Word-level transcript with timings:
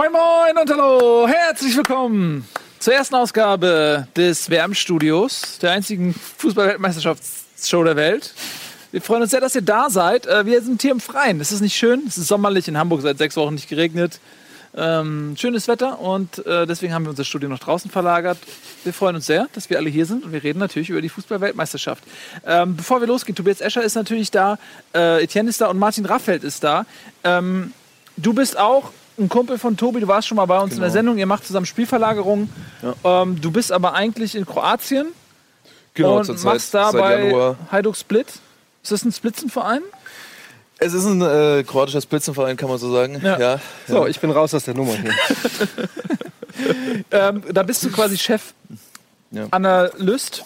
Moin 0.00 0.12
Moin 0.12 0.56
und 0.56 0.70
hallo, 0.70 1.28
herzlich 1.28 1.76
willkommen 1.76 2.48
zur 2.78 2.94
ersten 2.94 3.16
Ausgabe 3.16 4.08
des 4.16 4.48
WM-Studios, 4.48 5.58
der 5.58 5.72
einzigen 5.72 6.14
Fußball-Weltmeisterschaftsshow 6.38 7.84
der 7.84 7.96
Welt. 7.96 8.32
Wir 8.92 9.02
freuen 9.02 9.20
uns 9.20 9.30
sehr, 9.32 9.42
dass 9.42 9.54
ihr 9.54 9.60
da 9.60 9.90
seid. 9.90 10.24
Äh, 10.24 10.46
Wir 10.46 10.62
sind 10.62 10.80
hier 10.80 10.92
im 10.92 11.00
Freien. 11.00 11.38
Es 11.38 11.52
ist 11.52 11.60
nicht 11.60 11.76
schön, 11.76 12.04
es 12.08 12.16
ist 12.16 12.28
sommerlich 12.28 12.66
in 12.66 12.78
Hamburg, 12.78 13.02
seit 13.02 13.18
sechs 13.18 13.36
Wochen 13.36 13.52
nicht 13.52 13.68
geregnet. 13.68 14.20
Ähm, 14.74 15.34
schönes 15.36 15.68
Wetter 15.68 16.00
und 16.00 16.46
äh, 16.46 16.66
deswegen 16.66 16.94
haben 16.94 17.04
wir 17.04 17.10
unser 17.10 17.24
Studio 17.24 17.50
noch 17.50 17.58
draußen 17.58 17.90
verlagert. 17.90 18.38
Wir 18.84 18.94
freuen 18.94 19.16
uns 19.16 19.26
sehr, 19.26 19.48
dass 19.52 19.68
wir 19.68 19.76
alle 19.76 19.90
hier 19.90 20.06
sind 20.06 20.24
und 20.24 20.32
wir 20.32 20.42
reden 20.42 20.60
natürlich 20.60 20.88
über 20.88 21.02
die 21.02 21.10
Fußball-Weltmeisterschaft. 21.10 22.02
Ähm, 22.46 22.74
bevor 22.74 23.02
wir 23.02 23.06
losgehen, 23.06 23.36
Tobias 23.36 23.60
Escher 23.60 23.82
ist 23.82 23.96
natürlich 23.96 24.30
da, 24.30 24.56
äh, 24.94 25.24
Etienne 25.24 25.50
ist 25.50 25.60
da 25.60 25.66
und 25.66 25.78
Martin 25.78 26.06
Raffelt 26.06 26.42
ist 26.42 26.64
da. 26.64 26.86
Ähm, 27.22 27.74
du 28.16 28.32
bist 28.32 28.58
auch 28.58 28.92
ein 29.20 29.28
Kumpel 29.28 29.58
von 29.58 29.76
Tobi, 29.76 30.00
du 30.00 30.08
warst 30.08 30.26
schon 30.28 30.36
mal 30.36 30.46
bei 30.46 30.58
uns 30.58 30.72
in 30.74 30.80
der 30.80 30.88
Genau. 30.88 30.92
Sendung, 30.98 31.18
ihr 31.18 31.26
macht 31.26 31.46
zusammen 31.46 31.66
Spielverlagerungen. 31.66 32.50
Ähm, 33.04 33.40
du 33.40 33.50
bist 33.50 33.70
aber 33.72 33.94
eigentlich 33.94 34.34
in 34.34 34.46
Kroatien 34.46 35.08
Genau, 35.94 36.18
und 36.18 36.24
zurzeit 36.24 36.54
machst 36.54 36.74
da 36.74 36.90
seit 36.90 37.00
bei 37.00 37.24
Januar. 37.24 37.56
Hajduk 37.70 37.96
Split. 37.96 38.26
Ist 38.82 38.92
das 38.92 39.04
ein 39.04 39.12
Splitzenverein? 39.12 39.82
Es 40.78 40.94
ist 40.94 41.04
ein 41.04 41.20
äh, 41.20 41.62
kroatischer 41.66 42.00
Spitzenverein, 42.00 42.56
kann 42.56 42.70
man 42.70 42.78
so 42.78 42.90
sagen. 42.90 43.20
Ja. 43.22 43.38
Ja. 43.38 43.60
So, 43.86 44.06
ich 44.06 44.18
bin 44.18 44.30
raus 44.30 44.54
aus 44.54 44.64
der 44.64 44.74
Nummer 44.74 44.94
hier. 44.94 45.12
Ähm, 47.10 47.42
da 47.52 47.62
bist 47.62 47.82
du 47.84 47.90
quasi 47.90 48.18
Chef 48.18 48.52
Ja. 49.30 49.46
Analyst 49.50 50.44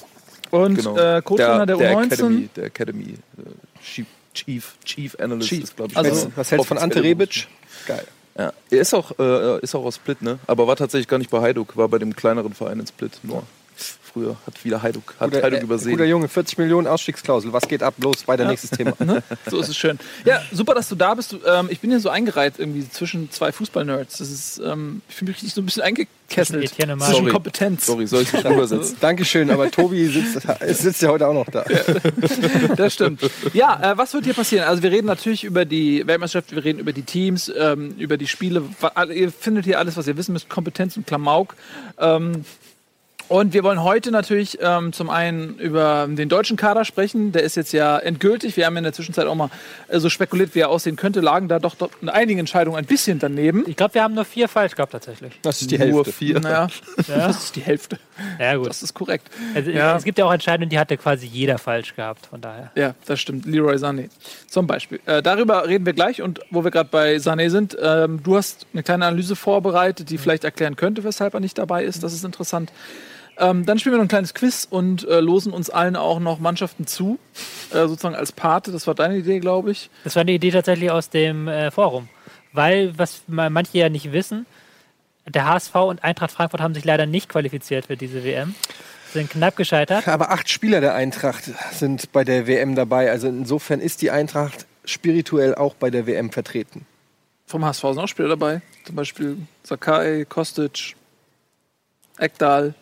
und 0.51 0.77
Genau. 0.77 0.97
äh, 0.97 1.21
Co-Trainer 1.23 1.67
der, 1.67 1.77
U19. 1.77 2.05
Academy, 2.13 2.49
der 2.55 2.65
Academy 2.67 3.15
äh, 3.39 3.83
Chief, 3.83 4.07
Chief, 4.33 4.75
Chief 4.85 5.17
Analyst 5.19 5.49
Chief. 5.49 5.65
ist, 5.65 5.77
glaube 5.77 5.91
ich. 5.93 5.97
Also, 5.99 6.27
der 6.27 6.37
Was 6.37 6.51
hältst 6.53 6.65
du 6.65 6.69
von 6.69 6.79
Ante 6.79 7.03
Rebic? 7.03 7.49
Geil. 7.87 8.05
Ja. 8.37 8.53
Er 8.71 8.81
ist 8.81 8.95
auch, 8.95 9.13
äh, 9.19 9.61
ist 9.61 9.75
auch 9.75 9.85
aus 9.85 9.97
Split, 9.97 10.23
ne? 10.23 10.39
Aber 10.47 10.67
war 10.67 10.77
tatsächlich 10.77 11.07
gar 11.09 11.19
nicht 11.19 11.31
bei 11.31 11.41
Hajduk, 11.41 11.77
war 11.77 11.89
bei 11.89 11.99
dem 11.99 12.17
kleineren 12.17 12.53
Verein 12.53 12.81
in 12.81 12.87
Split. 12.87 13.21
Nur 13.23 13.45
früher 14.15 14.37
hat 14.47 14.65
wieder 14.65 14.81
Hajduk, 14.81 15.15
hat 15.19 15.31
Guter, 15.31 15.43
Hajduk 15.43 15.61
äh, 15.61 15.65
übersehen. 15.65 15.93
guter 15.93 16.05
Junge, 16.05 16.29
40 16.29 16.59
Millionen 16.59 16.87
Ausstiegsklausel. 16.87 17.53
Was 17.53 17.69
geht 17.69 17.83
ab? 17.83 17.95
Los, 17.99 18.27
weiter 18.29 18.47
nächstes 18.47 18.71
Thema. 18.71 18.95
So 19.51 19.59
ist 19.59 19.69
es 19.69 19.77
schön. 19.77 19.99
Ja, 20.25 20.41
super, 20.53 20.75
dass 20.75 20.89
du 20.89 20.95
da 20.95 21.15
bist. 21.15 21.37
Ähm, 21.47 21.69
ich 21.71 21.81
bin 21.81 21.91
hier 21.91 22.01
so 22.01 22.09
eingereiht 22.09 22.55
irgendwie 22.59 22.89
zwischen 22.89 23.31
zwei 23.31 23.53
Fußball-Nerds. 23.53 24.19
Das 24.19 24.31
ist, 24.31 24.59
ähm, 24.65 25.03
ich 25.09 25.17
fühle 25.17 25.31
mich 25.31 25.37
richtig 25.39 25.55
so 25.55 25.61
ein 25.61 25.67
bisschen 25.67 25.83
eingekesselt. 25.83 26.69
Zwischen 26.69 26.99
Sorry. 27.01 27.31
Kompetenz. 27.31 27.87
Sorry, 27.87 28.07
soll 28.07 28.23
ich 28.23 28.33
nicht 28.33 28.45
übersetzen? 28.45 28.97
Dankeschön, 29.01 29.51
aber 29.51 29.71
Tobi 29.71 30.07
sitzt, 30.07 30.47
es 30.61 30.79
sitzt 30.83 31.03
ja 31.03 31.09
heute 31.09 31.27
auch 31.27 31.35
noch 31.35 31.47
da. 31.51 31.65
Das 32.77 32.95
stimmt. 32.95 33.21
Ja, 33.53 33.93
äh, 33.93 33.99
was 33.99 34.15
wird 34.15 34.25
hier 34.25 34.35
passieren? 34.35 34.67
Also 34.67 34.83
wir 34.83 34.91
reden 34.91 35.07
natürlich 35.07 35.45
über 35.45 35.65
die 35.65 36.07
Weltmeisterschaft, 36.07 36.55
wir 36.55 36.65
reden 36.65 36.79
über 36.79 36.93
die 36.93 37.03
Teams, 37.03 37.53
ähm, 37.57 37.95
über 37.99 38.17
die 38.17 38.29
Spiele. 38.29 38.63
Ihr 39.13 39.33
findet 39.33 39.65
hier 39.65 39.79
alles, 39.79 39.97
was 39.97 40.07
ihr 40.07 40.17
wissen 40.17 40.33
müsst, 40.33 40.49
Kompetenz 40.49 40.97
und 40.97 41.07
Klamauk. 41.07 41.55
Ähm, 41.99 42.45
und 43.29 43.53
wir 43.55 43.65
wollen 43.65 43.83
heute 43.83 44.11
natürlich 44.11 44.59
ähm, 44.61 44.93
zum 44.93 45.11
einen 45.11 45.57
über 45.59 46.07
den 46.11 46.29
deutschen 46.29 46.57
Kader 46.57 46.85
sprechen. 46.85 47.33
Der 47.33 47.43
ist 47.43 47.57
jetzt 47.57 47.73
ja 47.73 47.99
endgültig. 47.99 48.57
Wir 48.57 48.67
haben 48.67 48.77
in 48.77 48.85
der 48.85 48.93
Zwischenzeit 48.93 49.27
auch 49.27 49.35
mal 49.35 49.51
äh, 49.89 49.99
so 49.99 50.09
spekuliert, 50.11 50.55
wie 50.55 50.61
er 50.61 50.69
aussehen 50.69 50.97
könnte. 50.97 51.21
Lagen 51.21 51.49
da 51.49 51.59
doch, 51.59 51.75
doch 51.75 51.91
in 52.03 52.09
einigen 52.09 52.41
Entscheidungen 52.41 52.77
ein 52.77 52.85
bisschen 52.87 53.19
daneben. 53.19 53.65
Ich 53.67 53.77
glaube, 53.77 53.95
wir 53.95 54.03
haben 54.03 54.15
nur 54.15 54.25
vier 54.25 54.49
falsch 54.49 54.75
gehabt 54.75 54.93
tatsächlich. 54.93 55.33
Das 55.43 55.61
ist 55.63 55.71
die 55.71 55.79
Nur 55.79 55.87
Hälfte. 56.05 56.13
vier. 56.13 56.41
Naja, 56.41 56.69
Ja, 57.09 57.29
das 57.29 57.45
ist 57.45 57.57
die 57.57 57.61
Hälfte. 57.63 57.99
Ja 58.39 58.57
gut. 58.57 58.69
Das 58.69 58.83
ist 58.83 58.95
korrekt. 58.95 59.29
Also, 59.55 59.71
Ja. 59.71 59.97
Es 59.97 60.05
gibt 60.05 60.19
ja 60.19 60.25
auch 60.25 60.33
Entscheidungen, 60.33 60.71
die 60.71 60.79
hatte 60.79 60.97
quasi 60.97 61.27
jeder 61.27 61.59
falsch 61.59 61.95
gehabt. 61.97 62.27
Von 62.27 62.41
daher. 62.41 62.71
Ja, 62.75 62.95
das 63.07 63.21
stimmt. 63.21 63.47
Leroy 63.47 63.77
Sané 63.77 64.09
zum 64.49 64.67
Beispiel. 64.67 65.01
Äh, 65.07 65.23
darüber 65.23 65.67
reden 65.67 65.87
wir 65.87 65.93
gleich 65.93 66.23
und 66.23 66.41
wo 66.51 66.65
wir 66.65 66.71
gerade 66.71 66.89
bei 66.91 67.17
Sané 67.17 67.51
sind, 67.51 67.77
ähm, 67.81 68.23
du 68.23 68.37
hast 68.37 68.67
eine 68.73 68.83
kleine 68.83 69.07
Analyse 69.07 69.37
vorbereitet, 69.37 70.11
die 70.11 70.19
vielleicht 70.19 70.45
erklären 70.45 70.77
könnte, 70.77 71.05
weshalb 71.05 71.35
er 71.35 71.41
nicht 71.41 71.59
dabei 71.59 71.85
ist. 71.85 72.03
Das 72.03 72.13
ist 72.13 72.25
interessant. 72.25 72.73
Ähm, 73.37 73.67
dann 73.67 73.81
spielen 73.81 73.95
wir 73.95 73.97
noch 73.99 74.05
ein 74.05 74.09
kleines 74.09 74.33
Quiz 74.33 74.65
und 74.71 75.09
äh, 75.09 75.19
losen 75.19 75.53
uns 75.53 75.69
allen 75.69 75.97
auch 75.97 76.21
noch 76.21 76.39
Mannschaften 76.39 76.87
zu, 76.87 77.19
äh, 77.73 77.89
sozusagen 77.89 78.15
als 78.15 78.31
Pate. 78.31 78.71
Das 78.71 78.87
war 78.87 78.95
deine 78.95 79.17
Idee, 79.17 79.41
glaube 79.41 79.73
ich. 79.73 79.91
Das 80.05 80.15
war 80.15 80.21
eine 80.21 80.31
Idee 80.33 80.53
tatsächlich 80.53 80.91
aus 80.93 81.11
dem 81.11 81.49
äh, 81.49 81.73
Forum. 81.73 82.09
Weil, 82.53 82.97
was 82.97 83.23
ma- 83.27 83.51
manche 83.51 83.77
ja 83.79 83.89
nicht 83.89 84.13
wissen, 84.13 84.47
der 85.27 85.47
HSV 85.47 85.75
und 85.75 86.05
Eintracht 86.05 86.33
Frankfurt 86.33 86.61
haben 86.61 86.75
sich 86.75 86.85
leider 86.85 87.07
nicht 87.07 87.29
qualifiziert 87.29 87.87
für 87.87 87.97
diese 87.97 88.25
WM. 88.25 88.55
Sind 89.13 89.31
knapp 89.31 89.57
gescheitert. 89.57 90.09
Aber 90.09 90.31
acht 90.31 90.49
Spieler 90.49 90.81
der 90.81 90.95
Eintracht 90.95 91.45
sind 91.73 92.13
bei 92.13 92.25
der 92.25 92.47
WM 92.47 92.75
dabei. 92.75 93.11
Also 93.11 93.29
insofern 93.29 93.81
ist 93.81 94.03
die 94.03 94.11
Eintracht 94.11 94.67
spirituell 94.85 95.55
auch 95.55 95.75
bei 95.75 95.91
der 95.91 96.07
WM 96.07 96.31
vertreten. 96.31 96.87
Vom 97.47 97.65
HSV 97.65 97.83
sind 97.83 97.99
auch 97.99 98.09
Spieler 98.09 98.29
dabei. 98.29 98.61
Zum 98.85 98.97
Beispiel 98.97 99.39
Sakai, 99.63 100.27
Kostic, 100.29 100.97
Ekdal. 102.19 102.75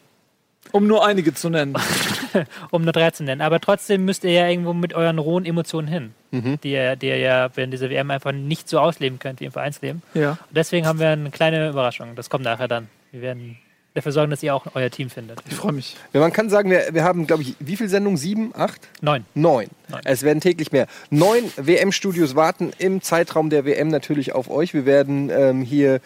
Um 0.70 0.86
nur 0.86 1.04
einige 1.06 1.34
zu 1.34 1.50
nennen. 1.50 1.74
um 2.70 2.82
nur 2.82 2.92
drei 2.92 3.10
zu 3.10 3.24
nennen. 3.24 3.40
Aber 3.40 3.60
trotzdem 3.60 4.04
müsst 4.04 4.24
ihr 4.24 4.32
ja 4.32 4.48
irgendwo 4.48 4.72
mit 4.72 4.94
euren 4.94 5.18
rohen 5.18 5.44
Emotionen 5.44 5.88
hin, 5.88 6.14
die, 6.32 6.72
ihr, 6.72 6.96
die 6.96 7.08
ihr 7.08 7.18
ja 7.18 7.50
während 7.54 7.72
dieser 7.72 7.90
WM 7.90 8.10
einfach 8.10 8.32
nicht 8.32 8.68
so 8.68 8.78
ausleben 8.78 9.18
könnt 9.18 9.40
wie 9.40 9.46
im 9.46 9.52
Vereinsleben. 9.52 10.02
ja. 10.14 10.30
Und 10.30 10.56
deswegen 10.56 10.86
haben 10.86 10.98
wir 10.98 11.08
eine 11.08 11.30
kleine 11.30 11.68
Überraschung. 11.68 12.14
Das 12.16 12.30
kommt 12.30 12.44
nachher 12.44 12.68
dann. 12.68 12.88
Wir 13.10 13.20
werden 13.22 13.58
dafür 13.94 14.12
sorgen, 14.12 14.30
dass 14.30 14.42
ihr 14.42 14.54
auch 14.54 14.66
euer 14.74 14.90
Team 14.90 15.10
findet. 15.10 15.40
Ich 15.48 15.54
freue 15.54 15.72
mich. 15.72 15.96
Ja, 16.12 16.20
man 16.20 16.32
kann 16.32 16.48
sagen, 16.48 16.70
wir, 16.70 16.88
wir 16.92 17.04
haben, 17.04 17.26
glaube 17.26 17.42
ich, 17.42 17.54
wie 17.58 17.76
viele 17.76 17.88
Sendungen? 17.88 18.16
Sieben? 18.16 18.52
Acht? 18.56 18.88
Neun. 19.00 19.24
Neun. 19.34 19.68
Neun. 19.88 20.00
Es 20.04 20.22
werden 20.22 20.40
täglich 20.40 20.72
mehr. 20.72 20.86
Neun 21.10 21.44
WM-Studios 21.56 22.34
warten 22.34 22.72
im 22.78 23.02
Zeitraum 23.02 23.50
der 23.50 23.64
WM 23.64 23.88
natürlich 23.88 24.32
auf 24.32 24.50
euch. 24.50 24.74
Wir 24.74 24.86
werden 24.86 25.30
ähm, 25.30 25.62
hier 25.62 26.00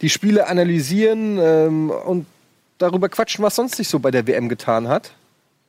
die 0.00 0.08
Spiele 0.08 0.46
analysieren 0.46 1.38
ähm, 1.40 1.90
und 1.90 2.26
darüber 2.78 3.08
quatschen, 3.08 3.44
was 3.44 3.56
sonst 3.56 3.76
sich 3.76 3.88
so 3.88 3.98
bei 3.98 4.10
der 4.10 4.26
WM 4.26 4.48
getan 4.48 4.88
hat. 4.88 5.12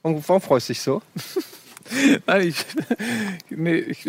Und 0.04 0.28
warum 0.30 0.42
freust 0.42 0.70
du 0.70 0.74
dich 0.74 0.82
so? 0.82 1.02
Nein, 2.26 2.48
ich, 2.48 2.56
nee, 3.50 3.76
ich, 3.76 4.06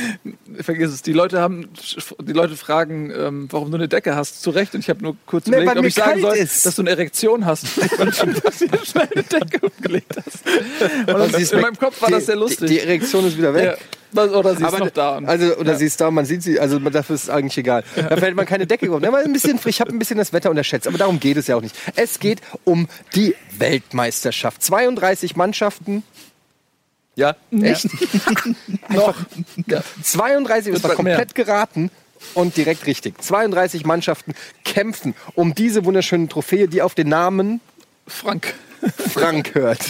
vergiss 0.60 0.92
es. 0.92 1.02
Die 1.02 1.12
Leute 1.12 1.40
haben, 1.40 1.68
die 2.20 2.32
Leute 2.32 2.56
fragen, 2.56 3.10
ähm, 3.10 3.48
warum 3.50 3.70
du 3.70 3.76
eine 3.76 3.88
Decke 3.88 4.14
hast. 4.16 4.42
Zu 4.42 4.50
Recht. 4.50 4.74
Und 4.74 4.80
ich 4.80 4.88
habe 4.90 5.02
nur 5.02 5.16
kurz 5.26 5.46
Nee, 5.46 5.56
überlegt, 5.62 5.78
ob 5.78 5.84
ich 5.84 5.94
sagen 5.94 6.20
soll, 6.20 6.36
ist. 6.36 6.64
dass 6.64 6.76
du 6.76 6.82
eine 6.82 6.90
Erektion 6.90 7.44
hast, 7.44 7.64
weil 7.98 8.06
du 8.06 8.12
schnell 8.12 9.08
eine 9.14 9.22
Decke 9.22 9.66
umgelegt 9.66 10.14
hast. 10.16 10.44
Und 11.14 11.52
in 11.52 11.60
meinem 11.60 11.78
Kopf 11.78 12.00
war 12.02 12.10
das 12.10 12.26
sehr 12.26 12.36
lustig. 12.36 12.68
Die, 12.68 12.74
die 12.74 12.80
Erektion 12.80 13.26
ist 13.26 13.36
wieder 13.36 13.54
weg. 13.54 13.64
ja. 13.64 13.76
Oder 14.14 14.56
sie 14.56 14.62
ist 14.62 14.68
Aber 14.68 14.78
noch 14.78 14.90
da. 14.90 15.18
Also, 15.18 15.56
oder 15.56 15.76
sie 15.76 15.84
ist 15.84 16.00
da, 16.00 16.10
man 16.10 16.24
sieht 16.24 16.42
sie, 16.42 16.58
also 16.58 16.78
dafür 16.78 17.14
ist 17.14 17.24
es 17.24 17.30
eigentlich 17.30 17.58
egal. 17.58 17.84
Da 17.94 18.16
fällt 18.16 18.36
man 18.36 18.46
keine 18.46 18.66
Decke 18.66 18.90
um. 18.90 19.02
Ja, 19.02 19.12
ein 19.14 19.32
bisschen, 19.34 19.60
ich 19.66 19.80
habe 19.82 19.90
ein 19.90 19.98
bisschen 19.98 20.16
das 20.16 20.32
Wetter 20.32 20.48
unterschätzt, 20.48 20.86
aber 20.86 20.96
darum 20.96 21.20
geht 21.20 21.36
es 21.36 21.46
ja 21.46 21.56
auch 21.56 21.60
nicht. 21.60 21.76
Es 21.94 22.18
geht 22.18 22.40
um 22.64 22.88
die 23.14 23.34
Weltmeisterschaft. 23.58 24.62
32 24.62 25.36
Mannschaften. 25.36 26.04
Ja, 27.18 27.34
echt? 27.50 27.88
noch. 28.90 29.16
Ja. 29.66 29.82
32, 30.04 30.72
das 30.72 30.82
war 30.84 30.90
bald 30.90 31.02
mehr. 31.02 31.16
komplett 31.16 31.34
geraten 31.34 31.90
und 32.34 32.56
direkt 32.56 32.86
richtig. 32.86 33.20
32 33.20 33.84
Mannschaften 33.84 34.34
kämpfen 34.64 35.14
um 35.34 35.52
diese 35.52 35.84
wunderschöne 35.84 36.28
Trophäe, 36.28 36.68
die 36.68 36.80
auf 36.80 36.94
den 36.94 37.08
Namen 37.08 37.60
Frank. 38.06 38.54
Frank 39.12 39.56
hört. 39.56 39.80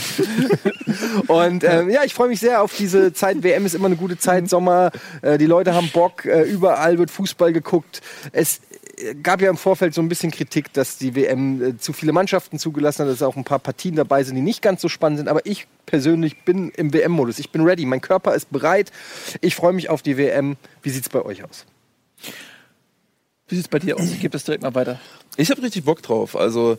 Und 1.27 1.63
ähm, 1.63 1.91
ja, 1.91 2.05
ich 2.05 2.15
freue 2.15 2.29
mich 2.29 2.41
sehr 2.41 2.63
auf 2.63 2.75
diese 2.75 3.13
Zeit. 3.13 3.43
WM 3.43 3.67
ist 3.67 3.75
immer 3.75 3.87
eine 3.87 3.97
gute 3.97 4.17
Zeit, 4.17 4.49
Sommer. 4.49 4.93
Äh, 5.21 5.37
die 5.37 5.45
Leute 5.45 5.75
haben 5.75 5.91
Bock, 5.91 6.25
äh, 6.25 6.45
überall 6.45 6.99
wird 6.99 7.11
Fußball 7.11 7.53
geguckt. 7.53 8.01
Es 8.33 8.61
gab 9.23 9.41
ja 9.41 9.51
im 9.51 9.57
Vorfeld 9.57 9.95
so 9.95 10.01
ein 10.01 10.09
bisschen 10.09 10.31
Kritik, 10.31 10.73
dass 10.73 10.99
die 10.99 11.15
WM 11.15 11.63
äh, 11.63 11.77
zu 11.79 11.93
viele 11.93 12.13
Mannschaften 12.13 12.59
zugelassen 12.59 13.05
hat, 13.05 13.13
dass 13.13 13.23
auch 13.23 13.37
ein 13.37 13.45
paar 13.45 13.59
Partien 13.59 13.97
dabei 13.97 14.23
sind, 14.25 14.37
die 14.37 14.43
nicht 14.43 14.63
ganz 14.63 14.81
so 14.81 14.89
spannend 14.89 15.19
sind. 15.19 15.29
Aber 15.29 15.45
ich 15.45 15.67
persönlich 15.87 16.45
bin 16.45 16.71
im 16.71 16.93
WM-Modus. 16.93 17.39
Ich 17.39 17.51
bin 17.51 17.63
ready. 17.63 17.87
Mein 17.87 18.01
Körper 18.01 18.35
ist 18.35 18.51
bereit. 18.51 18.93
Ich 19.41 19.55
freue 19.55 19.73
mich 19.73 19.91
auf 19.91 20.03
die 20.03 20.17
WM. 20.17 20.57
Wie 20.83 20.91
sieht's 20.91 21.09
bei 21.09 21.23
euch 21.23 21.45
aus? 21.45 21.67
Wie 23.49 23.55
sieht 23.55 23.65
es 23.65 23.69
bei 23.69 23.79
dir 23.79 23.97
aus? 23.97 24.11
Ich 24.11 24.21
gebe 24.21 24.31
das 24.31 24.45
direkt 24.45 24.63
mal 24.63 24.75
weiter. 24.75 25.01
Ich 25.37 25.51
habe 25.51 25.63
richtig 25.63 25.85
Bock 25.85 26.03
drauf. 26.03 26.37
Also 26.37 26.79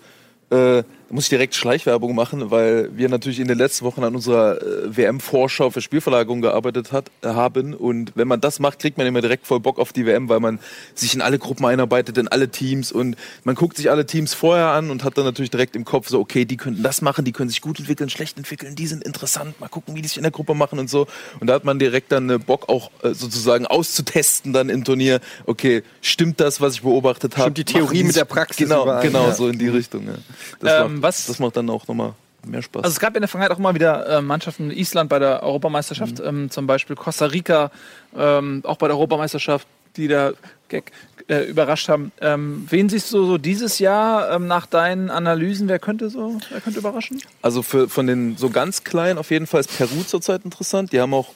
äh, 0.51 0.83
da 1.09 1.15
muss 1.15 1.23
ich 1.23 1.29
direkt 1.29 1.55
Schleichwerbung 1.55 2.13
machen, 2.13 2.51
weil 2.51 2.95
wir 2.95 3.09
natürlich 3.09 3.39
in 3.39 3.47
den 3.47 3.57
letzten 3.57 3.83
Wochen 3.83 4.03
an 4.03 4.13
unserer 4.13 4.61
äh, 4.61 4.95
WM-Vorschau 4.95 5.71
für 5.71 5.81
Spielverlagerung 5.81 6.41
gearbeitet 6.41 6.91
hat, 6.91 7.09
äh, 7.23 7.29
haben. 7.29 7.73
Und 7.73 8.11
wenn 8.13 8.27
man 8.27 8.41
das 8.41 8.59
macht, 8.59 8.77
kriegt 8.77 8.99
man 8.99 9.07
immer 9.07 9.21
direkt 9.21 9.47
voll 9.47 9.59
Bock 9.59 9.79
auf 9.79 9.91
die 9.91 10.05
WM, 10.05 10.29
weil 10.29 10.39
man 10.39 10.59
sich 10.93 11.15
in 11.15 11.21
alle 11.21 11.39
Gruppen 11.39 11.65
einarbeitet, 11.65 12.19
in 12.19 12.27
alle 12.27 12.49
Teams 12.49 12.91
und 12.91 13.15
man 13.43 13.55
guckt 13.55 13.77
sich 13.77 13.89
alle 13.89 14.05
Teams 14.05 14.35
vorher 14.35 14.67
an 14.67 14.91
und 14.91 15.03
hat 15.03 15.17
dann 15.17 15.25
natürlich 15.25 15.49
direkt 15.49 15.75
im 15.75 15.83
Kopf 15.83 16.09
so, 16.09 16.19
okay, 16.19 16.45
die 16.45 16.57
könnten 16.57 16.83
das 16.83 17.01
machen, 17.01 17.25
die 17.25 17.31
können 17.31 17.49
sich 17.49 17.61
gut 17.61 17.79
entwickeln, 17.79 18.11
schlecht 18.11 18.37
entwickeln, 18.37 18.75
die 18.75 18.85
sind 18.85 19.03
interessant, 19.03 19.59
mal 19.59 19.67
gucken, 19.67 19.95
wie 19.95 20.03
die 20.03 20.09
sich 20.09 20.17
in 20.17 20.23
der 20.23 20.31
Gruppe 20.31 20.53
machen 20.53 20.77
und 20.77 20.91
so. 20.91 21.07
Und 21.39 21.47
da 21.47 21.55
hat 21.55 21.65
man 21.65 21.79
direkt 21.79 22.11
dann 22.11 22.29
äh, 22.29 22.37
Bock 22.37 22.69
auch 22.69 22.91
äh, 23.01 23.15
sozusagen 23.15 23.65
auszutesten 23.65 24.53
dann 24.53 24.69
im 24.69 24.83
Turnier, 24.83 25.21
okay, 25.47 25.81
stimmt 26.01 26.39
das, 26.39 26.61
was 26.61 26.75
ich 26.75 26.81
beobachtet 26.83 27.33
habe? 27.33 27.45
Stimmt 27.45 27.57
die 27.57 27.65
Theorie 27.65 28.03
mit 28.03 28.15
der 28.15 28.25
Praxis 28.25 28.57
Genau, 28.57 28.83
überein, 28.83 29.01
genau, 29.01 29.27
ja. 29.29 29.33
so 29.33 29.47
in 29.47 29.57
die 29.57 29.69
Richtung. 29.69 30.05
Ja. 30.05 30.13
Das, 30.59 30.85
Ähm, 30.85 30.98
macht, 30.99 31.07
was- 31.09 31.25
das 31.27 31.39
macht 31.39 31.57
dann 31.57 31.69
auch 31.69 31.87
nochmal 31.87 32.13
mehr 32.45 32.61
Spaß. 32.61 32.83
Also 32.83 32.93
es 32.93 32.99
gab 32.99 33.15
in 33.15 33.21
der 33.21 33.27
Vergangenheit 33.27 33.55
auch 33.55 33.59
immer 33.59 33.75
wieder 33.75 34.07
äh, 34.17 34.21
Mannschaften, 34.21 34.71
Island 34.71 35.09
bei 35.09 35.19
der 35.19 35.43
Europameisterschaft, 35.43 36.19
ähm, 36.19 36.49
zum 36.49 36.67
Beispiel 36.67 36.95
Costa 36.95 37.25
Rica, 37.25 37.71
ähm, 38.17 38.61
auch 38.65 38.77
bei 38.77 38.87
der 38.87 38.95
Europameisterschaft, 38.95 39.67
Mitglieder 39.89 40.33
Gag, 40.69 40.91
äh, 41.27 41.45
überrascht 41.45 41.89
haben. 41.89 42.11
Ähm, 42.21 42.67
wen 42.69 42.89
siehst 42.89 43.11
du 43.11 43.25
so 43.25 43.37
dieses 43.39 43.79
Jahr 43.79 44.31
ähm, 44.31 44.45
nach 44.47 44.67
deinen 44.67 45.09
Analysen? 45.09 45.67
Wer 45.67 45.79
könnte 45.79 46.09
so, 46.11 46.37
wer 46.51 46.61
könnte 46.61 46.77
überraschen? 46.79 47.19
Also 47.41 47.63
für, 47.63 47.89
von 47.89 48.05
den 48.05 48.37
so 48.37 48.51
ganz 48.51 48.83
kleinen 48.83 49.17
auf 49.17 49.31
jeden 49.31 49.47
Fall 49.47 49.61
ist 49.61 49.75
Peru 49.75 50.03
zurzeit 50.03 50.45
interessant. 50.45 50.93
Die 50.93 51.01
haben 51.01 51.13
auch 51.15 51.29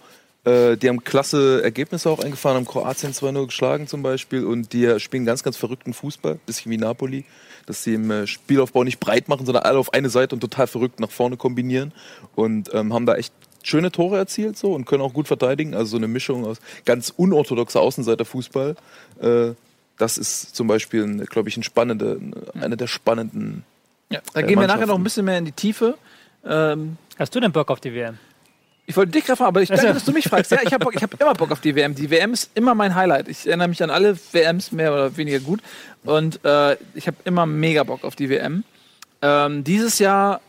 äh, 0.46 0.76
die 0.76 0.90
haben 0.90 1.04
klasse 1.04 1.64
Ergebnisse 1.64 2.10
auch 2.10 2.20
eingefahren, 2.20 2.58
haben 2.58 2.66
Kroatien 2.66 3.14
2-0 3.14 3.46
geschlagen 3.46 3.88
zum 3.88 4.04
Beispiel 4.04 4.46
und 4.46 4.74
die 4.74 5.00
spielen 5.00 5.26
ganz, 5.26 5.44
ganz 5.44 5.58
verrückten 5.58 5.94
Fußball, 5.94 6.40
bisschen 6.46 6.72
wie 6.72 6.78
Napoli, 6.78 7.26
dass 7.66 7.84
sie 7.84 7.94
im 7.94 8.12
äh, 8.12 8.28
Spielaufbau 8.28 8.84
nicht 8.84 9.00
breit 9.00 9.30
machen, 9.30 9.46
sondern 9.46 9.64
alle 9.64 9.78
auf 9.78 9.94
eine 9.94 10.10
Seite 10.10 10.36
und 10.36 10.42
total 10.42 10.68
verrückt 10.68 11.00
nach 11.00 11.12
vorne 11.12 11.38
kombinieren 11.38 11.94
und 12.36 12.74
ähm, 12.74 12.94
haben 12.94 13.06
da 13.06 13.16
echt 13.16 13.34
schöne 13.64 13.92
Tore 13.92 14.18
erzielt 14.18 14.58
so 14.58 14.74
und 14.74 14.86
können 14.86 15.02
auch 15.02 15.14
gut 15.14 15.28
verteidigen. 15.28 15.74
Also 15.74 15.92
so 15.92 15.98
eine 15.98 16.08
Mischung 16.08 16.46
aus 16.46 16.58
ganz 16.86 17.14
unorthodoxer 17.16 17.80
Außenseiterfußball. 17.80 18.76
Äh, 19.22 19.52
das 19.98 20.18
ist 20.18 20.56
zum 20.56 20.68
Beispiel, 20.68 21.26
glaube 21.28 21.50
ich, 21.50 21.58
ein 21.58 21.64
spannende, 21.64 22.20
eine 22.60 22.76
der 22.76 22.88
spannenden. 22.88 23.64
Ja, 24.10 24.20
da 24.34 24.42
gehen 24.42 24.60
wir 24.60 24.68
nachher 24.68 24.88
noch 24.88 24.98
ein 24.98 25.04
bisschen 25.04 25.26
mehr 25.26 25.38
in 25.38 25.46
die 25.46 25.52
Tiefe. 25.52 25.98
Ähm, 26.46 26.98
Hast 27.18 27.34
du 27.36 27.40
denn 27.40 27.52
Bock 27.52 27.70
auf 27.70 27.80
die 27.80 27.94
WM? 27.94 28.18
Ich 28.86 28.98
wollte 28.98 29.12
dich 29.12 29.26
gerade 29.26 29.38
fragen, 29.38 29.50
aber 29.50 29.62
ich 29.62 29.70
danke, 29.70 29.88
dass 29.94 30.06
du 30.06 30.12
mich 30.12 30.28
fragst. 30.28 30.52
Ja, 30.52 30.60
ich 30.62 30.74
habe 30.74 30.86
hab 30.86 31.22
immer 31.22 31.34
Bock 31.34 31.52
auf 31.52 31.62
die 31.62 31.76
WM. 31.76 31.96
Die 31.96 32.10
WM 32.10 32.34
ist 32.34 32.52
immer 32.54 32.76
mein 32.76 32.96
Highlight. 32.96 33.28
Ich 33.28 33.48
erinnere 33.48 33.68
mich 33.68 33.82
an 33.82 33.90
alle 33.90 34.18
WMs 34.32 34.72
mehr 34.72 34.94
oder 34.94 35.16
weniger 35.16 35.40
gut. 35.40 35.62
Und 36.04 36.44
äh, 36.44 36.78
ich 36.94 37.08
habe 37.08 37.18
immer 37.24 37.46
mega 37.46 37.84
Bock 37.84 38.04
auf 38.04 38.16
die 38.16 38.30
WM. 38.30 38.64
Ähm, 39.22 39.64
dieses 39.64 40.00
Jahr 40.00 40.42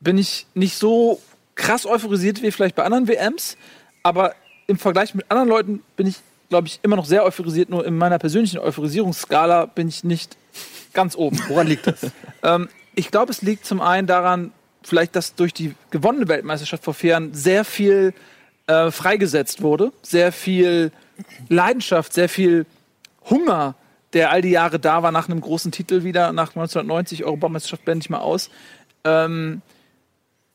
bin 0.00 0.18
ich 0.18 0.46
nicht 0.54 0.76
so 0.76 1.20
krass 1.54 1.86
euphorisiert 1.86 2.42
wie 2.42 2.50
vielleicht 2.50 2.74
bei 2.74 2.84
anderen 2.84 3.08
WMs, 3.08 3.56
aber 4.02 4.34
im 4.66 4.78
Vergleich 4.78 5.14
mit 5.14 5.30
anderen 5.30 5.48
Leuten 5.48 5.82
bin 5.96 6.06
ich, 6.06 6.16
glaube 6.48 6.68
ich, 6.68 6.80
immer 6.82 6.96
noch 6.96 7.04
sehr 7.06 7.24
euphorisiert. 7.24 7.70
Nur 7.70 7.84
in 7.86 7.96
meiner 7.96 8.18
persönlichen 8.18 8.58
Euphorisierungsskala 8.58 9.66
bin 9.66 9.88
ich 9.88 10.04
nicht 10.04 10.36
ganz 10.92 11.16
oben. 11.16 11.38
Woran 11.48 11.66
liegt 11.66 11.86
das? 11.86 12.06
ähm, 12.42 12.68
ich 12.94 13.10
glaube, 13.10 13.32
es 13.32 13.42
liegt 13.42 13.64
zum 13.64 13.80
einen 13.80 14.06
daran, 14.06 14.52
vielleicht, 14.82 15.16
dass 15.16 15.34
durch 15.34 15.52
die 15.52 15.74
gewonnene 15.90 16.28
Weltmeisterschaft 16.28 16.84
vor 16.84 16.94
vier 16.94 17.10
Jahren 17.10 17.34
sehr 17.34 17.64
viel 17.64 18.14
äh, 18.66 18.90
freigesetzt 18.90 19.62
wurde, 19.62 19.92
sehr 20.02 20.32
viel 20.32 20.92
Leidenschaft, 21.48 22.12
sehr 22.12 22.28
viel 22.28 22.66
Hunger, 23.28 23.74
der 24.12 24.30
all 24.30 24.42
die 24.42 24.50
Jahre 24.50 24.78
da 24.78 25.02
war 25.02 25.12
nach 25.12 25.28
einem 25.28 25.40
großen 25.40 25.72
Titel 25.72 26.02
wieder, 26.02 26.32
nach 26.32 26.50
1990 26.50 27.24
Europameisterschaft 27.24 27.84
blende 27.84 28.04
ich 28.04 28.10
mal 28.10 28.18
aus. 28.18 28.50
Ähm, 29.04 29.62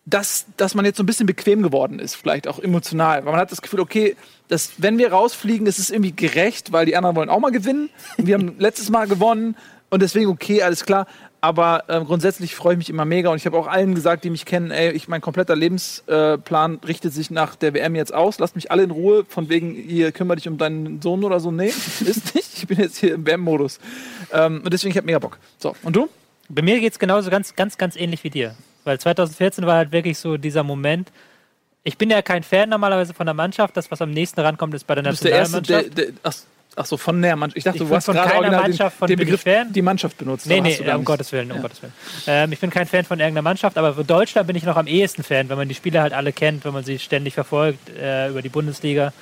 dass, 0.07 0.45
dass 0.57 0.75
man 0.75 0.85
jetzt 0.85 0.97
so 0.97 1.03
ein 1.03 1.07
bisschen 1.07 1.25
bequem 1.25 1.63
geworden 1.63 1.97
ist, 1.97 2.15
vielleicht 2.15 2.47
auch 2.47 2.59
emotional. 2.59 3.25
Weil 3.25 3.31
man 3.31 3.41
hat 3.41 3.51
das 3.51 3.63
Gefühl, 3.63 3.79
okay, 3.79 4.15
dass, 4.47 4.73
wenn 4.77 4.99
wir 4.99 5.11
rausfliegen, 5.11 5.65
ist 5.65 5.79
es 5.79 5.89
irgendwie 5.89 6.11
gerecht, 6.11 6.71
weil 6.71 6.85
die 6.85 6.95
anderen 6.95 7.15
wollen 7.15 7.29
auch 7.29 7.39
mal 7.39 7.51
gewinnen. 7.51 7.89
Und 8.17 8.27
wir 8.27 8.35
haben 8.35 8.55
letztes 8.59 8.89
Mal 8.89 9.07
gewonnen 9.07 9.55
und 9.89 10.01
deswegen 10.01 10.29
okay, 10.29 10.61
alles 10.61 10.85
klar. 10.85 11.07
Aber 11.45 11.83
äh, 11.85 12.03
grundsätzlich 12.03 12.55
freue 12.55 12.73
ich 12.73 12.79
mich 12.79 12.89
immer 12.89 13.05
mega 13.05 13.29
und 13.29 13.37
ich 13.37 13.45
habe 13.45 13.55
auch 13.55 13.67
allen 13.67 13.93
gesagt, 13.93 14.23
die 14.23 14.31
mich 14.31 14.45
kennen, 14.45 14.71
ey, 14.71 14.89
ich, 14.93 15.07
mein 15.07 15.21
kompletter 15.21 15.55
Lebensplan 15.55 16.79
äh, 16.81 16.85
richtet 16.87 17.13
sich 17.13 17.29
nach 17.29 17.55
der 17.55 17.75
WM 17.75 17.93
jetzt 17.93 18.15
aus. 18.15 18.39
Lasst 18.39 18.55
mich 18.55 18.71
alle 18.71 18.81
in 18.81 18.89
Ruhe, 18.89 19.25
von 19.29 19.47
wegen, 19.47 19.75
ihr 19.75 20.11
kümmert 20.11 20.39
dich 20.39 20.47
um 20.47 20.57
deinen 20.57 21.03
Sohn 21.03 21.23
oder 21.23 21.39
so. 21.39 21.51
Nee, 21.51 21.67
ist 21.99 22.33
nicht. 22.33 22.57
Ich 22.57 22.65
bin 22.65 22.79
jetzt 22.79 22.97
hier 22.97 23.13
im 23.13 23.27
WM-Modus. 23.27 23.79
Ähm, 24.33 24.61
und 24.65 24.73
deswegen, 24.73 24.89
ich 24.89 24.97
habe 24.97 25.05
mega 25.05 25.19
Bock. 25.19 25.37
So, 25.59 25.75
und 25.83 25.95
du? 25.95 26.09
Bei 26.49 26.63
mir 26.63 26.79
geht 26.79 26.93
es 26.93 26.97
genauso 26.97 27.29
ganz, 27.29 27.55
ganz, 27.55 27.77
ganz 27.77 27.95
ähnlich 27.95 28.23
wie 28.23 28.31
dir. 28.31 28.55
Weil 28.83 28.99
2014 28.99 29.67
war 29.67 29.75
halt 29.75 29.91
wirklich 29.91 30.17
so 30.17 30.37
dieser 30.37 30.63
Moment. 30.63 31.11
Ich 31.83 31.99
bin 31.99 32.09
ja 32.09 32.23
kein 32.23 32.41
Fan 32.41 32.69
normalerweise 32.69 33.13
von 33.13 33.27
der 33.27 33.35
Mannschaft. 33.35 33.77
Das, 33.77 33.91
was 33.91 34.01
am 34.01 34.09
nächsten 34.09 34.39
rankommt, 34.39 34.73
ist 34.73 34.87
bei 34.87 34.95
der 34.95 35.03
Du 35.03 35.11
bist 35.11 35.23
der 35.23 35.31
Erste, 35.31 35.57
Nationalmannschaft. 35.57 35.97
der, 35.99 36.05
der, 36.05 36.13
ach, 36.23 36.33
ach 36.75 36.85
so, 36.85 36.97
von 36.97 37.21
der 37.21 37.35
Mannschaft. 37.35 37.57
Ich 37.57 37.63
dachte, 37.63 37.83
Ich 37.83 37.89
du 37.89 37.95
hast 37.95 38.05
von 38.05 38.15
keiner 38.15 38.51
Mannschaft 38.51 38.97
von 38.97 39.07
den, 39.07 39.17
den 39.17 39.25
Begriff 39.25 39.41
Fan. 39.41 39.71
die 39.71 39.81
Mannschaft 39.81 40.17
benutzt. 40.17 40.45
Nee, 40.47 40.61
nee, 40.61 40.77
um. 40.93 41.05
Gottes 41.05 41.31
Willen, 41.31 41.49
um 41.51 41.57
Ja. 41.57 41.61
Gottes 41.63 41.81
Willen. 41.81 41.93
Ähm, 42.27 42.51
ich 42.51 42.59
bin 42.59 42.69
kein 42.69 42.85
Fan 42.87 43.05
von 43.05 43.19
irgendeiner 43.19 43.43
Mannschaft, 43.43 43.77
aber 43.77 43.93
für 43.93 44.03
Deutschland 44.03 44.47
bin 44.47 44.55
ich 44.55 44.63
noch 44.63 44.77
am 44.77 44.87
ehesten 44.87 45.23
Fan, 45.23 45.49
wenn 45.49 45.57
man 45.57 45.67
die 45.67 45.75
Spieler 45.75 46.01
halt 46.01 46.13
alle 46.13 46.33
kennt, 46.33 46.65
wenn 46.65 46.73
man 46.73 46.83
sie 46.83 46.99
ständig 46.99 47.33
verfolgt 47.33 47.89
äh, 47.97 48.29
über 48.29 48.41
die 48.41 48.49
Bundesliga. 48.49 49.13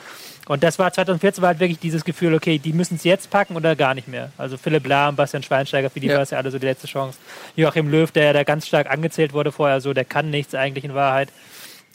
Und 0.46 0.62
das 0.62 0.78
war 0.78 0.92
2014 0.92 1.42
war 1.42 1.50
halt 1.50 1.60
wirklich 1.62 1.80
dieses 1.80 2.04
Gefühl, 2.04 2.34
okay, 2.34 2.58
die 2.60 2.74
müssen 2.74 2.96
es 2.96 3.06
jetzt 3.06 3.30
packen 3.30 3.56
oder 3.56 3.78
gar 3.78 3.94
nicht 3.94 4.10
mehr. 4.10 4.32
Also 4.38 4.58
Philipp 4.58 4.86
Lahm, 4.86 5.16
Bastian 5.16 5.42
Schweinsteiger, 5.42 5.90
für 5.90 6.02
die 6.02 6.08
Ja. 6.08 6.16
war 6.16 6.22
es 6.24 6.32
ja 6.32 6.38
alle 6.38 6.52
so 6.52 6.60
die 6.60 6.66
letzte 6.66 6.88
Chance. 6.88 7.18
Joachim 7.56 7.90
Löw, 7.90 8.12
der 8.12 8.26
ja 8.26 8.34
da 8.34 8.44
ganz 8.44 8.68
stark 8.68 8.90
angezählt 8.92 9.32
wurde 9.32 9.54
vorher, 9.54 9.80
so, 9.80 9.94
der 9.94 10.04
kann 10.04 10.30
nichts 10.30 10.54
eigentlich 10.54 10.84
in 10.84 10.94
Wahrheit. 10.94 11.30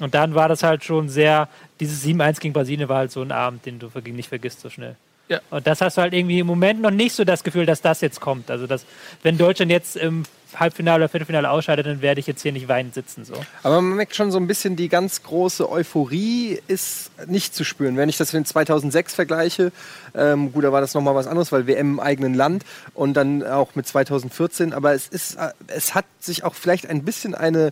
Und 0.00 0.14
dann 0.14 0.34
war 0.34 0.48
das 0.48 0.62
halt 0.62 0.82
schon 0.84 1.08
sehr, 1.10 1.48
dieses 1.80 2.02
7-1 2.04 2.40
gegen 2.40 2.54
Brasilien 2.54 2.88
war 2.88 2.98
halt 2.98 3.10
so 3.12 3.20
ein 3.20 3.32
Abend, 3.32 3.66
den 3.66 3.80
du 3.80 3.90
nicht 4.12 4.28
vergisst 4.30 4.60
so 4.60 4.70
schnell. 4.70 4.96
Ja. 5.28 5.40
Und 5.50 5.66
das 5.66 5.80
hast 5.80 5.96
du 5.96 6.02
halt 6.02 6.14
irgendwie 6.14 6.38
im 6.38 6.46
Moment 6.46 6.80
noch 6.80 6.90
nicht 6.90 7.14
so 7.14 7.24
das 7.24 7.44
Gefühl, 7.44 7.66
dass 7.66 7.82
das 7.82 8.00
jetzt 8.00 8.20
kommt. 8.20 8.50
Also, 8.50 8.66
dass, 8.66 8.84
wenn 9.22 9.36
Deutschland 9.36 9.70
jetzt 9.70 9.96
im 9.96 10.24
Halbfinale 10.56 11.04
oder 11.04 11.08
Viertelfinale 11.08 11.50
ausscheidet, 11.50 11.86
dann 11.86 12.00
werde 12.00 12.20
ich 12.20 12.26
jetzt 12.26 12.42
hier 12.42 12.52
nicht 12.52 12.68
weinend 12.68 12.94
sitzen. 12.94 13.24
So. 13.24 13.34
Aber 13.62 13.82
man 13.82 13.96
merkt 13.96 14.14
schon 14.14 14.30
so 14.30 14.38
ein 14.38 14.46
bisschen, 14.46 14.76
die 14.76 14.88
ganz 14.88 15.22
große 15.22 15.70
Euphorie 15.70 16.60
ist 16.68 17.10
nicht 17.26 17.54
zu 17.54 17.64
spüren. 17.64 17.96
Wenn 17.96 18.08
ich 18.08 18.16
das 18.16 18.32
mit 18.32 18.48
2006 18.48 19.14
vergleiche, 19.14 19.72
ähm, 20.14 20.52
gut, 20.52 20.64
da 20.64 20.72
war 20.72 20.80
das 20.80 20.94
nochmal 20.94 21.14
was 21.14 21.26
anderes, 21.26 21.52
weil 21.52 21.66
WM 21.66 21.94
im 21.94 22.00
eigenen 22.00 22.34
Land 22.34 22.64
und 22.94 23.14
dann 23.14 23.46
auch 23.46 23.74
mit 23.74 23.86
2014. 23.86 24.72
Aber 24.72 24.94
es 24.94 25.08
ist, 25.08 25.36
äh, 25.36 25.50
es 25.66 25.94
hat 25.94 26.06
sich 26.18 26.44
auch 26.44 26.54
vielleicht 26.54 26.88
ein 26.88 27.04
bisschen 27.04 27.34
eine, 27.34 27.70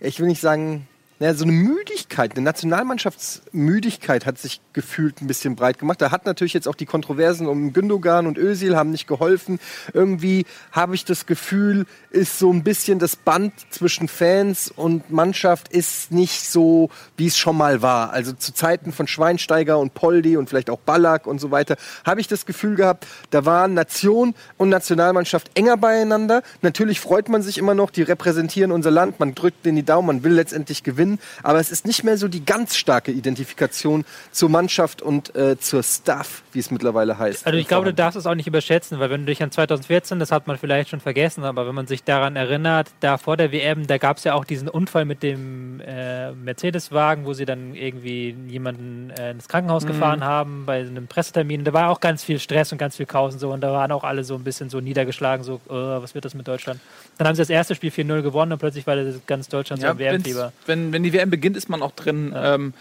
ich 0.00 0.20
will 0.20 0.26
nicht 0.26 0.40
sagen, 0.40 0.86
naja, 1.20 1.34
so 1.34 1.44
eine 1.44 1.52
Müdigkeit, 1.52 2.32
eine 2.34 2.40
Nationalmannschaftsmüdigkeit 2.44 4.24
hat 4.24 4.38
sich 4.38 4.62
gefühlt 4.72 5.20
ein 5.20 5.26
bisschen 5.26 5.54
breit 5.54 5.78
gemacht. 5.78 6.00
Da 6.00 6.10
hat 6.10 6.24
natürlich 6.24 6.54
jetzt 6.54 6.66
auch 6.66 6.74
die 6.74 6.86
Kontroversen 6.86 7.46
um 7.46 7.74
Gündogan 7.74 8.26
und 8.26 8.38
Özil 8.38 8.74
haben 8.74 8.90
nicht 8.90 9.06
geholfen. 9.06 9.60
Irgendwie 9.92 10.46
habe 10.72 10.94
ich 10.94 11.04
das 11.04 11.26
Gefühl, 11.26 11.84
ist 12.08 12.38
so 12.38 12.50
ein 12.50 12.64
bisschen 12.64 12.98
das 12.98 13.16
Band 13.16 13.52
zwischen 13.68 14.08
Fans 14.08 14.72
und 14.74 15.10
Mannschaft 15.10 15.68
ist 15.68 16.10
nicht 16.10 16.48
so, 16.48 16.88
wie 17.18 17.26
es 17.26 17.36
schon 17.36 17.54
mal 17.54 17.82
war. 17.82 18.12
Also 18.12 18.32
zu 18.32 18.54
Zeiten 18.54 18.90
von 18.90 19.06
Schweinsteiger 19.06 19.78
und 19.78 19.92
Poldi 19.92 20.38
und 20.38 20.48
vielleicht 20.48 20.70
auch 20.70 20.78
Ballack 20.78 21.26
und 21.26 21.38
so 21.38 21.50
weiter, 21.50 21.76
habe 22.06 22.22
ich 22.22 22.28
das 22.28 22.46
Gefühl 22.46 22.76
gehabt, 22.76 23.06
da 23.28 23.44
waren 23.44 23.74
Nation 23.74 24.34
und 24.56 24.70
Nationalmannschaft 24.70 25.50
enger 25.54 25.76
beieinander. 25.76 26.42
Natürlich 26.62 26.98
freut 26.98 27.28
man 27.28 27.42
sich 27.42 27.58
immer 27.58 27.74
noch, 27.74 27.90
die 27.90 28.02
repräsentieren 28.02 28.72
unser 28.72 28.90
Land, 28.90 29.20
man 29.20 29.34
drückt 29.34 29.66
in 29.66 29.76
die 29.76 29.82
Daumen, 29.82 30.06
man 30.06 30.24
will 30.24 30.32
letztendlich 30.32 30.82
gewinnen, 30.82 31.09
aber 31.42 31.58
es 31.58 31.70
ist 31.70 31.86
nicht 31.86 32.04
mehr 32.04 32.16
so 32.16 32.28
die 32.28 32.44
ganz 32.44 32.76
starke 32.76 33.10
Identifikation 33.12 34.04
zur 34.30 34.48
Mannschaft 34.50 35.02
und 35.02 35.34
äh, 35.34 35.58
zur 35.58 35.82
Staff, 35.82 36.42
wie 36.52 36.58
es 36.58 36.70
mittlerweile 36.70 37.18
heißt. 37.18 37.46
Also 37.46 37.58
ich 37.58 37.66
glaube, 37.68 37.86
du 37.86 37.94
darfst 37.94 38.16
es 38.18 38.26
auch 38.26 38.34
nicht 38.34 38.46
überschätzen, 38.46 38.98
weil 39.00 39.10
wenn 39.10 39.20
du 39.22 39.26
dich 39.26 39.42
an 39.42 39.50
2014, 39.50 40.18
das 40.18 40.30
hat 40.32 40.46
man 40.46 40.58
vielleicht 40.58 40.90
schon 40.90 41.00
vergessen, 41.00 41.44
aber 41.44 41.66
wenn 41.66 41.74
man 41.74 41.86
sich 41.86 42.04
daran 42.04 42.36
erinnert, 42.36 42.88
da 43.00 43.18
vor 43.18 43.36
der 43.36 43.52
WM, 43.52 43.86
da 43.86 43.98
gab 43.98 44.18
es 44.18 44.24
ja 44.24 44.34
auch 44.34 44.44
diesen 44.44 44.68
Unfall 44.68 45.04
mit 45.04 45.22
dem 45.22 45.80
äh, 45.80 46.32
Mercedes-Wagen, 46.32 47.24
wo 47.24 47.32
sie 47.32 47.44
dann 47.44 47.74
irgendwie 47.74 48.36
jemanden 48.48 49.10
äh, 49.10 49.30
ins 49.30 49.48
Krankenhaus 49.48 49.86
gefahren 49.86 50.24
haben 50.24 50.64
bei 50.66 50.80
einem 50.80 51.06
Pressetermin. 51.06 51.64
Da 51.64 51.72
war 51.72 51.88
auch 51.90 52.00
ganz 52.00 52.22
viel 52.24 52.38
Stress 52.38 52.72
und 52.72 52.78
ganz 52.78 52.96
viel 52.96 53.06
Chaos 53.06 53.34
und 53.34 53.40
so 53.40 53.50
und 53.52 53.60
da 53.60 53.72
waren 53.72 53.92
auch 53.92 54.04
alle 54.04 54.24
so 54.24 54.34
ein 54.34 54.44
bisschen 54.44 54.70
so 54.70 54.80
niedergeschlagen, 54.80 55.44
so, 55.44 55.56
äh, 55.68 55.72
was 55.72 56.14
wird 56.14 56.24
das 56.24 56.34
mit 56.34 56.46
Deutschland? 56.48 56.80
Dann 57.18 57.26
haben 57.28 57.34
sie 57.34 57.42
das 57.42 57.50
erste 57.50 57.74
Spiel 57.74 57.90
4-0 57.90 58.22
gewonnen 58.22 58.52
und 58.52 58.58
plötzlich 58.58 58.86
war 58.86 58.96
das 58.96 59.14
ganz 59.26 59.48
Deutschland 59.48 59.80
so 59.80 59.86
Ja, 59.86 59.92
im 59.92 59.98
wenn's- 59.98 60.24
WM-Fieber. 60.24 60.52
wenn, 60.66 60.92
wenn 60.92 60.99
die 61.02 61.12
WM 61.12 61.30
beginnt, 61.30 61.56
ist 61.56 61.68
man 61.68 61.82
auch 61.82 61.92
drin. 61.92 62.32
Ähm, 62.36 62.74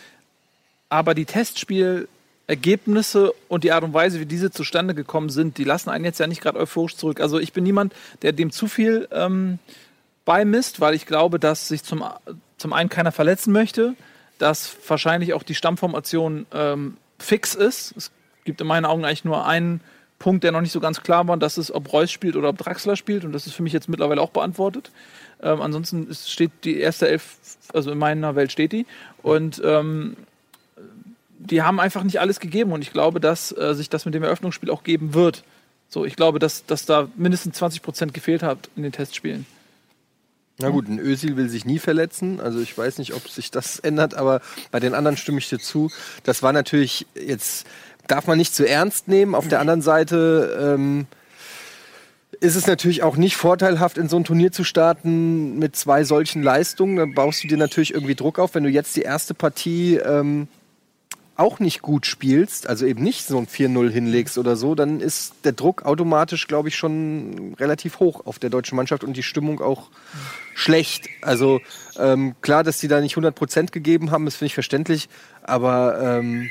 aber 0.89 1.13
die 1.13 1.25
Testspielergebnisse 1.25 3.33
und 3.47 3.63
die 3.63 3.71
Art 3.71 3.83
und 3.83 3.93
Weise, 3.93 4.19
wie 4.19 4.25
diese 4.25 4.51
zustande 4.51 4.95
gekommen 4.95 5.29
sind, 5.29 5.57
die 5.57 5.63
lassen 5.63 5.89
einen 5.89 6.05
jetzt 6.05 6.19
ja 6.19 6.27
nicht 6.27 6.41
gerade 6.41 6.59
euphorisch 6.59 6.95
zurück. 6.95 7.21
Also 7.21 7.39
ich 7.39 7.53
bin 7.53 7.63
niemand, 7.63 7.93
der 8.21 8.33
dem 8.33 8.51
zu 8.51 8.67
viel 8.67 9.07
ähm, 9.11 9.59
beimisst, 10.25 10.79
weil 10.79 10.95
ich 10.95 11.05
glaube, 11.05 11.39
dass 11.39 11.67
sich 11.67 11.83
zum, 11.83 12.03
zum 12.57 12.73
einen 12.73 12.89
keiner 12.89 13.11
verletzen 13.11 13.51
möchte, 13.51 13.95
dass 14.38 14.75
wahrscheinlich 14.88 15.33
auch 15.33 15.43
die 15.43 15.55
Stammformation 15.55 16.45
ähm, 16.53 16.97
fix 17.19 17.55
ist. 17.55 17.93
Es 17.95 18.11
gibt 18.45 18.61
in 18.61 18.67
meinen 18.67 18.85
Augen 18.85 19.05
eigentlich 19.05 19.25
nur 19.25 19.45
einen 19.45 19.81
Punkt, 20.17 20.43
der 20.43 20.51
noch 20.51 20.61
nicht 20.61 20.71
so 20.71 20.79
ganz 20.79 21.01
klar 21.01 21.27
war, 21.27 21.33
und 21.33 21.41
das 21.41 21.57
ist, 21.57 21.71
ob 21.71 21.91
Reus 21.93 22.11
spielt 22.11 22.35
oder 22.35 22.49
ob 22.49 22.57
Draxler 22.57 22.95
spielt. 22.95 23.25
Und 23.25 23.31
das 23.31 23.47
ist 23.47 23.53
für 23.53 23.63
mich 23.63 23.73
jetzt 23.73 23.89
mittlerweile 23.89 24.21
auch 24.21 24.31
beantwortet. 24.31 24.91
Ähm, 25.41 25.62
ansonsten 25.62 26.08
ist, 26.08 26.31
steht 26.31 26.51
die 26.63 26.79
erste 26.79 27.08
Elf, 27.08 27.38
also 27.74 27.91
in 27.91 27.98
meiner 27.98 28.36
Welt 28.36 28.51
steht 28.51 28.72
die. 28.72 28.86
Und 29.22 29.62
ähm, 29.63 30.17
die 31.38 31.62
haben 31.62 31.79
einfach 31.79 32.03
nicht 32.03 32.19
alles 32.19 32.39
gegeben. 32.39 32.72
Und 32.72 32.81
ich 32.81 32.91
glaube, 32.91 33.19
dass 33.19 33.55
äh, 33.58 33.74
sich 33.74 33.89
das 33.89 34.05
mit 34.05 34.13
dem 34.13 34.24
Eröffnungsspiel 34.24 34.69
auch 34.69 34.84
geben 34.84 35.13
wird. 35.13 35.43
So, 35.88 36.05
ich 36.05 36.15
glaube, 36.15 36.39
dass, 36.39 36.65
dass 36.65 36.86
da 36.86 37.08
mindestens 37.15 37.58
20 37.58 37.81
Prozent 37.81 38.13
gefehlt 38.13 38.43
hat 38.43 38.69
in 38.75 38.84
den 38.84 38.91
Testspielen. 38.91 39.46
Na 40.60 40.69
gut, 40.69 40.89
ein 40.89 41.00
Ösil 41.00 41.38
will 41.38 41.48
sich 41.48 41.65
nie 41.65 41.79
verletzen. 41.79 42.41
Also 42.41 42.60
ich 42.60 42.77
weiß 42.77 42.98
nicht, 42.98 43.13
ob 43.13 43.29
sich 43.29 43.50
das 43.50 43.79
ändert, 43.79 44.13
aber 44.13 44.41
bei 44.72 44.79
den 44.79 44.93
anderen 44.93 45.17
stimme 45.17 45.39
ich 45.39 45.50
dir 45.50 45.60
zu. 45.60 45.89
Das 46.24 46.43
war 46.43 46.51
natürlich 46.51 47.08
jetzt, 47.15 47.65
darf 48.08 48.27
man 48.27 48.38
nicht 48.38 48.53
zu 48.53 48.67
ernst 48.67 49.08
nehmen. 49.08 49.36
Auf 49.36 49.48
der 49.48 49.62
anderen 49.62 49.81
Seite 49.81 50.75
ähm, 50.75 51.08
ist 52.41 52.55
es 52.55 52.67
natürlich 52.67 53.03
auch 53.03 53.17
nicht 53.17 53.36
vorteilhaft, 53.36 53.98
in 53.98 54.07
so 54.07 54.17
ein 54.17 54.24
Turnier 54.24 54.51
zu 54.51 54.63
starten 54.63 55.57
mit 55.57 55.75
zwei 55.75 56.03
solchen 56.03 56.43
Leistungen. 56.43 56.95
Dann 56.95 57.13
baust 57.13 57.43
du 57.43 57.48
dir 57.48 57.57
natürlich 57.57 57.93
irgendwie 57.93 58.15
Druck 58.15 58.39
auf, 58.39 58.55
wenn 58.55 58.63
du 58.63 58.69
jetzt 58.69 58.95
die 58.95 59.01
erste 59.01 59.33
Partie 59.33 59.95
ähm, 59.95 60.48
auch 61.39 61.59
nicht 61.59 61.81
gut 61.81 62.05
spielst, 62.05 62.67
also 62.67 62.86
eben 62.86 63.01
nicht 63.01 63.25
so 63.25 63.38
ein 63.38 63.48
4-0 63.48 63.89
hinlegst 63.89 64.38
oder 64.38 64.57
so, 64.57 64.75
dann 64.75 65.00
ist 65.00 65.33
der 65.45 65.53
Druck 65.53 65.83
automatisch, 65.83 66.48
glaube 66.48 66.67
ich, 66.67 66.75
schon 66.75 67.55
relativ 67.57 68.00
hoch 68.00 68.25
auf 68.25 68.39
der 68.39 68.50
deutschen 68.50 68.75
Mannschaft 68.75 69.05
und 69.05 69.15
die 69.15 69.24
Stimmung 69.24 69.62
auch 69.62 69.89
schlecht. 70.53 71.07
Also 71.21 71.62
ähm, 71.98 72.36
klar, 72.41 72.65
dass 72.65 72.79
die 72.79 72.89
da 72.89 73.00
nicht 73.00 73.15
100% 73.15 73.71
gegeben 73.71 74.12
haben, 74.12 74.27
ist 74.27 74.36
finde 74.36 74.48
ich 74.48 74.53
verständlich, 74.53 75.07
aber 75.41 76.19
ähm, 76.19 76.50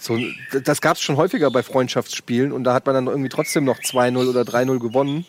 so, 0.00 0.18
das 0.64 0.80
gab 0.80 0.96
es 0.96 1.02
schon 1.02 1.16
häufiger 1.16 1.50
bei 1.50 1.62
Freundschaftsspielen 1.62 2.52
und 2.52 2.64
da 2.64 2.72
hat 2.72 2.86
man 2.86 2.94
dann 2.94 3.06
irgendwie 3.06 3.28
trotzdem 3.28 3.64
noch 3.64 3.78
2-0 3.78 4.28
oder 4.28 4.42
3-0 4.42 4.78
gewonnen. 4.78 5.26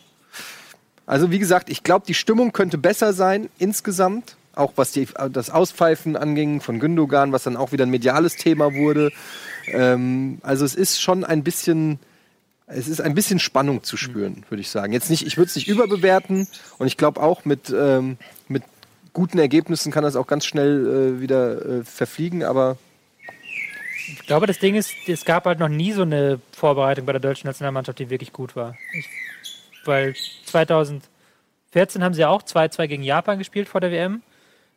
Also 1.06 1.30
wie 1.30 1.40
gesagt, 1.40 1.70
ich 1.70 1.84
glaube, 1.84 2.06
die 2.08 2.14
Stimmung 2.14 2.54
könnte 2.54 2.78
besser 2.78 3.12
sein 3.12 3.50
insgesamt. 3.60 4.38
Auch 4.54 4.74
was 4.78 4.94
die, 4.94 5.08
das 5.32 5.50
Auspfeifen 5.50 6.16
anging 6.16 6.62
von 6.62 6.80
Gündogan, 6.80 7.34
was 7.34 7.44
dann 7.44 7.58
auch 7.58 7.74
wieder 7.74 7.86
ein 7.86 7.90
mediales 7.90 8.38
Thema 8.38 8.74
wurde. 8.74 9.12
Ähm, 9.68 10.40
also 10.42 10.64
es 10.64 10.76
ist 10.76 11.02
schon 11.02 11.26
ein 11.26 11.44
bisschen, 11.44 12.00
es 12.68 12.88
ist 12.88 13.02
ein 13.02 13.14
bisschen 13.14 13.40
Spannung 13.40 13.84
zu 13.84 13.98
spüren, 13.98 14.46
würde 14.50 14.62
ich 14.62 14.70
sagen. 14.70 14.94
Jetzt 14.94 15.10
nicht, 15.10 15.28
ich 15.28 15.36
würde 15.38 15.50
es 15.50 15.56
nicht 15.56 15.68
überbewerten 15.68 16.48
und 16.78 16.88
ich 16.88 16.96
glaube 16.96 17.22
auch 17.22 17.44
mit, 17.44 17.74
ähm, 17.78 18.18
mit 18.48 18.64
guten 19.12 19.38
Ergebnissen 19.38 19.92
kann 19.92 20.04
das 20.04 20.16
auch 20.16 20.28
ganz 20.28 20.46
schnell 20.46 21.18
äh, 21.18 21.22
wieder 21.22 21.66
äh, 21.66 21.84
verfliegen, 21.84 22.44
aber 22.44 22.78
Ich 24.08 24.26
glaube, 24.26 24.48
das 24.48 24.60
Ding 24.60 24.76
ist, 24.76 24.94
es 25.08 25.26
gab 25.26 25.46
halt 25.46 25.60
noch 25.60 25.70
nie 25.70 25.92
so 25.92 26.02
eine 26.04 26.40
Vorbereitung 26.52 27.06
bei 27.06 27.12
der 27.12 27.22
deutschen 27.22 27.48
Nationalmannschaft, 27.48 28.00
die 28.00 28.10
wirklich 28.10 28.34
gut 28.34 28.56
war. 28.56 28.76
Ich, 28.94 29.08
weil 29.86 30.16
2014 30.46 32.04
haben 32.04 32.14
sie 32.14 32.22
ja 32.22 32.30
auch 32.30 32.44
2-2 32.44 32.88
gegen 32.88 33.04
Japan 33.04 33.38
gespielt 33.40 33.68
vor 33.70 33.82
der 33.82 33.92
WM. 33.92 34.22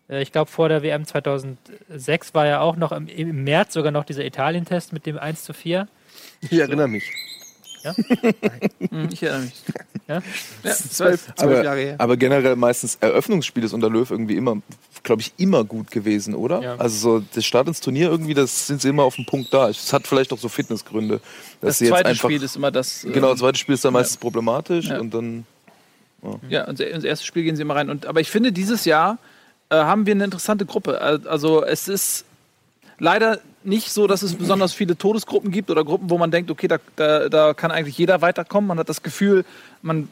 Äh, 0.08 0.22
Ich 0.22 0.32
glaube, 0.32 0.50
vor 0.50 0.68
der 0.68 0.82
WM 0.82 1.04
2006 1.04 2.34
war 2.34 2.46
ja 2.46 2.60
auch 2.60 2.76
noch 2.76 2.92
im, 2.92 3.08
im 3.08 3.44
März 3.44 3.74
sogar 3.74 3.92
noch 3.92 4.04
dieser 4.04 4.24
Italien-Test 4.24 4.92
mit 4.92 5.06
dem 5.06 5.18
1 5.18 5.44
zu 5.44 5.52
4. 5.52 5.88
ich 6.40 6.52
erinnere 6.58 6.88
mich. 6.88 7.10
Hm, 7.92 9.08
Ich 9.12 9.22
erinnere 9.22 9.42
mich. 9.44 9.52
Ja? 10.08 10.22
Ja, 10.62 10.72
Zwölf, 10.74 11.24
zwölf 11.26 11.32
Aber, 11.38 11.64
Jahre 11.64 11.80
her. 11.80 11.94
aber 11.98 12.16
generell 12.16 12.56
meistens 12.56 12.96
Eröffnungsspiel 13.00 13.64
ist 13.64 13.72
unter 13.72 13.88
Löw 13.90 14.10
irgendwie 14.10 14.36
immer, 14.36 14.56
glaube 15.02 15.22
ich, 15.22 15.32
immer 15.38 15.64
gut 15.64 15.90
gewesen, 15.90 16.34
oder? 16.34 16.60
Ja. 16.62 16.76
Also 16.76 17.18
so 17.20 17.24
das 17.34 17.44
Start 17.44 17.68
ins 17.68 17.80
Turnier 17.80 18.10
irgendwie, 18.10 18.34
das 18.34 18.66
sind 18.66 18.80
sie 18.82 18.88
immer 18.90 19.04
auf 19.04 19.16
dem 19.16 19.24
Punkt 19.26 19.52
da. 19.54 19.68
Es 19.68 19.92
hat 19.92 20.06
vielleicht 20.06 20.32
auch 20.32 20.38
so 20.38 20.48
Fitnessgründe. 20.48 21.20
dass 21.60 21.60
Das 21.60 21.78
sie 21.78 21.84
jetzt 21.86 21.92
zweite 21.94 22.08
einfach, 22.10 22.28
Spiel 22.28 22.42
ist 22.42 22.56
immer 22.56 22.70
das. 22.70 23.04
äh, 23.04 23.10
Genau, 23.12 23.30
das 23.30 23.38
zweite 23.40 23.58
Spiel 23.58 23.74
ist 23.74 23.84
dann 23.84 23.92
meistens 23.94 24.16
problematisch 24.18 24.86
Ja. 24.86 24.98
und 25.00 25.12
dann. 25.14 25.46
Ja, 26.48 26.62
ins 26.64 26.80
ins 26.80 27.04
erste 27.04 27.26
Spiel 27.26 27.42
gehen 27.44 27.54
sie 27.56 27.62
immer 27.62 27.76
rein. 27.76 27.90
Und, 27.90 28.06
aber 28.06 28.20
ich 28.20 28.30
finde, 28.30 28.50
dieses 28.50 28.86
Jahr 28.86 29.18
äh, 29.68 29.76
haben 29.76 30.06
wir 30.06 30.14
eine 30.14 30.24
interessante 30.24 30.64
Gruppe. 30.64 31.00
Al- 31.00 31.26
Also 31.28 31.62
es 31.64 31.86
ist 31.88 32.24
leider 32.98 33.40
nicht 33.64 33.90
so, 33.90 34.06
dass 34.06 34.22
es 34.22 34.34
besonders 34.34 34.72
viele 34.72 34.96
Todesgruppen 34.96 35.50
gibt 35.50 35.70
oder 35.70 35.84
Gruppen, 35.84 36.10
wo 36.10 36.18
man 36.18 36.30
denkt, 36.30 36.50
okay, 36.50 36.68
da, 36.68 36.78
da, 36.96 37.28
da 37.28 37.54
kann 37.54 37.70
eigentlich 37.70 37.98
jeder 37.98 38.22
weiterkommen. 38.22 38.68
Man 38.68 38.78
hat 38.78 38.88
das 38.88 39.02
Gefühl, 39.02 39.44
man, 39.82 40.08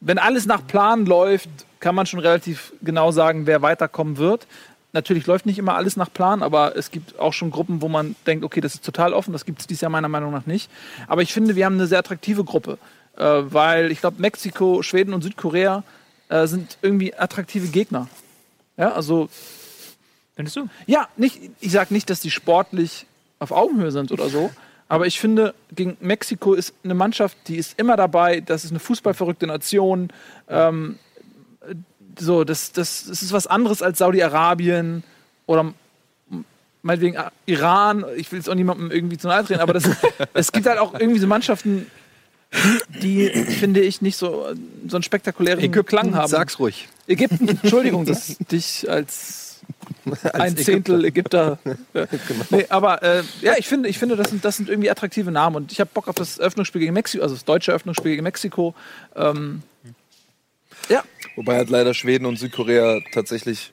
wenn 0.00 0.18
alles 0.18 0.46
nach 0.46 0.66
Plan 0.66 1.06
läuft, 1.06 1.48
kann 1.80 1.94
man 1.94 2.06
schon 2.06 2.20
relativ 2.20 2.72
genau 2.82 3.12
sagen, 3.12 3.46
wer 3.46 3.62
weiterkommen 3.62 4.18
wird. 4.18 4.46
Natürlich 4.92 5.26
läuft 5.26 5.46
nicht 5.46 5.58
immer 5.58 5.74
alles 5.74 5.96
nach 5.96 6.12
Plan, 6.12 6.42
aber 6.42 6.76
es 6.76 6.90
gibt 6.90 7.18
auch 7.18 7.32
schon 7.32 7.50
Gruppen, 7.50 7.82
wo 7.82 7.88
man 7.88 8.16
denkt, 8.26 8.44
okay, 8.44 8.60
das 8.60 8.74
ist 8.74 8.84
total 8.84 9.12
offen. 9.12 9.32
Das 9.32 9.44
gibt 9.44 9.60
es 9.60 9.66
dieses 9.66 9.82
Jahr 9.82 9.90
meiner 9.90 10.08
Meinung 10.08 10.32
nach 10.32 10.46
nicht. 10.46 10.70
Aber 11.06 11.22
ich 11.22 11.32
finde, 11.32 11.54
wir 11.54 11.66
haben 11.66 11.74
eine 11.74 11.86
sehr 11.86 11.98
attraktive 11.98 12.44
Gruppe, 12.44 12.78
äh, 13.16 13.22
weil 13.22 13.92
ich 13.92 14.00
glaube, 14.00 14.20
Mexiko, 14.20 14.82
Schweden 14.82 15.12
und 15.12 15.22
Südkorea 15.22 15.84
äh, 16.28 16.46
sind 16.46 16.78
irgendwie 16.82 17.14
attraktive 17.14 17.68
Gegner. 17.68 18.08
Ja, 18.78 18.92
also 18.92 19.28
Findest 20.36 20.56
du? 20.56 20.68
ja, 20.86 21.08
nicht, 21.16 21.40
ich 21.60 21.72
sage 21.72 21.92
nicht, 21.94 22.10
dass 22.10 22.20
die 22.20 22.30
sportlich 22.30 23.06
auf 23.38 23.50
Augenhöhe 23.50 23.90
sind 23.90 24.12
oder 24.12 24.28
so, 24.28 24.50
aber 24.88 25.06
ich 25.06 25.18
finde, 25.18 25.54
gegen 25.74 25.96
Mexiko 26.00 26.54
ist 26.54 26.74
eine 26.84 26.94
Mannschaft, 26.94 27.36
die 27.48 27.56
ist 27.56 27.78
immer 27.78 27.96
dabei, 27.96 28.40
das 28.40 28.64
ist 28.64 28.70
eine 28.70 28.78
fußballverrückte 28.78 29.46
Nation. 29.46 30.10
Ähm, 30.48 30.98
so, 32.18 32.44
das, 32.44 32.72
das, 32.72 33.06
das 33.08 33.22
ist 33.22 33.32
was 33.32 33.46
anderes 33.46 33.82
als 33.82 33.98
Saudi-Arabien 33.98 35.02
oder 35.46 35.72
meinetwegen 36.82 37.16
ah, 37.16 37.32
Iran. 37.46 38.04
Ich 38.16 38.30
will 38.30 38.38
jetzt 38.38 38.48
auch 38.48 38.54
niemandem 38.54 38.90
irgendwie 38.90 39.18
zu 39.18 39.26
nahe 39.26 39.44
treten, 39.44 39.60
aber 39.60 39.72
das, 39.72 39.88
es 40.34 40.52
gibt 40.52 40.66
halt 40.66 40.78
auch 40.78 40.94
irgendwie 40.94 41.18
so 41.18 41.26
Mannschaften, 41.26 41.86
die, 43.02 43.28
finde 43.28 43.80
ich, 43.80 44.02
nicht 44.02 44.16
so, 44.16 44.46
so 44.86 44.96
einen 44.96 45.02
spektakulären 45.02 45.70
Klang 45.84 46.14
haben. 46.14 46.28
Sag's 46.28 46.60
ruhig. 46.60 46.88
Ägypten, 47.08 47.48
Entschuldigung, 47.48 48.04
dass 48.06 48.38
dich 48.38 48.88
als 48.88 49.45
ein 50.32 50.56
Zehntel 50.56 51.04
Ägypter. 51.04 51.58
Ja. 51.94 52.06
Nee, 52.50 52.66
aber 52.68 53.02
äh, 53.02 53.22
ja, 53.40 53.54
ich 53.56 53.68
finde, 53.68 53.88
ich 53.88 53.98
finde 53.98 54.16
das, 54.16 54.28
sind, 54.28 54.44
das 54.44 54.56
sind 54.56 54.68
irgendwie 54.68 54.90
attraktive 54.90 55.30
Namen 55.30 55.56
und 55.56 55.72
ich 55.72 55.80
habe 55.80 55.90
Bock 55.92 56.08
auf 56.08 56.14
das 56.14 56.38
Eröffnungsspiel 56.38 56.80
gegen 56.80 56.92
Mexiko, 56.92 57.22
also 57.22 57.34
das 57.34 57.44
deutsche 57.44 57.70
Eröffnungsspiel 57.70 58.12
gegen 58.12 58.22
Mexiko. 58.22 58.74
Ähm, 59.14 59.62
ja, 60.88 61.02
Wobei 61.36 61.56
halt 61.56 61.70
leider 61.70 61.94
Schweden 61.94 62.26
und 62.26 62.38
Südkorea 62.38 63.00
tatsächlich, 63.12 63.72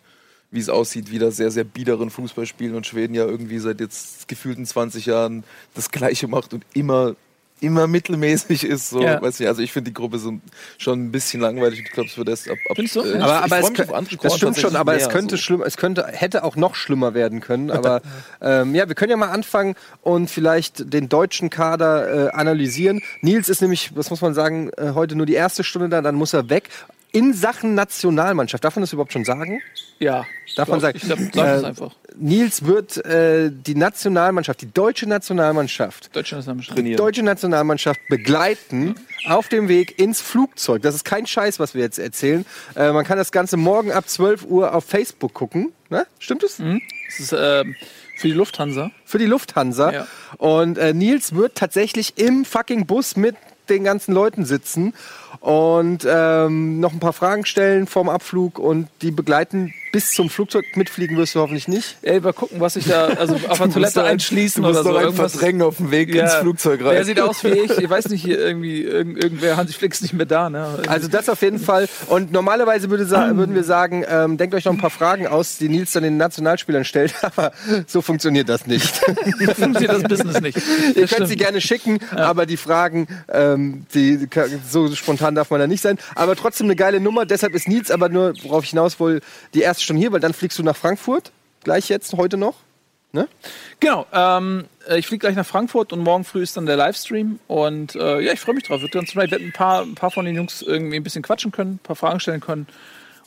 wie 0.52 0.60
es 0.60 0.70
aussieht, 0.70 1.10
wieder 1.10 1.32
sehr, 1.32 1.50
sehr 1.50 1.64
biederen 1.64 2.10
Fußball 2.10 2.46
spielen 2.46 2.76
und 2.76 2.86
Schweden 2.86 3.16
ja 3.16 3.26
irgendwie 3.26 3.58
seit 3.60 3.80
jetzt 3.80 4.28
gefühlten 4.28 4.66
20 4.66 5.06
Jahren 5.06 5.46
das 5.74 5.90
Gleiche 5.90 6.28
macht 6.28 6.54
und 6.54 6.66
immer 6.74 7.16
immer 7.64 7.88
mittelmäßig 7.88 8.64
ist. 8.66 8.90
So, 8.90 9.02
Ja. 9.02 9.22
weiß 9.22 9.40
nicht, 9.40 9.48
also 9.48 9.62
ich 9.62 9.72
finde 9.72 9.90
die 9.92 9.94
Gruppe 9.94 10.20
so 10.20 10.34
schon 10.78 11.06
ein 11.06 11.12
bisschen 11.12 11.42
langweilig. 11.42 11.80
Ich 11.86 11.92
glaube, 11.92 12.10
es 12.10 12.18
wird 12.18 12.30
erst 12.30 12.50
ab. 12.50 12.58
ab 12.70 12.76
Findest 12.76 12.96
du? 12.96 13.02
äh, 13.02 13.18
Aber, 13.20 13.38
ich 13.38 13.44
aber 13.44 13.60
es, 13.60 13.66
andere 13.92 14.18
das 14.22 14.36
stimmt 14.38 14.58
schon, 14.58 14.76
aber 14.76 14.96
es 14.96 15.04
mehr, 15.04 15.10
könnte 15.10 15.36
so. 15.38 15.42
schlimm, 15.42 15.62
es 15.62 15.78
könnte, 15.78 16.06
hätte 16.12 16.44
auch 16.44 16.56
noch 16.56 16.76
schlimmer 16.76 17.14
werden 17.14 17.40
können. 17.40 17.72
Aber 17.72 18.02
ähm, 18.42 18.76
ja, 18.76 18.88
wir 18.88 18.96
können 18.96 19.12
ja 19.12 19.18
mal 19.18 19.30
anfangen 19.30 19.76
und 20.02 20.30
vielleicht 20.30 20.94
den 20.94 21.10
deutschen 21.10 21.50
Kader 21.50 22.28
äh, 22.28 22.32
analysieren. 22.32 23.02
Nils 23.22 23.50
ist 23.50 23.62
nämlich, 23.62 23.96
was 23.96 24.10
muss 24.10 24.22
man 24.22 24.34
sagen, 24.34 24.70
äh, 24.78 24.92
heute 24.94 25.16
nur 25.16 25.26
die 25.26 25.34
erste 25.34 25.64
Stunde 25.64 25.90
da, 25.90 26.02
dann 26.02 26.16
muss 26.16 26.34
er 26.34 26.50
weg. 26.50 26.70
In 27.14 27.34
Sachen 27.34 27.76
Nationalmannschaft, 27.76 28.64
darf 28.64 28.76
man 28.76 28.82
das 28.82 28.92
überhaupt 28.92 29.14
schon 29.14 29.24
sagen? 29.24 29.62
ja. 30.00 30.26
Darf 30.56 30.68
man 30.68 30.80
sagen, 30.82 30.98
Ich 30.98 31.04
glaub, 31.04 31.18
sag 31.20 31.32
das 31.32 31.64
äh, 31.64 31.66
einfach. 31.66 31.96
Nils 32.16 32.66
wird 32.66 33.04
äh, 33.06 33.50
die 33.52 33.74
Nationalmannschaft, 33.74 34.62
die 34.62 34.72
deutsche 34.72 35.08
Nationalmannschaft, 35.08 36.16
Deutsche 36.16 36.36
Nationalmannschaft. 36.36 36.78
trainieren. 36.78 36.98
deutsche 36.98 37.24
Nationalmannschaft 37.24 38.00
begleiten 38.08 38.96
auf 39.26 39.48
dem 39.48 39.68
Weg 39.68 39.98
ins 40.00 40.22
Flugzeug. 40.22 40.84
Das 40.84 40.94
ist 40.94 41.06
kein 41.06 41.26
Scheiß, 41.26 41.60
was 41.60 41.74
wir 41.74 41.82
jetzt 41.82 41.98
erzählen. 41.98 42.46
Äh, 42.76 42.92
man 42.92 43.04
kann 43.04 43.18
das 43.18 43.32
Ganze 43.32 43.58
morgen 43.58 43.92
ab 43.92 44.08
12 44.08 44.46
Uhr 44.46 44.76
auf 44.76 44.86
Facebook 44.86 45.34
gucken. 45.34 45.72
Ne? 45.90 46.06
Stimmt 46.20 46.44
es? 46.44 46.58
Das 46.58 47.20
ist 47.20 47.34
ähm, 47.36 47.76
für 48.18 48.28
die 48.28 48.34
Lufthansa. 48.34 48.92
Für 49.06 49.18
die 49.18 49.26
Lufthansa. 49.26 49.92
Ja. 49.92 50.08
Und 50.38 50.78
äh, 50.78 50.94
Nils 50.94 51.34
wird 51.34 51.56
tatsächlich 51.56 52.18
im 52.18 52.46
fucking 52.46 52.86
Bus 52.86 53.16
mit 53.16 53.36
den 53.70 53.84
ganzen 53.86 54.14
Leuten 54.14 54.46
sitzen 54.46 54.94
und 55.40 56.06
ähm, 56.10 56.80
noch 56.80 56.94
ein 56.94 57.00
paar 57.00 57.14
Fragen 57.14 57.46
stellen 57.46 57.88
vorm 57.88 58.10
Abflug 58.10 58.60
und 58.60 58.88
die 59.02 59.12
begleiten 59.12 59.74
bis 59.92 60.12
zum 60.12 60.30
Flugzeug. 60.30 60.66
Mitfliegen 60.76 61.16
wirst 61.18 61.36
du 61.36 61.40
hoffentlich 61.40 61.68
nicht. 61.68 61.98
Ey, 62.02 62.20
mal 62.20 62.34
gucken, 62.34 62.60
was 62.60 62.76
ich 62.76 62.86
da, 62.86 63.06
also 63.06 63.36
auf 63.48 63.60
der 63.60 63.70
Toilette 63.70 64.04
einschließen 64.04 64.64
Du 64.64 64.68
musst 64.68 64.80
oder 64.82 64.90
so. 64.90 64.94
doch 64.96 65.02
Irgendwas. 65.02 65.34
verdrängen 65.34 65.62
auf 65.62 65.78
dem 65.78 65.92
Weg 65.92 66.14
ins 66.16 66.34
Flugzeug 66.34 66.84
rein. 66.84 66.96
Wer 66.96 67.06
sieht 67.06 67.20
aus 67.20 67.44
wie 67.44 67.50
ich? 67.50 67.78
Ich 67.78 67.90
weiß 67.90 68.10
nicht, 68.10 68.24
hier 68.24 68.40
irgendwie, 68.44 68.82
irgend, 68.82 69.24
irgendwer, 69.24 69.56
Hansi 69.56 69.74
Flick 69.74 69.94
ist 69.94 70.02
nicht 70.02 70.14
mehr 70.14 70.26
da, 70.26 70.50
ne? 70.50 70.80
Also 70.88 71.08
das 71.08 71.30
auf 71.30 71.42
jeden 71.44 71.60
Fall. 71.60 71.88
Und 72.08 72.32
normalerweise 72.32 72.90
würde 72.90 73.08
würden 73.10 73.54
wir 73.54 73.64
sagen, 73.64 74.04
ähm, 74.10 74.38
denkt 74.38 74.56
euch 74.56 74.66
noch 74.66 74.74
ein 74.74 74.80
paar 74.80 74.90
Fragen 74.90 75.28
aus, 75.28 75.58
die 75.58 75.70
Nils 75.70 75.92
dann 75.92 76.04
den 76.04 76.18
Nationalspielern 76.18 76.86
stellt, 76.86 77.14
aber 77.22 77.52
so 77.86 78.02
funktioniert 78.02 78.50
das 78.50 78.66
nicht. 78.66 78.88
funktioniert 79.56 79.92
das 79.92 80.04
Business 80.04 80.42
nicht. 80.42 80.58
Ihr 80.96 81.08
könnt 81.08 81.28
sie 81.28 81.36
gerne 81.36 81.62
schicken, 81.62 82.00
aber 82.16 82.48
die 82.48 82.58
Fragen, 82.58 83.08
ähm, 83.32 83.86
die, 83.94 84.28
so 84.68 84.94
spontan 84.96 85.23
darf 85.32 85.50
man 85.50 85.60
da 85.60 85.68
nicht 85.68 85.82
sein. 85.82 85.98
Aber 86.16 86.36
trotzdem 86.36 86.68
eine 86.68 86.76
geile 86.76 87.00
Nummer, 87.00 87.26
deshalb 87.26 87.54
ist 87.54 87.68
Nils 87.68 87.92
aber 87.92 88.10
nur, 88.10 88.34
worauf 88.44 88.64
ich 88.64 88.72
hinaus 88.72 89.00
will, 89.00 89.22
die 89.54 89.62
erste 89.62 89.84
schon 89.84 89.98
hier, 89.98 90.12
weil 90.12 90.20
dann 90.20 90.34
fliegst 90.34 90.60
du 90.60 90.64
nach 90.64 90.76
Frankfurt, 90.76 91.32
gleich 91.64 91.90
jetzt, 91.90 92.14
heute 92.14 92.38
noch. 92.38 92.56
Ne? 93.16 93.28
Genau, 93.80 94.08
ähm, 94.12 94.66
äh, 94.90 94.98
ich 94.98 95.06
fliege 95.06 95.20
gleich 95.20 95.36
nach 95.36 95.46
Frankfurt 95.46 95.94
und 95.94 96.00
morgen 96.00 96.24
früh 96.24 96.42
ist 96.42 96.58
dann 96.58 96.66
der 96.66 96.78
Livestream. 96.78 97.40
Und 97.48 97.96
äh, 97.96 98.20
ja, 98.22 98.34
ich 98.34 98.40
freue 98.40 98.56
mich 98.56 98.64
drauf. 98.64 98.82
Wird 98.82 98.92
ganz 98.92 99.10
ich 99.10 99.16
werde 99.16 99.36
ein 99.36 99.54
paar, 99.54 99.84
ein 99.84 99.94
paar 99.94 100.10
von 100.10 100.26
den 100.26 100.36
Jungs 100.36 100.64
irgendwie 100.64 100.96
ein 100.96 101.04
bisschen 101.04 101.22
quatschen 101.22 101.52
können, 101.52 101.74
ein 101.74 101.80
paar 101.80 101.96
Fragen 101.96 102.20
stellen 102.20 102.42
können. 102.42 102.66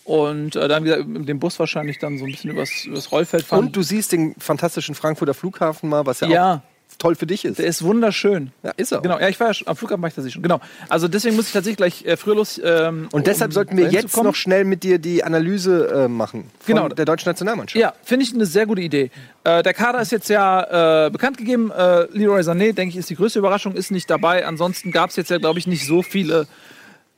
Und 0.03 0.57
äh, 0.57 0.67
dann 0.67 0.85
wieder 0.85 1.05
mit 1.05 1.29
dem 1.29 1.38
Bus 1.38 1.59
wahrscheinlich 1.61 1.99
dann 1.99 2.19
so 2.19 2.25
ein 2.25 2.33
bisschen 2.33 2.50
übers, 2.50 2.85
übers 2.85 3.12
Rollfeld 3.12 3.45
fahren. 3.45 3.67
Und 3.67 3.76
du 3.76 3.83
siehst 3.83 4.11
den 4.11 4.35
fantastischen 4.38 4.97
Frankfurter 4.97 5.35
Flughafen 5.35 5.88
mal, 5.88 6.05
was 6.05 6.19
ja, 6.19 6.29
ja, 6.29 6.55
auch 6.55 6.75
toll 6.99 7.15
für 7.15 7.26
dich 7.26 7.45
ist. 7.45 7.59
der 7.59 7.67
ist 7.67 7.83
wunderschön. 7.83 8.50
Ja, 8.62 8.73
ist 8.76 8.93
er 8.93 8.99
auch. 8.99 9.03
Genau, 9.03 9.19
ja, 9.19 9.29
ich 9.29 9.38
war 9.38 9.49
ja 9.49 9.55
schon, 9.55 9.69
am 9.69 9.76
Flughafen 9.76 10.03
war 10.03 10.09
ich 10.09 10.15
das 10.15 10.31
schon. 10.33 10.43
Genau. 10.43 10.61
Also 10.88 11.09
deswegen 11.09 11.37
muss 11.37 11.47
ich 11.47 11.53
tatsächlich 11.53 11.76
gleich 11.76 12.05
äh, 12.05 12.17
früher 12.17 12.35
los. 12.37 12.61
Ähm, 12.62 13.09
Und 13.12 13.26
deshalb 13.26 13.50
um 13.50 13.55
sollten 13.55 13.76
wir 13.76 13.88
jetzt 13.91 14.17
noch 14.17 14.35
schnell 14.35 14.65
mit 14.65 14.83
dir 14.83 14.99
die 14.99 15.23
Analyse 15.25 15.88
äh, 16.05 16.09
machen 16.09 16.50
von 16.61 16.75
Genau. 16.75 16.88
der 16.88 17.05
deutschen 17.05 17.29
Nationalmannschaft. 17.29 17.81
Ja, 17.81 17.93
finde 18.03 18.25
ich 18.25 18.35
eine 18.35 18.47
sehr 18.47 18.67
gute 18.67 18.81
Idee. 18.81 19.11
Äh, 19.45 19.62
der 19.62 19.75
Kader 19.75 20.00
ist 20.00 20.12
jetzt 20.12 20.29
ja 20.29 21.07
äh, 21.07 21.11
bekannt 21.11 21.38
gegeben. 21.38 21.71
Äh, 21.71 22.07
Leroy 22.12 22.41
Sané, 22.41 22.73
denke 22.73 22.91
ich, 22.95 22.97
ist 22.97 23.11
die 23.11 23.17
größte 23.17 23.38
Überraschung, 23.38 23.75
ist 23.75 23.91
nicht 23.91 24.09
dabei. 24.11 24.47
Ansonsten 24.47 24.91
gab 24.91 25.11
es 25.11 25.17
jetzt 25.17 25.31
ja, 25.31 25.38
glaube 25.38 25.59
ich, 25.59 25.67
nicht 25.67 25.87
so 25.87 26.03
viele 26.03 26.47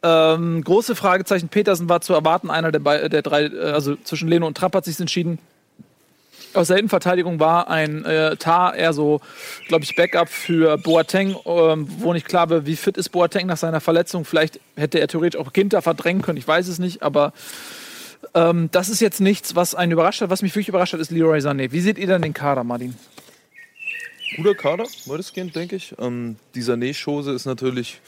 ähm, 0.03 0.63
große 0.63 0.95
Fragezeichen. 0.95 1.49
Petersen 1.49 1.89
war 1.89 2.01
zu 2.01 2.13
erwarten, 2.15 2.51
einer 2.51 2.71
der, 2.71 3.09
der 3.09 3.23
drei, 3.23 3.45
äh, 3.47 3.71
also 3.73 3.97
zwischen 3.97 4.29
Leno 4.29 4.47
und 4.47 4.57
Trapp 4.57 4.75
hat 4.75 4.85
sich 4.85 4.99
entschieden. 5.01 5.39
Aus 6.55 6.69
der 6.69 6.79
Innenverteidigung 6.79 7.41
war 7.41 7.69
ein 7.69 8.05
äh, 8.05 8.37
Tar 8.37 8.75
eher 8.75 8.93
so, 8.93 9.21
glaube 9.69 9.85
ich, 9.85 9.95
Backup 9.95 10.29
für 10.29 10.79
Boateng, 10.79 11.37
ähm, 11.45 11.87
wo 11.99 12.13
nicht 12.13 12.27
klar 12.27 12.49
war, 12.51 12.67
wie 12.67 12.77
fit 12.77 12.97
ist 12.97 13.11
Boateng 13.11 13.47
nach 13.47 13.57
seiner 13.57 13.81
Verletzung. 13.81 14.25
Vielleicht 14.25 14.61
hätte 14.77 14.99
er 14.99 15.09
theoretisch 15.09 15.41
auch 15.41 15.53
Kinter 15.53 15.83
verdrängen 15.83 16.23
können, 16.23 16.39
ich 16.39 16.49
weiß 16.49 16.69
es 16.69 16.79
nicht, 16.79 17.03
aber 17.03 17.33
ähm, 18.35 18.69
das 18.73 18.89
ist 18.89 19.01
jetzt 19.01 19.21
nichts, 19.21 19.55
was 19.57 19.75
einen 19.75 19.93
überrascht 19.93 20.21
hat. 20.21 20.31
Was 20.31 20.43
mich 20.43 20.53
wirklich 20.53 20.69
überrascht 20.69 20.93
hat, 20.93 21.01
ist 21.01 21.11
Leroy 21.11 21.39
Sané. 21.39 21.73
Wie 21.73 21.81
seht 21.81 21.99
ihr 21.99 22.07
denn 22.07 22.23
den 22.23 22.35
Kader, 22.35 22.65
Martin? 22.65 22.95
Guter 24.37 24.55
Kader, 24.55 24.87
weitestgehend, 25.07 25.57
denke 25.57 25.77
ich. 25.77 25.95
Ähm, 25.99 26.37
die 26.55 26.63
Sané-Chose 26.63 27.33
ist 27.33 27.47
natürlich, 27.47 28.01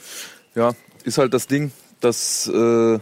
ja, 0.55 0.73
ist 1.03 1.17
halt 1.17 1.33
das 1.33 1.47
Ding, 1.47 1.71
dass 1.99 2.47
äh, 2.47 2.99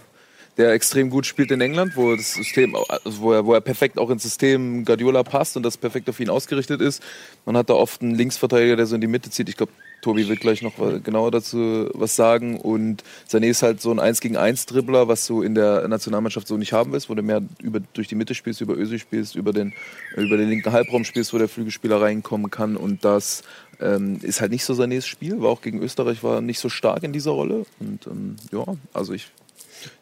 der 0.60 0.74
extrem 0.74 1.10
gut 1.10 1.26
spielt 1.26 1.52
in 1.52 1.62
England, 1.62 1.96
wo 1.96 2.16
das 2.18 2.34
System, 2.34 2.76
also 2.76 3.22
wo 3.22 3.32
er, 3.32 3.46
wo 3.46 3.54
er 3.54 3.62
perfekt 3.62 3.98
auch 3.98 4.10
ins 4.10 4.24
System 4.24 4.84
Guardiola 4.84 5.24
passt 5.24 5.56
und 5.56 5.64
das 5.64 5.78
perfekt 5.78 6.10
auf 6.10 6.20
ihn 6.20 6.30
ausgerichtet 6.30 6.82
ist. 6.82 7.02
Man 7.46 7.56
hat 7.56 7.70
da 7.70 7.76
oft 7.76 8.02
einen 8.02 8.14
Linksverteidiger, 8.14 8.76
der 8.76 8.86
so 8.86 8.96
in 8.96 9.02
die 9.02 9.08
Mitte 9.08 9.30
zieht. 9.30 9.48
Ich 9.48 9.56
glaube, 9.56 9.72
Tobi 10.02 10.28
wird 10.28 10.42
gleich 10.42 10.62
noch 10.62 10.74
genauer 11.02 11.32
dazu 11.32 11.90
was 11.94 12.18
sagen. 12.18 12.60
Und 12.60 13.06
Sané 13.30 13.48
ist 13.48 13.64
halt 13.64 13.80
so 13.80 13.90
ein 13.92 14.00
1 14.00 14.20
gegen 14.20 14.36
1 14.36 14.66
Dribbler, 14.66 15.08
was 15.08 15.26
du 15.28 15.42
in 15.42 15.56
der 15.56 15.88
Nationalmannschaft 15.88 16.46
so 16.46 16.58
nicht 16.58 16.74
haben 16.74 16.92
willst, 16.92 17.10
wo 17.10 17.16
du 17.16 17.24
mehr 17.24 17.42
über, 17.64 17.80
durch 17.94 18.10
die 18.10 18.16
Mitte 18.16 18.36
spielst, 18.36 18.60
über 18.60 18.76
Ösi 18.78 19.00
spielst, 19.00 19.36
über 19.36 19.54
den, 19.54 19.74
über 20.18 20.36
den 20.36 20.50
linken 20.50 20.74
Halbraum 20.74 21.06
spielst, 21.06 21.34
wo 21.34 21.38
der 21.38 21.48
Flügelspieler 21.48 22.02
reinkommen 22.02 22.52
kann. 22.52 22.76
Und 22.76 23.06
das 23.06 23.44
ähm, 23.80 24.20
ist 24.22 24.42
halt 24.42 24.52
nicht 24.52 24.66
so 24.66 24.74
Sanés 24.74 25.06
Spiel, 25.06 25.42
war 25.42 25.50
auch 25.52 25.62
gegen 25.62 25.82
Österreich 25.82 26.22
war 26.22 26.42
nicht 26.42 26.60
so 26.60 26.68
stark 26.68 27.04
in 27.04 27.14
dieser 27.14 27.32
Rolle. 27.32 27.66
Und 27.80 28.08
ähm, 28.08 28.36
ja, 28.52 28.66
also 28.94 29.14
ich 29.14 29.32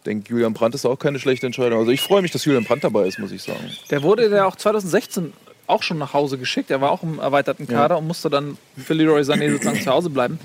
denke, 0.06 0.30
Julian 0.30 0.54
Brandt 0.54 0.76
ist 0.76 0.86
auch 0.86 0.98
keine 0.98 1.20
schlechte 1.20 1.46
Entscheidung. 1.46 1.80
Also 1.80 1.92
ich 1.92 2.02
freue 2.02 2.22
mich, 2.22 2.32
dass 2.32 2.46
Julian 2.46 2.64
Brandt 2.64 2.84
dabei 2.84 3.08
ist, 3.08 3.20
muss 3.20 3.32
ich 3.32 3.44
sagen. 3.44 3.72
Der 3.90 4.04
wurde 4.04 4.28
ja 4.30 4.46
auch 4.46 4.56
2016 4.56 5.34
auch 5.68 5.84
schon 5.84 5.98
nach 5.98 6.14
Hause 6.14 6.38
geschickt. 6.38 6.72
Er 6.72 6.82
war 6.82 6.92
auch 6.92 7.04
im 7.04 7.20
erweiterten 7.20 7.68
Kader 7.68 7.96
ja. 7.96 8.00
und 8.00 8.08
musste 8.08 8.30
dann 8.30 8.58
für 8.78 8.94
Leroy 8.94 9.22
Sané 9.22 9.52
sozusagen 9.52 9.82
zu 9.82 9.92
Hause 9.92 10.10
bleiben. 10.10 10.40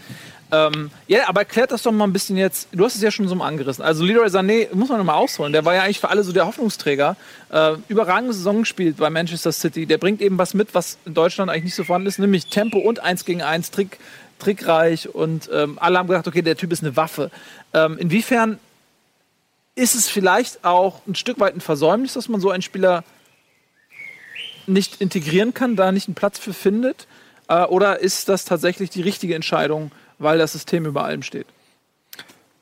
Ähm, 0.51 0.91
ja, 1.07 1.29
aber 1.29 1.41
erklärt 1.41 1.73
das 1.73 1.83
doch 1.83 1.93
mal 1.93 2.05
ein 2.05 2.13
bisschen 2.13 2.37
jetzt. 2.37 2.69
Du 2.73 2.85
hast 2.85 2.95
es 2.95 3.01
ja 3.01 3.11
schon 3.11 3.27
so 3.27 3.35
mal 3.35 3.47
angerissen. 3.47 3.83
Also 3.83 4.05
Leroy 4.05 4.27
Sané 4.27 4.69
muss 4.75 4.91
man 4.91 4.99
nochmal 4.99 5.17
ausholen. 5.17 5.53
Der 5.53 5.65
war 5.65 5.75
ja 5.75 5.83
eigentlich 5.83 6.01
für 6.01 6.11
alle 6.11 6.23
so 6.25 6.33
der 6.33 6.47
Hoffnungsträger. 6.47 7.17
Äh, 7.51 7.77
überragende 7.89 8.35
Saison 8.35 8.61
gespielt 8.61 8.99
bei 8.99 9.09
Manchester 9.09 9.53
City. 9.53 9.87
Der 9.87 9.97
bringt 9.97 10.21
eben 10.21 10.37
was 10.37 10.53
mit, 10.53 10.75
was 10.75 10.99
in 11.07 11.15
Deutschland 11.15 11.51
eigentlich 11.51 11.65
nicht 11.65 11.75
so 11.75 11.85
vorhanden 11.85 12.09
ist, 12.09 12.19
nämlich 12.19 12.49
Tempo 12.49 12.79
und 12.79 13.01
1 13.01 13.25
gegen 13.25 13.41
1 13.41 13.71
Trick, 13.71 13.99
trickreich. 14.39 15.09
Und 15.15 15.49
ähm, 15.51 15.79
alle 15.81 15.99
haben 15.99 16.09
gedacht, 16.09 16.29
okay, 16.29 16.43
der 16.43 16.57
Typ 16.57 16.71
ist 16.73 16.83
eine 16.83 16.97
Waffe. 16.97 17.31
Ähm, 17.73 17.97
inwiefern 17.97 18.59
ist 19.75 19.95
es 19.95 20.09
vielleicht 20.09 20.65
auch 20.65 21.07
ein 21.07 21.15
Stück 21.15 21.41
weit 21.41 21.55
ein 21.55 21.61
Versäumnis, 21.61 22.15
dass 22.15 22.29
man 22.29 22.41
so 22.41 22.51
einen 22.51 22.63
Spieler 22.63 23.05
nicht 24.67 25.01
integrieren 25.01 25.55
kann, 25.55 25.77
da 25.77 25.93
nicht 25.93 26.09
einen 26.09 26.15
Platz 26.15 26.39
für 26.39 26.53
findet? 26.53 27.07
Äh, 27.49 27.65
oder 27.65 27.99
ist 28.01 28.29
das 28.29 28.45
tatsächlich 28.45 28.91
die 28.91 29.03
richtige 29.03 29.35
Entscheidung, 29.35 29.91
weil 30.19 30.39
das 30.39 30.53
System 30.53 30.87
über 30.87 31.05
allem 31.05 31.23
steht? 31.23 31.47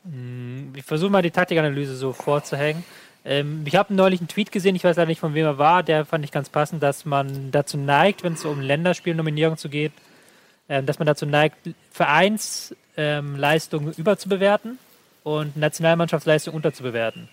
Hm, 0.05 0.73
ich 0.75 0.83
versuche 0.83 1.11
mal 1.11 1.21
die 1.21 1.31
Taktikanalyse 1.31 1.95
so 1.95 2.13
vorzuhängen. 2.13 2.83
Ähm, 3.23 3.63
ich 3.65 3.75
habe 3.75 3.93
neulich 3.93 4.19
einen 4.19 4.29
Tweet 4.29 4.51
gesehen, 4.51 4.75
ich 4.75 4.83
weiß 4.83 4.97
leider 4.97 5.09
nicht, 5.09 5.19
von 5.19 5.35
wem 5.35 5.45
er 5.45 5.57
war, 5.57 5.83
der 5.83 6.05
fand 6.05 6.25
ich 6.25 6.31
ganz 6.31 6.49
passend, 6.49 6.81
dass 6.81 7.05
man 7.05 7.51
dazu 7.51 7.77
neigt, 7.77 8.23
wenn 8.23 8.33
es 8.33 8.45
um 8.45 8.61
Länderspielnominierung 8.61 9.57
zu 9.57 9.69
geht, 9.69 9.91
äh, 10.69 10.81
dass 10.81 10.97
man 10.97 11.05
dazu 11.05 11.25
neigt, 11.25 11.57
Vereinsleistungen 11.91 13.89
ähm, 13.89 13.93
überzubewerten 13.97 14.79
und 15.23 15.55
Nationalmannschaftsleistung 15.57 16.53
unterzubewerten. 16.53 17.29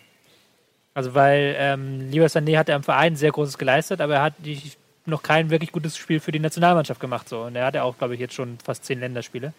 Also 0.94 1.14
weil 1.14 1.54
ähm, 1.58 2.10
Leroy 2.10 2.26
Sané 2.26 2.58
hat 2.58 2.68
er 2.68 2.76
im 2.76 2.82
Verein 2.82 3.16
sehr 3.16 3.30
Großes 3.30 3.58
geleistet, 3.58 4.00
aber 4.00 4.16
er 4.16 4.22
hat 4.22 4.34
die, 4.38 4.60
noch 5.06 5.22
kein 5.22 5.50
wirklich 5.50 5.72
gutes 5.72 5.96
Spiel 5.96 6.20
für 6.20 6.32
die 6.32 6.40
Nationalmannschaft 6.40 7.00
gemacht. 7.00 7.28
So. 7.28 7.42
Und 7.42 7.56
er 7.56 7.66
hat 7.66 7.74
ja 7.74 7.82
auch, 7.84 7.96
glaube 7.98 8.14
ich, 8.14 8.20
jetzt 8.20 8.34
schon 8.34 8.58
fast 8.64 8.84
zehn 8.84 9.00
Länderspiele 9.00 9.52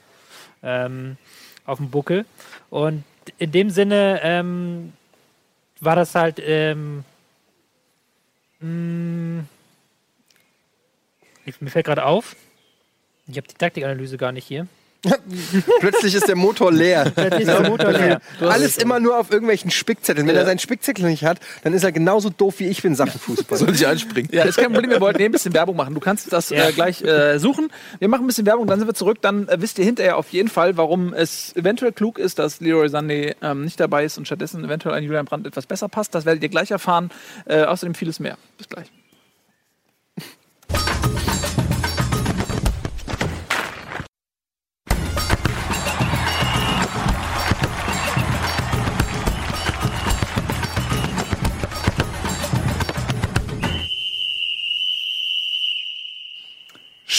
ähm, 0.63 1.17
auf 1.65 1.77
dem 1.77 1.89
Buckel. 1.89 2.25
Und 2.69 3.03
in 3.37 3.51
dem 3.51 3.69
Sinne 3.69 4.19
ähm, 4.23 4.93
war 5.79 5.95
das 5.95 6.15
halt 6.15 6.41
ähm, 6.43 7.03
mh, 8.59 8.67
mm, 8.67 9.47
mir 11.59 11.69
fällt 11.69 11.85
gerade 11.85 12.05
auf, 12.05 12.35
ich 13.27 13.37
habe 13.37 13.47
die 13.47 13.55
Taktikanalyse 13.55 14.17
gar 14.17 14.31
nicht 14.31 14.45
hier. 14.45 14.67
Plötzlich 15.79 16.13
ist 16.13 16.27
der 16.27 16.35
Motor 16.35 16.71
leer. 16.71 17.11
Plötzlich 17.15 17.47
ist 17.47 17.47
der 17.47 17.69
Motor 17.69 17.91
leer. 17.91 18.21
Alles 18.41 18.77
immer 18.77 18.99
nur 18.99 19.17
auf 19.17 19.31
irgendwelchen 19.31 19.71
Spickzetteln. 19.71 20.27
Wenn 20.27 20.35
ja. 20.35 20.41
er 20.41 20.47
seinen 20.47 20.59
Spickzettel 20.59 21.05
nicht 21.05 21.23
hat, 21.23 21.39
dann 21.63 21.73
ist 21.73 21.83
er 21.83 21.91
genauso 21.91 22.29
doof 22.29 22.55
wie 22.59 22.67
ich 22.67 22.81
bin 22.81 22.95
Sachen 22.95 23.19
Fußball. 23.19 23.57
Soll 23.57 23.73
ich 23.73 23.87
anspringen? 23.87 24.29
Ja, 24.33 24.43
ist 24.43 24.57
kein 24.57 24.73
Problem. 24.73 24.91
Wir 24.91 24.99
wollten 24.99 25.21
eh 25.21 25.25
ein 25.25 25.31
bisschen 25.31 25.53
Werbung 25.53 25.77
machen. 25.77 25.93
Du 25.93 26.01
kannst 26.01 26.31
das 26.33 26.49
ja. 26.49 26.67
äh, 26.67 26.71
gleich 26.73 27.01
äh, 27.01 27.39
suchen. 27.39 27.71
Wir 27.99 28.09
machen 28.09 28.25
ein 28.25 28.27
bisschen 28.27 28.45
Werbung, 28.45 28.67
dann 28.67 28.79
sind 28.79 28.87
wir 28.89 28.93
zurück. 28.93 29.19
Dann 29.21 29.47
äh, 29.47 29.61
wisst 29.61 29.79
ihr 29.79 29.85
hinterher 29.85 30.17
auf 30.17 30.29
jeden 30.29 30.49
Fall, 30.49 30.75
warum 30.75 31.13
es 31.13 31.55
eventuell 31.55 31.93
klug 31.93 32.19
ist, 32.19 32.37
dass 32.37 32.59
Leroy 32.59 32.87
Sané 32.87 33.35
ähm, 33.41 33.63
nicht 33.63 33.79
dabei 33.79 34.03
ist 34.03 34.17
und 34.17 34.25
stattdessen 34.25 34.65
eventuell 34.65 34.95
ein 34.95 35.03
Julian 35.03 35.25
Brandt 35.25 35.47
etwas 35.47 35.65
besser 35.65 35.87
passt. 35.87 36.13
Das 36.13 36.25
werdet 36.25 36.43
ihr 36.43 36.49
gleich 36.49 36.71
erfahren. 36.71 37.09
Äh, 37.45 37.63
außerdem 37.63 37.95
vieles 37.95 38.19
mehr. 38.19 38.37
Bis 38.57 38.67
gleich. 38.67 38.91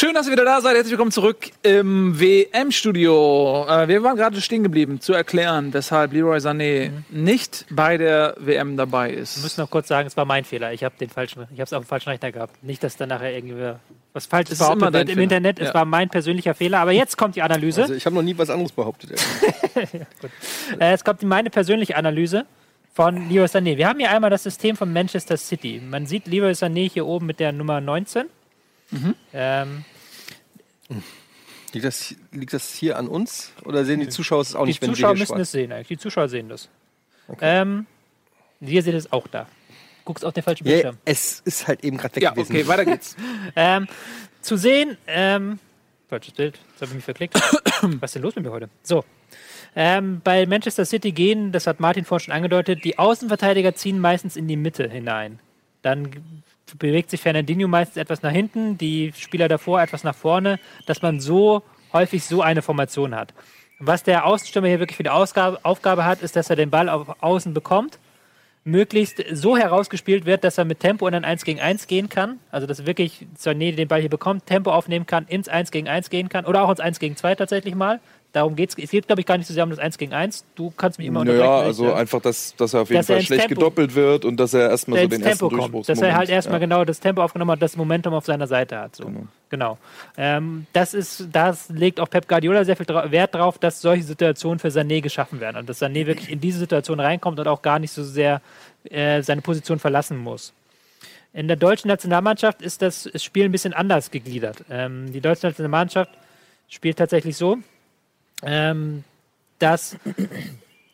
Schön, 0.00 0.14
dass 0.14 0.26
ihr 0.26 0.32
wieder 0.32 0.46
da 0.46 0.62
seid. 0.62 0.76
Herzlich 0.76 0.92
willkommen 0.92 1.10
zurück 1.10 1.50
im 1.62 2.18
WM-Studio. 2.18 3.66
Äh, 3.68 3.86
wir 3.86 4.02
waren 4.02 4.16
gerade 4.16 4.40
stehen 4.40 4.62
geblieben, 4.62 4.98
zu 4.98 5.12
erklären, 5.12 5.74
weshalb 5.74 6.14
Leroy 6.14 6.38
Sané 6.38 6.88
mhm. 6.88 7.04
nicht 7.10 7.66
bei 7.68 7.98
der 7.98 8.34
WM 8.38 8.78
dabei 8.78 9.10
ist. 9.10 9.36
Wir 9.36 9.42
müssen 9.42 9.60
noch 9.60 9.68
kurz 9.68 9.88
sagen, 9.88 10.06
es 10.06 10.16
war 10.16 10.24
mein 10.24 10.44
Fehler. 10.44 10.72
Ich 10.72 10.84
habe 10.84 10.94
den 10.98 11.10
falschen, 11.10 11.42
ich 11.52 11.60
habe 11.60 11.64
es 11.64 11.74
auf 11.74 11.84
dem 11.84 11.86
falschen 11.86 12.08
Rechner 12.08 12.32
gehabt. 12.32 12.64
Nicht, 12.64 12.82
dass 12.82 12.96
dann 12.96 13.10
nachher 13.10 13.30
irgendwie 13.34 13.74
was 14.14 14.24
falsch 14.24 14.48
ist 14.50 14.60
behauptet 14.60 14.90
wird 14.90 15.02
im 15.02 15.06
Fehler. 15.08 15.22
Internet. 15.22 15.58
Ja. 15.58 15.66
Es 15.66 15.74
war 15.74 15.84
mein 15.84 16.08
persönlicher 16.08 16.54
Fehler. 16.54 16.78
Aber 16.78 16.92
jetzt 16.92 17.18
kommt 17.18 17.36
die 17.36 17.42
Analyse. 17.42 17.82
Also 17.82 17.92
ich 17.92 18.06
habe 18.06 18.16
noch 18.16 18.22
nie 18.22 18.38
was 18.38 18.48
anderes 18.48 18.72
behauptet. 18.72 19.10
ja, 19.74 20.06
äh, 20.80 20.92
jetzt 20.92 21.04
kommt 21.04 21.22
meine 21.24 21.50
persönliche 21.50 21.94
Analyse 21.94 22.46
von 22.94 23.28
Leroy 23.28 23.48
Sané. 23.48 23.76
Wir 23.76 23.86
haben 23.86 23.98
hier 23.98 24.10
einmal 24.10 24.30
das 24.30 24.44
System 24.44 24.76
von 24.76 24.90
Manchester 24.94 25.36
City. 25.36 25.78
Man 25.86 26.06
sieht 26.06 26.26
Leroy 26.26 26.52
Sané 26.52 26.90
hier 26.90 27.04
oben 27.04 27.26
mit 27.26 27.38
der 27.38 27.52
Nummer 27.52 27.82
19. 27.82 28.24
Mhm. 28.90 29.14
Ähm, 29.32 29.84
liegt, 31.72 31.84
das, 31.84 32.14
liegt 32.32 32.52
das 32.52 32.74
hier 32.74 32.98
an 32.98 33.08
uns 33.08 33.52
oder 33.64 33.84
sehen 33.84 34.00
die 34.00 34.08
Zuschauer 34.08 34.40
es 34.40 34.54
auch 34.54 34.66
nicht, 34.66 34.82
die 34.82 34.86
wenn 34.86 34.94
Zuschauer 34.94 35.14
wir 35.14 35.20
müssen 35.20 35.40
es 35.40 35.52
sehen 35.52 35.72
eigentlich. 35.72 35.88
Die 35.88 35.98
Zuschauer 35.98 36.28
sehen 36.28 36.48
das. 36.48 36.68
Okay. 37.28 37.60
Ähm, 37.60 37.86
ihr 38.60 38.82
seht 38.82 38.94
es 38.94 39.12
auch 39.12 39.26
da. 39.28 39.46
Guckst 40.04 40.24
auf 40.24 40.32
den 40.32 40.42
falschen 40.42 40.64
Bildschirm. 40.64 40.96
Yeah, 40.96 41.02
es 41.04 41.40
ist 41.44 41.68
halt 41.68 41.84
eben 41.84 41.96
gerade 41.96 42.16
weg 42.16 42.22
ja, 42.22 42.30
gewesen. 42.30 42.52
Okay, 42.52 42.66
weiter 42.66 42.84
geht's. 42.84 43.16
ähm, 43.56 43.86
zu 44.40 44.56
sehen, 44.56 44.96
ähm, 45.06 45.58
falsches 46.08 46.34
Bild, 46.34 46.58
jetzt 46.70 46.80
habe 46.80 46.86
ich 46.86 46.94
mich 46.94 47.04
verklickt. 47.04 47.34
Was 47.82 48.10
ist 48.10 48.14
denn 48.16 48.22
los 48.22 48.34
mit 48.34 48.44
mir 48.44 48.50
heute? 48.50 48.68
So. 48.82 49.04
Ähm, 49.76 50.20
bei 50.24 50.46
Manchester 50.46 50.84
City 50.84 51.12
gehen, 51.12 51.52
das 51.52 51.66
hat 51.66 51.78
Martin 51.78 52.04
vorhin 52.04 52.24
schon 52.24 52.34
angedeutet, 52.34 52.84
die 52.84 52.98
Außenverteidiger 52.98 53.74
ziehen 53.74 54.00
meistens 54.00 54.36
in 54.36 54.48
die 54.48 54.56
Mitte 54.56 54.88
hinein. 54.88 55.38
Dann 55.82 56.10
bewegt 56.78 57.10
sich 57.10 57.20
Fernandinho 57.20 57.68
meistens 57.68 57.96
etwas 57.96 58.22
nach 58.22 58.32
hinten, 58.32 58.78
die 58.78 59.12
Spieler 59.16 59.48
davor 59.48 59.82
etwas 59.82 60.04
nach 60.04 60.14
vorne, 60.14 60.58
dass 60.86 61.02
man 61.02 61.20
so 61.20 61.62
häufig 61.92 62.24
so 62.24 62.42
eine 62.42 62.62
Formation 62.62 63.14
hat. 63.14 63.34
Was 63.78 64.02
der 64.02 64.26
Außenstürmer 64.26 64.68
hier 64.68 64.78
wirklich 64.78 64.96
für 64.96 65.02
die 65.02 65.10
Ausgabe, 65.10 65.58
Aufgabe 65.62 66.04
hat, 66.04 66.22
ist, 66.22 66.36
dass 66.36 66.50
er 66.50 66.56
den 66.56 66.70
Ball 66.70 66.88
auf 66.88 67.22
Außen 67.22 67.54
bekommt, 67.54 67.98
möglichst 68.64 69.24
so 69.32 69.56
herausgespielt 69.56 70.26
wird, 70.26 70.44
dass 70.44 70.58
er 70.58 70.66
mit 70.66 70.80
Tempo 70.80 71.08
in 71.08 71.14
ein 71.14 71.24
1 71.24 71.44
gegen 71.44 71.60
1 71.60 71.86
gehen 71.86 72.08
kann. 72.10 72.38
Also, 72.50 72.66
dass 72.66 72.84
wirklich 72.84 73.26
Sané 73.38 73.74
den 73.74 73.88
Ball 73.88 74.00
hier 74.00 74.10
bekommt, 74.10 74.46
Tempo 74.46 74.70
aufnehmen 74.70 75.06
kann, 75.06 75.26
ins 75.26 75.48
1 75.48 75.70
gegen 75.70 75.88
1 75.88 76.10
gehen 76.10 76.28
kann 76.28 76.44
oder 76.44 76.62
auch 76.62 76.70
ins 76.70 76.80
1 76.80 76.98
gegen 76.98 77.16
2 77.16 77.36
tatsächlich 77.36 77.74
mal. 77.74 78.00
Darum 78.32 78.54
geht 78.54 78.70
es. 78.70 78.78
Es 78.78 78.90
geht, 78.90 79.06
glaube 79.06 79.20
ich, 79.20 79.26
gar 79.26 79.36
nicht 79.38 79.48
so 79.48 79.54
sehr 79.54 79.64
um 79.64 79.70
das 79.70 79.80
1 79.80 79.98
gegen 79.98 80.12
1. 80.12 80.44
Du 80.54 80.72
kannst 80.76 80.98
mich 80.98 81.08
immer 81.08 81.20
unterbrechen. 81.20 81.44
Ja, 81.44 81.60
also 81.60 81.92
einfach, 81.92 82.20
dass, 82.20 82.54
dass 82.56 82.74
er 82.74 82.82
auf 82.82 82.90
jeden 82.90 83.02
Fall 83.02 83.20
schlecht 83.22 83.48
Tempo, 83.48 83.54
gedoppelt 83.56 83.94
wird 83.96 84.24
und 84.24 84.36
dass 84.38 84.54
er 84.54 84.70
erstmal 84.70 85.02
so 85.02 85.08
den 85.08 85.22
Tempo 85.22 85.46
ersten 85.46 85.72
kommt. 85.72 85.88
Dass 85.88 86.00
er 86.00 86.16
halt 86.16 86.30
erstmal 86.30 86.60
ja. 86.60 86.66
genau 86.66 86.84
das 86.84 87.00
Tempo 87.00 87.22
aufgenommen 87.22 87.50
hat, 87.50 87.62
das 87.62 87.76
Momentum 87.76 88.14
auf 88.14 88.24
seiner 88.24 88.46
Seite 88.46 88.78
hat. 88.78 88.94
So. 88.94 89.06
Genau. 89.06 89.26
genau. 89.48 89.78
Ähm, 90.16 90.66
das, 90.72 90.94
ist, 90.94 91.26
das 91.32 91.68
legt 91.70 91.98
auch 91.98 92.08
Pep 92.08 92.28
Guardiola 92.28 92.64
sehr 92.64 92.76
viel 92.76 92.86
Wert 92.86 93.34
darauf, 93.34 93.58
dass 93.58 93.80
solche 93.80 94.04
Situationen 94.04 94.60
für 94.60 94.68
Sané 94.68 95.00
geschaffen 95.00 95.40
werden 95.40 95.56
und 95.56 95.68
dass 95.68 95.82
Sané 95.82 96.06
wirklich 96.06 96.30
in 96.30 96.40
diese 96.40 96.60
Situation 96.60 97.00
reinkommt 97.00 97.40
und 97.40 97.48
auch 97.48 97.62
gar 97.62 97.80
nicht 97.80 97.90
so 97.90 98.04
sehr 98.04 98.40
äh, 98.84 99.22
seine 99.22 99.42
Position 99.42 99.80
verlassen 99.80 100.16
muss. 100.16 100.52
In 101.32 101.48
der 101.48 101.56
deutschen 101.56 101.88
Nationalmannschaft 101.88 102.62
ist 102.62 102.82
das 102.82 103.08
Spiel 103.16 103.44
ein 103.44 103.52
bisschen 103.52 103.72
anders 103.72 104.10
gegliedert. 104.10 104.64
Ähm, 104.70 105.12
die 105.12 105.20
deutsche 105.20 105.46
Nationalmannschaft 105.46 106.10
spielt 106.68 106.98
tatsächlich 106.98 107.36
so, 107.36 107.58
ähm, 108.42 109.04
dass 109.58 109.96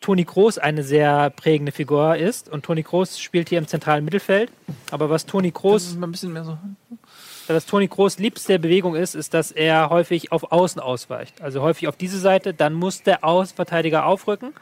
Toni 0.01 0.25
Kroos 0.25 0.57
eine 0.57 0.83
sehr 0.83 1.29
prägende 1.31 1.71
Figur 1.71 2.15
ist 2.15 2.49
und 2.49 2.63
Toni 2.63 2.83
Kroos 2.83 3.19
spielt 3.19 3.49
hier 3.49 3.57
im 3.57 3.67
zentralen 3.67 4.05
Mittelfeld. 4.05 4.51
Aber 4.91 5.09
was 5.09 5.25
Toni 5.25 5.51
Kroos. 5.51 5.95
Ein 5.95 6.11
bisschen 6.11 6.31
mehr 6.33 6.43
so. 6.43 6.57
dass 7.47 7.65
Toni 7.65 7.87
Kroos 7.87 8.19
liebste 8.19 8.59
Bewegung 8.59 8.95
ist, 8.95 9.15
ist, 9.15 9.33
dass 9.33 9.51
er 9.51 9.89
häufig 9.89 10.31
auf 10.31 10.51
Außen 10.51 10.81
ausweicht. 10.81 11.41
Also 11.41 11.61
häufig 11.61 11.87
auf 11.87 11.97
diese 11.97 12.19
Seite, 12.19 12.53
dann 12.53 12.73
muss 12.73 13.03
der 13.03 13.23
Außenverteidiger 13.23 14.05
aufrücken 14.05 14.53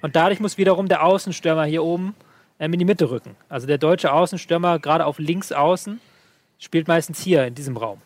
und 0.00 0.16
dadurch 0.16 0.40
muss 0.40 0.58
wiederum 0.58 0.88
der 0.88 1.04
Außenstürmer 1.04 1.64
hier 1.64 1.84
oben 1.84 2.14
ähm, 2.58 2.72
in 2.72 2.78
die 2.78 2.84
Mitte 2.84 3.10
rücken. 3.10 3.36
Also 3.48 3.66
der 3.66 3.78
deutsche 3.78 4.12
Außenstürmer, 4.12 4.78
gerade 4.78 5.06
auf 5.06 5.18
links 5.18 5.52
außen, 5.52 6.00
spielt 6.58 6.88
meistens 6.88 7.20
hier 7.20 7.46
in 7.46 7.54
diesem 7.54 7.76
Raum. 7.76 8.00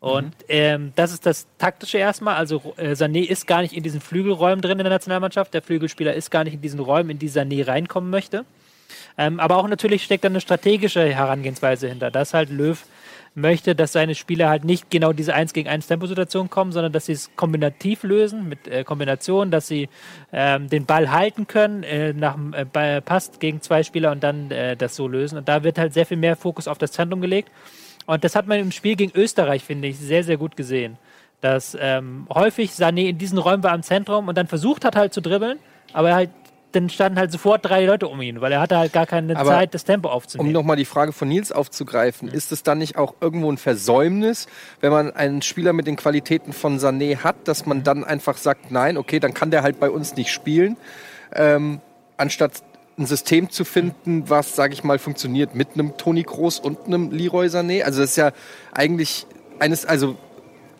Und 0.00 0.26
Mhm. 0.26 0.32
ähm, 0.48 0.92
das 0.94 1.12
ist 1.12 1.26
das 1.26 1.46
Taktische 1.58 1.98
erstmal. 1.98 2.36
Also 2.36 2.74
äh, 2.76 2.92
Sané 2.92 3.24
ist 3.28 3.46
gar 3.46 3.62
nicht 3.62 3.74
in 3.74 3.82
diesen 3.82 4.00
Flügelräumen 4.00 4.60
drin 4.60 4.78
in 4.78 4.84
der 4.84 4.92
Nationalmannschaft. 4.92 5.52
Der 5.54 5.62
Flügelspieler 5.62 6.14
ist 6.14 6.30
gar 6.30 6.44
nicht 6.44 6.54
in 6.54 6.60
diesen 6.60 6.78
Räumen, 6.80 7.10
in 7.10 7.18
die 7.18 7.30
Sané 7.30 7.66
reinkommen 7.66 8.10
möchte. 8.10 8.44
Ähm, 9.16 9.40
aber 9.40 9.56
auch 9.56 9.66
natürlich 9.68 10.04
steckt 10.04 10.24
da 10.24 10.28
eine 10.28 10.40
strategische 10.40 11.02
Herangehensweise 11.12 11.88
hinter, 11.88 12.10
dass 12.10 12.32
halt 12.32 12.50
Löw 12.50 12.80
möchte, 13.34 13.74
dass 13.74 13.92
seine 13.92 14.14
Spieler 14.14 14.48
halt 14.48 14.64
nicht 14.64 14.90
genau 14.90 15.12
diese 15.12 15.34
1 15.34 15.52
gegen 15.52 15.68
1 15.68 15.86
Temposituation 15.86 16.48
kommen, 16.50 16.72
sondern 16.72 16.92
dass 16.92 17.06
sie 17.06 17.12
es 17.12 17.30
kombinativ 17.36 18.02
lösen, 18.02 18.48
mit 18.48 18.66
äh, 18.68 18.84
Kombinationen, 18.84 19.50
dass 19.50 19.68
sie 19.68 19.88
ähm, 20.32 20.68
den 20.68 20.86
Ball 20.86 21.10
halten 21.10 21.46
können, 21.46 21.82
äh, 21.82 22.12
nach 22.12 22.34
dem 22.34 22.54
äh, 22.54 22.64
Ball 22.64 23.00
passt 23.02 23.40
gegen 23.40 23.60
zwei 23.60 23.82
Spieler 23.82 24.12
und 24.12 24.22
dann 24.22 24.50
äh, 24.50 24.76
das 24.76 24.96
so 24.96 25.08
lösen. 25.08 25.38
Und 25.38 25.48
da 25.48 25.62
wird 25.64 25.78
halt 25.78 25.92
sehr 25.92 26.06
viel 26.06 26.16
mehr 26.16 26.36
Fokus 26.36 26.68
auf 26.68 26.78
das 26.78 26.92
Zentrum 26.92 27.20
gelegt. 27.20 27.50
Und 28.08 28.24
das 28.24 28.34
hat 28.34 28.46
man 28.46 28.58
im 28.58 28.72
Spiel 28.72 28.96
gegen 28.96 29.12
Österreich, 29.14 29.62
finde 29.62 29.86
ich, 29.86 29.98
sehr, 29.98 30.24
sehr 30.24 30.38
gut 30.38 30.56
gesehen. 30.56 30.96
Dass 31.42 31.76
ähm, 31.78 32.26
häufig 32.32 32.70
Sané 32.70 33.10
in 33.10 33.18
diesen 33.18 33.36
Räumen 33.36 33.62
war 33.62 33.72
am 33.72 33.82
Zentrum 33.82 34.28
und 34.28 34.38
dann 34.38 34.46
versucht 34.46 34.86
hat 34.86 34.96
halt 34.96 35.12
zu 35.12 35.20
dribbeln, 35.20 35.58
aber 35.92 36.14
halt 36.14 36.30
dann 36.72 36.88
standen 36.88 37.18
halt 37.18 37.30
sofort 37.32 37.64
drei 37.66 37.84
Leute 37.84 38.08
um 38.08 38.20
ihn, 38.22 38.40
weil 38.40 38.50
er 38.52 38.60
hatte 38.60 38.78
halt 38.78 38.94
gar 38.94 39.04
keine 39.04 39.36
Aber 39.36 39.50
Zeit, 39.50 39.74
das 39.74 39.84
Tempo 39.84 40.08
Um 40.08 40.14
aufzunehmen. 40.14 40.52
nochmal 40.52 40.76
die 40.76 40.86
Frage 40.86 41.12
von 41.12 41.28
Nils 41.28 41.52
aufzugreifen, 41.52 42.28
ist 42.28 42.50
es 42.50 42.62
dann 42.62 42.78
nicht 42.78 42.96
auch 42.96 43.14
irgendwo 43.20 43.52
ein 43.52 43.58
Versäumnis, 43.58 44.48
wenn 44.80 44.90
man 44.90 45.10
einen 45.12 45.42
Spieler 45.42 45.74
mit 45.74 45.86
den 45.86 45.96
Qualitäten 45.96 46.52
von 46.54 46.78
Sané 46.78 47.18
hat, 47.18 47.36
dass 47.46 47.66
man 47.66 47.84
dann 47.84 48.04
einfach 48.04 48.38
sagt, 48.38 48.70
nein, 48.70 48.96
okay, 48.96 49.18
dann 49.20 49.34
kann 49.34 49.50
der 49.50 49.62
halt 49.62 49.80
bei 49.80 49.90
uns 49.90 50.16
nicht 50.16 50.30
spielen, 50.30 50.76
ähm, 51.34 51.80
anstatt 52.16 52.62
ein 52.98 53.06
System 53.06 53.50
zu 53.50 53.64
finden, 53.64 54.28
was, 54.28 54.56
sage 54.56 54.74
ich 54.74 54.84
mal, 54.84 54.98
funktioniert 54.98 55.54
mit 55.54 55.74
einem 55.74 55.96
Toni 55.96 56.24
Kroos 56.24 56.58
und 56.58 56.86
einem 56.86 57.10
Leroy 57.10 57.46
Sané. 57.46 57.82
Also 57.82 58.00
das 58.00 58.10
ist 58.10 58.16
ja 58.16 58.32
eigentlich 58.72 59.26
eines, 59.58 59.84
also 59.84 60.16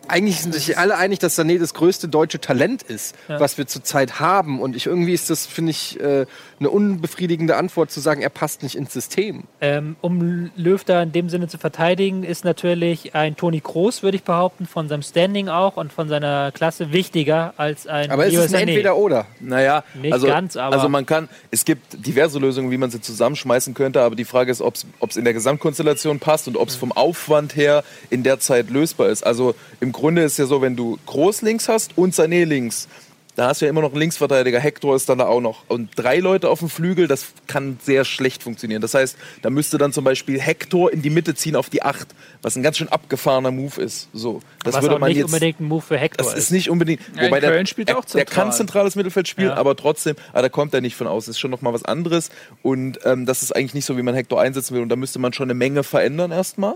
eigentlich 0.09 0.41
sind 0.41 0.55
sich 0.55 0.79
alle 0.79 0.97
einig, 0.97 1.19
dass 1.19 1.39
Sané 1.39 1.59
das 1.59 1.75
größte 1.75 2.09
deutsche 2.09 2.41
Talent 2.41 2.83
ist, 2.83 3.15
Ja. 3.29 3.39
was 3.41 3.59
wir 3.59 3.67
zurzeit 3.67 4.21
haben. 4.21 4.61
Und 4.61 4.75
ich 4.77 4.87
irgendwie 4.87 5.13
ist 5.13 5.31
das, 5.31 5.47
finde 5.47 5.71
ich, 5.71 5.99
äh, 6.01 6.27
eine 6.61 6.71
unbefriedigende 6.71 7.57
Antwort 7.57 7.91
zu 7.91 8.01
sagen, 8.01 8.21
er 8.23 8.31
passt 8.31 8.63
nicht 8.63 8.75
ins 8.75 8.93
System. 8.93 9.45
Ähm, 9.61 9.97
um 10.01 10.51
Löw 10.57 10.83
da 10.83 11.03
in 11.03 11.13
dem 11.13 11.29
Sinne 11.29 11.49
zu 11.49 11.59
verteidigen, 11.59 12.25
ist 12.25 12.45
natürlich 12.45 13.15
ein 13.15 13.37
Toni 13.37 13.61
Kroos, 13.61 14.03
würde 14.03 14.17
ich 14.17 14.25
behaupten, 14.25 14.67
von 14.67 14.89
seinem 14.89 15.03
Standing 15.03 15.49
auch 15.49 15.77
und 15.77 15.93
von 15.93 16.09
seiner 16.09 16.51
Klasse 16.53 16.93
wichtiger 16.93 17.55
als 17.57 17.87
ein 17.87 18.11
Aber 18.11 18.27
es 18.27 18.33
Leroy 18.33 18.47
ist 18.47 18.55
ein. 18.55 18.69
Entweder-Oder. 18.69 19.27
Naja, 19.41 19.85
Nicht 20.01 20.13
also, 20.13 20.27
ganz, 20.27 20.57
aber- 20.57 20.75
also 20.77 20.89
man 20.89 21.07
kann, 21.07 21.29
es 21.51 21.65
gibt 21.65 22.07
diverse 22.07 22.39
Lösungen, 22.39 22.71
wie 22.71 22.79
man 22.79 22.91
sie 22.91 23.01
zusammenschmeißen 23.01 23.75
könnte, 23.75 24.03
aber 24.03 24.17
die 24.17 24.25
Frage 24.25 24.51
ist, 24.51 24.61
ob 24.61 24.75
es 24.75 25.17
in 25.17 25.25
der 25.25 25.33
Gesamtkonstellation 25.35 26.19
passt 26.19 26.49
und 26.49 26.57
ob 26.57 26.69
es 26.69 26.77
vom 26.77 26.93
Aufwand 26.93 27.55
her 27.57 27.85
in 28.11 28.23
der 28.23 28.41
Zeit 28.41 28.71
lösbar 28.71 29.09
ist. 29.09 29.25
Also 29.25 29.55
im 29.81 29.93
Grunde 29.99 30.23
ist 30.23 30.39
ja 30.39 30.47
so, 30.47 30.63
wenn 30.63 30.77
du 30.77 30.99
Groß 31.07 31.43
links 31.43 31.69
hast 31.69 31.99
und 31.99 32.15
Sané 32.15 32.45
links, 32.45 32.89
da 33.35 33.47
hast 33.47 33.61
du 33.61 33.67
ja 33.67 33.71
immer 33.71 33.83
noch 33.83 33.93
einen 33.93 34.01
Linksverteidiger, 34.01 34.59
Hector 34.59 34.97
ist 34.97 35.09
dann 35.09 35.19
da 35.19 35.27
auch 35.27 35.41
noch. 35.41 35.63
Und 35.69 35.91
drei 35.95 36.19
Leute 36.19 36.49
auf 36.49 36.59
dem 36.59 36.69
Flügel, 36.69 37.07
das 37.07 37.27
kann 37.47 37.79
sehr 37.81 38.05
schlecht 38.05 38.43
funktionieren. 38.43 38.83
Das 38.83 38.95
heißt, 38.95 39.17
da 39.43 39.51
müsste 39.51 39.79
dann 39.79 39.93
zum 39.93 40.03
Beispiel 40.03 40.41
Hector 40.41 40.93
in 40.93 41.03
die 41.03 41.11
Mitte 41.11 41.37
ziehen 41.37 41.55
auf 41.55 41.71
die 41.71 41.83
Acht, 41.85 42.09
was 42.43 42.57
ein 42.57 42.65
ganz 42.65 42.79
schön 42.79 42.89
abgefahrener 42.89 43.53
Move 43.53 43.81
ist. 43.81 44.09
So, 44.13 44.41
das 44.65 44.75
was 44.75 44.83
würde 44.83 44.97
auch 44.97 44.99
man 44.99 45.11
nicht 45.11 45.19
jetzt 45.19 45.27
unbedingt 45.27 45.61
ein 45.61 45.67
Move 45.69 45.83
für 45.83 45.97
Hector 45.99 46.27
das 46.27 46.37
ist 46.37 46.51
nicht 46.51 46.69
unbedingt. 46.69 47.01
Ja, 47.15 47.27
wobei 47.27 47.39
Köln 47.39 47.53
der, 47.59 47.67
spielt 47.67 47.95
auch 47.95 48.05
der 48.05 48.25
kann 48.25 48.51
zentral. 48.51 48.57
zentrales 48.57 48.97
Mittelfeld 48.97 49.29
spielen, 49.29 49.51
Ja. 49.51 49.55
aber 49.57 49.77
trotzdem, 49.77 50.17
aber 50.33 50.43
da 50.43 50.49
kommt 50.49 50.75
er 50.75 50.81
nicht 50.81 50.97
von 50.97 51.07
aus. 51.07 51.27
Das 51.27 51.37
ist 51.37 51.39
schon 51.39 51.53
noch 51.53 51.63
mal 51.63 51.73
was 51.73 51.85
anderes. 51.85 52.31
Und 52.63 52.99
ähm, 53.05 53.25
das 53.25 53.45
ist 53.45 53.55
eigentlich 53.55 53.75
nicht 53.75 53.85
so, 53.85 53.97
wie 53.97 54.03
man 54.03 54.17
Hector 54.17 54.41
einsetzen 54.41 54.75
will. 54.75 54.83
Und 54.83 54.89
da 54.89 54.97
müsste 54.97 55.21
man 55.21 55.33
schon 55.33 55.45
eine 55.47 55.55
Menge 55.55 55.85
verändern 55.85 56.33
erstmal. 56.33 56.75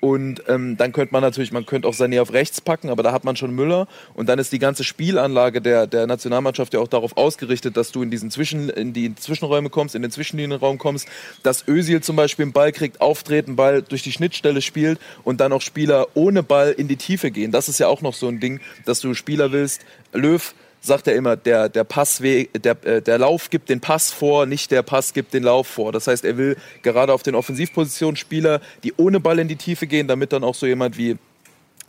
Und 0.00 0.42
ähm, 0.48 0.76
dann 0.76 0.92
könnte 0.92 1.12
man 1.12 1.22
natürlich, 1.22 1.52
man 1.52 1.64
könnte 1.64 1.86
auch 1.86 1.94
Sané 1.94 2.20
auf 2.20 2.32
rechts 2.32 2.60
packen, 2.60 2.90
aber 2.90 3.02
da 3.02 3.12
hat 3.12 3.22
man 3.22 3.36
schon 3.36 3.54
Müller. 3.54 3.86
Und 4.14 4.28
dann 4.28 4.38
ist 4.38 4.52
die 4.52 4.58
ganze 4.58 4.82
Spielanlage 4.82 5.60
der, 5.62 5.86
der 5.86 6.06
Nationalmannschaft 6.06 6.74
ja 6.74 6.80
auch 6.80 6.88
darauf 6.88 7.16
ausgerichtet, 7.16 7.76
dass 7.76 7.92
du 7.92 8.02
in 8.02 8.10
diesen 8.10 8.30
Zwischen, 8.30 8.68
in 8.68 8.92
die 8.92 9.14
Zwischenräume 9.14 9.70
kommst, 9.70 9.94
in 9.94 10.02
den 10.02 10.10
Zwischenlinienraum 10.10 10.78
kommst, 10.78 11.06
dass 11.42 11.68
Özil 11.68 12.00
zum 12.02 12.16
Beispiel 12.16 12.44
einen 12.44 12.52
Ball 12.52 12.72
kriegt, 12.72 13.00
auftritt, 13.00 13.46
einen 13.46 13.56
Ball 13.56 13.82
durch 13.82 14.02
die 14.02 14.12
Schnittstelle 14.12 14.60
spielt 14.60 14.98
und 15.22 15.40
dann 15.40 15.52
auch 15.52 15.62
Spieler 15.62 16.08
ohne 16.14 16.42
Ball 16.42 16.72
in 16.72 16.88
die 16.88 16.96
Tiefe 16.96 17.30
gehen. 17.30 17.52
Das 17.52 17.68
ist 17.68 17.78
ja 17.78 17.86
auch 17.86 18.02
noch 18.02 18.14
so 18.14 18.26
ein 18.28 18.40
Ding, 18.40 18.60
dass 18.84 19.00
du 19.00 19.14
Spieler 19.14 19.52
willst. 19.52 19.82
Löw 20.12 20.52
sagt 20.82 21.06
er 21.06 21.14
immer, 21.14 21.36
der, 21.36 21.68
der 21.68 21.84
Passweg, 21.84 22.62
der, 22.62 22.84
äh, 22.84 23.00
der 23.00 23.18
Lauf 23.18 23.48
gibt 23.48 23.68
den 23.68 23.80
Pass 23.80 24.10
vor, 24.10 24.46
nicht 24.46 24.70
der 24.70 24.82
Pass 24.82 25.14
gibt 25.14 25.32
den 25.32 25.44
Lauf 25.44 25.68
vor. 25.68 25.92
Das 25.92 26.08
heißt, 26.08 26.24
er 26.24 26.36
will 26.36 26.56
gerade 26.82 27.12
auf 27.12 27.22
den 27.22 27.34
Offensivpositionen 27.34 28.16
Spieler, 28.16 28.60
die 28.82 28.92
ohne 28.96 29.20
Ball 29.20 29.38
in 29.38 29.48
die 29.48 29.56
Tiefe 29.56 29.86
gehen, 29.86 30.08
damit 30.08 30.32
dann 30.32 30.44
auch 30.44 30.54
so 30.54 30.66
jemand 30.66 30.98
wie 30.98 31.16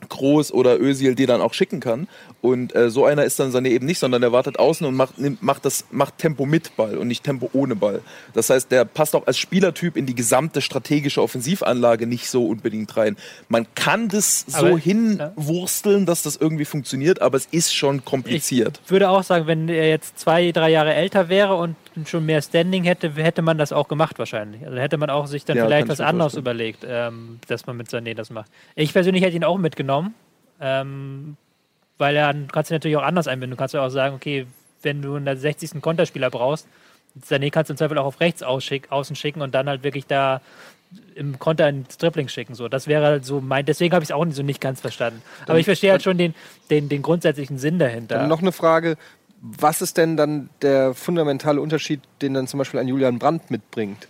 Groß 0.08 0.52
oder 0.52 0.80
Özil 0.80 1.14
die 1.14 1.26
dann 1.26 1.40
auch 1.40 1.54
schicken 1.54 1.80
kann. 1.80 2.08
Und 2.40 2.74
äh, 2.74 2.90
so 2.90 3.04
einer 3.04 3.24
ist 3.24 3.40
dann 3.40 3.50
Sané 3.52 3.68
eben 3.68 3.86
nicht, 3.86 3.98
sondern 3.98 4.20
der 4.20 4.32
wartet 4.32 4.58
außen 4.58 4.86
und 4.86 4.94
macht, 4.94 5.18
nimmt, 5.18 5.42
macht, 5.42 5.64
das, 5.64 5.86
macht 5.90 6.18
Tempo 6.18 6.44
mit 6.46 6.76
Ball 6.76 6.98
und 6.98 7.08
nicht 7.08 7.24
Tempo 7.24 7.48
ohne 7.52 7.74
Ball. 7.76 8.02
Das 8.34 8.50
heißt, 8.50 8.70
der 8.70 8.84
passt 8.84 9.14
auch 9.14 9.26
als 9.26 9.38
Spielertyp 9.38 9.96
in 9.96 10.06
die 10.06 10.14
gesamte 10.14 10.60
strategische 10.60 11.22
Offensivanlage 11.22 12.06
nicht 12.06 12.28
so 12.28 12.46
unbedingt 12.46 12.96
rein. 12.96 13.16
Man 13.48 13.66
kann 13.74 14.08
das 14.08 14.44
so 14.46 14.58
Aber- 14.66 14.78
hinwursteln, 14.78 16.06
dass 16.06 16.22
das 16.22 16.36
irgendwie 16.36 16.64
funktioniert, 16.64 17.22
aber 17.22 17.36
es 17.36 17.46
ist 17.50 17.74
schon 17.74 18.04
kompliziert. 18.04 18.80
Ich 18.84 18.90
würde 18.90 19.08
auch 19.08 19.22
sagen, 19.22 19.46
wenn 19.46 19.68
er 19.68 19.88
jetzt 19.88 20.18
zwei, 20.18 20.52
drei 20.52 20.70
Jahre 20.70 20.94
älter 20.94 21.28
wäre 21.28 21.54
und 21.54 21.76
schon 22.06 22.26
mehr 22.26 22.42
Standing 22.42 22.84
hätte, 22.84 23.10
hätte 23.12 23.42
man 23.42 23.58
das 23.58 23.72
auch 23.72 23.88
gemacht 23.88 24.18
wahrscheinlich. 24.18 24.64
Also 24.66 24.78
hätte 24.78 24.96
man 24.96 25.10
auch 25.10 25.26
sich 25.26 25.44
dann 25.44 25.56
Ja, 25.56 25.64
vielleicht 25.64 25.88
was 25.88 26.00
anderes 26.00 26.34
überlegt, 26.34 26.84
ähm, 26.86 27.38
dass 27.48 27.66
man 27.66 27.76
mit 27.76 27.88
Sané 27.88 28.14
das 28.14 28.30
macht. 28.30 28.50
Ich 28.74 28.92
persönlich 28.92 29.22
hätte 29.22 29.36
ihn 29.36 29.44
auch 29.44 29.58
mitgenommen, 29.58 30.14
ähm, 30.60 31.36
weil 31.98 32.16
er, 32.16 32.32
du 32.32 32.46
kannst 32.46 32.70
ihn 32.70 32.74
natürlich 32.74 32.96
auch 32.96 33.02
anders 33.02 33.28
einbinden. 33.28 33.52
Du 33.52 33.56
kannst 33.56 33.74
ja 33.74 33.84
auch 33.84 33.90
sagen, 33.90 34.14
okay, 34.14 34.46
wenn 34.82 35.02
du 35.02 35.14
einen 35.14 35.36
60. 35.36 35.80
Konterspieler 35.80 36.30
brauchst, 36.30 36.66
Sané 37.22 37.50
kannst 37.50 37.70
du 37.70 37.74
im 37.74 37.76
Zweifel 37.78 37.98
auch 37.98 38.06
auf 38.06 38.20
rechts 38.20 38.42
ausschick, 38.42 38.90
außen 38.90 39.14
schicken 39.16 39.40
und 39.40 39.54
dann 39.54 39.68
halt 39.68 39.84
wirklich 39.84 40.06
da 40.06 40.40
im 41.14 41.38
Konter 41.38 41.68
ins 41.68 41.96
Dribbling 41.96 42.28
schicken. 42.28 42.54
So, 42.54 42.68
das 42.68 42.86
wäre 42.86 43.04
halt 43.04 43.24
so 43.24 43.40
mein. 43.40 43.64
Deswegen 43.64 43.94
habe 43.94 44.02
ich 44.02 44.10
es 44.10 44.12
auch 44.12 44.24
nicht 44.24 44.36
so 44.36 44.42
nicht 44.42 44.60
ganz 44.60 44.80
verstanden. 44.80 45.22
Aber 45.46 45.58
ich 45.58 45.64
verstehe 45.64 45.92
halt 45.92 46.02
schon 46.02 46.18
den, 46.18 46.34
den, 46.70 46.88
den 46.88 47.02
grundsätzlichen 47.02 47.58
Sinn 47.58 47.78
dahinter. 47.78 48.16
Dann 48.18 48.28
noch 48.28 48.42
eine 48.42 48.52
Frage, 48.52 48.96
was 49.44 49.82
ist 49.82 49.98
denn 49.98 50.16
dann 50.16 50.48
der 50.62 50.94
fundamentale 50.94 51.60
Unterschied, 51.60 52.00
den 52.22 52.32
dann 52.34 52.46
zum 52.46 52.58
Beispiel 52.58 52.80
ein 52.80 52.88
Julian 52.88 53.18
Brandt 53.18 53.50
mitbringt? 53.50 54.08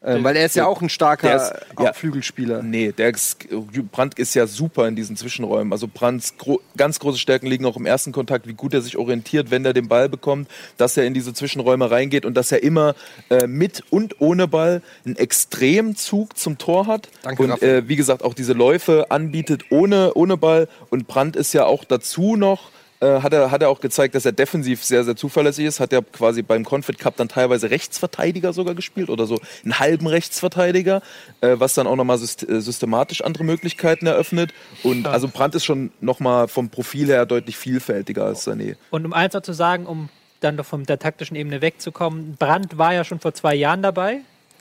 Ähm, 0.00 0.22
weil 0.22 0.36
er 0.36 0.46
ist 0.46 0.54
ja 0.54 0.64
auch 0.64 0.80
ein 0.80 0.88
starker 0.88 1.34
ist- 1.34 1.52
ja. 1.80 1.92
Flügelspieler. 1.92 2.62
Nee, 2.62 2.92
der 2.92 3.08
ist, 3.08 3.48
Brandt 3.90 4.16
ist 4.16 4.32
ja 4.34 4.46
super 4.46 4.86
in 4.86 4.94
diesen 4.94 5.16
Zwischenräumen. 5.16 5.72
Also 5.72 5.88
Brandts 5.92 6.38
gro 6.38 6.60
ganz 6.76 7.00
große 7.00 7.18
Stärken 7.18 7.48
liegen 7.48 7.66
auch 7.66 7.76
im 7.76 7.84
ersten 7.84 8.12
Kontakt, 8.12 8.46
wie 8.46 8.54
gut 8.54 8.72
er 8.74 8.80
sich 8.80 8.96
orientiert, 8.96 9.50
wenn 9.50 9.64
er 9.64 9.72
den 9.72 9.88
Ball 9.88 10.08
bekommt, 10.08 10.48
dass 10.76 10.96
er 10.96 11.04
in 11.04 11.14
diese 11.14 11.34
Zwischenräume 11.34 11.90
reingeht 11.90 12.24
und 12.24 12.34
dass 12.34 12.52
er 12.52 12.62
immer 12.62 12.94
äh, 13.28 13.48
mit 13.48 13.82
und 13.90 14.20
ohne 14.20 14.46
Ball 14.46 14.82
einen 15.04 15.16
extremen 15.16 15.96
Zug 15.96 16.38
zum 16.38 16.58
Tor 16.58 16.86
hat. 16.86 17.08
Danke, 17.22 17.42
und 17.42 17.60
äh, 17.60 17.88
wie 17.88 17.96
gesagt, 17.96 18.22
auch 18.22 18.34
diese 18.34 18.52
Läufe 18.52 19.10
anbietet 19.10 19.64
ohne, 19.70 20.14
ohne 20.14 20.36
Ball. 20.36 20.68
Und 20.90 21.08
Brandt 21.08 21.34
ist 21.34 21.52
ja 21.54 21.64
auch 21.64 21.82
dazu 21.82 22.36
noch 22.36 22.70
äh, 23.00 23.20
hat, 23.20 23.32
er, 23.32 23.50
hat 23.50 23.62
er 23.62 23.68
auch 23.68 23.80
gezeigt, 23.80 24.14
dass 24.14 24.24
er 24.24 24.32
defensiv 24.32 24.84
sehr, 24.84 25.04
sehr 25.04 25.14
zuverlässig 25.14 25.66
ist. 25.66 25.80
Hat 25.80 25.92
er 25.92 26.02
quasi 26.02 26.42
beim 26.42 26.64
Confed 26.64 26.98
Cup 26.98 27.16
dann 27.16 27.28
teilweise 27.28 27.70
Rechtsverteidiger 27.70 28.52
sogar 28.52 28.74
gespielt 28.74 29.08
oder 29.08 29.26
so 29.26 29.38
einen 29.62 29.78
halben 29.78 30.06
Rechtsverteidiger, 30.06 31.02
äh, 31.40 31.56
was 31.58 31.74
dann 31.74 31.86
auch 31.86 31.96
nochmal 31.96 32.18
äh, 32.18 32.60
systematisch 32.60 33.22
andere 33.22 33.44
Möglichkeiten 33.44 34.06
eröffnet. 34.06 34.52
Und 34.82 35.06
also 35.06 35.28
Brandt 35.28 35.54
ist 35.54 35.64
schon 35.64 35.92
nochmal 36.00 36.48
vom 36.48 36.70
Profil 36.70 37.08
her 37.08 37.26
deutlich 37.26 37.56
vielfältiger 37.56 38.24
als 38.24 38.46
Sané. 38.46 38.76
Und 38.90 39.04
um 39.04 39.12
eins 39.12 39.34
noch 39.34 39.42
zu 39.42 39.52
sagen, 39.52 39.86
um 39.86 40.08
dann 40.40 40.56
doch 40.56 40.66
von 40.66 40.84
der 40.84 40.98
taktischen 40.98 41.36
Ebene 41.36 41.60
wegzukommen, 41.60 42.36
Brandt 42.36 42.78
war 42.78 42.94
ja 42.94 43.04
schon 43.04 43.20
vor 43.20 43.34
zwei 43.34 43.54
Jahren 43.54 43.82
dabei, 43.82 44.20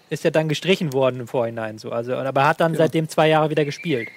ist 0.09 0.23
ja 0.23 0.31
dann 0.31 0.47
gestrichen 0.47 0.93
worden 0.93 1.19
im 1.21 1.27
Vorhinein 1.27 1.77
so. 1.77 1.91
Also, 1.91 2.15
aber 2.15 2.47
hat 2.47 2.59
dann 2.59 2.75
seitdem 2.75 3.09
zwei 3.09 3.29
Jahre 3.29 3.49
wieder 3.49 3.65
gespielt. 3.65 4.09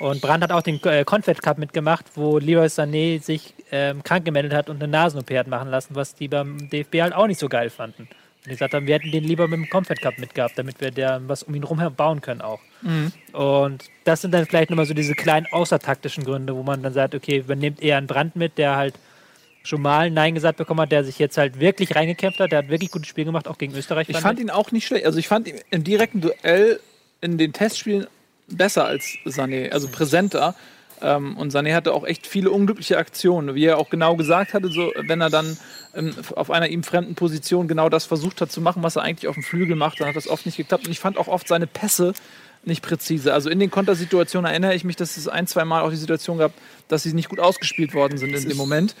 Und 0.00 0.20
Brandt 0.20 0.44
hat 0.44 0.52
auch 0.52 0.62
den 0.62 0.82
äh, 0.84 1.04
Confed 1.04 1.42
Cup 1.42 1.58
mitgemacht, 1.58 2.04
wo 2.14 2.38
Leroy 2.38 2.66
Sané 2.66 3.20
sich 3.22 3.54
ähm, 3.72 4.02
krank 4.02 4.24
gemeldet 4.24 4.52
hat 4.52 4.70
und 4.70 4.82
eine 4.82 4.90
Nasen-OP 4.90 5.30
hat 5.30 5.46
machen 5.46 5.68
lassen, 5.70 5.94
was 5.94 6.14
die 6.14 6.28
beim 6.28 6.70
DFB 6.70 7.02
halt 7.02 7.14
auch 7.14 7.26
nicht 7.26 7.40
so 7.40 7.48
geil 7.48 7.70
fanden. 7.70 8.02
Und 8.02 8.46
die 8.46 8.50
gesagt 8.50 8.74
haben, 8.74 8.86
wir 8.86 8.94
hätten 8.94 9.10
den 9.10 9.24
lieber 9.24 9.48
mit 9.48 9.58
dem 9.58 9.68
Confed 9.68 10.00
Cup 10.00 10.18
mitgehabt, 10.18 10.56
damit 10.56 10.80
wir 10.80 10.90
der 10.90 11.20
was 11.26 11.42
um 11.42 11.54
ihn 11.54 11.64
rum 11.64 11.82
bauen 11.96 12.20
können 12.20 12.40
auch. 12.40 12.60
Und 13.32 13.84
das 14.04 14.22
sind 14.22 14.32
dann 14.32 14.46
vielleicht 14.46 14.70
nochmal 14.70 14.86
so 14.86 14.94
diese 14.94 15.14
kleinen 15.14 15.46
außertaktischen 15.50 16.24
Gründe, 16.24 16.54
wo 16.54 16.62
man 16.62 16.82
dann 16.82 16.92
sagt, 16.92 17.14
okay, 17.14 17.44
man 17.46 17.58
nimmt 17.58 17.82
eher 17.82 17.98
einen 17.98 18.06
Brand 18.06 18.36
mit, 18.36 18.58
der 18.58 18.76
halt 18.76 18.94
schon 19.64 19.82
mal 19.82 20.10
Nein 20.10 20.34
gesagt 20.34 20.56
bekommen 20.58 20.80
hat, 20.80 20.92
der 20.92 21.04
sich 21.04 21.18
jetzt 21.18 21.36
halt 21.36 21.60
wirklich 21.60 21.94
reingekämpft 21.94 22.40
hat. 22.40 22.52
Der 22.52 22.60
hat 22.60 22.68
wirklich 22.68 22.90
gutes 22.90 23.08
Spiel 23.08 23.24
gemacht, 23.24 23.48
auch 23.48 23.58
gegen 23.58 23.74
Österreich. 23.74 24.08
Ich 24.08 24.16
fand 24.18 24.40
ihn 24.40 24.50
auch 24.50 24.72
nicht 24.72 24.86
schlecht. 24.86 25.04
Also 25.04 25.18
ich 25.18 25.28
fand 25.28 25.46
ihn 25.46 25.60
im 25.70 25.84
direkten 25.84 26.20
Duell 26.20 26.80
in 27.20 27.38
den 27.38 27.52
Testspielen 27.52 28.06
besser 28.48 28.86
als 28.86 29.16
Sané, 29.26 29.70
also 29.70 29.88
präsenter. 29.88 30.54
Ähm, 31.02 31.36
und 31.36 31.52
Sané 31.52 31.74
hatte 31.74 31.92
auch 31.92 32.04
echt 32.04 32.26
viele 32.26 32.50
unglückliche 32.50 32.98
Aktionen, 32.98 33.54
wie 33.54 33.64
er 33.64 33.78
auch 33.78 33.90
genau 33.90 34.16
gesagt 34.16 34.54
hatte, 34.54 34.68
so, 34.68 34.92
wenn 34.96 35.20
er 35.20 35.30
dann 35.30 35.56
ähm, 35.94 36.14
auf 36.34 36.50
einer 36.50 36.68
ihm 36.68 36.82
fremden 36.82 37.14
Position 37.14 37.68
genau 37.68 37.88
das 37.88 38.04
versucht 38.04 38.40
hat 38.40 38.50
zu 38.50 38.60
machen, 38.60 38.82
was 38.82 38.96
er 38.96 39.02
eigentlich 39.02 39.28
auf 39.28 39.34
dem 39.34 39.42
Flügel 39.42 39.76
macht, 39.76 40.00
dann 40.00 40.08
hat 40.08 40.16
das 40.16 40.28
oft 40.28 40.46
nicht 40.46 40.56
geklappt. 40.56 40.86
Und 40.86 40.92
ich 40.92 41.00
fand 41.00 41.18
auch 41.18 41.28
oft 41.28 41.48
seine 41.48 41.66
Pässe 41.66 42.14
nicht 42.64 42.82
präzise. 42.82 43.32
Also 43.32 43.50
in 43.50 43.60
den 43.60 43.70
Kontersituationen 43.70 44.50
erinnere 44.50 44.74
ich 44.74 44.84
mich, 44.84 44.96
dass 44.96 45.16
es 45.16 45.28
ein, 45.28 45.46
zwei 45.46 45.64
Mal 45.64 45.82
auch 45.82 45.90
die 45.90 45.96
Situation 45.96 46.38
gab, 46.38 46.52
dass 46.88 47.02
sie 47.02 47.12
nicht 47.14 47.28
gut 47.28 47.40
ausgespielt 47.40 47.94
worden 47.94 48.18
sind 48.18 48.34
in 48.34 48.48
dem 48.48 48.56
Moment. 48.56 48.94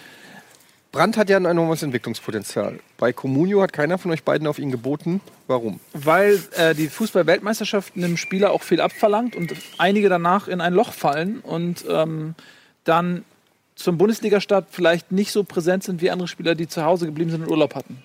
Brandt 0.98 1.16
hat 1.16 1.30
ja 1.30 1.36
ein 1.36 1.44
enormes 1.44 1.84
Entwicklungspotenzial. 1.84 2.80
Bei 2.96 3.12
Comunio 3.12 3.62
hat 3.62 3.72
keiner 3.72 3.98
von 3.98 4.10
euch 4.10 4.24
beiden 4.24 4.48
auf 4.48 4.58
ihn 4.58 4.72
geboten. 4.72 5.20
Warum? 5.46 5.78
Weil 5.92 6.40
äh, 6.56 6.74
die 6.74 6.88
Fußball-Weltmeisterschaft 6.88 7.96
einem 7.96 8.16
Spieler 8.16 8.50
auch 8.50 8.64
viel 8.64 8.80
abverlangt 8.80 9.36
und 9.36 9.54
einige 9.78 10.08
danach 10.08 10.48
in 10.48 10.60
ein 10.60 10.74
Loch 10.74 10.92
fallen 10.92 11.38
und 11.38 11.84
ähm, 11.88 12.34
dann 12.82 13.24
zum 13.76 13.96
Bundesliga-Start 13.96 14.66
vielleicht 14.72 15.12
nicht 15.12 15.30
so 15.30 15.44
präsent 15.44 15.84
sind 15.84 16.02
wie 16.02 16.10
andere 16.10 16.26
Spieler, 16.26 16.56
die 16.56 16.66
zu 16.66 16.82
Hause 16.82 17.06
geblieben 17.06 17.30
sind 17.30 17.42
und 17.42 17.48
Urlaub 17.48 17.76
hatten. 17.76 18.02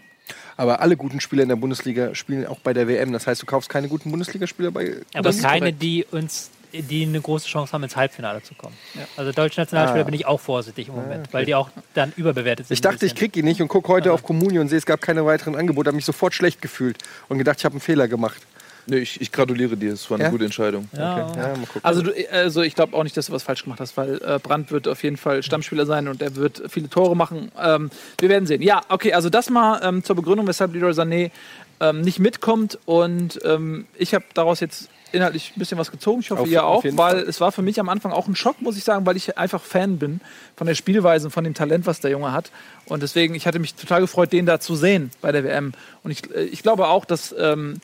Aber 0.56 0.80
alle 0.80 0.96
guten 0.96 1.20
Spieler 1.20 1.42
in 1.42 1.50
der 1.50 1.56
Bundesliga 1.56 2.14
spielen 2.14 2.46
auch 2.46 2.60
bei 2.60 2.74
der 2.74 2.88
WM. 2.88 3.12
Das 3.12 3.26
heißt, 3.26 3.42
du 3.42 3.48
kaufst 3.48 3.70
keine 3.70 3.88
guten 3.88 4.12
Bundesligaspieler 4.12 4.70
bei. 4.70 4.98
Aber 5.16 5.34
keine, 5.34 5.74
die 5.74 6.06
uns 6.12 6.52
die 6.74 7.04
eine 7.04 7.22
große 7.22 7.48
Chance 7.48 7.72
haben, 7.74 7.84
ins 7.84 7.96
Halbfinale 7.96 8.42
zu 8.42 8.56
kommen. 8.56 8.76
Also 9.16 9.32
deutsche 9.32 9.62
Nationalspieler 9.62 10.02
Ah. 10.02 10.06
bin 10.06 10.14
ich 10.16 10.26
auch 10.26 10.40
vorsichtig 10.40 10.88
im 10.90 10.96
Moment, 10.96 11.32
weil 11.32 11.46
die 11.46 11.56
auch 11.56 11.70
dann 11.94 12.12
überbewertet 12.16 12.68
sind. 12.68 12.74
Ich 12.74 12.82
dachte, 12.82 13.06
ich 13.06 13.16
krieg 13.16 13.36
ihn 13.38 13.46
nicht 13.46 13.62
und 13.62 13.68
gucke 13.68 13.88
heute 13.90 14.12
auf 14.12 14.24
Comunio 14.24 14.62
und 14.62 14.70
sehe, 14.70 14.78
es 14.80 14.86
gab 14.86 15.02
keine 15.02 15.26
weiteren 15.26 15.56
Angebote. 15.56 15.88
Habe 15.90 15.96
mich 15.96 16.06
sofort 16.06 16.34
schlecht 16.34 16.62
gefühlt 16.62 16.98
und 17.30 17.38
gedacht, 17.38 17.58
ich 17.60 17.66
habe 17.66 17.74
einen 17.74 17.82
Fehler 17.82 18.08
gemacht. 18.08 18.42
Nee, 18.86 18.98
ich, 18.98 19.22
ich 19.22 19.32
gratuliere 19.32 19.78
dir, 19.78 19.94
es 19.94 20.10
war 20.12 20.16
eine 20.16 20.26
Ja? 20.26 20.30
gute 20.30 20.44
Entscheidung. 20.44 20.90
Ja, 20.92 21.20
Ja, 21.20 21.26
mal 21.56 21.56
gucken. 21.68 21.82
Also, 21.84 22.02
du, 22.02 22.12
also 22.32 22.64
ich 22.64 22.76
glaube 22.76 22.98
auch 22.98 23.04
nicht, 23.04 23.16
dass 23.16 23.28
du 23.28 23.32
was 23.32 23.42
falsch 23.44 23.64
gemacht 23.64 23.80
hast, 23.80 23.96
weil 23.96 24.16
äh, 24.22 24.40
Brandt 24.44 24.72
wird 24.72 24.90
auf 24.90 25.02
jeden 25.04 25.16
Fall 25.16 25.42
Stammspieler 25.42 25.86
sein 25.86 26.10
und 26.10 26.22
er 26.22 26.36
wird 26.36 26.64
viele 26.68 26.90
Tore 26.90 27.16
machen. 27.16 27.50
Ähm, 27.58 27.92
wir 28.20 28.28
werden 28.28 28.46
sehen. 28.46 28.62
Ja, 28.62 28.82
okay, 28.90 29.14
also 29.14 29.30
das 29.30 29.50
mal 29.50 29.80
ähm, 29.84 30.04
zur 30.04 30.18
Begründung, 30.18 30.48
weshalb 30.48 30.74
Leroy 30.74 30.92
Sané 30.92 31.32
ähm, 31.80 32.02
nicht 32.02 32.20
mitkommt 32.20 32.78
und 32.86 33.40
ähm, 33.46 33.86
ich 33.98 34.14
habe 34.14 34.26
daraus 34.34 34.60
jetzt 34.60 34.90
inhaltlich 35.14 35.54
ein 35.56 35.60
bisschen 35.60 35.78
was 35.78 35.92
gezogen. 35.92 36.22
Ich 36.22 36.32
hoffe, 36.32 36.42
Auf- 36.44 36.48
ihr 36.50 36.66
auch, 36.66 36.84
weil 36.92 37.20
es 37.20 37.40
war 37.40 37.52
für 37.52 37.62
mich 37.62 37.80
am 37.80 37.90
Anfang 37.90 38.12
auch 38.12 38.28
ein 38.28 38.36
Schock, 38.36 38.62
muss 38.62 38.78
ich 38.78 38.84
sagen, 38.84 39.06
weil 39.06 39.16
ich 39.18 39.38
einfach 39.38 39.62
Fan 39.62 39.98
bin 40.00 40.20
von 40.56 40.68
der 40.68 40.76
Spielweise 40.76 41.28
und 41.28 41.32
von 41.32 41.44
dem 41.44 41.54
Talent, 41.54 41.86
was 41.86 42.00
der 42.00 42.12
Junge 42.12 42.32
hat. 42.34 42.52
Und 42.86 43.04
deswegen, 43.04 43.36
ich 43.36 43.48
hatte 43.48 43.60
mich 43.60 43.76
total 43.76 44.02
gefreut, 44.02 44.34
den 44.34 44.46
da 44.46 44.60
zu 44.60 44.76
sehen 44.76 45.12
bei 45.22 45.32
der 45.32 45.44
WM. 45.44 45.74
Und 46.04 46.12
ich, 46.12 46.30
äh, 46.36 46.44
ich 46.44 46.64
glaube 46.64 46.88
auch, 46.88 47.06
dass 47.06 47.34
ähm, 47.38 47.80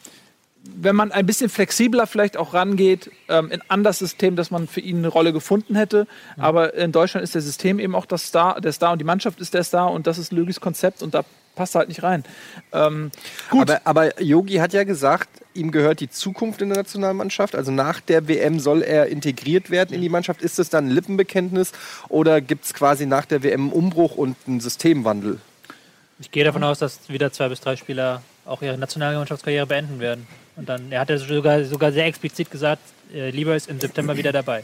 wenn 0.76 0.96
man 0.96 1.12
ein 1.14 1.26
bisschen 1.26 1.50
flexibler 1.50 2.06
vielleicht 2.06 2.36
auch 2.36 2.54
rangeht 2.54 3.10
ähm, 3.30 3.50
in 3.50 3.62
an 3.70 3.84
das 3.84 4.00
System, 4.00 4.36
dass 4.36 4.52
man 4.52 4.68
für 4.68 4.82
ihn 4.82 4.98
eine 4.98 5.08
Rolle 5.08 5.32
gefunden 5.32 5.76
hätte. 5.76 6.06
Aber 6.38 6.74
in 6.74 6.92
Deutschland 6.92 7.24
ist 7.24 7.34
der 7.34 7.42
System 7.42 7.80
eben 7.80 7.96
auch 7.96 8.06
das 8.06 8.26
Star, 8.28 8.60
der 8.60 8.74
Star 8.74 8.92
und 8.92 9.00
die 9.00 9.06
Mannschaft 9.06 9.40
ist 9.40 9.54
der 9.54 9.64
Star 9.64 9.90
und 9.92 10.06
das 10.06 10.18
ist 10.18 10.34
Lögis 10.34 10.60
Konzept 10.60 11.02
und 11.02 11.14
da 11.14 11.24
passt 11.56 11.76
er 11.76 11.80
halt 11.80 11.90
nicht 11.90 12.04
rein. 12.04 12.24
Ähm, 12.74 13.10
gut, 13.50 13.70
Aber, 13.72 13.82
aber 13.86 14.22
Yogi 14.22 14.56
hat 14.56 14.74
ja 14.74 14.84
gesagt, 14.84 15.30
ihm 15.60 15.72
gehört 15.72 16.00
die 16.00 16.10
Zukunft 16.10 16.62
in 16.62 16.70
der 16.70 16.78
Nationalmannschaft. 16.78 17.56
Also 17.56 17.72
nach 17.72 18.00
der 18.00 18.28
WM 18.28 18.60
soll 18.60 18.82
er 18.82 19.08
integriert 19.08 19.70
werden 19.70 19.94
in 19.94 20.02
die 20.02 20.10
Mannschaft. 20.10 20.42
Ist 20.42 20.58
das 20.58 20.70
dann 20.70 20.88
ein 20.88 20.92
Lippenbekenntnis 20.92 21.74
oder 22.08 22.42
gibt 22.42 22.66
es 22.66 22.74
quasi 22.74 23.06
nach 23.06 23.26
der 23.26 23.44
WM 23.44 23.62
einen 23.62 23.72
Umbruch 23.72 24.16
und 24.16 24.36
einen 24.48 24.60
Systemwandel? 24.60 25.40
Ich 26.20 26.32
gehe 26.32 26.44
davon 26.44 26.64
aus, 26.64 26.80
dass 26.80 27.10
wieder 27.10 27.32
zwei 27.32 27.50
bis 27.50 27.62
drei 27.62 27.76
Spieler 27.76 28.22
auch 28.46 28.62
ihre 28.62 28.78
Nationalmannschaftskarriere 28.78 29.68
beenden 29.68 30.00
werden. 30.00 30.28
Und 30.56 30.68
dann, 30.68 30.92
er 30.92 31.02
hat 31.02 31.10
ja 31.10 31.18
sogar, 31.18 31.64
sogar 31.64 31.92
sehr 31.92 32.06
explizit 32.06 32.52
gesagt, 32.52 32.82
äh, 33.14 33.30
Lieber 33.30 33.56
ist 33.56 33.70
im 33.70 33.80
September 33.80 34.18
wieder 34.18 34.32
dabei. 34.32 34.64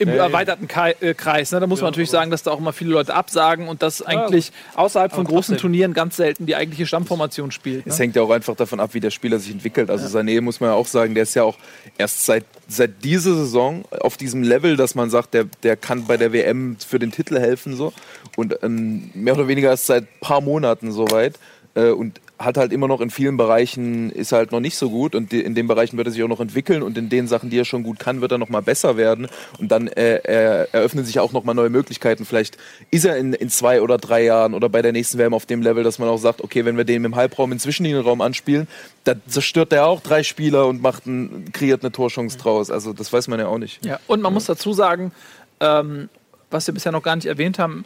Im 0.00 0.08
erweiterten 0.08 0.66
Kai 0.66 0.96
äh, 1.00 1.12
Kreis. 1.12 1.52
Ne? 1.52 1.60
Da 1.60 1.66
muss 1.66 1.82
man 1.82 1.90
natürlich 1.90 2.08
sagen, 2.08 2.30
dass 2.30 2.42
da 2.42 2.50
auch 2.52 2.58
immer 2.58 2.72
viele 2.72 2.90
Leute 2.90 3.14
absagen 3.14 3.68
und 3.68 3.82
dass 3.82 4.00
eigentlich 4.00 4.50
außerhalb 4.74 5.12
von 5.12 5.24
großen 5.24 5.54
trotzdem. 5.54 5.58
Turnieren 5.58 5.92
ganz 5.92 6.16
selten 6.16 6.46
die 6.46 6.56
eigentliche 6.56 6.86
Stammformation 6.86 7.50
spielt. 7.50 7.86
Ne? 7.86 7.92
Es 7.92 7.98
hängt 7.98 8.16
ja 8.16 8.22
auch 8.22 8.30
einfach 8.30 8.56
davon 8.56 8.80
ab, 8.80 8.94
wie 8.94 9.00
der 9.00 9.10
Spieler 9.10 9.38
sich 9.38 9.52
entwickelt. 9.52 9.90
Also 9.90 10.06
Sané 10.06 10.40
muss 10.40 10.58
man 10.60 10.70
ja 10.70 10.74
auch 10.74 10.86
sagen, 10.86 11.14
der 11.14 11.24
ist 11.24 11.34
ja 11.34 11.42
auch 11.42 11.58
erst 11.98 12.24
seit, 12.24 12.46
seit 12.66 13.04
dieser 13.04 13.34
Saison 13.34 13.84
auf 14.00 14.16
diesem 14.16 14.42
Level, 14.42 14.78
dass 14.78 14.94
man 14.94 15.10
sagt, 15.10 15.34
der, 15.34 15.44
der 15.62 15.76
kann 15.76 16.06
bei 16.06 16.16
der 16.16 16.32
WM 16.32 16.78
für 16.78 16.98
den 16.98 17.12
Titel 17.12 17.38
helfen 17.38 17.76
so. 17.76 17.92
Und 18.36 18.56
ähm, 18.62 19.10
mehr 19.12 19.34
oder 19.34 19.48
weniger 19.48 19.68
erst 19.68 19.86
seit 19.86 20.04
ein 20.04 20.20
paar 20.20 20.40
Monaten 20.40 20.92
soweit. 20.92 21.38
Äh, 21.74 21.90
und 21.90 22.20
hat 22.40 22.56
halt 22.56 22.72
immer 22.72 22.88
noch 22.88 23.02
in 23.02 23.10
vielen 23.10 23.36
Bereichen, 23.36 24.10
ist 24.10 24.32
halt 24.32 24.50
noch 24.50 24.60
nicht 24.60 24.76
so 24.76 24.88
gut 24.88 25.14
und 25.14 25.30
in 25.32 25.54
den 25.54 25.66
Bereichen 25.66 25.98
wird 25.98 26.08
er 26.08 26.10
sich 26.10 26.22
auch 26.22 26.28
noch 26.28 26.40
entwickeln 26.40 26.82
und 26.82 26.96
in 26.96 27.10
den 27.10 27.28
Sachen, 27.28 27.50
die 27.50 27.58
er 27.58 27.66
schon 27.66 27.82
gut 27.82 27.98
kann, 27.98 28.22
wird 28.22 28.32
er 28.32 28.38
noch 28.38 28.48
mal 28.48 28.62
besser 28.62 28.96
werden 28.96 29.28
und 29.58 29.70
dann 29.70 29.88
äh, 29.88 30.20
er, 30.24 30.72
eröffnen 30.72 31.04
sich 31.04 31.20
auch 31.20 31.32
noch 31.32 31.44
mal 31.44 31.52
neue 31.52 31.68
Möglichkeiten. 31.68 32.24
Vielleicht 32.24 32.56
ist 32.90 33.04
er 33.04 33.18
in, 33.18 33.34
in 33.34 33.50
zwei 33.50 33.82
oder 33.82 33.98
drei 33.98 34.24
Jahren 34.24 34.54
oder 34.54 34.70
bei 34.70 34.80
der 34.80 34.92
nächsten 34.92 35.18
WM 35.18 35.34
auf 35.34 35.44
dem 35.44 35.60
Level, 35.60 35.84
dass 35.84 35.98
man 35.98 36.08
auch 36.08 36.16
sagt, 36.16 36.40
okay, 36.40 36.64
wenn 36.64 36.78
wir 36.78 36.84
den 36.84 37.04
im 37.04 37.14
Halbraum, 37.14 37.52
im 37.52 37.58
Zwischenlinienraum 37.58 38.22
anspielen, 38.22 38.68
dann 39.04 39.20
zerstört 39.26 39.74
er 39.74 39.86
auch 39.86 40.00
drei 40.00 40.22
Spieler 40.22 40.66
und 40.66 40.80
macht 40.80 41.06
ein, 41.06 41.52
kreiert 41.52 41.82
eine 41.82 41.92
Torchance 41.92 42.38
draus. 42.38 42.70
Also 42.70 42.94
das 42.94 43.12
weiß 43.12 43.28
man 43.28 43.38
ja 43.38 43.48
auch 43.48 43.58
nicht. 43.58 43.84
Ja, 43.84 44.00
und 44.06 44.22
man 44.22 44.32
muss 44.32 44.46
dazu 44.46 44.72
sagen, 44.72 45.12
ähm, 45.60 46.08
was 46.50 46.66
wir 46.66 46.72
bisher 46.72 46.90
noch 46.90 47.02
gar 47.02 47.16
nicht 47.16 47.26
erwähnt 47.26 47.58
haben, 47.58 47.84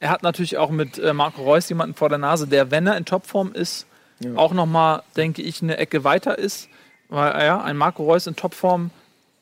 er 0.00 0.10
hat 0.10 0.22
natürlich 0.22 0.58
auch 0.58 0.70
mit 0.70 0.98
äh, 0.98 1.12
Marco 1.12 1.42
Reus 1.42 1.68
jemanden 1.68 1.94
vor 1.94 2.08
der 2.08 2.18
Nase, 2.18 2.46
der, 2.46 2.70
wenn 2.70 2.86
er 2.86 2.96
in 2.96 3.04
Topform 3.04 3.52
ist, 3.52 3.86
auch 4.34 4.52
nochmal, 4.52 5.02
denke 5.16 5.42
ich, 5.42 5.62
eine 5.62 5.76
Ecke 5.76 6.04
weiter 6.04 6.38
ist. 6.38 6.68
Weil, 7.08 7.40
äh, 7.40 7.46
ja, 7.46 7.62
ein 7.62 7.76
Marco 7.76 8.04
Reus 8.04 8.26
in 8.26 8.36
Topform, 8.36 8.90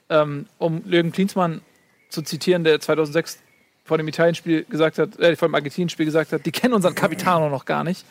ähm, 0.09 0.47
um 0.59 0.83
Jürgen 0.87 1.12
Klinsmann 1.12 1.62
zu 2.09 2.23
zitieren, 2.23 2.62
der 2.62 2.81
2006 2.81 3.40
vor 3.85 3.99
dem 3.99 4.09
Italienspiel 4.09 4.64
gesagt 4.64 4.99
hat, 4.99 5.19
äh, 5.19 5.37
vor 5.37 5.49
dem 5.49 5.55
Argentinien-Spiel 5.55 6.07
gesagt 6.07 6.33
hat, 6.33 6.45
die 6.45 6.51
kennen 6.51 6.75
unseren 6.75 6.95
Capitano 6.95 7.49
noch 7.49 7.64
gar 7.64 7.85
nicht. 7.85 8.05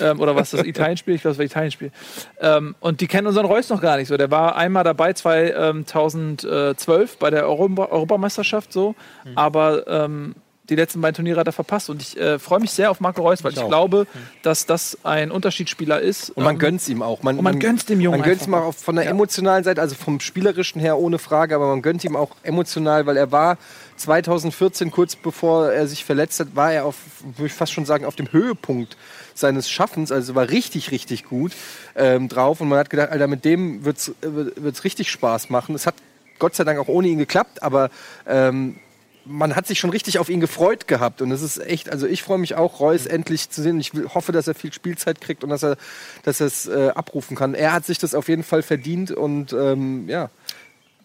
Ähm, 0.00 0.20
oder 0.20 0.34
was 0.34 0.50
das 0.50 0.62
Italienspiel? 0.64 1.14
Ich 1.14 1.22
glaube, 1.22 1.32
das 1.32 1.38
war 1.38 1.44
Italienspiel. 1.44 1.92
Ähm, 2.40 2.74
und 2.80 3.00
die 3.00 3.06
kennen 3.06 3.26
unseren 3.26 3.46
Reus 3.46 3.68
noch 3.68 3.80
gar 3.80 3.96
nicht 3.96 4.08
so. 4.08 4.16
Der 4.16 4.30
war 4.30 4.56
einmal 4.56 4.84
dabei 4.84 5.12
2012 5.12 7.18
bei 7.18 7.30
der 7.30 7.48
Europa 7.48 7.86
Europameisterschaft 7.86 8.72
so, 8.72 8.94
aber 9.36 9.86
ähm, 9.86 10.34
die 10.68 10.76
letzten 10.76 11.00
beiden 11.00 11.16
Turniere 11.16 11.40
hat 11.40 11.46
er 11.46 11.52
verpasst. 11.52 11.90
Und 11.90 12.00
ich 12.00 12.16
äh, 12.18 12.38
freue 12.38 12.60
mich 12.60 12.70
sehr 12.70 12.90
auf 12.90 13.00
Marco 13.00 13.22
Reus, 13.22 13.42
weil 13.42 13.52
ich, 13.52 13.58
auch. 13.58 13.68
glaube, 13.68 14.06
dass 14.42 14.64
das 14.64 14.96
ein 15.02 15.32
Unterschiedsspieler 15.32 16.00
ist. 16.00 16.30
Und 16.30 16.44
man 16.44 16.54
Ähm, 16.54 16.58
gönnt 16.60 16.88
ihm 16.88 17.02
auch. 17.02 17.22
Man, 17.22 17.36
und 17.36 17.44
man 17.44 17.58
gönnt's 17.58 17.84
dem 17.84 18.00
Jungen 18.00 18.20
Man 18.20 18.28
gönnt 18.28 18.46
ihm 18.46 18.54
auch 18.54 18.72
von 18.72 18.94
der 18.94 19.08
emotionalen 19.08 19.64
Seite, 19.64 19.80
also 19.80 19.96
vom 19.96 20.20
spielerischen 20.20 20.80
her 20.80 20.98
ohne 20.98 21.18
Frage, 21.18 21.56
aber 21.56 21.66
man 21.66 21.82
gönnt 21.82 22.04
ihm 22.04 22.14
auch 22.14 22.30
emotional, 22.44 23.06
weil 23.06 23.16
er 23.16 23.32
war 23.32 23.58
2014, 23.96 24.90
kurz 24.90 25.16
bevor 25.16 25.70
er 25.72 25.86
sich 25.86 26.04
verletzt 26.04 26.38
hat, 26.40 26.54
war 26.54 26.72
er 26.72 26.84
auf, 26.84 26.96
würde 27.36 27.46
ich 27.46 27.52
fast 27.52 27.72
schon 27.72 27.84
sagen, 27.84 28.04
auf 28.04 28.14
dem 28.16 28.30
Höhepunkt 28.32 28.96
seines 29.34 29.68
Schaffens, 29.68 30.12
also 30.12 30.34
war 30.34 30.48
richtig, 30.48 30.90
richtig 30.92 31.24
gut 31.24 31.52
ähm, 31.96 32.28
drauf. 32.28 32.60
Und 32.60 32.68
man 32.68 32.78
hat 32.78 32.90
gedacht, 32.90 33.10
Alter, 33.10 33.26
mit 33.26 33.44
dem 33.44 33.84
wird's 33.84 34.08
äh, 34.08 34.12
wird's 34.22 34.84
richtig 34.84 35.10
Spaß 35.10 35.50
machen. 35.50 35.74
Es 35.74 35.86
hat 35.86 35.94
Gott 36.38 36.54
sei 36.54 36.64
Dank 36.64 36.78
auch 36.78 36.88
ohne 36.88 37.08
ihn 37.08 37.18
geklappt, 37.18 37.62
aber 37.62 37.90
ähm, 38.26 38.76
man 39.24 39.54
hat 39.54 39.66
sich 39.66 39.78
schon 39.78 39.90
richtig 39.90 40.18
auf 40.18 40.28
ihn 40.28 40.40
gefreut 40.40 40.88
gehabt 40.88 41.22
und 41.22 41.30
es 41.30 41.42
ist 41.42 41.58
echt, 41.58 41.88
also 41.90 42.06
ich 42.06 42.22
freue 42.22 42.38
mich 42.38 42.54
auch, 42.56 42.80
Reus 42.80 43.06
endlich 43.06 43.50
zu 43.50 43.62
sehen. 43.62 43.78
Ich 43.80 43.92
hoffe, 44.14 44.32
dass 44.32 44.48
er 44.48 44.54
viel 44.54 44.72
Spielzeit 44.72 45.20
kriegt 45.20 45.44
und 45.44 45.50
dass 45.50 45.62
er, 45.62 45.76
dass 46.24 46.40
er 46.40 46.46
es 46.48 46.66
äh, 46.66 46.88
abrufen 46.94 47.36
kann. 47.36 47.54
Er 47.54 47.72
hat 47.72 47.84
sich 47.86 47.98
das 47.98 48.14
auf 48.14 48.28
jeden 48.28 48.42
Fall 48.42 48.62
verdient 48.62 49.10
und 49.12 49.52
ähm, 49.52 50.08
ja, 50.08 50.24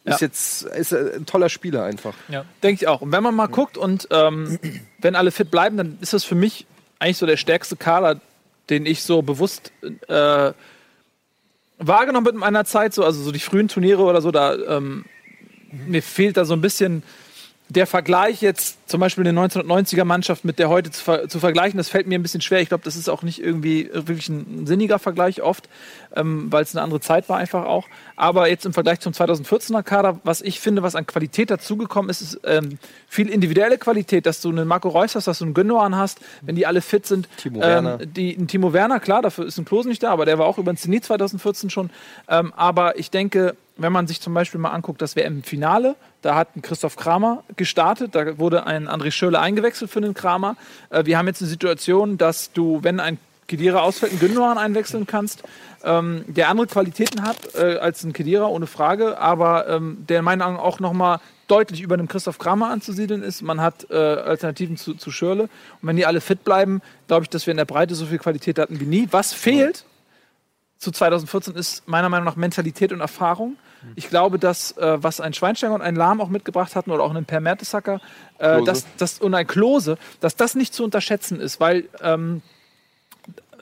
ist 0.03 0.21
Ja. 0.21 0.27
jetzt 0.27 0.63
ist 0.63 0.93
ein 0.93 1.25
toller 1.25 1.49
Spieler 1.49 1.83
einfach. 1.83 2.13
Ja. 2.29 2.45
Denke 2.63 2.81
ich 2.83 2.87
auch. 2.87 3.01
Und 3.01 3.11
wenn 3.11 3.21
man 3.23 3.35
mal 3.35 3.47
guckt 3.47 3.77
und 3.77 4.07
ähm, 4.11 4.57
wenn 4.99 5.15
alle 5.15 5.31
fit 5.31 5.51
bleiben, 5.51 5.77
dann 5.77 5.97
ist 6.01 6.13
das 6.13 6.23
für 6.23 6.35
mich 6.35 6.65
eigentlich 6.99 7.17
so 7.17 7.25
der 7.25 7.37
stärkste 7.37 7.75
Kader, 7.75 8.19
den 8.69 8.85
ich 8.85 9.03
so 9.03 9.21
bewusst 9.21 9.71
äh, 10.07 10.53
wahrgenommen 11.77 12.25
habe 12.25 12.29
in 12.31 12.37
meiner 12.37 12.65
Zeit. 12.65 12.93
So, 12.93 13.03
also 13.03 13.21
so 13.21 13.31
die 13.31 13.39
frühen 13.39 13.67
Turniere 13.67 14.01
oder 14.01 14.21
so, 14.21 14.31
da 14.31 14.55
ähm, 14.55 15.05
mir 15.71 16.01
fehlt 16.01 16.37
da 16.37 16.45
so 16.45 16.53
ein 16.53 16.61
bisschen 16.61 17.03
der 17.69 17.85
Vergleich 17.85 18.41
jetzt 18.41 18.89
zum 18.89 19.01
Beispiel 19.01 19.27
eine 19.27 19.37
1990er 19.37 20.05
Mannschaft 20.05 20.45
mit 20.45 20.57
der 20.57 20.69
heute 20.69 20.89
zu, 20.91 21.03
ver 21.03 21.27
zu 21.27 21.39
vergleichen, 21.39 21.77
das 21.77 21.89
fällt 21.89 22.07
mir 22.07 22.17
ein 22.17 22.21
bisschen 22.21 22.39
schwer. 22.39 22.61
Ich 22.61 22.69
glaube, 22.69 22.85
das 22.85 22.95
ist 22.95 23.09
auch 23.09 23.23
nicht 23.23 23.41
irgendwie 23.41 23.89
wirklich 23.91 24.29
ein 24.29 24.65
sinniger 24.65 24.99
Vergleich 24.99 25.41
oft, 25.41 25.67
ähm, 26.15 26.47
weil 26.49 26.63
es 26.63 26.73
eine 26.73 26.83
andere 26.83 27.01
Zeit 27.01 27.27
war 27.27 27.37
einfach 27.37 27.65
auch. 27.65 27.87
Aber 28.15 28.47
jetzt 28.47 28.65
im 28.65 28.73
Vergleich 28.73 29.01
zum 29.01 29.11
2014er 29.11 29.83
Kader, 29.83 30.19
was 30.23 30.41
ich 30.41 30.61
finde, 30.61 30.81
was 30.81 30.95
an 30.95 31.05
Qualität 31.05 31.51
dazugekommen 31.51 32.09
ist, 32.09 32.21
ist 32.21 32.39
ähm, 32.45 32.79
viel 33.09 33.27
individuelle 33.27 33.77
Qualität, 33.77 34.25
dass 34.25 34.39
du 34.39 34.49
einen 34.49 34.67
Marco 34.67 34.87
Reus 34.87 35.15
hast, 35.15 35.27
dass 35.27 35.39
du 35.39 35.45
einen 35.45 35.53
Gündogan 35.53 35.95
hast, 35.95 36.19
wenn 36.41 36.55
die 36.55 36.65
alle 36.65 36.81
fit 36.81 37.05
sind. 37.05 37.27
Timo 37.37 37.57
ähm, 37.57 37.61
Werner. 37.61 37.97
die, 37.97 38.33
ein 38.33 38.47
Timo 38.47 38.71
Werner, 38.71 39.01
klar, 39.01 39.21
dafür 39.21 39.45
ist 39.45 39.57
ein 39.57 39.65
Klose 39.65 39.89
nicht 39.89 40.03
da, 40.03 40.11
aber 40.11 40.25
der 40.25 40.39
war 40.39 40.45
auch 40.45 40.57
über 40.57 40.71
den 40.71 40.77
Zenit 40.77 41.03
2014 41.03 41.69
schon. 41.69 41.89
Ähm, 42.29 42.53
aber 42.55 42.97
ich 42.97 43.11
denke, 43.11 43.57
wenn 43.77 43.93
man 43.93 44.07
sich 44.07 44.21
zum 44.21 44.33
Beispiel 44.33 44.59
mal 44.59 44.71
anguckt, 44.71 45.01
das 45.01 45.15
WM-Finale, 45.15 45.95
da 46.21 46.35
hat 46.35 46.55
ein 46.55 46.61
Christoph 46.61 46.95
Kramer 46.95 47.43
gestartet, 47.55 48.15
da 48.15 48.37
wurde 48.37 48.65
ein 48.65 48.87
André 48.87 49.11
Schürrle 49.11 49.39
eingewechselt 49.39 49.91
für 49.91 50.01
den 50.01 50.13
Kramer. 50.13 50.55
Äh, 50.89 51.05
wir 51.05 51.17
haben 51.17 51.27
jetzt 51.27 51.41
eine 51.41 51.49
Situation, 51.49 52.17
dass 52.17 52.51
du, 52.51 52.83
wenn 52.83 52.99
ein 52.99 53.17
Kedira 53.47 53.79
ausfällt, 53.79 54.11
einen 54.11 54.19
Gündogan 54.19 54.57
einwechseln 54.57 55.07
kannst, 55.07 55.43
ähm, 55.83 56.25
der 56.27 56.49
andere 56.49 56.67
Qualitäten 56.67 57.23
hat 57.23 57.55
äh, 57.55 57.77
als 57.77 58.03
ein 58.03 58.13
Kedira, 58.13 58.47
ohne 58.47 58.67
Frage, 58.67 59.17
aber 59.19 59.67
ähm, 59.69 60.05
der 60.07 60.19
in 60.19 60.25
meinen 60.25 60.41
Augen 60.41 60.57
auch 60.57 60.79
nochmal 60.79 61.19
deutlich 61.47 61.81
über 61.81 61.95
einem 61.95 62.09
Christoph 62.09 62.39
Kramer 62.39 62.69
anzusiedeln 62.69 63.23
ist. 63.23 63.41
Man 63.41 63.61
hat 63.61 63.89
äh, 63.89 63.95
Alternativen 63.95 64.75
zu, 64.75 64.95
zu 64.95 65.11
Schürle. 65.11 65.43
Und 65.43 65.87
wenn 65.87 65.95
die 65.95 66.05
alle 66.05 66.19
fit 66.19 66.43
bleiben, 66.43 66.81
glaube 67.07 67.23
ich, 67.23 67.29
dass 67.29 67.47
wir 67.47 67.51
in 67.51 67.57
der 67.57 67.65
Breite 67.65 67.95
so 67.95 68.05
viel 68.05 68.17
Qualität 68.17 68.59
hatten 68.59 68.81
wie 68.81 68.85
nie. 68.85 69.07
Was 69.11 69.33
fehlt 69.33 69.85
zu 70.77 70.91
2014 70.91 71.55
ist 71.55 71.87
meiner 71.87 72.09
Meinung 72.09 72.25
nach 72.25 72.35
Mentalität 72.35 72.91
und 72.91 73.01
Erfahrung. 73.01 73.57
Ich 73.95 74.09
glaube, 74.09 74.39
dass 74.39 74.75
äh, 74.77 75.01
was 75.03 75.21
ein 75.21 75.33
Schweinsteiger 75.33 75.73
und 75.73 75.81
ein 75.81 75.95
Lahm 75.95 76.19
auch 76.19 76.29
mitgebracht 76.29 76.75
hatten 76.75 76.91
oder 76.91 77.03
auch 77.03 77.13
ein 77.13 77.25
Per 77.25 77.39
Mertesacker 77.39 78.01
äh, 78.39 78.61
dass, 78.63 78.85
dass, 78.97 79.19
und 79.19 79.33
ein 79.33 79.47
Klose, 79.47 79.97
dass 80.19 80.35
das 80.35 80.55
nicht 80.55 80.73
zu 80.73 80.83
unterschätzen 80.83 81.39
ist, 81.39 81.59
weil 81.59 81.85
ähm, 82.01 82.41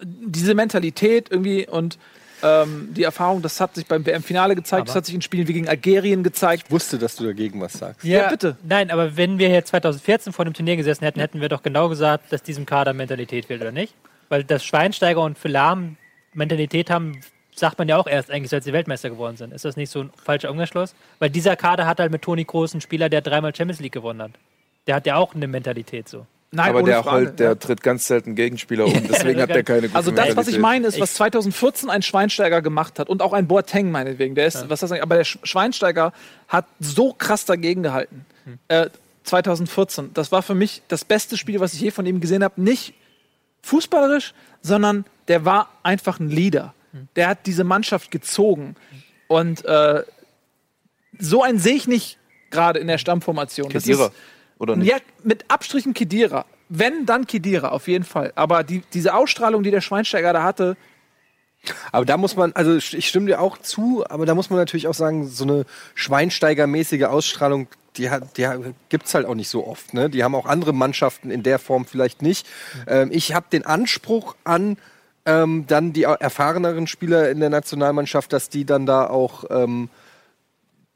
diese 0.02 0.56
Mentalität 0.56 1.30
irgendwie 1.32 1.68
und 1.68 1.98
ähm, 2.44 2.90
die 2.92 3.04
Erfahrung, 3.04 3.42
das 3.42 3.60
hat 3.60 3.76
sich 3.76 3.88
beim 3.88 4.06
WM-Finale 4.06 4.56
gezeigt, 4.56 4.82
Aber- 4.82 4.88
das 4.88 4.96
hat 4.96 5.06
sich 5.06 5.16
in 5.16 5.22
Spielen 5.22 5.48
wie 5.48 5.54
gegen 5.54 5.70
Algerien 5.70 6.24
gezeigt. 6.24 6.64
Ich 6.68 6.72
wusste, 6.72 6.98
dass 6.98 7.16
du 7.16 7.24
dagegen 7.24 7.62
was 7.62 7.74
sagst. 7.74 8.04
Ja, 8.04 8.30
bitte. 8.30 8.58
Nein, 8.64 8.92
aber 8.92 9.18
wenn 9.18 9.40
wir 9.40 9.48
hier 9.50 9.64
2014 9.64 10.34
vor 10.34 10.46
dem 10.46 10.54
Turnier 10.54 10.76
gesessen 10.76 11.04
hätten, 11.06 11.20
hätten 11.20 11.42
wir 11.42 11.50
doch 11.50 11.64
genau 11.64 11.90
gesagt, 11.90 12.32
dass 12.32 12.44
diesem 12.44 12.66
Kader 12.66 12.94
Mentalität 12.94 13.46
fehlt, 13.46 13.62
oder 13.62 13.72
nicht? 13.72 13.94
Weil 14.30 14.44
das 14.44 14.64
Schweinsteiger 14.66 15.22
und 15.22 15.38
Philam 15.38 15.98
Mentalität 16.36 16.90
haben, 16.90 17.20
sagt 17.56 17.80
man 17.80 17.88
ja 17.88 17.98
auch 17.98 18.08
erst 18.08 18.30
eigentlich, 18.30 18.54
als 18.54 18.66
sie 18.66 18.74
Weltmeister 18.74 19.10
geworden 19.10 19.38
sind. 19.38 19.54
Ist 19.54 19.66
das 19.66 19.78
nicht 19.78 19.90
so 19.90 20.02
ein 20.02 20.10
falscher 20.24 20.52
Umkehrschluss? 20.52 20.94
Weil 21.20 21.30
dieser 21.30 21.56
Kader 21.56 21.88
hat 21.88 22.00
halt 22.00 22.12
mit 22.12 22.22
Toni 22.22 22.46
Kroos 22.46 22.74
einen 22.74 22.82
Spieler, 22.82 23.10
der 23.10 23.22
dreimal 23.22 23.56
Champions 23.56 23.80
League 23.80 23.94
gewonnen 23.94 24.22
hat. 24.22 24.32
Der 24.88 24.96
hat 24.96 25.06
ja 25.06 25.16
auch 25.16 25.34
eine 25.34 25.48
Mentalität 25.48 26.08
so. 26.08 26.26
Nein, 26.52 26.70
aber 26.70 26.80
ohne 26.80 26.92
der, 26.92 27.04
Frage, 27.04 27.26
halt, 27.26 27.40
der 27.40 27.50
ja. 27.50 27.56
tritt 27.56 27.82
ganz 27.82 28.08
selten 28.08 28.36
Gegenspieler 28.36 28.86
um, 28.86 28.94
deswegen 29.10 29.42
hat 29.42 29.50
der 29.50 29.64
keine 29.64 29.88
gute 29.88 29.96
Also 29.96 30.12
das, 30.12 30.38
was 30.38 30.48
ich 30.48 30.60
meine, 30.60 30.88
ist, 30.88 31.00
was 31.00 31.16
2014 31.16 31.90
ein 31.90 32.02
Schweinsteiger 32.02 32.62
gemacht 32.62 33.00
hat 33.00 33.10
und 33.10 33.22
auch 33.22 33.34
ein 33.34 33.48
Boateng 33.48 33.92
meinetwegen, 33.92 34.36
der 34.36 34.48
ist, 34.48 34.70
was 34.70 34.80
das 34.80 34.92
eigentlich, 34.92 35.04
aber 35.04 35.16
der 35.16 35.26
Sch- 35.26 35.40
Schweinsteiger 35.44 36.14
hat 36.48 36.66
so 36.80 37.14
krass 37.14 37.46
dagegen 37.46 37.84
gehalten. 37.84 38.26
Äh, 38.68 38.90
2014, 39.24 40.12
das 40.14 40.32
war 40.32 40.44
für 40.44 40.56
mich 40.56 40.82
das 40.88 41.04
beste 41.04 41.36
Spiel, 41.36 41.60
was 41.60 41.74
ich 41.74 41.82
je 41.82 41.92
von 41.92 42.06
ihm 42.06 42.22
gesehen 42.22 42.44
habe. 42.44 42.62
Nicht 42.62 42.94
fußballerisch, 43.66 44.34
sondern 44.62 45.06
der 45.28 45.44
war 45.46 45.70
einfach 45.84 46.20
ein 46.20 46.30
Leader. 46.30 46.74
Der 47.16 47.28
hat 47.28 47.46
diese 47.46 47.64
Mannschaft 47.64 48.10
gezogen 48.12 48.76
und 49.28 49.66
äh, 49.66 50.04
so 51.20 51.44
einen 51.44 51.60
sehe 51.60 51.76
ich 51.76 51.88
nicht 51.88 52.18
gerade 52.52 52.80
in 52.80 52.88
der 52.88 52.98
Stammformation. 52.98 53.70
Kedira, 53.70 54.06
ist- 54.08 54.14
oder 54.60 54.76
nicht? 54.78 54.90
ja, 54.90 54.98
mit 55.24 55.46
Abstrichen 55.50 55.94
Kedira. 55.94 56.46
Wenn, 56.70 57.06
dann 57.06 57.28
Kedira, 57.28 57.70
auf 57.70 57.88
jeden 57.88 58.06
Fall. 58.06 58.32
Aber 58.36 58.64
die, 58.64 58.82
diese 58.94 59.14
Ausstrahlung, 59.14 59.62
die 59.64 59.72
der 59.72 59.82
Schweinsteiger 59.82 60.32
da 60.34 60.44
hatte, 60.44 60.78
Aber 61.92 62.06
da 62.06 62.18
muss 62.18 62.36
man, 62.36 62.54
also 62.54 62.76
ich 62.76 63.08
stimme 63.08 63.26
dir 63.26 63.42
auch 63.42 63.58
zu, 63.58 64.06
aber 64.08 64.26
da 64.26 64.36
muss 64.36 64.50
man 64.50 64.60
natürlich 64.60 64.88
auch 64.88 64.94
sagen, 64.94 65.28
so 65.28 65.44
eine 65.44 65.66
Schweinsteigermäßige 65.96 67.04
Ausstrahlung, 67.06 67.68
die, 67.98 68.10
die 68.38 68.48
gibt 68.90 69.06
es 69.06 69.14
halt 69.14 69.26
auch 69.26 69.36
nicht 69.36 69.50
so 69.50 69.66
oft. 69.68 69.94
Ne? 69.94 70.10
Die 70.10 70.24
haben 70.24 70.36
auch 70.36 70.46
andere 70.46 70.74
Mannschaften 70.74 71.32
in 71.32 71.44
der 71.44 71.60
Form 71.60 71.86
vielleicht 71.86 72.22
nicht. 72.22 72.48
Ähm, 72.88 73.10
ich 73.12 73.34
habe 73.34 73.48
den 73.52 73.66
Anspruch 73.66 74.36
an 74.44 74.78
ähm, 75.26 75.66
dann 75.68 75.94
die 75.94 76.04
erfahreneren 76.04 76.88
Spieler 76.88 77.30
in 77.30 77.40
der 77.40 77.50
Nationalmannschaft, 77.50 78.32
dass 78.32 78.50
die 78.50 78.66
dann 78.66 78.86
da 78.86 79.08
auch 79.08 79.46
ähm, 79.50 79.90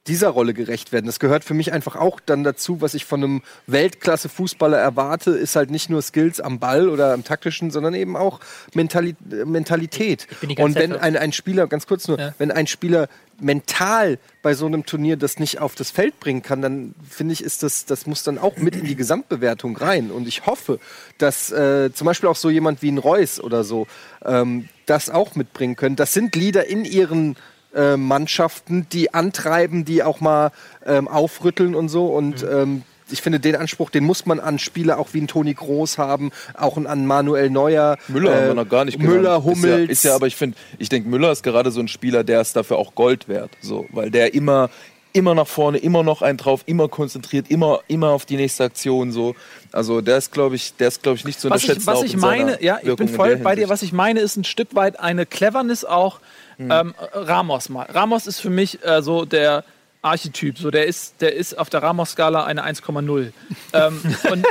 dieser 0.10 0.30
Rolle 0.30 0.54
gerecht 0.54 0.92
werden. 0.92 1.06
Das 1.06 1.20
gehört 1.20 1.44
für 1.46 1.54
mich 1.54 1.72
einfach 1.72 1.96
auch 1.96 2.20
dann 2.20 2.44
dazu, 2.44 2.82
was 2.82 2.94
ich 2.96 3.06
von 3.06 3.24
einem 3.24 3.42
Weltklasse-Fußballer 3.68 4.78
erwarte, 4.78 5.32
ist 5.32 5.56
halt 5.56 5.72
nicht 5.72 5.90
nur 5.90 6.02
Skills 6.02 6.42
am 6.42 6.60
Ball 6.60 6.90
oder 6.90 7.14
am 7.14 7.24
taktischen, 7.24 7.72
sondern 7.72 7.94
eben 7.94 8.18
auch 8.18 8.40
Mentali 8.74 9.16
Mentalität. 9.46 10.28
Und 10.58 10.76
wenn 10.76 10.94
ein, 10.94 11.16
ein 11.16 11.32
Spieler, 11.32 11.68
ganz 11.68 11.88
kurz 11.88 12.08
nur, 12.08 12.20
Ja. 12.20 12.34
wenn 12.38 12.52
ein 12.52 12.68
Spieler 12.68 13.08
mental 13.40 14.20
bei 14.42 14.54
so 14.54 14.66
einem 14.66 14.86
Turnier 14.86 15.16
das 15.16 15.40
nicht 15.40 15.60
auf 15.62 15.76
das 15.76 15.92
Feld 15.92 16.20
bringen 16.20 16.42
kann, 16.42 16.62
dann 16.62 16.94
finde 17.10 17.34
ich, 17.34 17.42
ist 17.44 17.64
das, 17.64 17.86
das 17.86 18.06
muss 18.06 18.24
dann 18.24 18.38
auch 18.38 18.58
mit 18.58 18.76
in 18.76 18.86
die 18.86 18.96
Gesamtbewertung 18.96 19.78
rein. 19.78 20.12
Und 20.12 20.28
ich 20.28 20.46
hoffe, 20.46 20.80
dass 21.18 21.52
äh, 21.52 21.94
zum 21.94 22.06
Beispiel 22.06 22.28
auch 22.28 22.36
so 22.36 22.50
jemand 22.50 22.82
wie 22.82 22.92
ein 22.92 22.98
Reus 22.98 23.40
oder 23.40 23.64
so 23.64 23.88
ähm, 24.26 24.68
das 24.86 25.10
auch 25.10 25.36
mitbringen 25.36 25.76
können. 25.78 25.96
Das 25.96 26.14
sind 26.14 26.36
Lieder 26.36 26.66
in 26.68 26.84
ihren 26.84 27.38
äh, 27.76 27.98
Mannschaften, 27.98 28.88
die 28.92 29.14
antreiben, 29.14 29.86
die 29.86 30.04
auch 30.04 30.22
mal 30.22 30.52
ähm, 30.86 31.08
aufrütteln 31.08 31.76
und 31.76 31.90
so. 31.90 32.08
Und 32.08 32.44
ähm, 32.44 32.84
ich 33.12 33.22
finde, 33.22 33.40
den 33.40 33.56
Anspruch, 33.56 33.90
den 33.90 34.04
muss 34.04 34.26
man 34.26 34.40
an 34.40 34.60
Spieler 34.60 35.00
auch 35.00 35.10
wie 35.14 35.22
ein 35.22 35.28
Toni 35.28 35.54
Groß 35.54 35.98
haben, 35.98 36.32
auch 36.56 36.78
an 36.78 37.06
Manuel 37.06 37.50
Neuer. 37.50 37.98
Müller 38.08 38.36
haben 38.36 38.44
äh, 38.44 38.48
wir 38.48 38.54
noch 38.54 38.70
gar 38.70 38.86
nicht 38.86 39.00
Müller, 39.00 39.40
genannt. 39.42 39.58
Ist 39.58 39.64
ja, 39.64 39.72
Hummels. 39.72 39.90
ist 39.90 40.04
ja 40.04 40.16
aber 40.16 40.28
ich 40.28 40.36
finde, 40.36 40.58
ich 40.78 40.90
denke, 40.90 41.10
Müller 41.10 41.32
ist 41.32 41.44
gerade 41.44 41.72
so 41.72 41.80
ein 41.80 41.88
Spieler, 41.88 42.24
der 42.24 42.42
ist 42.42 42.56
dafür 42.56 42.78
auch 42.78 42.96
Gold 42.96 43.28
wert. 43.28 43.52
So, 43.62 43.88
weil 43.92 44.12
der 44.12 44.34
immer, 44.34 44.70
immer 45.14 45.36
nach 45.36 45.48
vorne, 45.48 45.80
immer 45.80 46.04
noch 46.04 46.22
einen 46.22 46.38
drauf, 46.38 46.64
immer 46.66 46.88
konzentriert, 46.88 47.50
immer, 47.50 47.80
immer 47.88 48.10
auf 48.10 48.26
die 48.26 48.36
nächste 48.36 48.66
Aktion. 48.66 49.12
So. 49.12 49.36
Also 49.72 50.02
der 50.02 50.18
ist, 50.18 50.32
glaube 50.32 50.56
ich, 50.56 50.76
der 50.76 50.90
ist, 50.90 51.04
glaube 51.04 51.18
ich, 51.18 51.26
nicht 51.26 51.40
zu 51.40 51.50
was 51.50 51.64
unterschätzen. 51.64 51.82
ich, 51.82 51.88
was 51.88 52.04
ich 52.04 52.14
in 52.14 52.20
seiner 52.20 52.46
meine, 52.46 52.64
ja, 52.64 52.78
ich 52.80 52.86
Wirkung 52.86 53.08
bin 53.08 53.14
in 53.14 53.16
voll 53.16 53.36
bei 53.38 53.56
dir. 53.56 53.70
Was 53.70 53.82
ich 53.82 53.94
meine, 53.94 54.20
ist 54.20 54.38
ein 54.38 54.44
Stück 54.44 54.76
weit 54.76 55.00
eine 55.00 55.26
Cleverness 55.26 55.86
auch. 55.86 56.20
Hm. 56.60 56.70
Ähm, 56.72 56.96
Ramos 57.14 57.70
mal. 57.70 57.88
Ramos 57.90 58.28
ist 58.28 58.40
für 58.42 58.50
mich 58.50 58.84
äh, 58.84 59.02
so 59.02 59.24
der 59.24 59.64
Archetyp. 60.02 60.58
So, 60.58 60.72
der 60.72 60.88
ist, 60.88 61.22
der 61.22 61.34
ist 61.34 61.58
auf 61.58 61.70
der 61.70 61.82
Ramos-Skala 61.82 62.44
eine 62.44 62.66
1,0. 62.66 63.32
ähm, 63.74 64.02
und, 64.32 64.46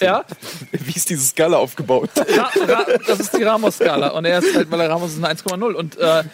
ja, 0.00 0.24
Wie 0.70 0.92
ist 0.92 1.08
diese 1.08 1.26
Skala 1.26 1.56
aufgebaut? 1.56 2.10
Ra 2.16 2.50
Ra 2.66 2.84
das 3.06 3.20
ist 3.20 3.36
die 3.36 3.42
Ramos-Skala. 3.42 4.08
Und 4.08 4.26
er 4.26 4.38
ist 4.40 4.54
halt, 4.54 4.70
weil 4.70 4.80
er 4.80 4.90
Ramos 4.90 5.12
ist 5.12 5.24
eine 5.24 5.34
1,0. 5.34 5.72
Und 5.72 5.96
äh, 5.96 6.24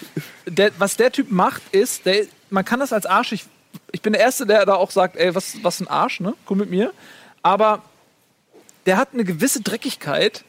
der, 0.47 0.73
was 0.79 0.97
der 0.97 1.13
Typ 1.13 1.31
macht, 1.31 1.63
ist, 1.71 2.05
der, 2.05 2.27
man 2.51 2.65
kann 2.65 2.81
das 2.81 2.93
als 2.93 3.07
Arsch. 3.07 3.31
Ich, 3.31 3.45
ich 3.93 4.03
bin 4.03 4.13
der 4.13 4.23
Erste, 4.23 4.45
der 4.45 4.67
da 4.67 4.75
auch 4.75 4.91
sagt, 4.91 5.17
ey, 5.17 5.35
was, 5.37 5.63
was 5.63 5.81
ein 5.81 5.87
Arsch, 5.87 6.19
ne? 6.19 6.35
Komm 6.47 6.59
mit 6.59 6.71
mir. 6.71 6.93
Aber 7.43 7.83
der 8.87 8.97
hat 8.97 9.11
eine 9.13 9.23
gewisse 9.25 9.61
Dreckigkeit, 9.61 10.45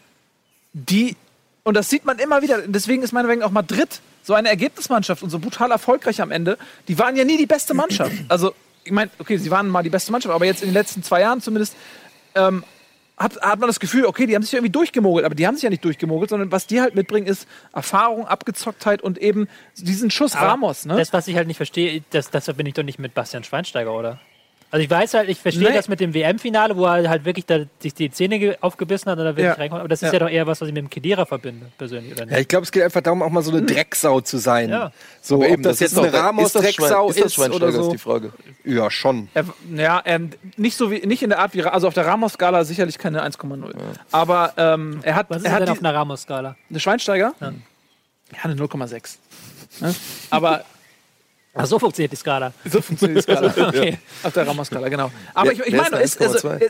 die, 0.74 1.16
und 1.64 1.76
das 1.76 1.90
sieht 1.90 2.06
man 2.06 2.20
immer 2.20 2.42
wieder, 2.42 2.62
deswegen 2.68 3.04
ist 3.04 3.12
meinetwegen 3.12 3.44
auch 3.44 3.52
Madrid 3.52 4.02
so 4.28 4.34
eine 4.34 4.50
Ergebnismannschaft 4.50 5.24
und 5.24 5.30
so 5.30 5.40
brutal 5.40 5.72
erfolgreich 5.72 6.22
am 6.22 6.32
Ende. 6.32 6.58
Die 6.90 7.00
waren 7.00 7.16
ja 7.16 7.24
nie 7.24 7.38
die 7.38 7.46
beste 7.46 7.74
Mannschaft. 7.74 8.12
Also, 8.28 8.54
ich 8.84 8.92
meine, 8.92 9.10
okay, 9.20 9.38
sie 9.38 9.50
waren 9.52 9.70
mal 9.70 9.84
die 9.84 9.90
beste 9.90 10.12
Mannschaft, 10.12 10.36
aber 10.36 10.46
jetzt 10.46 10.62
in 10.62 10.68
den 10.68 10.74
letzten 10.74 11.02
zwei 11.02 11.22
Jahren 11.22 11.40
zumindest 11.40 11.78
ähm, 12.36 12.64
hat, 13.16 13.40
hat 13.42 13.60
man 13.60 13.68
das 13.68 13.80
Gefühl, 13.80 14.06
okay, 14.06 14.26
die 14.26 14.36
haben 14.36 14.44
sich 14.44 14.54
irgendwie 14.54 14.72
durchgemogelt, 14.72 15.26
aber 15.26 15.34
die 15.34 15.48
haben 15.48 15.56
sich 15.56 15.64
ja 15.64 15.70
nicht 15.70 15.86
durchgemogelt, 15.86 16.30
sondern 16.30 16.52
was 16.52 16.68
die 16.68 16.82
halt 16.82 16.94
mitbringen, 16.94 17.26
ist 17.26 17.48
Erfahrung, 17.74 18.28
Abgezocktheit 18.28 19.02
und 19.02 19.18
eben 19.18 19.48
diesen 19.78 20.12
Schuss 20.12 20.36
Aber 20.36 20.48
Ramos, 20.48 20.86
ne? 20.86 20.98
Das, 20.98 21.14
was 21.14 21.30
ich 21.30 21.38
halt 21.38 21.48
nicht 21.48 21.58
verstehe, 21.58 22.04
das, 22.10 22.30
das 22.30 22.46
bin 22.48 22.66
ich 22.66 22.74
doch 22.74 22.84
nicht 22.84 23.00
mit 23.00 23.14
Bastian 23.14 23.46
Schweinsteiger, 23.46 23.94
oder? 23.94 24.20
Also 24.70 24.84
ich 24.84 24.90
weiß 24.90 25.14
halt, 25.14 25.30
ich 25.30 25.40
verstehe 25.40 25.70
Nee. 25.70 25.76
das 25.76 25.88
mit 25.88 26.02
dem 26.02 26.14
WM-Finale, 26.14 26.76
wo 26.76 26.86
er 26.86 27.08
halt 27.10 27.24
wirklich 27.24 27.46
da 27.46 27.60
sich 27.80 27.94
die 27.94 28.12
Zähne 28.12 28.38
ge- 28.38 28.58
aufgebissen 28.60 29.10
hat 29.10 29.18
und 29.18 29.24
da 29.24 29.32
wirklich 29.32 29.46
Ja. 29.46 29.54
reinkommt. 29.54 29.80
Aber 29.80 29.88
das 29.88 30.02
ist 30.02 30.08
Ja. 30.08 30.14
ja. 30.14 30.20
doch 30.20 30.30
eher 30.30 30.46
was, 30.46 30.60
was 30.60 30.68
ich 30.68 30.74
mit 30.74 30.84
dem 30.84 30.90
Kedira 30.90 31.26
verbinde, 31.26 31.68
persönlich, 31.78 32.12
oder 32.12 32.24
Ja, 32.26 32.32
nicht? 32.32 32.40
ich 32.42 32.48
glaube, 32.50 32.64
es 32.66 32.72
geht 32.74 32.84
einfach 32.84 33.00
darum, 33.02 33.22
auch 33.24 33.30
mal 33.30 33.42
so 33.44 33.52
eine 33.52 33.62
Drecksau 33.62 34.20
zu 34.20 34.38
sein. 34.40 34.70
Ja. 34.70 34.92
So, 35.22 35.36
Aber 35.36 35.46
ob 35.46 35.52
eben, 35.52 35.64
das, 35.64 35.80
jetzt 35.80 35.94
ist 35.94 35.98
eine 35.98 36.12
Ramos-Drecksau 36.12 37.10
ist 37.10 37.18
das 37.20 37.26
ist, 37.28 37.34
Schweinsteiger, 37.36 37.64
oder 37.66 37.72
so. 37.72 37.82
ist 37.84 37.92
die 37.94 37.98
Frage. 37.98 38.34
Ja, 38.66 38.92
schon. 38.92 39.30
Er, 39.34 39.46
ja, 39.74 40.02
ähm, 40.04 40.32
nicht 40.58 40.76
so 40.76 40.92
wie 40.92 41.00
nicht 41.06 41.24
in 41.24 41.30
der 41.30 41.40
Art 41.40 41.54
wie 41.54 41.64
also 41.64 41.88
auf 41.88 41.94
der 41.94 42.06
Ramos-Skala 42.06 42.66
sicherlich 42.66 42.98
keine 42.98 43.24
1,0. 43.24 43.74
Aber 44.12 44.52
ähm, 44.58 45.00
er 45.04 45.16
hat, 45.16 45.30
Was 45.30 45.38
ist 45.38 45.46
er 45.46 45.52
hat 45.54 45.60
denn 45.62 45.66
die, 45.68 45.72
auf 45.72 45.80
einer 45.80 45.94
Ramos-Skala? 45.94 46.56
eine 46.70 46.80
Schweinsteiger. 46.82 47.34
Ja, 47.40 47.54
eine 48.44 48.56
0,6. 48.56 49.18
Ne? 49.80 49.96
Aber 50.30 50.66
Ach, 51.58 51.66
so 51.66 51.80
funktioniert 51.80 52.12
die 52.12 52.16
Skala. 52.18 52.54
so 52.66 52.82
funktioniert 52.82 53.20
die 53.28 53.32
Skala. 53.32 53.54
Okay. 53.68 53.98
Auf 54.24 54.34
der 54.34 54.48
Ramos-Skala, 54.48 54.90
genau. 54.90 55.12
Aber 55.34 55.52
ich, 55.52 55.60
ich 55.60 55.74
meine, 55.74 55.96
eine 55.98 56.04
ist, 56.06 56.22
also, 56.22 56.48
1,2? 56.50 56.62
äh, 56.62 56.70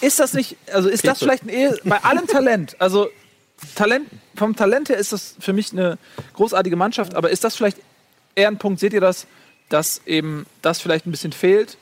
ist 0.00 0.20
das 0.20 0.32
nicht, 0.34 0.56
also 0.72 0.88
ist 0.88 1.06
das 1.06 1.18
vielleicht 1.18 1.44
ein, 1.44 1.48
eher- 1.48 1.76
bei 1.84 1.98
allem 2.04 2.26
Talent, 2.26 2.76
also 2.78 3.08
Talent, 3.74 4.08
vom 4.36 4.56
Talent 4.56 4.88
her 4.88 4.96
ist 4.96 5.12
das 5.12 5.36
für 5.38 5.52
mich 5.52 5.72
eine 5.72 5.98
großartige 6.34 6.76
Mannschaft, 6.76 7.14
aber 7.14 7.30
ist 7.30 7.44
das 7.44 7.56
vielleicht 7.56 7.78
eher 8.34 8.48
ein 8.48 8.58
Punkt, 8.58 8.80
seht 8.80 8.92
ihr 8.92 9.00
das, 9.02 9.26
dass 9.68 10.00
eben 10.06 10.46
das 10.62 10.80
vielleicht 10.80 11.06
ein 11.06 11.10
bisschen 11.10 11.32
fehlt? 11.32 11.76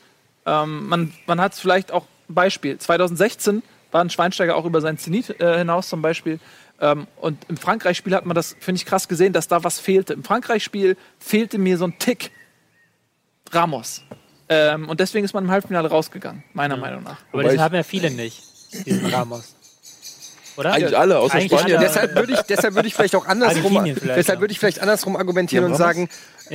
Ähm, 0.46 0.88
man 0.88 1.12
man 1.26 1.40
hat 1.40 1.54
vielleicht 1.54 1.92
auch 1.92 2.04
ein 2.28 2.34
Beispiel. 2.34 2.78
2016 2.78 3.62
war 3.92 4.00
ein 4.02 4.10
Schweinsteiger 4.10 4.56
auch 4.56 4.64
über 4.64 4.80
seinen 4.80 4.98
Zenit 4.98 5.40
äh, 5.40 5.58
hinaus 5.58 5.88
zum 5.88 6.02
Beispiel. 6.02 6.40
Ähm, 6.80 7.06
und 7.16 7.38
im 7.48 7.56
Frankreich-Spiel 7.56 8.14
hat 8.14 8.26
man 8.26 8.34
das, 8.34 8.56
finde 8.60 8.76
ich, 8.80 8.86
krass 8.86 9.08
gesehen, 9.08 9.32
dass 9.32 9.48
da 9.48 9.62
was 9.64 9.78
fehlte. 9.80 10.12
Im 10.14 10.24
Frankreich-Spiel 10.24 10.96
fehlte 11.18 11.58
mir 11.58 11.78
so 11.78 11.84
ein 11.84 11.98
Tick 11.98 12.30
Ramos. 13.54 14.02
Ähm, 14.48 14.88
und 14.88 15.00
deswegen 15.00 15.24
ist 15.24 15.34
man 15.34 15.44
im 15.44 15.50
Halbfinale 15.50 15.88
rausgegangen, 15.88 16.42
meiner 16.54 16.76
Meinung 16.76 17.02
nach. 17.02 17.18
Aber 17.32 17.42
das 17.42 17.58
haben 17.58 17.74
ja 17.74 17.82
viele 17.82 18.10
nicht, 18.10 18.42
diesen 18.86 19.06
Ramos. 19.06 19.54
Oder? 20.56 20.72
Eigentlich 20.72 20.98
alle, 20.98 21.18
außer 21.18 21.34
Eigentlich 21.34 21.52
Spanien. 21.52 21.76
alle. 21.76 21.86
Deshalb 21.86 22.16
würde 22.16 22.32
ich, 22.32 22.40
deshalb 22.42 22.74
würde 22.74 22.88
ich 22.88 22.94
vielleicht 22.94 23.14
auch 23.14 23.26
andersrum, 23.26 23.84
deshalb 23.84 24.28
ja. 24.28 24.40
würde 24.40 24.50
ich 24.50 24.58
vielleicht 24.58 24.80
andersrum 24.80 25.16
argumentieren 25.16 25.64
und 25.64 25.76
sagen, 25.76 26.08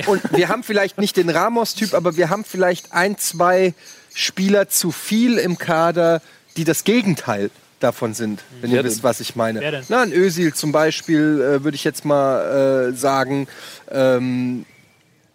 und 0.06 0.20
wir 0.32 0.48
haben 0.50 0.62
vielleicht 0.62 0.98
nicht 0.98 1.16
den 1.16 1.30
Ramos-Typ, 1.30 1.94
aber 1.94 2.16
wir 2.16 2.28
haben 2.28 2.44
vielleicht 2.44 2.92
ein, 2.92 3.16
zwei 3.16 3.72
Spieler 4.12 4.68
zu 4.68 4.90
viel 4.90 5.38
im 5.38 5.56
Kader, 5.56 6.20
die 6.58 6.64
das 6.64 6.84
Gegenteil 6.84 7.50
davon 7.80 8.12
sind, 8.12 8.42
wenn 8.60 8.70
Wer 8.70 8.78
ihr 8.78 8.82
denn? 8.82 8.92
wisst, 8.92 9.02
was 9.02 9.20
ich 9.20 9.36
meine. 9.36 9.60
Wer 9.60 9.70
denn? 9.70 9.84
Na, 9.88 10.02
ein 10.02 10.12
Özil 10.12 10.52
zum 10.52 10.72
Beispiel, 10.72 11.40
äh, 11.40 11.64
würde 11.64 11.74
ich 11.74 11.84
jetzt 11.84 12.04
mal 12.04 12.90
äh, 12.90 12.96
sagen. 12.96 13.46
Ähm, 13.90 14.66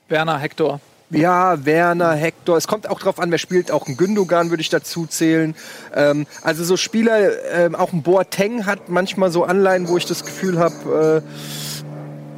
Werner, 0.09 0.37
Hector. 0.37 0.79
Ja, 1.11 1.65
Werner, 1.65 2.13
Hector. 2.13 2.57
Es 2.57 2.67
kommt 2.67 2.89
auch 2.89 2.99
drauf 2.99 3.19
an, 3.19 3.31
wer 3.31 3.37
spielt. 3.37 3.71
Auch 3.71 3.87
ein 3.87 3.97
Gündogan 3.97 4.49
würde 4.51 4.61
ich 4.61 4.69
dazu 4.69 5.07
zählen. 5.07 5.55
Ähm, 5.95 6.27
also 6.41 6.63
so 6.63 6.77
Spieler, 6.77 7.31
ähm, 7.51 7.75
auch 7.75 7.93
ein 7.93 8.03
Boateng 8.03 8.65
hat 8.65 8.89
manchmal 8.89 9.31
so 9.31 9.43
Anleihen, 9.43 9.87
wo 9.87 9.97
ich 9.97 10.05
das 10.05 10.23
Gefühl 10.23 10.59
habe, 10.59 11.23
äh, 11.23 11.78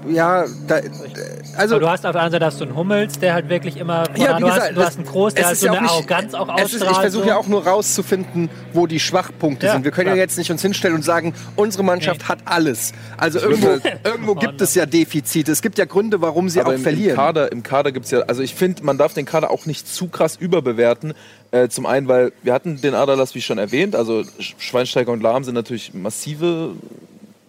ja, 0.09 0.45
da, 0.67 0.79
also 1.57 1.75
Aber 1.75 1.85
du 1.85 1.89
hast 1.91 2.05
auf 2.05 2.13
der 2.13 2.21
anderen 2.21 2.31
Seite 2.31 2.45
hast 2.45 2.59
du 2.61 2.63
einen 2.65 2.75
Hummels, 2.75 3.19
der 3.19 3.33
halt 3.33 3.49
wirklich 3.49 3.77
immer. 3.77 4.03
Ja, 4.15 4.37
wie 4.37 4.41
du, 4.41 4.47
gesagt, 4.47 4.61
hast, 4.61 4.75
du 4.77 4.81
hast 4.83 4.97
einen 4.97 5.05
Groß, 5.07 5.33
der 5.33 5.45
halt 5.45 5.53
ist 5.53 5.59
so 5.61 5.65
ja 5.67 5.71
auch 5.73 5.77
eine 5.77 5.85
nicht- 5.85 5.93
Arroganz 5.95 6.33
auch 6.33 6.47
es 6.57 6.63
ist, 6.65 6.75
ausstrahlt. 6.75 6.91
ich 6.91 6.97
versuche 7.01 7.23
so. 7.23 7.29
ja 7.29 7.37
auch 7.37 7.47
nur 7.47 7.67
rauszufinden, 7.67 8.49
wo 8.73 8.87
die 8.87 8.99
Schwachpunkte 8.99 9.65
Ja, 9.67 9.73
sind. 9.73 9.83
Wir 9.83 9.91
können 9.91 10.07
ja 10.07 10.13
klar. 10.13 10.23
jetzt 10.23 10.37
nicht 10.37 10.49
uns 10.51 10.61
hinstellen 10.61 10.95
und 10.95 11.03
sagen, 11.03 11.33
unsere 11.55 11.83
Mannschaft 11.83 12.21
Nee. 12.21 12.27
hat 12.27 12.39
alles. 12.45 12.93
Also 13.17 13.39
irgendwo, 13.39 13.77
irgendwo 14.03 14.35
gibt 14.35 14.61
es 14.61 14.75
ja 14.75 14.85
Defizite. 14.85 15.51
Es 15.51 15.61
gibt 15.61 15.77
ja 15.77 15.85
Gründe, 15.85 16.21
warum 16.21 16.47
sie 16.49 16.59
Aber 16.61 16.69
auch 16.69 16.73
im, 16.73 16.77
im 16.79 16.83
verlieren. 16.83 17.15
Kader, 17.15 17.51
im 17.51 17.61
Kader 17.63 17.91
gibt 17.91 18.05
es 18.05 18.11
ja, 18.11 18.19
also 18.21 18.41
ich 18.41 18.55
finde, 18.55 18.83
man 18.83 18.97
darf 18.97 19.13
den 19.13 19.25
Kader 19.25 19.51
auch 19.51 19.65
nicht 19.65 19.87
zu 19.87 20.07
krass 20.07 20.37
überbewerten. 20.37 21.13
Äh, 21.51 21.67
zum 21.67 21.85
einen, 21.85 22.07
weil 22.07 22.31
wir 22.43 22.53
hatten 22.53 22.79
den 22.79 22.93
Aderlass, 22.95 23.35
wie 23.35 23.41
schon 23.41 23.57
erwähnt, 23.57 23.93
also 23.93 24.19
Sch- 24.39 24.53
Schweinsteiger 24.57 25.11
und 25.11 25.21
Lahm 25.21 25.43
sind 25.43 25.53
natürlich 25.53 25.93
massive 25.93 26.71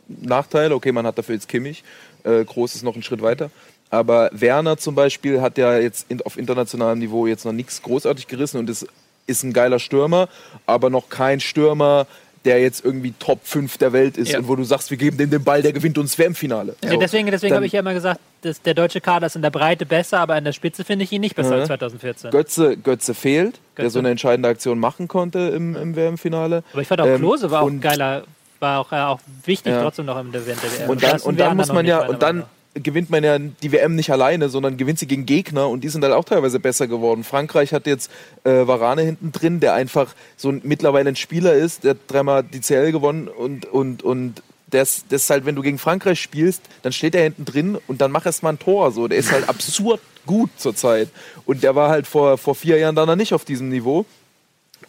Nachteile. 0.09 0.75
Okay, 0.75 0.93
man 0.93 1.07
hat 1.07 1.17
dafür 1.19 1.35
jetzt 1.37 1.49
Kimmich. 1.49 1.85
Äh, 2.25 2.45
Groß 2.45 2.75
ist 2.75 2.83
noch 2.83 2.95
einen 2.95 3.03
Schritt 3.03 3.23
weiter. 3.23 3.51
Aber 3.91 4.31
Werner 4.33 4.79
zum 4.79 4.95
Beispiel 4.95 5.41
hat 5.41 5.59
ja 5.59 5.77
jetzt 5.79 6.07
in, 6.09 6.23
auf 6.23 6.39
internationalem 6.39 6.99
Niveau 6.99 7.27
jetzt 7.27 7.45
noch 7.45 7.53
nichts 7.53 7.83
großartig 7.83 8.27
gerissen 8.27 8.59
und 8.59 8.71
ist, 8.71 8.87
ist 9.27 9.43
ein 9.43 9.53
geiler 9.53 9.79
Stürmer, 9.79 10.29
aber 10.67 10.89
noch 10.89 11.09
kein 11.11 11.41
Stürmer, 11.41 12.07
der 12.45 12.61
jetzt 12.61 12.85
irgendwie 12.85 13.13
Top 13.21 13.41
5 13.45 13.79
der 13.79 13.93
Welt 13.93 14.17
ist 14.17 14.33
Ja. 14.33 14.39
und 14.39 14.49
wo 14.49 14.57
du 14.57 14.65
sagst, 14.65 14.91
wir 14.91 14.97
geben 14.97 15.17
dem 15.17 15.31
den 15.31 15.45
Ball, 15.45 15.63
der 15.63 15.73
gewinnt 15.73 15.97
uns 15.99 16.19
WM-Finale. 16.19 16.75
Ja, 16.83 16.97
deswegen 16.97 17.31
deswegen 17.31 17.51
Dann- 17.51 17.57
habe 17.59 17.67
ich 17.67 17.73
ja 17.73 17.81
immer 17.81 17.95
gesagt, 17.95 18.19
dass 18.41 18.61
der 18.63 18.75
deutsche 18.75 19.01
Kader 19.01 19.27
ist 19.29 19.37
in 19.37 19.43
der 19.43 19.51
Breite 19.51 19.87
besser, 19.87 20.19
aber 20.19 20.37
in 20.39 20.43
der 20.45 20.53
Spitze 20.53 20.83
finde 20.85 21.05
ich 21.05 21.13
ihn 21.13 21.21
nicht 21.21 21.37
besser 21.37 21.51
Mhm. 21.55 21.61
als 21.61 21.67
2014. 21.69 22.31
Götze, 22.33 22.77
Götze 22.79 23.15
fehlt, 23.15 23.61
der 23.77 23.85
Götze. 23.85 23.91
so 23.93 23.99
eine 24.01 24.11
entscheidende 24.11 24.49
Aktion 24.49 24.81
machen 24.81 25.07
konnte 25.07 25.39
im, 25.55 25.77
im 25.77 25.95
WM-Finale. 25.95 26.65
Aber 26.73 26.83
ich 26.83 26.89
fand 26.89 27.01
auch 27.03 27.07
Ähm, 27.07 27.19
Klose 27.19 27.51
war 27.53 27.63
auch 27.63 27.69
ein 27.69 27.81
geiler, 27.81 28.25
war 28.63 28.81
auch, 28.81 28.93
äh, 28.93 28.97
auch 28.97 29.21
wichtig 29.45 29.73
Ja. 29.73 29.83
trotzdem 29.83 30.07
noch 30.07 30.19
im 30.19 30.33
der 30.33 30.47
WM. 30.47 30.57
Und 30.89 31.03
dann, 31.03 31.21
und 31.21 31.39
dann 31.39 31.57
muss 31.57 31.73
man 31.73 31.85
ja, 31.85 32.07
und 32.07 32.23
dann 32.23 32.45
gewinnt 32.75 33.11
man 33.11 33.23
ja 33.23 33.39
die 33.39 33.73
WM 33.73 33.97
nicht 33.97 34.11
alleine, 34.11 34.49
sondern 34.49 34.79
gewinnt 34.79 34.99
sie 34.99 35.07
gegen 35.07 35.27
Gegner 35.27 35.69
und 35.69 35.85
die 35.85 35.89
sind 35.89 36.03
halt 36.03 36.15
auch 36.15 36.25
teilweise 36.25 36.59
besser 36.59 36.87
geworden. 36.87 37.23
Frankreich 37.23 37.75
hat 37.75 37.87
jetzt 37.87 38.11
äh, 38.45 38.67
Varane 38.67 39.03
hinten 39.03 39.31
drin, 39.31 39.61
der 39.61 39.75
einfach 39.75 40.15
so 40.39 40.49
ein, 40.49 40.63
mittlerweile 40.65 41.11
ein 41.11 41.17
Spieler 41.17 41.53
ist, 41.53 41.85
der 41.85 41.91
hat 41.91 41.99
dreimal 42.09 42.43
die 42.43 42.61
CL 42.61 42.91
gewonnen 42.91 43.29
und, 43.29 43.67
und, 43.67 44.03
und 44.03 44.43
das, 44.71 45.05
das 45.09 45.25
ist 45.25 45.31
halt, 45.31 45.45
wenn 45.45 45.55
du 45.55 45.61
gegen 45.61 45.79
Frankreich 45.79 46.21
spielst, 46.21 46.63
dann 46.81 46.93
steht 46.93 47.15
er 47.15 47.23
hinten 47.23 47.45
drin 47.45 47.79
und 47.89 48.01
dann 48.01 48.11
mach 48.11 48.25
erst 48.25 48.43
mal 48.43 48.51
ein 48.51 48.59
Tor. 48.59 48.91
So. 48.91 49.07
Der 49.07 49.19
ist 49.19 49.31
halt 49.31 49.47
absurd 49.49 50.01
gut 50.25 50.51
zurzeit. 50.57 51.11
Und 51.45 51.63
der 51.63 51.75
war 51.75 51.91
halt 51.91 52.07
vor, 52.07 52.39
vor 52.39 52.55
vier 52.55 52.79
Jahren 52.79 52.95
dann 52.95 53.07
noch 53.07 53.17
nicht 53.17 53.35
auf 53.35 53.45
diesem 53.45 53.69
Niveau. 53.69 54.07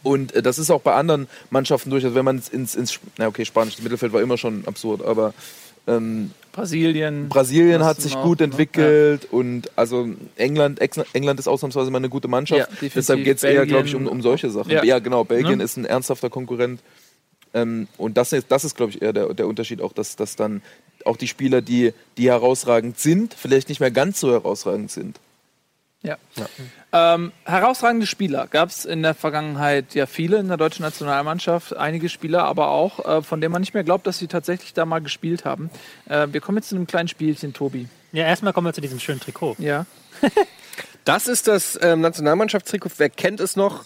Und 0.04 0.34
äh, 0.34 0.42
das 0.42 0.60
ist 0.60 0.70
auch 0.70 0.82
bei 0.82 0.94
anderen 0.94 1.28
Mannschaften 1.50 1.90
durch. 1.90 2.04
Also 2.04 2.16
wenn 2.16 2.26
man 2.26 2.42
ins, 2.52 2.76
ins 2.76 3.00
na 3.18 3.28
okay, 3.28 3.46
spanisches 3.46 3.82
Mittelfeld 3.82 4.14
war 4.14 4.22
immer 4.22 4.38
schon 4.38 4.68
absurd, 4.68 5.04
aber 5.04 5.34
ähm, 5.88 6.32
Brasilien. 6.52 7.30
Brasilien 7.30 7.84
hat 7.84 8.00
sich 8.00 8.16
gut 8.16 8.40
ne? 8.40 8.46
entwickelt 8.46 9.28
und 9.32 9.72
also 9.76 10.08
England, 10.36 10.80
England 11.14 11.40
ist 11.40 11.48
ausnahmsweise 11.48 11.90
mal 11.90 11.98
eine 11.98 12.10
gute 12.10 12.28
Mannschaft. 12.28 12.70
Ja. 12.82 12.90
Deshalb 12.94 13.24
geht 13.24 13.38
es 13.38 13.44
eher, 13.44 13.66
glaube 13.66 13.88
ich, 13.88 13.96
um, 13.96 14.08
um 14.08 14.22
solche 14.22 14.50
Sachen. 14.52 14.72
Ja. 14.72 14.84
Ja, 14.84 15.00
genau. 15.00 15.24
Belgien 15.24 15.58
Ne? 15.58 15.64
ist 15.64 15.78
ein 15.78 15.86
ernsthafter 15.86 16.30
Konkurrent. 16.30 16.80
Ähm, 17.54 17.88
und 17.98 18.18
das 18.18 18.34
ist, 18.34 18.48
das 18.50 18.66
ist 18.66 18.76
glaube 18.76 18.92
ich, 18.92 19.02
eher 19.02 19.14
der, 19.14 19.34
der 19.34 19.48
Unterschied, 19.48 19.82
auch 19.82 19.94
dass, 19.94 20.16
dass 20.16 20.36
dann 20.36 20.62
auch 21.06 21.18
die 21.18 21.28
Spieler, 21.28 21.62
die, 21.62 21.94
die 22.18 22.30
herausragend 22.30 23.00
sind, 23.00 23.34
vielleicht 23.34 23.70
nicht 23.70 23.80
mehr 23.80 23.92
ganz 23.92 24.20
so 24.20 24.32
herausragend 24.32 24.92
sind. 24.92 25.20
Ja. 26.04 26.18
Ähm, 26.96 27.32
herausragende 27.46 28.06
Spieler 28.06 28.46
gab 28.48 28.70
es 28.70 28.86
in 28.86 29.02
der 29.02 29.16
Vergangenheit 29.16 29.96
ja 29.96 30.06
viele 30.06 30.38
in 30.38 30.48
der 30.48 30.58
deutschen 30.58 30.84
Nationalmannschaft, 30.84 31.76
einige 31.76 32.08
Spieler 32.08 32.44
aber 32.44 32.68
auch, 32.70 33.04
äh, 33.04 33.22
von 33.24 33.42
denen 33.42 33.52
man 33.52 33.62
nicht 33.62 33.74
mehr 33.74 33.84
glaubt, 33.84 34.06
dass 34.06 34.20
sie 34.20 34.28
tatsächlich 34.28 34.76
da 34.76 34.86
mal 34.86 35.00
gespielt 35.00 35.44
haben. 35.44 35.72
Äh, 36.08 36.28
wir 36.32 36.40
kommen 36.40 36.60
jetzt 36.60 36.70
zu 36.70 36.76
einem 36.76 36.86
kleinen 36.86 37.08
Spielchen, 37.08 37.52
Tobi. 37.54 37.88
Ja, 38.12 38.26
erstmal 38.26 38.54
kommen 38.54 38.68
wir 38.68 38.74
zu 38.74 38.82
diesem 38.82 39.00
schönen 39.00 39.20
Trikot. 39.20 39.56
Ja. 39.60 39.86
Das 41.06 41.28
ist 41.28 41.50
das 41.50 41.78
ähm, 41.82 42.00
Nationalmannschaftstrikot. 42.00 42.92
Wer 42.96 43.10
kennt 43.10 43.42
es 43.42 43.58
noch 43.58 43.84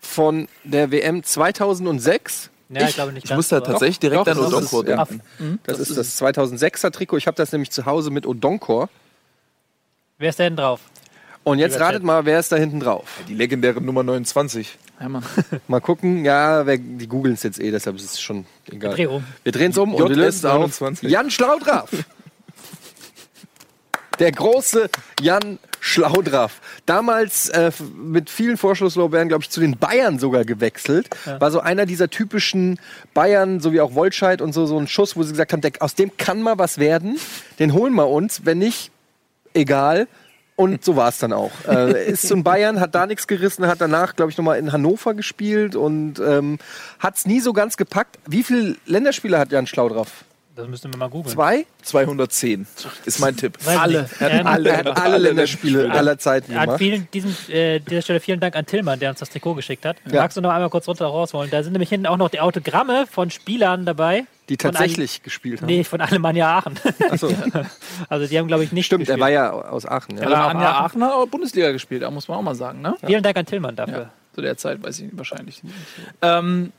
von 0.00 0.48
der 0.64 0.90
WM 0.90 1.22
2006? 1.22 2.50
Ja, 2.68 2.88
ich, 2.88 2.94
glaube 2.94 3.12
nicht 3.12 3.26
Ich 3.26 3.30
halt 3.30 3.52
aber- 3.52 3.64
tatsächlich 3.64 4.00
direkt 4.00 4.22
Doch, 4.22 4.26
an 4.26 4.38
das 4.38 4.46
Odonkor 4.52 4.82
es, 4.82 4.88
ja. 4.88 5.04
denken. 5.04 5.60
Das, 5.62 5.78
ist 5.78 5.96
das 5.96 6.20
2006er 6.20 6.90
Trikot. 6.90 7.18
Ich 7.18 7.28
habe 7.28 7.36
das 7.36 7.52
nämlich 7.52 7.70
zu 7.70 7.86
Hause 7.86 8.10
mit 8.10 8.26
Odonkor. 8.26 8.88
Wer 10.18 10.30
ist 10.30 10.40
denn 10.40 10.56
drauf? 10.56 10.80
Und 11.44 11.58
jetzt 11.58 11.74
Lieber 11.74 11.86
ratet 11.86 12.00
Chat. 12.00 12.06
mal, 12.06 12.24
wer 12.24 12.38
ist 12.38 12.52
da 12.52 12.56
hinten 12.56 12.80
drauf? 12.80 13.04
Die 13.28 13.34
legendäre 13.34 13.80
Nummer 13.80 14.02
29. 14.02 14.78
ja 15.00 15.08
Mann. 15.08 15.24
Mal 15.68 15.80
gucken. 15.80 16.24
Ja, 16.24 16.66
wer, 16.66 16.78
die 16.78 17.08
googeln 17.08 17.34
es 17.34 17.42
jetzt 17.42 17.60
eh, 17.60 17.70
deshalb 17.70 17.96
ist 17.96 18.04
es 18.04 18.20
schon 18.20 18.46
egal. 18.70 18.94
Dreh 18.94 19.06
um. 19.06 19.24
Wir 19.42 19.52
drehen 19.52 19.72
es 19.72 19.78
um 19.78 19.94
und 19.94 20.08
wir 20.08 20.16
lösen 20.16 20.46
auf 20.46 20.58
29. 20.58 21.10
Jan 21.10 21.30
Schlaudraff. 21.30 21.90
Der 24.20 24.30
große 24.30 24.88
Jan 25.20 25.58
Schlaudraff. 25.80 26.60
Damals 26.86 27.48
äh, 27.48 27.72
mit 27.96 28.30
vielen 28.30 28.56
Vorschusslorbeeren, 28.56 29.26
glaube 29.26 29.42
ich, 29.42 29.50
zu 29.50 29.58
den 29.58 29.76
Bayern 29.78 30.20
sogar 30.20 30.44
gewechselt. 30.44 31.08
War 31.40 31.50
so 31.50 31.58
einer 31.58 31.86
dieser 31.86 32.08
typischen 32.08 32.78
Bayern, 33.14 33.58
so 33.58 33.72
wie 33.72 33.80
auch 33.80 33.96
Wolscheid 33.96 34.40
und 34.40 34.52
so, 34.52 34.66
so 34.66 34.78
ein 34.78 34.86
Schuss, 34.86 35.16
wo 35.16 35.24
sie 35.24 35.32
gesagt 35.32 35.52
haben, 35.52 35.60
der, 35.60 35.72
aus 35.80 35.96
dem 35.96 36.16
kann 36.16 36.40
mal 36.40 36.56
was 36.56 36.78
werden. 36.78 37.18
Den 37.58 37.72
holen 37.72 37.94
wir 37.94 38.06
uns. 38.06 38.44
Wenn 38.44 38.58
nicht, 38.58 38.92
egal. 39.54 40.06
Und 40.54 40.84
so 40.84 40.96
war 40.96 41.08
es 41.08 41.18
dann 41.18 41.32
auch. 41.32 41.50
Äh, 41.66 42.06
ist 42.10 42.28
zum 42.28 42.44
Bayern, 42.44 42.80
hat 42.80 42.94
da 42.94 43.06
nichts 43.06 43.26
gerissen, 43.26 43.66
hat 43.66 43.80
danach, 43.80 44.16
glaube 44.16 44.30
ich, 44.30 44.38
nochmal 44.38 44.58
in 44.58 44.72
Hannover 44.72 45.14
gespielt 45.14 45.76
und 45.76 46.20
ähm, 46.20 46.58
hat 46.98 47.16
es 47.16 47.26
nie 47.26 47.40
so 47.40 47.52
ganz 47.52 47.76
gepackt. 47.76 48.18
Wie 48.26 48.42
viele 48.42 48.76
Länderspiele 48.86 49.38
hat 49.38 49.50
Jan 49.50 49.66
Schlaudraff? 49.66 50.24
Das 50.54 50.68
müssten 50.68 50.92
wir 50.92 50.98
mal 50.98 51.08
googeln. 51.08 51.32
Zwei? 51.34 51.64
210 51.80 52.66
ist 53.06 53.20
mein 53.20 53.34
Tipp. 53.36 53.56
Weiß 53.64 53.78
Alle. 53.78 54.02
nicht. 54.02 54.20
Er 54.20 54.38
hat 54.40 54.46
alle. 54.46 54.68
Er 54.70 54.76
hat 54.78 54.86
alle, 54.88 54.96
Alle 55.02 55.18
Länderspiele 55.18 55.90
aller 55.90 56.18
Zeiten 56.18 56.52
Er 56.52 56.60
gemacht. 56.66 56.78
vielen, 56.78 57.08
diesem, 57.10 57.34
äh, 57.48 57.78
dieser 57.80 58.02
Stelle 58.02 58.20
vielen 58.20 58.38
Dank 58.38 58.54
an 58.54 58.66
Tillmann, 58.66 59.00
der 59.00 59.08
uns 59.10 59.18
das 59.20 59.30
Trikot 59.30 59.54
geschickt 59.54 59.86
hat. 59.86 59.96
Ja. 60.10 60.20
Magst 60.20 60.36
du 60.36 60.42
noch 60.42 60.50
einmal 60.50 60.68
kurz 60.68 60.86
runter 60.86 61.06
rausholen? 61.06 61.50
Da 61.50 61.62
sind 61.62 61.72
nämlich 61.72 61.88
hinten 61.88 62.06
auch 62.06 62.18
noch 62.18 62.28
die 62.28 62.40
Autogramme 62.40 63.06
von 63.10 63.30
Spielern 63.30 63.86
dabei. 63.86 64.26
Die 64.50 64.58
tatsächlich 64.58 65.22
gespielt 65.22 65.62
haben. 65.62 65.68
Nee, 65.68 65.84
von 65.84 66.02
Alemannia 66.02 66.58
Aachen. 66.58 66.78
Achso. 67.10 67.28
Also 68.10 68.26
die 68.26 68.38
haben, 68.38 68.48
glaube 68.48 68.64
ich, 68.64 68.72
nicht 68.72 68.86
Stimmt, 68.86 69.02
er 69.08 69.16
gespielt. 69.16 69.20
war 69.20 69.30
ja 69.30 69.52
aus 69.52 69.86
Aachen. 69.86 70.16
Ja. 70.18 70.24
Also 70.24 70.34
Anja 70.34 70.70
Aachen. 70.72 70.84
Aachen 70.84 71.04
hat 71.04 71.12
auch 71.12 71.26
Bundesliga 71.28 71.70
gespielt, 71.72 72.02
da 72.02 72.10
muss 72.10 72.28
man 72.28 72.38
auch 72.38 72.42
mal 72.42 72.54
sagen, 72.54 72.82
ne? 72.82 72.94
Vielen 73.06 73.22
Dank 73.22 73.36
an 73.36 73.46
Tillmann 73.46 73.76
dafür. 73.76 73.98
Ja, 73.98 74.10
zu 74.34 74.40
der 74.42 74.56
Zeit, 74.58 74.82
weiß 74.82 74.98
ich 74.98 75.04
nicht, 75.06 75.16
wahrscheinlich. 75.16 75.62
Ähm, 76.20 76.72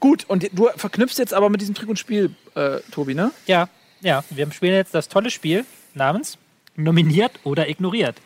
gut, 0.00 0.24
und 0.28 0.48
du 0.52 0.68
verknüpfst 0.76 1.18
jetzt 1.18 1.34
aber 1.34 1.50
mit 1.50 1.60
diesem 1.60 1.74
Trick 1.74 1.88
und 1.88 1.98
Spiel, 1.98 2.34
äh, 2.54 2.78
Tobi, 2.90 3.14
ne? 3.14 3.30
Ja, 3.46 3.68
ja. 4.00 4.24
Wir 4.30 4.50
spielen 4.50 4.74
jetzt 4.74 4.94
das 4.94 5.08
tolle 5.08 5.30
Spiel 5.30 5.64
namens 5.94 6.38
Nominiert 6.76 7.32
oder 7.44 7.68
Ignoriert. 7.68 8.16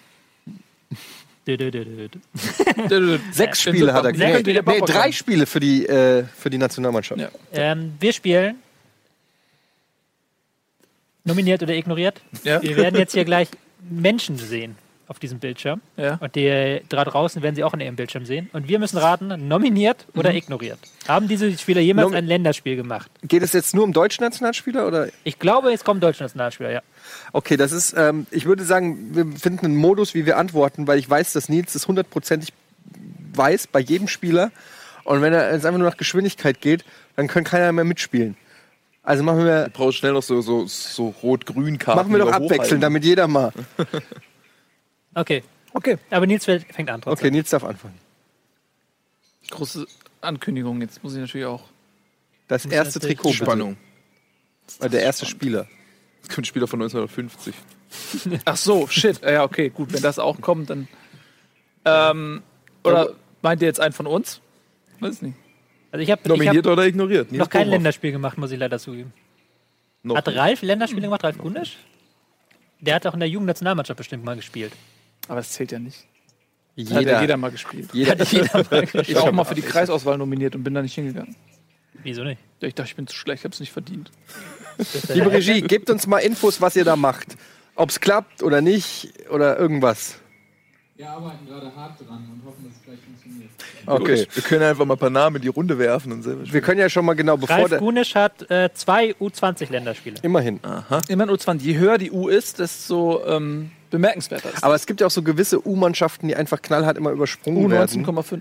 Dö, 1.47 1.59
dö, 1.59 1.71
dö, 1.71 1.85
dö, 1.85 2.09
dö. 2.89 3.19
Sechs 3.33 3.61
Spiele 3.63 3.93
hat 3.93 4.05
er 4.05 4.15
Sechs 4.15 4.47
nee, 4.47 4.63
nee, 4.63 4.81
drei 4.81 5.13
Spiele 5.13 5.45
für 5.45 5.61
die, 5.61 5.85
äh, 5.87 6.25
für 6.25 6.49
die 6.49 6.57
Nationalmannschaft. 6.57 7.21
Ja. 7.21 7.29
Ähm, 7.53 7.95
wir 8.01 8.13
spielen 8.15 8.57
Nominiert 11.25 11.63
oder 11.63 11.75
Ignoriert. 11.75 12.21
Ja. 12.45 12.63
Wir 12.63 12.77
werden 12.77 12.99
jetzt 12.99 13.13
hier 13.13 13.25
gleich 13.25 13.49
Menschen 13.91 14.39
sehen 14.39 14.77
auf 15.09 15.19
diesem 15.19 15.39
Bildschirm. 15.39 15.81
Ja. 15.97 16.15
Und 16.21 16.35
die 16.35 16.81
da 16.89 17.05
draußen 17.05 17.43
werden 17.43 17.55
sie 17.55 17.63
auch 17.65 17.75
in 17.75 17.81
ihrem 17.81 17.97
Bildschirm 17.97 18.25
sehen. 18.27 18.49
Und 18.53 18.69
wir 18.69 18.79
müssen 18.79 18.99
raten, 18.99 19.49
nominiert 19.49 20.07
oder 20.15 20.31
Mhm. 20.31 20.37
ignoriert. 20.37 20.79
Haben 21.07 21.29
diese 21.29 21.57
Spieler 21.59 21.81
jemals 21.81 22.09
Nom- 22.09 22.17
ein 22.17 22.27
Länderspiel 22.27 22.77
gemacht? 22.77 23.11
Geht 23.23 23.43
es 23.43 23.53
jetzt 23.53 23.75
nur 23.75 23.85
um 23.85 23.93
deutsche 23.93 24.23
Nationalspieler 24.23 24.87
oder? 24.87 25.09
Ich 25.25 25.39
glaube, 25.39 25.71
jetzt 25.71 25.85
kommen 25.85 26.01
deutsche 26.01 26.23
Nationalspieler, 26.23 26.71
ja. 26.73 26.81
Okay, 27.33 27.57
das 27.57 27.73
ist, 27.73 27.95
ähm, 27.97 28.27
ich 28.31 28.47
würde 28.47 28.65
sagen, 28.65 29.15
wir 29.15 29.27
finden 29.39 29.67
einen 29.67 29.77
Modus, 29.77 30.15
wie 30.15 30.25
wir 30.27 30.39
antworten, 30.39 30.87
weil 30.87 30.99
ich 30.99 31.09
weiß, 31.09 31.33
dass 31.35 31.49
Nils 31.49 31.73
das 31.75 31.87
hundertprozentig 31.87 32.53
weiß 33.35 33.67
bei 33.67 33.81
jedem 33.81 34.09
Spieler. 34.09 34.51
Und 35.05 35.21
wenn 35.21 35.33
er 35.35 35.53
jetzt 35.53 35.67
einfach 35.67 35.79
nur 35.79 35.89
nach 35.91 35.97
Geschwindigkeit 35.99 36.61
geht, 36.63 36.85
dann 37.17 37.27
kann 37.29 37.45
keiner 37.45 37.71
mehr 37.73 37.85
mitspielen. 37.85 38.37
Also 39.03 39.23
machen 39.23 39.45
wir, 39.45 39.65
Du 39.65 39.71
brauchst 39.73 39.99
schnell 39.99 40.13
noch 40.13 40.23
so, 40.23 40.41
so, 40.41 40.65
so 40.67 41.09
rot-grün 41.23 41.77
Karten. 41.79 41.99
machen 42.01 42.11
wir 42.13 42.21
doch 42.21 42.33
abwechseln, 42.33 42.81
damit 42.81 43.05
jeder 43.05 43.29
mal. 43.29 43.53
Okay. 45.15 45.43
Okay. 45.73 45.99
Aber 46.11 46.27
Nils 46.27 46.45
fängt 46.45 46.91
an 46.91 47.01
trotzdem. 47.01 47.27
Okay, 47.27 47.31
Nils 47.31 47.51
darf 47.51 47.65
anfangen. 47.65 47.99
Große 49.51 49.87
Ankündigung, 50.21 50.81
jetzt 50.81 51.03
muss 51.03 51.15
ich 51.15 51.21
natürlich 51.21 51.47
auch. 51.47 51.63
Das 52.49 52.65
erste 52.67 53.01
Trikot, 53.01 53.31
bitte. 53.31 53.45
Spannung. 53.45 53.77
Äh, 54.81 54.89
Der 54.89 55.03
erste 55.03 55.27
Spieler. 55.27 55.67
Das 56.23 56.35
kommt 56.35 56.47
Spieler 56.47 56.67
von 56.67 56.81
1950. 56.81 57.55
Ach 58.45 58.57
so, 58.57 58.87
shit. 58.87 59.21
Ja, 59.23 59.45
okay, 59.45 59.69
gut, 59.69 59.93
wenn 59.93 60.03
das 60.03 60.19
auch 60.19 60.41
kommt, 60.41 60.71
dann. 60.71 60.89
Ähm, 61.85 62.43
oder 62.83 63.11
meint 63.43 63.61
ihr 63.63 63.69
jetzt 63.69 63.81
einen 63.81 63.93
von 63.93 64.07
uns? 64.07 64.41
Weiß 65.01 65.23
nicht. 65.23 65.37
Also 65.91 66.03
ich 66.03 66.11
habe 66.11 66.23
hab 66.23 66.29
Nominiert 66.29 66.67
oder 66.67 66.87
ignoriert? 66.87 67.31
Nils 67.31 67.41
noch 67.41 67.51
kein 67.51 67.63
Bohmhoff. 67.65 67.75
Länderspiel 67.75 68.13
gemacht, 68.13 68.39
muss 68.39 68.51
ich 68.51 68.59
leider 68.59 68.79
zugeben. 68.79 69.13
Noch 70.03 70.17
Hat. 70.17 70.29
Ralf 70.29 70.63
Länderspiele 70.63 71.03
gemacht, 71.03 71.25
Ralf 71.25 71.39
Gundisch? 71.39 71.77
Der 72.81 72.97
hat 72.97 73.07
auch 73.07 73.15
in 73.15 73.21
der 73.21 73.29
Jugendnationalmannschaft 73.29 73.97
bestimmt 73.97 74.25
mal 74.25 74.37
gespielt. 74.37 74.73
Aber 75.29 75.37
das 75.37 75.51
zählt 75.53 75.73
ja 75.73 75.79
nicht. 75.79 75.97
Hat 75.97 76.07
Jeder, 76.77 77.01
ja 77.03 77.21
jeder 77.21 77.37
mal 77.37 77.51
gespielt. 77.51 77.91
jeder, 77.93 78.21
Ich 79.03 79.15
war 79.15 79.23
auch 79.25 79.33
mal 79.33 79.45
für 79.45 79.55
die 79.55 79.63
Kreisauswahl 79.63 80.19
nominiert 80.19 80.57
und 80.57 80.65
bin 80.65 80.75
da 80.75 80.83
nicht 80.83 80.95
hingegangen. 80.95 81.37
Wieso 82.03 82.25
nicht? 82.25 82.41
Ich 82.61 82.75
dachte, 82.75 82.89
ich 82.89 82.97
bin 82.97 83.07
zu 83.07 83.17
schlecht, 83.17 83.41
ich 83.41 83.45
hab's 83.45 83.61
nicht 83.61 83.73
verdient. 83.73 84.11
Liebe 85.15 85.31
Regie, 85.31 85.61
gebt 85.63 85.89
uns 85.89 86.07
mal 86.07 86.19
Infos, 86.19 86.61
was 86.61 86.75
ihr 86.75 86.85
da 86.85 86.97
macht. 86.97 87.37
Ob 87.77 87.91
es 87.91 88.01
klappt 88.01 88.43
oder 88.43 88.61
nicht 88.61 89.13
oder 89.31 89.59
irgendwas. 89.59 90.17
Wir 90.97 91.09
arbeiten 91.11 91.47
gerade 91.47 91.75
hart 91.75 92.01
dran 92.01 92.29
und 92.33 92.45
hoffen, 92.47 92.65
dass 92.65 92.77
es 92.77 92.83
gleich 92.85 92.99
funktioniert. 93.01 93.51
Okay. 93.87 94.27
Wir 94.33 94.43
können 94.43 94.63
einfach 94.63 94.85
mal 94.85 94.95
ein 94.95 94.99
paar 94.99 95.11
Namen 95.11 95.37
in 95.37 95.43
die 95.43 95.49
Runde 95.49 95.77
werfen 95.79 96.13
und 96.13 96.23
selber 96.23 96.53
Wir 96.53 96.61
können 96.61 96.81
ja 96.81 96.89
schon 96.89 97.05
mal 97.05 97.15
genau, 97.15 97.37
bevor 97.37 97.57
Ralf 97.57 97.69
der. 97.71 97.79
Gunisch 97.79 98.15
hat 98.15 98.49
äh, 98.51 98.71
zwei 98.75 99.13
U20-Länderspiele. 99.21 100.17
Immerhin. 100.23 100.61
Immer 101.09 101.27
nur 101.27 101.39
20. 101.39 101.67
Je 101.67 101.79
höher 101.79 101.99
die 101.99 102.13
U 102.13 102.29
ist, 102.29 102.61
desto 102.61 103.25
ähm, 103.27 103.73
bemerkenswerter 103.95 104.53
ist. 104.53 104.63
Aber 104.65 104.75
es 104.75 104.87
gibt 104.87 105.01
ja 105.01 105.07
auch 105.07 105.11
so 105.11 105.23
gewisse 105.23 105.67
U-Mannschaften, 105.67 106.29
die 106.29 106.37
einfach 106.37 106.61
knallhart 106.63 106.97
immer 106.99 107.11
übersprungen 107.11 107.71
werden. 107.71 108.05
U19,5. 108.05 108.41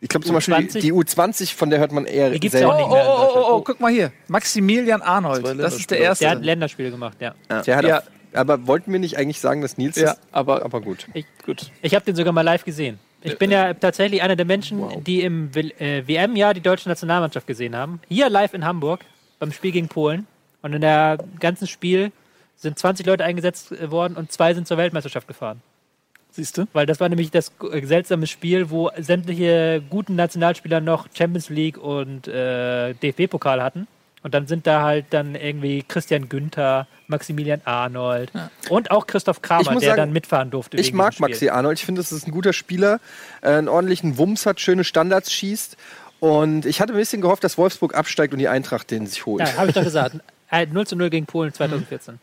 Ich 0.00 0.08
glaube 0.08 0.24
zum 0.24 0.34
Beispiel 0.36 0.54
die, 0.58 0.68
U20? 0.70 0.80
die 0.80 0.92
U20, 0.92 1.54
von 1.56 1.70
der 1.70 1.80
hört 1.80 1.90
man 1.92 2.04
eher 2.04 2.30
Die 2.30 2.38
gibt's 2.38 2.54
ja 2.58 2.68
selten. 2.68 2.72
auch 2.72 2.78
Oh, 2.78 2.78
nicht 2.78 2.90
oh, 2.90 2.94
mehr 2.94 3.04
oh, 3.08 3.12
oh, 3.12 3.24
Deutschland. 3.34 3.46
oh, 3.50 3.60
guck 3.64 3.80
mal 3.80 3.92
hier. 3.92 4.12
Maximilian 4.28 5.02
Arnold. 5.02 5.58
Das 5.60 5.74
ist 5.76 5.90
der 5.90 5.98
erste. 5.98 6.24
Der 6.24 6.30
hat 6.32 6.44
Länderspiele 6.44 6.90
gemacht, 6.90 7.16
ja. 7.20 7.34
Der 7.66 7.76
hat 7.76 7.84
Ja. 7.84 7.98
auch, 7.98 8.02
aber 8.32 8.66
wollten 8.68 8.92
wir 8.92 9.00
nicht 9.00 9.16
eigentlich 9.18 9.40
sagen, 9.40 9.60
dass 9.60 9.76
Nils 9.76 9.96
Ja, 9.96 10.10
das, 10.14 10.18
aber, 10.30 10.64
aber 10.64 10.80
gut. 10.80 11.06
gut. 11.44 11.70
Ich 11.82 11.94
habe 11.94 12.04
den 12.04 12.14
sogar 12.14 12.32
mal 12.32 12.42
live 12.42 12.64
gesehen. 12.64 12.98
Ich 13.22 13.36
bin 13.38 13.50
ja 13.50 13.74
tatsächlich 13.74 14.22
einer 14.22 14.36
der 14.36 14.46
Menschen, 14.46 14.84
die 15.02 15.22
im 15.22 15.50
äh, 15.56 16.06
WM-Jahr 16.06 16.54
die 16.54 16.60
deutsche 16.60 16.88
Nationalmannschaft 16.88 17.48
gesehen 17.48 17.74
haben. 17.74 18.00
Hier 18.08 18.30
live 18.30 18.54
in 18.54 18.64
Hamburg 18.64 19.00
beim 19.40 19.50
Spiel 19.50 19.72
gegen 19.72 19.88
Polen. 19.88 20.28
Und 20.62 20.72
in 20.72 20.80
der 20.80 21.18
ganzen 21.40 21.66
Spiel 21.66 22.12
sind 22.58 22.78
20 22.78 23.06
Leute 23.06 23.24
eingesetzt 23.24 23.72
äh, 23.72 23.90
worden 23.90 24.16
und 24.16 24.30
zwei 24.30 24.52
sind 24.52 24.68
zur 24.68 24.76
Weltmeisterschaft 24.76 25.26
gefahren. 25.26 25.62
Siehst 26.30 26.58
du? 26.58 26.66
Weil 26.72 26.86
das 26.86 27.00
war 27.00 27.08
nämlich 27.08 27.30
das 27.30 27.52
äh, 27.72 27.84
seltsame 27.86 28.26
Spiel, 28.26 28.70
wo 28.70 28.90
sämtliche 28.98 29.82
guten 29.88 30.16
Nationalspieler 30.16 30.80
noch 30.80 31.08
Champions 31.14 31.48
League 31.48 31.78
und 31.78 32.28
äh, 32.28 32.94
DFB-Pokal 32.94 33.62
hatten. 33.62 33.86
Und 34.22 34.34
dann 34.34 34.48
sind 34.48 34.66
da 34.66 34.82
halt 34.82 35.06
dann 35.10 35.36
irgendwie 35.36 35.84
Christian 35.86 36.28
Günther, 36.28 36.88
Maximilian 37.06 37.60
Arnold 37.64 38.32
und 38.68 38.90
auch 38.90 39.06
Christoph 39.06 39.42
Kramer, 39.42 39.70
der 39.76 39.80
sagen, 39.80 39.96
dann 39.96 40.12
mitfahren 40.12 40.50
durfte. 40.50 40.76
Ich 40.76 40.92
mag. 40.92 41.18
Maxi 41.20 41.48
Arnold. 41.48 41.78
Ich 41.78 41.86
finde, 41.86 42.00
das 42.00 42.10
ist 42.10 42.26
ein 42.26 42.32
guter 42.32 42.52
Spieler. 42.52 43.00
Äh, 43.40 43.50
einen 43.50 43.68
ordentlichen 43.68 44.18
Wumms 44.18 44.44
hat, 44.44 44.60
schöne 44.60 44.82
Standards 44.82 45.32
schießt. 45.32 45.76
Und 46.20 46.66
ich 46.66 46.80
hatte 46.80 46.92
ein 46.92 46.98
bisschen 46.98 47.22
gehofft, 47.22 47.44
dass 47.44 47.56
Wolfsburg 47.58 47.94
absteigt 47.94 48.32
und 48.32 48.40
die 48.40 48.48
Eintracht 48.48 48.90
den 48.90 49.06
sich 49.06 49.24
holt. 49.24 49.40
Ja, 49.40 49.56
habe 49.56 49.68
ich 49.68 49.74
doch 49.74 49.84
gesagt. 49.84 50.16
Äh, 50.50 50.66
0 50.66 50.86
zu 50.86 50.96
0 50.96 51.10
gegen 51.10 51.26
Polen 51.26 51.52
2014. 51.52 52.18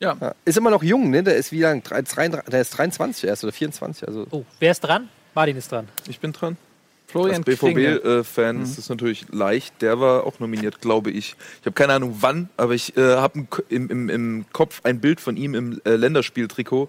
Ja. 0.00 0.16
Ja. 0.20 0.34
Ist 0.44 0.58
immer 0.58 0.70
noch 0.70 0.82
jung, 0.82 1.10
ne? 1.10 1.22
Der 1.22 1.36
ist 1.36 1.52
wie 1.52 1.60
lang? 1.60 1.82
Drei- 1.82 2.02
33 2.02 2.50
Der 2.50 2.60
ist 2.60 2.70
23 2.70 3.24
erst 3.28 3.44
oder 3.44 3.52
24. 3.52 4.06
Also 4.06 4.26
Oh, 4.30 4.44
wer 4.60 4.70
ist 4.72 4.80
dran? 4.80 5.08
Martin 5.34 5.56
ist 5.56 5.72
dran. 5.72 5.88
Ich 6.08 6.20
bin 6.20 6.32
dran. 6.32 6.56
Florian 7.08 7.36
Als. 7.36 7.44
BVB-Fan 7.44 8.62
ist 8.62 8.78
es 8.78 8.88
natürlich 8.88 9.26
leicht. 9.30 9.80
Der 9.80 10.00
war 10.00 10.24
auch 10.24 10.40
nominiert, 10.40 10.80
glaube 10.80 11.10
ich. 11.10 11.36
Ich 11.60 11.66
habe 11.66 11.72
keine 11.72 11.92
Ahnung 11.94 12.16
wann, 12.20 12.48
aber 12.56 12.74
ich 12.74 12.96
äh, 12.96 13.16
habe 13.16 13.46
im, 13.68 13.88
im, 13.88 14.08
im 14.08 14.44
Kopf 14.52 14.80
ein 14.82 15.00
Bild 15.00 15.20
von 15.20 15.36
ihm 15.36 15.54
im 15.54 15.80
äh, 15.84 15.90
Länderspieltrikot. 15.94 16.88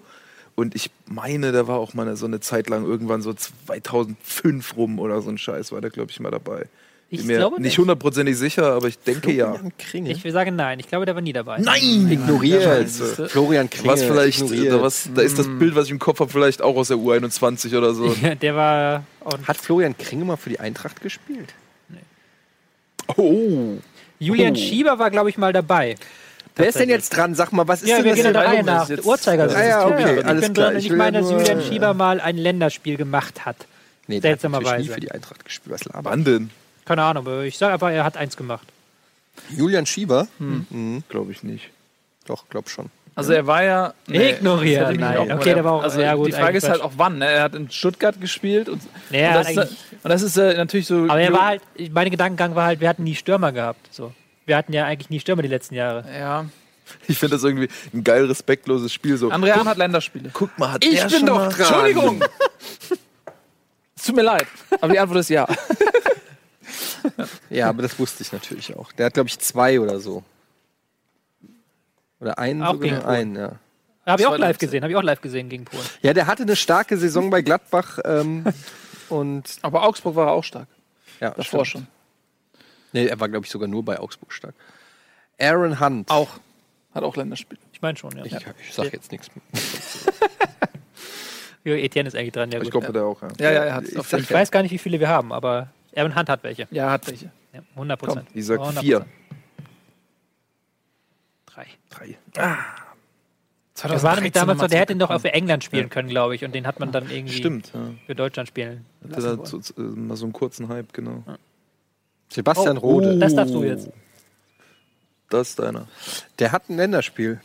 Und 0.56 0.74
ich 0.74 0.90
meine, 1.06 1.52
der 1.52 1.68
war 1.68 1.78
auch 1.78 1.94
mal 1.94 2.16
so 2.16 2.26
eine 2.26 2.40
Zeit 2.40 2.68
lang 2.68 2.84
irgendwann 2.84 3.22
so 3.22 3.32
2005 3.32 4.76
rum 4.76 4.98
oder 4.98 5.22
so 5.22 5.30
ein 5.30 5.38
Scheiß, 5.38 5.70
war 5.70 5.80
der, 5.80 5.90
glaube 5.90 6.10
ich, 6.10 6.18
mal 6.18 6.30
dabei. 6.32 6.66
Ich 7.10 7.20
Bin 7.20 7.28
mir 7.28 7.36
glaube 7.38 7.62
nicht 7.62 7.78
hundertprozentig 7.78 8.36
sicher, 8.36 8.74
aber 8.74 8.86
ich 8.88 8.98
denke 8.98 9.32
ja. 9.32 9.52
Florian 9.52 9.72
Kringe. 9.78 10.10
Ich 10.12 10.22
will 10.24 10.32
sagen 10.32 10.56
nein. 10.56 10.78
Ich 10.78 10.88
glaube, 10.88 11.06
der 11.06 11.14
war 11.14 11.22
nie 11.22 11.32
dabei. 11.32 11.58
Nein! 11.58 12.06
Ignoriert. 12.10 12.90
Florian 12.90 13.70
Kringe. 13.70 13.88
Was 13.88 14.02
vielleicht, 14.02 14.42
da, 14.42 14.82
was, 14.82 15.08
da 15.14 15.22
ist 15.22 15.38
das 15.38 15.46
Bild, 15.58 15.74
was 15.74 15.86
ich 15.86 15.92
im 15.92 15.98
Kopf 15.98 16.20
habe, 16.20 16.30
vielleicht 16.30 16.60
auch 16.60 16.76
aus 16.76 16.88
der 16.88 16.98
U21 16.98 17.74
oder 17.78 17.94
so. 17.94 18.14
der 18.42 18.54
war. 18.54 19.04
Und 19.24 19.48
Hat 19.48 19.56
Florian 19.56 19.96
Kringe 19.96 20.26
mal 20.26 20.36
für 20.36 20.50
die 20.50 20.60
Eintracht 20.60 21.00
gespielt? 21.00 21.54
Oh! 23.16 23.78
Julian 24.18 24.52
Oh. 24.52 24.56
Schieber 24.58 24.98
war, 24.98 25.10
glaube 25.10 25.30
ich, 25.30 25.38
mal 25.38 25.52
dabei. 25.52 25.96
Wer 26.56 26.68
ist 26.68 26.78
denn 26.78 26.88
jetzt 26.88 27.10
dran? 27.10 27.34
Sag 27.34 27.52
mal, 27.52 27.68
was 27.68 27.82
ist 27.82 27.88
Ja, 27.88 27.96
denn 27.96 28.04
wir 28.04 28.10
das? 28.12 28.16
gehen 28.18 28.26
in 28.26 28.32
der 28.34 28.44
Reihe 28.44 28.64
nach. 28.64 28.90
Uhrzeigersinn. 29.04 29.56
Ah 29.56 29.64
ja, 29.66 29.86
okay, 29.86 30.18
ich 30.18 30.26
alles 30.26 30.44
bin 30.44 30.54
klar. 30.54 30.66
dran 30.70 30.76
Ich 30.78 30.86
ich 30.86 30.92
meine, 30.92 31.18
ja 31.18 31.22
dass 31.22 31.30
Julian 31.32 31.62
Schieber 31.62 31.94
mal 31.94 32.20
ein 32.20 32.36
Länderspiel 32.36 32.96
gemacht 32.96 33.46
hat. 33.46 33.56
Nee, 34.08 34.20
der 34.20 34.32
hat 34.32 34.42
natürlich 34.42 34.78
nie 34.78 34.88
für 34.88 35.00
die 35.00 35.10
Eintracht 35.12 35.44
gespielt. 35.44 35.72
Was 35.72 35.84
labert? 35.84 36.04
Wann 36.04 36.24
denn? 36.24 36.50
Keine 36.88 37.02
Ahnung, 37.02 37.26
aber 37.26 37.42
ich 37.42 37.58
sage 37.58 37.74
aber, 37.74 37.92
er 37.92 38.02
hat 38.02 38.16
eins 38.16 38.34
gemacht. 38.36 38.66
Julian 39.50 39.84
Schieber? 39.86 40.26
Glaube 41.10 41.32
ich 41.32 41.42
nicht. 41.42 41.68
Doch, 42.26 42.48
glaub 42.48 42.68
schon. 42.70 42.86
Also 43.14 43.32
er 43.32 43.46
war 43.46 43.62
ja. 43.62 43.92
Hätte 44.08 44.38
ich 44.64 44.98
nein. 44.98 45.32
Okay, 45.32 45.52
der 45.54 45.64
war 45.64 45.72
auch- 45.72 45.82
also 45.82 46.00
ja, 46.00 46.14
gut, 46.14 46.28
Die 46.28 46.32
Frage 46.32 46.56
ist 46.56 46.68
halt 46.68 46.80
auch 46.80 46.92
wann. 46.96 47.18
Ne? 47.18 47.26
Er 47.26 47.42
hat 47.42 47.54
in 47.54 47.70
Stuttgart 47.70 48.18
gespielt 48.20 48.68
und, 48.68 48.80
Nee, 49.10 49.18
er 49.20 49.38
und, 49.40 49.56
das, 49.56 49.70
ist, 49.70 49.76
und 50.02 50.08
das 50.10 50.22
ist 50.22 50.36
äh, 50.38 50.54
natürlich 50.56 50.86
so. 50.86 51.04
Aber 51.08 51.20
er 51.20 51.32
war 51.32 51.46
halt, 51.46 51.62
mein 51.90 52.10
Gedankengang 52.10 52.54
war 52.54 52.66
halt, 52.66 52.80
wir 52.80 52.88
hatten 52.88 53.02
nie 53.04 53.14
Stürmer 53.16 53.52
gehabt. 53.52 53.88
So. 53.92 54.12
Wir 54.46 54.56
hatten 54.56 54.72
ja 54.72 54.84
eigentlich 54.86 55.10
nie 55.10 55.20
Stürmer 55.20 55.42
die 55.42 55.48
letzten 55.48 55.74
Jahre. 55.74 56.04
Ja. 56.18 56.46
Ich 57.06 57.18
finde 57.18 57.34
das 57.36 57.44
irgendwie 57.44 57.68
ein 57.92 58.02
geil 58.02 58.24
respektloses 58.24 58.92
Spiel. 58.92 59.16
So, 59.18 59.30
André 59.30 59.52
Hahn 59.52 59.68
hat 59.68 59.76
Länderspiele. 59.76 60.30
guck 60.32 60.56
mal, 60.58 60.72
hat 60.72 60.84
Ich 60.84 60.94
der 60.94 61.02
bin 61.08 61.10
schon 61.18 61.26
doch 61.26 61.34
mal- 61.36 61.48
dran. 61.48 61.58
Entschuldigung! 61.60 62.22
es 63.96 64.02
tut 64.06 64.16
mir 64.16 64.22
leid. 64.22 64.46
Aber 64.80 64.92
die 64.92 64.98
Antwort 64.98 65.20
ist 65.20 65.28
ja. 65.28 65.46
Ja, 67.50 67.68
aber 67.68 67.82
das 67.82 67.98
wusste 67.98 68.22
ich 68.22 68.32
natürlich 68.32 68.76
auch. 68.76 68.92
Der 68.92 69.06
hat, 69.06 69.14
glaube 69.14 69.28
ich, 69.28 69.38
zwei 69.38 69.80
oder 69.80 70.00
so. 70.00 70.22
Oder 72.20 72.38
einen, 72.38 72.62
Auch 72.62 72.74
sogar 72.74 73.06
einen, 73.06 73.36
ja. 73.36 73.52
Habe 74.06 74.22
ich 74.22 74.26
auch 74.26 74.38
live 74.38 74.58
gesehen, 74.58 74.82
habe 74.82 74.90
ich 74.90 74.96
auch 74.96 75.02
live 75.02 75.20
gesehen 75.20 75.48
gegen 75.48 75.64
Polen. 75.66 75.84
Ja, 76.02 76.14
der 76.14 76.26
hatte 76.26 76.42
eine 76.42 76.56
starke 76.56 76.96
Saison 76.96 77.28
bei 77.30 77.42
Gladbach 77.42 77.98
ähm, 78.04 78.44
und 79.10 79.58
Aber 79.62 79.84
Augsburg 79.84 80.14
war 80.16 80.28
er 80.28 80.32
auch 80.32 80.44
stark. 80.44 80.66
ja, 81.20 81.30
Davor 81.30 81.64
stimmt. 81.64 81.84
schon. 81.84 81.86
Nee, 82.92 83.06
er 83.06 83.20
war, 83.20 83.28
glaube 83.28 83.44
ich, 83.44 83.52
sogar 83.52 83.68
nur 83.68 83.84
bei 83.84 84.00
Augsburg 84.00 84.32
stark. 84.32 84.54
Aaron 85.38 85.78
Hunt. 85.78 86.10
Auch. 86.10 86.40
Hat 86.94 87.04
auch 87.04 87.16
Länderspiele. 87.16 87.60
Ich 87.72 87.82
meine 87.82 87.98
schon, 87.98 88.16
ja. 88.16 88.24
Ich, 88.24 88.32
ich 88.34 88.74
sag 88.74 88.92
jetzt 88.92 89.12
nichts 89.12 89.28
mehr. 89.34 89.62
Ja, 91.64 91.74
Etienne 91.74 92.08
ist 92.08 92.14
eigentlich 92.14 92.32
dran, 92.32 92.50
ja 92.50 92.62
Ich 92.62 92.70
glaube, 92.70 92.92
der 92.92 93.04
auch, 93.04 93.20
ja. 93.20 93.28
Ja, 93.38 93.50
ja, 93.50 93.64
er 93.64 93.74
hat 93.74 93.84
es. 93.84 93.92
Ich 93.92 94.12
Ich 94.12 94.30
weiß 94.30 94.50
gar 94.50 94.62
nicht, 94.62 94.70
wie 94.72 94.78
viele 94.78 95.00
wir 95.00 95.08
haben, 95.08 95.32
aber 95.32 95.68
Aaron 95.96 96.14
Hunt 96.14 96.28
hat 96.28 96.42
welche. 96.42 96.68
Ja, 96.70 96.90
hat 96.90 97.06
welche. 97.06 97.30
Ja, 97.52 97.60
100 97.74 97.98
Prozent. 97.98 98.28
Ich 98.34 98.46
sag 98.46 98.74
vier. 98.78 99.06
Drei. 101.46 101.66
Drei. 101.90 102.18
Das 103.82 104.02
war 104.02 104.14
nämlich 104.16 104.32
damals 104.32 104.60
so, 104.60 104.66
der 104.66 104.80
hätte 104.80 104.92
ihn 104.92 104.98
doch 104.98 105.10
auf 105.10 105.24
auf 105.24 105.24
England 105.24 105.64
spielen 105.64 105.88
können, 105.88 106.08
glaube 106.08 106.34
ich. 106.34 106.44
Und 106.44 106.54
den 106.54 106.66
hat 106.66 106.80
man 106.80 106.90
dann 106.92 107.10
irgendwie 107.10 107.34
Stimmt. 107.34 107.72
Ja. 107.74 107.92
für 108.06 108.14
Deutschland 108.14 108.48
spielen. 108.48 108.84
Hatte 109.10 109.36
da 109.36 109.46
so, 109.46 109.60
so, 109.60 109.72
mal 109.78 110.16
so 110.16 110.24
einen 110.26 110.32
kurzen 110.32 110.68
Hype, 110.68 110.92
genau. 110.92 111.22
Sebastian 112.28 112.78
Oh, 112.78 112.80
Rode. 112.80 113.18
Das 113.18 113.34
darfst 113.34 113.54
du 113.54 113.62
jetzt. 113.64 113.88
Das 115.30 115.50
ist 115.50 115.58
deiner. 115.58 115.86
Der 116.38 116.52
hat 116.52 116.68
ein 116.68 116.76
Länderspiel. 116.76 117.40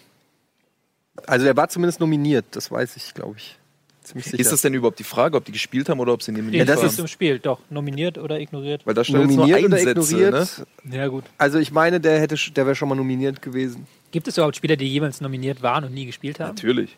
Also 1.27 1.45
der 1.45 1.55
war 1.55 1.69
zumindest 1.69 1.99
nominiert, 1.99 2.45
das 2.51 2.71
weiß 2.71 2.95
ich, 2.95 3.13
glaube 3.13 3.35
ich. 3.37 3.57
Ziemlich 4.03 4.25
sicher. 4.25 4.39
Ist 4.39 4.51
das 4.51 4.61
denn 4.61 4.73
überhaupt 4.73 4.99
die 4.99 5.03
Frage, 5.03 5.37
ob 5.37 5.45
die 5.45 5.51
gespielt 5.51 5.87
haben 5.89 5.99
oder 5.99 6.13
ob 6.13 6.21
sie 6.23 6.31
nominiert 6.31 6.67
das 6.67 6.75
das 6.75 6.83
waren? 6.83 6.89
ist 6.89 6.99
im 6.99 7.07
Spiel, 7.07 7.39
doch. 7.39 7.59
Nominiert 7.69 8.17
oder 8.17 8.39
ignoriert? 8.39 8.85
Weil 8.85 8.93
da 8.93 9.03
steht 9.03 9.15
jetzt 9.15 9.27
nur 9.27 9.37
nominiert 9.47 9.63
oder 9.65 9.77
Einsätze, 9.77 10.15
ignoriert? 10.15 10.65
ne? 10.83 10.97
Ja, 10.97 11.07
gut. 11.07 11.23
Also 11.37 11.59
ich 11.59 11.71
meine, 11.71 11.99
der 11.99 12.19
hätte, 12.19 12.35
der 12.51 12.65
wäre 12.65 12.75
schon 12.75 12.89
mal 12.89 12.95
nominiert 12.95 13.41
gewesen. 13.41 13.87
Gibt 14.11 14.27
es 14.27 14.37
überhaupt 14.37 14.55
Spieler, 14.57 14.75
die 14.75 14.87
jemals 14.87 15.21
nominiert 15.21 15.61
waren 15.61 15.85
und 15.85 15.93
nie 15.93 16.05
gespielt 16.05 16.39
haben? 16.39 16.49
Natürlich. 16.49 16.97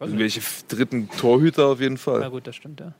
Irgendwelche 0.00 0.40
dritten 0.68 1.08
Torhüter 1.08 1.66
auf 1.68 1.80
jeden 1.80 1.94
Na 1.94 2.00
Fall. 2.00 2.30
gut, 2.30 2.46
das 2.46 2.56
stimmt, 2.56 2.80
ja. 2.80 2.92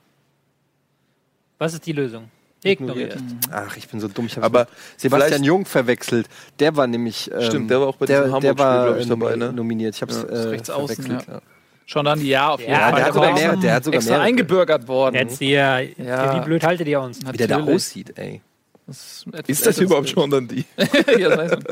Was 1.57 1.73
ist 1.73 1.85
die 1.85 1.91
Lösung? 1.91 2.29
Ignoriert. 2.63 3.17
Ach, 3.51 3.77
ich 3.77 3.87
bin 3.87 3.99
so 3.99 4.07
dumm. 4.07 4.25
Ich 4.25 4.37
habe 4.37 4.45
Aber 4.45 4.67
Sebastian 4.97 5.43
Jung 5.43 5.65
verwechselt. 5.65 6.27
Der 6.59 6.75
war 6.75 6.87
nämlich. 6.87 7.29
Ähm, 7.31 7.41
Stimmt, 7.43 7.69
der 7.69 7.79
war 7.79 7.87
auch 7.87 7.97
bei 7.97 8.07
der, 8.07 8.21
diesem 8.23 8.33
Hamburg-Spiel, 8.33 8.65
war 8.65 8.85
glaub 8.87 8.97
ich, 8.97 9.05
äh, 9.05 9.09
dabei, 9.09 9.35
ne? 9.35 9.53
nominiert. 9.53 9.95
Ich 9.95 10.01
habe 10.01 10.11
es 10.11 10.23
Ja, 10.23 10.27
äh, 10.29 10.47
rechts 10.49 10.69
außen, 10.71 11.05
ja. 11.05 11.21
Ja. 11.27 11.41
Schon 11.87 12.05
dann 12.05 12.19
ja, 12.25 12.49
auf 12.49 12.59
jeden 12.59 12.71
Ja, 12.71 12.89
Fall. 12.89 12.91
der, 12.91 12.99
hat 12.99 13.05
Der 13.07 13.13
sogar 13.13 13.29
war 13.29 13.39
mehr, 13.39 13.55
der 13.57 13.73
hat 13.75 13.83
sogar 13.83 13.97
extra 13.99 14.15
mehr. 14.17 14.23
eingebürgert 14.23 14.87
worden. 14.87 15.15
Jetzt 15.15 15.37
hier, 15.39 15.87
Ja. 15.97 16.35
wie 16.35 16.45
blöd 16.45 16.63
haltet 16.63 16.87
ihr 16.87 16.99
uns? 16.99 17.19
Wie 17.31 17.37
der 17.37 17.47
da 17.47 17.57
Natürlich. 17.59 17.75
aussieht, 17.75 18.17
ey. 18.17 18.41
Das 18.87 18.97
ist, 19.25 19.49
Ist 19.49 19.65
das 19.65 19.77
überhaupt 19.79 20.09
schon 20.09 20.29
dann 20.29 20.47
die? 20.47 20.63
ja, 21.19 21.35
das 21.35 21.51
man. 21.51 21.63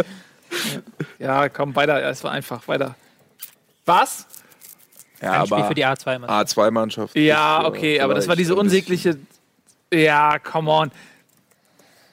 ja, 1.19 1.49
komm, 1.49 1.75
weiter. 1.75 1.99
Ja, 2.01 2.09
es 2.09 2.23
war 2.23 2.31
einfach. 2.31 2.67
Weiter. 2.67 2.95
Was? 3.85 4.27
Ja, 5.21 5.41
Ein 5.41 5.47
Spiel 5.47 5.63
für 5.63 5.73
die 5.75 5.85
A2, 5.85 6.19
Mann. 6.19 6.29
A2-Mannschaft. 6.29 7.15
Ja, 7.15 7.65
okay, 7.65 7.99
aber 8.01 8.13
das 8.13 8.27
war 8.27 8.35
diese 8.35 8.55
unsägliche. 8.55 9.17
Ja, 9.93 10.37
come 10.39 10.69
on. 10.71 10.91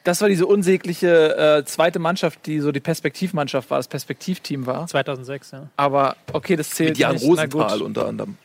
Das 0.05 0.21
war 0.23 0.29
diese 0.29 0.47
unsägliche 0.47 1.59
äh, 1.59 1.65
zweite 1.65 1.99
Mannschaft, 1.99 2.47
die 2.47 2.61
so 2.61 2.73
die 2.73 2.81
Perspektivmannschaft 2.81 3.71
war, 3.71 3.79
das 3.79 3.89
Perspektivteam 3.89 4.67
war. 4.67 4.87
2006, 4.87 5.51
ja. 5.51 5.69
Aber 5.77 6.17
okay, 6.33 6.57
das 6.57 6.71
zählt 6.71 6.91
Mit 6.91 6.99
Jan 6.99 7.15
nicht. 7.15 7.25
Rosenthal 7.25 7.83
unter 7.83 8.07
anderem. 8.07 8.37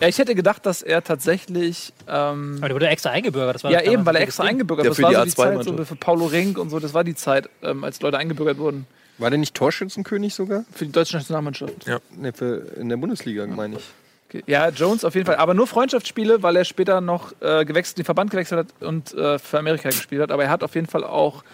Ja, 0.00 0.08
ich 0.08 0.18
hätte 0.18 0.34
gedacht, 0.34 0.66
dass 0.66 0.82
er 0.82 1.02
tatsächlich. 1.02 1.92
Ähm, 2.06 2.56
Aber 2.58 2.68
der 2.68 2.74
wurde 2.74 2.88
extra 2.88 3.10
eingebürgert. 3.10 3.54
Das 3.54 3.64
war 3.64 3.70
ja, 3.70 3.80
eben, 3.82 4.04
weil 4.04 4.16
er 4.16 4.22
extra 4.22 4.42
Ding. 4.42 4.50
eingebürgert 4.50 4.84
Ja, 4.84 4.90
Das 4.90 4.96
für 4.96 5.02
war 5.04 5.10
die 5.10 5.16
so 5.16 5.24
die 5.24 5.30
Zeit 5.30 5.36
so 5.36 5.42
A2-Mannschaft. 5.70 5.88
für 5.88 5.96
Paulo 5.96 6.26
Rink 6.26 6.58
und 6.58 6.68
so. 6.70 6.78
Das 6.80 6.92
war 6.92 7.04
die 7.04 7.14
Zeit, 7.14 7.48
ähm, 7.62 7.82
als 7.82 8.02
Leute 8.02 8.18
eingebürgert 8.18 8.58
wurden. 8.58 8.86
War 9.18 9.30
der 9.30 9.38
nicht 9.38 9.54
Torschützenkönig 9.54 10.34
sogar? 10.34 10.64
Für 10.72 10.84
die 10.84 10.92
deutsche 10.92 11.16
Nationalmannschaft. 11.16 11.86
Ne, 12.14 12.32
für, 12.34 12.66
in 12.76 12.90
der 12.90 12.98
Bundesliga, 12.98 13.46
meine 13.46 13.76
ich. 13.76 13.84
Okay. 14.28 14.42
Ja, 14.46 14.68
Jones 14.70 15.04
auf 15.04 15.14
jeden 15.14 15.26
Fall. 15.26 15.36
Aber 15.36 15.54
nur 15.54 15.66
Freundschaftsspiele, 15.66 16.42
weil 16.42 16.56
er 16.56 16.64
später 16.64 17.00
noch 17.00 17.32
äh, 17.40 17.64
gewechselt, 17.64 17.98
den 17.98 18.04
Verband 18.04 18.30
gewechselt 18.30 18.66
hat 18.66 18.82
und 18.82 19.14
äh, 19.14 19.38
für 19.38 19.58
Amerika 19.58 19.88
gespielt 19.88 20.22
hat. 20.22 20.32
Aber 20.32 20.44
er 20.44 20.50
hat 20.50 20.64
auf 20.64 20.74
jeden 20.74 20.88
Fall 20.88 21.04
auch 21.04 21.44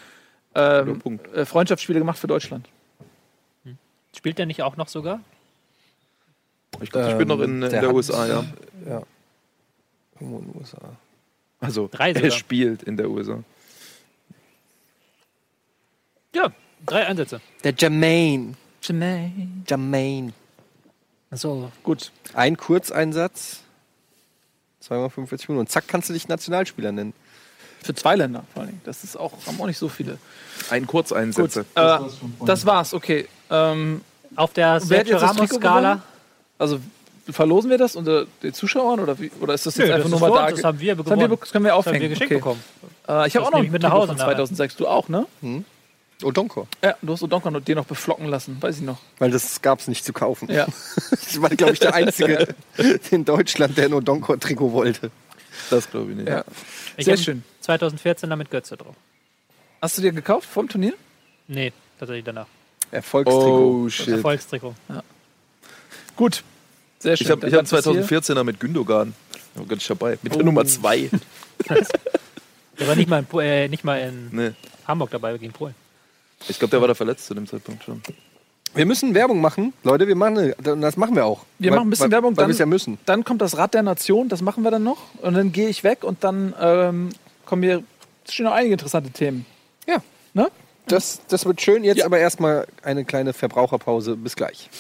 ähm, 0.55 1.01
äh, 1.35 1.45
Freundschaftsspiele 1.45 1.99
gemacht 1.99 2.19
für 2.19 2.27
Deutschland. 2.27 2.69
Spielt 4.17 4.39
der 4.39 4.47
nicht 4.47 4.63
auch 4.63 4.77
noch 4.77 4.89
sogar? 4.89 5.21
Ich 6.81 6.91
glaube, 6.91 7.11
ich 7.11 7.19
bin 7.19 7.29
noch 7.29 7.41
in, 7.41 7.63
in 7.63 7.71
der 7.71 7.81
der, 7.81 7.95
USA, 7.95 8.27
ja. 8.27 8.45
Ja. 8.87 9.03
Irgendwo 10.15 10.39
in 10.39 10.53
den 10.53 10.61
USA. 10.61 10.79
Also, 11.61 11.89
Drei 11.93 12.13
er 12.13 12.31
spielt 12.31 12.83
in 12.83 12.97
der 12.97 13.09
USA. 13.09 13.43
Ja, 16.35 16.53
drei 16.87 17.07
Einsätze. 17.07 17.41
Der 17.63 17.75
Jermaine. 17.77 18.55
Jermaine. 18.83 19.63
Jermaine. 19.69 20.33
So. 21.33 21.71
Gut. 21.83 22.13
Ein 22.35 22.57
Kurzeinsatz. 22.57 23.61
Zweimal 24.81 25.11
45 25.11 25.49
Minuten. 25.49 25.67
Und 25.67 25.71
zack, 25.71 25.89
kannst 25.89 26.09
du 26.09 26.13
dich 26.13 26.29
Nationalspieler 26.29 26.93
nennen. 26.93 27.15
Für 27.83 27.95
zwei 27.95 28.15
Länder 28.15 28.45
vor 28.53 28.63
allen 28.63 28.71
Dingen. 28.71 28.81
Das 28.85 29.03
ist 29.03 29.17
auch, 29.17 29.33
haben 29.47 29.61
auch 29.61 29.67
nicht 29.67 29.79
so 29.79 29.89
viele. 29.89 30.19
Ein 30.71 30.87
Kurzeinsätze. 30.87 31.65
Äh, 31.75 31.99
das 32.47 32.65
war's, 32.65 32.95
okay. 32.95 33.27
Ähm, 33.51 34.03
Auf 34.37 34.53
der 34.53 34.79
Sergio 34.81 35.17
Ramos-Skala. 35.17 36.01
also 36.59 36.79
verlosen 37.29 37.71
wir 37.71 37.79
das 37.79 37.97
unter 37.97 38.27
den 38.43 38.55
Zuschauern 38.55 39.01
oder, 39.01 39.19
wie, 39.19 39.31
oder 39.41 39.55
ist 39.55 39.67
das 39.67 39.77
jetzt 39.77 39.89
Nö, 39.89 39.95
einfach 39.95 40.11
das 40.11 40.21
nur 40.21 40.29
mal 40.29 40.37
da? 40.37 40.51
das 40.51 40.65
haben 40.65 40.79
wir 40.81 40.95
das, 40.95 41.05
gewonnen. 41.05 41.39
das 41.41 41.53
können 41.53 41.65
wir 41.65 41.69
Das 41.71 41.75
haben 41.75 41.79
aufhängen. 41.79 42.01
wir 42.03 42.09
geschenkt 42.09 42.33
okay. 42.33 42.41
bekommen. 42.41 42.65
Äh, 43.09 43.29
ich 43.29 43.37
habe 43.37 43.47
auch 43.47 43.51
noch 43.51 43.59
ein 43.61 43.71
mit 43.71 43.83
nach 43.83 43.93
Hause 43.93 44.09
von 44.09 44.17
nachher. 44.17 44.37
2006. 44.37 44.77
Du 44.77 44.87
auch, 44.87 45.09
ne? 45.09 45.27
Odonko. 46.25 46.67
Ja, 46.83 46.97
du 47.03 47.13
hast 47.13 47.23
Odonka 47.23 47.51
dir 47.61 47.77
noch 47.77 47.85
beflocken 47.87 48.27
lassen, 48.29 48.57
weiß 48.61 48.77
ich 48.79 48.83
noch. 48.83 48.99
Weil 49.19 49.31
das 49.31 49.61
gab 49.63 49.81
es 49.81 49.89
nicht 49.89 50.05
zu 50.05 50.13
kaufen. 50.13 50.51
Ja. 50.51 50.67
Ich 51.31 51.41
war, 51.41 51.49
glaube 51.51 51.73
ich, 51.73 51.79
der 51.81 51.95
Einzige 51.95 52.55
in 53.11 53.25
Deutschland, 53.25 53.77
der 53.79 53.87
ein 53.87 53.95
Odonko-Trikot 53.95 54.73
wollte. 54.73 55.11
Das 55.71 55.91
glaube 55.91 56.11
ich 56.11 56.17
nicht. 56.19 56.29
Ja. 56.29 56.45
Ich 56.97 57.05
Sehr 57.07 57.17
schön. 57.17 57.43
2014 57.61 58.29
damit 58.29 58.51
Götze 58.51 58.77
drauf. 58.77 58.95
Hast 59.81 59.97
du 59.99 60.03
dir 60.03 60.13
gekauft 60.13 60.49
vom 60.49 60.69
Turnier? 60.69 60.93
Nee, 61.49 61.73
tatsächlich 61.99 62.25
danach. 62.25 62.47
Erfolgstrikot. 62.91 63.85
Oh, 63.85 63.89
shit. 63.89 64.09
Erfolgstrikot. 64.09 64.75
Gut. 66.17 66.45
Sehr 66.99 67.17
schön. 67.17 67.27
Ich 67.27 67.31
habe 67.31 67.49
ich 67.49 67.55
hab 67.55 67.69
bist 67.69 67.87
du 67.87 67.93
hier. 67.93 68.05
2014er 68.07 68.45
mit 68.45 68.61
Gündogan. 68.61 69.15
War 69.55 69.67
ganz 69.67 69.87
dabei. 69.87 70.19
Mit 70.23 70.35
der 70.35 70.43
Oh. 70.43 70.45
Nummer 70.45 70.65
2. 70.67 71.11
Der 72.79 72.89
war 72.89 72.97
nicht 72.97 73.09
mal 73.09 73.25
in, 73.31 73.39
äh, 73.41 73.69
nicht 73.69 73.85
mal 73.85 74.01
in 74.01 74.29
Nee. 74.33 74.51
Hamburg 74.87 75.11
dabei 75.11 75.37
gegen 75.39 75.53
Polen. 75.53 75.75
Ich 76.49 76.59
glaube, 76.59 76.71
der 76.71 76.81
war 76.81 76.89
da 76.89 76.95
verletzt 76.95 77.27
zu 77.27 77.35
dem 77.35 77.47
Zeitpunkt 77.47 77.85
schon. 77.85 78.03
Wir 78.75 78.87
müssen 78.87 79.15
Werbung 79.15 79.41
machen. 79.41 79.75
Leute, 79.85 80.09
wir 80.09 80.17
machen 80.17 80.39
eine, 80.39 80.81
das 80.81 80.97
machen 80.97 81.15
wir 81.15 81.27
auch. 81.27 81.45
Wir 81.59 81.71
weil, 81.71 81.77
machen 81.79 81.89
ein 81.89 81.91
bisschen 81.91 82.05
weil, 82.05 82.11
Werbung, 82.13 82.37
Weil 82.37 82.45
dann- 82.45 82.49
wir 82.49 82.53
es 82.53 82.59
ja 82.59 82.67
müssen. 82.67 82.99
Dann 83.05 83.25
kommt 83.25 83.43
das 83.43 83.59
Rad 83.59 83.75
der 83.75 83.83
Nation, 83.83 84.29
das 84.29 84.41
machen 84.41 84.65
wir 84.65 84.71
dann 84.71 84.83
noch. 84.83 84.99
Und 85.21 85.35
dann 85.35 85.53
gehe 85.53 85.69
ich 85.69 85.85
weg 85.85 86.05
und 86.05 86.25
dann 86.25 86.55
ähm, 86.59 87.11
kommen 87.45 87.63
hier 87.63 87.83
es 88.25 88.35
stehen 88.35 88.45
noch 88.45 88.53
einige 88.53 88.75
interessante 88.75 89.11
Themen. 89.11 89.47
Ja. 89.87 89.97
Ne? 90.33 90.49
Das, 90.87 91.21
das 91.29 91.45
wird 91.45 91.61
schön. 91.61 91.85
Jetzt 91.85 92.03
aber 92.03 92.19
erstmal 92.19 92.67
eine 92.83 93.05
kleine 93.05 93.33
Verbraucherpause. 93.33 94.17
Bis 94.17 94.37
gleich. 94.37 94.71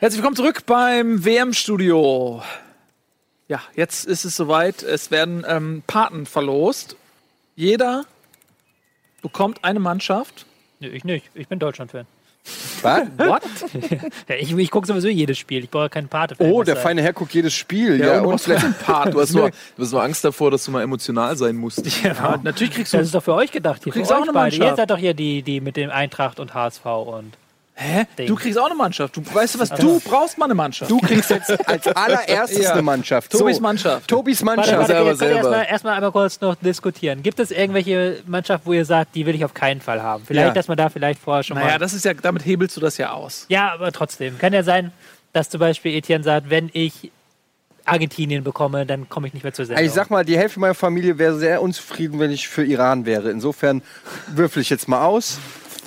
Herzlich 0.00 0.18
willkommen 0.18 0.36
zurück 0.36 0.64
beim 0.64 1.24
WM-Studio. 1.24 2.40
Ja, 3.48 3.60
jetzt 3.74 4.06
ist 4.06 4.24
es 4.24 4.36
soweit. 4.36 4.84
Es 4.84 5.10
werden 5.10 5.44
ähm, 5.44 5.82
Paten 5.88 6.24
verlost. 6.24 6.94
Jeder 7.56 8.04
bekommt 9.22 9.64
eine 9.64 9.80
Mannschaft. 9.80 10.46
Nö, 10.78 10.86
ich 10.86 11.02
nicht. 11.02 11.28
Ich 11.34 11.48
bin 11.48 11.58
Deutschland-Fan. 11.58 12.06
Was? 12.82 13.08
What? 13.16 13.42
Ja, 14.28 14.36
ich 14.36 14.56
ich 14.56 14.70
gucke 14.70 14.86
sowieso 14.86 15.08
jedes 15.08 15.36
Spiel. 15.36 15.64
Ich 15.64 15.70
brauche 15.70 15.88
keinen 15.90 16.06
Pate. 16.06 16.36
Oh, 16.38 16.62
der 16.62 16.76
feine 16.76 17.02
Herr 17.02 17.12
guckt 17.12 17.34
jedes 17.34 17.54
Spiel. 17.54 17.98
Ja, 17.98 18.06
und 18.06 18.12
du 18.12 18.18
und 18.18 18.30
brauchst 18.30 18.44
vielleicht. 18.44 18.62
trotzdem 18.66 18.86
Paten. 18.86 19.10
Du 19.14 19.20
hast, 19.20 19.34
nur, 19.34 19.50
du 19.76 19.82
hast 19.82 19.90
nur 19.90 20.02
Angst 20.04 20.24
davor, 20.24 20.52
dass 20.52 20.64
du 20.64 20.70
mal 20.70 20.82
emotional 20.82 21.36
sein 21.36 21.56
musst. 21.56 22.04
Ja, 22.04 22.38
natürlich 22.44 22.72
kriegst 22.72 22.92
du. 22.92 22.98
Das 22.98 23.06
ist 23.06 23.16
doch 23.16 23.24
für 23.24 23.34
euch 23.34 23.50
gedacht. 23.50 23.82
Hier, 23.82 23.92
kriegst 23.92 24.12
für 24.12 24.16
auch 24.16 24.22
eine 24.22 24.32
beide. 24.32 24.54
Ihr 24.54 24.60
Mannschaft. 24.60 24.76
seid 24.76 24.90
doch 24.90 24.98
hier 24.98 25.14
die, 25.14 25.42
die 25.42 25.60
mit 25.60 25.76
dem 25.76 25.90
Eintracht 25.90 26.38
und 26.38 26.54
HSV 26.54 26.86
und. 26.86 27.32
Hä? 27.80 28.06
Ding. 28.18 28.26
Du 28.26 28.34
kriegst 28.34 28.58
auch 28.58 28.66
eine 28.66 28.74
Mannschaft. 28.74 29.16
Du 29.16 29.22
weißt 29.24 29.54
du 29.54 29.58
was? 29.60 29.68
Du 29.70 30.00
brauchst 30.00 30.36
mal 30.36 30.46
eine 30.46 30.54
Mannschaft. 30.56 30.90
Du 30.90 30.98
kriegst 30.98 31.30
jetzt 31.30 31.68
als 31.68 31.86
allererstes 31.96 32.64
Ja. 32.64 32.72
eine 32.72 32.82
Mannschaft. 32.82 33.30
Tobis 33.30 33.60
Mannschaft. 33.60 34.08
Tobis 34.08 34.44
Warte, 34.44 34.56
Mannschaft. 34.72 34.88
warte, 34.90 35.04
könnt 35.04 35.18
selber. 35.18 35.34
erstmal 35.36 35.66
erstmal 35.66 35.94
einmal 35.94 36.10
kurz 36.12 36.40
noch 36.40 36.56
diskutieren. 36.56 37.22
Gibt 37.22 37.38
es 37.38 37.52
irgendwelche 37.52 38.20
Mannschaft, 38.26 38.66
wo 38.66 38.72
ihr 38.72 38.84
sagt, 38.84 39.14
die 39.14 39.24
will 39.26 39.34
ich 39.36 39.44
auf 39.44 39.54
keinen 39.54 39.80
Fall 39.80 40.02
haben? 40.02 40.24
Vielleicht, 40.26 40.48
Ja. 40.48 40.52
dass 40.54 40.66
man 40.66 40.76
da 40.76 40.88
vielleicht 40.88 41.20
vorher 41.20 41.44
schon 41.44 41.56
Naja, 41.56 41.72
mal. 41.74 41.78
das 41.78 41.94
ist 41.94 42.04
ja, 42.04 42.14
damit 42.14 42.44
hebelst 42.44 42.76
du 42.76 42.80
das 42.80 42.98
ja 42.98 43.12
aus. 43.12 43.46
Ja, 43.48 43.72
aber 43.72 43.92
trotzdem. 43.92 44.38
Kann 44.38 44.52
ja 44.52 44.64
sein, 44.64 44.90
dass 45.32 45.48
zum 45.48 45.60
Beispiel 45.60 45.94
Etienne 45.94 46.24
sagt, 46.24 46.50
wenn 46.50 46.70
ich 46.72 47.12
Argentinien 47.84 48.44
bekomme, 48.44 48.84
dann 48.86 49.08
komme 49.08 49.28
ich 49.28 49.34
nicht 49.34 49.44
mehr 49.44 49.52
zur 49.54 49.64
Sendung. 49.66 49.78
Also 49.78 49.88
ich 49.88 49.94
sag 49.94 50.10
mal, 50.10 50.24
die 50.24 50.36
Hälfte 50.36 50.58
meiner 50.60 50.74
Familie 50.74 51.16
wäre 51.18 51.36
sehr 51.38 51.62
unzufrieden, 51.62 52.18
wenn 52.18 52.30
ich 52.30 52.48
für 52.48 52.64
Iran 52.64 53.06
wäre. 53.06 53.30
Insofern 53.30 53.82
würfel 54.26 54.60
ich 54.62 54.68
jetzt 54.68 54.88
mal 54.88 55.04
aus. 55.06 55.38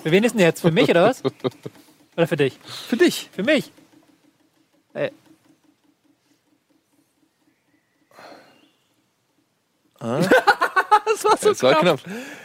Für 0.04 0.12
wen 0.12 0.24
ist 0.24 0.34
denn 0.34 0.42
jetzt? 0.42 0.62
Für 0.62 0.72
mich 0.72 0.90
oder 0.90 1.04
was? 1.04 1.24
Oder 2.18 2.28
für 2.28 2.36
dich? 2.36 2.60
Für 2.90 2.98
dich. 2.98 3.30
Für 3.32 3.44
mich. 3.44 3.72
Äh, 4.94 5.12
Das 11.06 11.26
war 11.26 11.38
so 11.38 11.50
Das 11.50 11.64
war 11.64 11.76
knapp. 11.80 12.00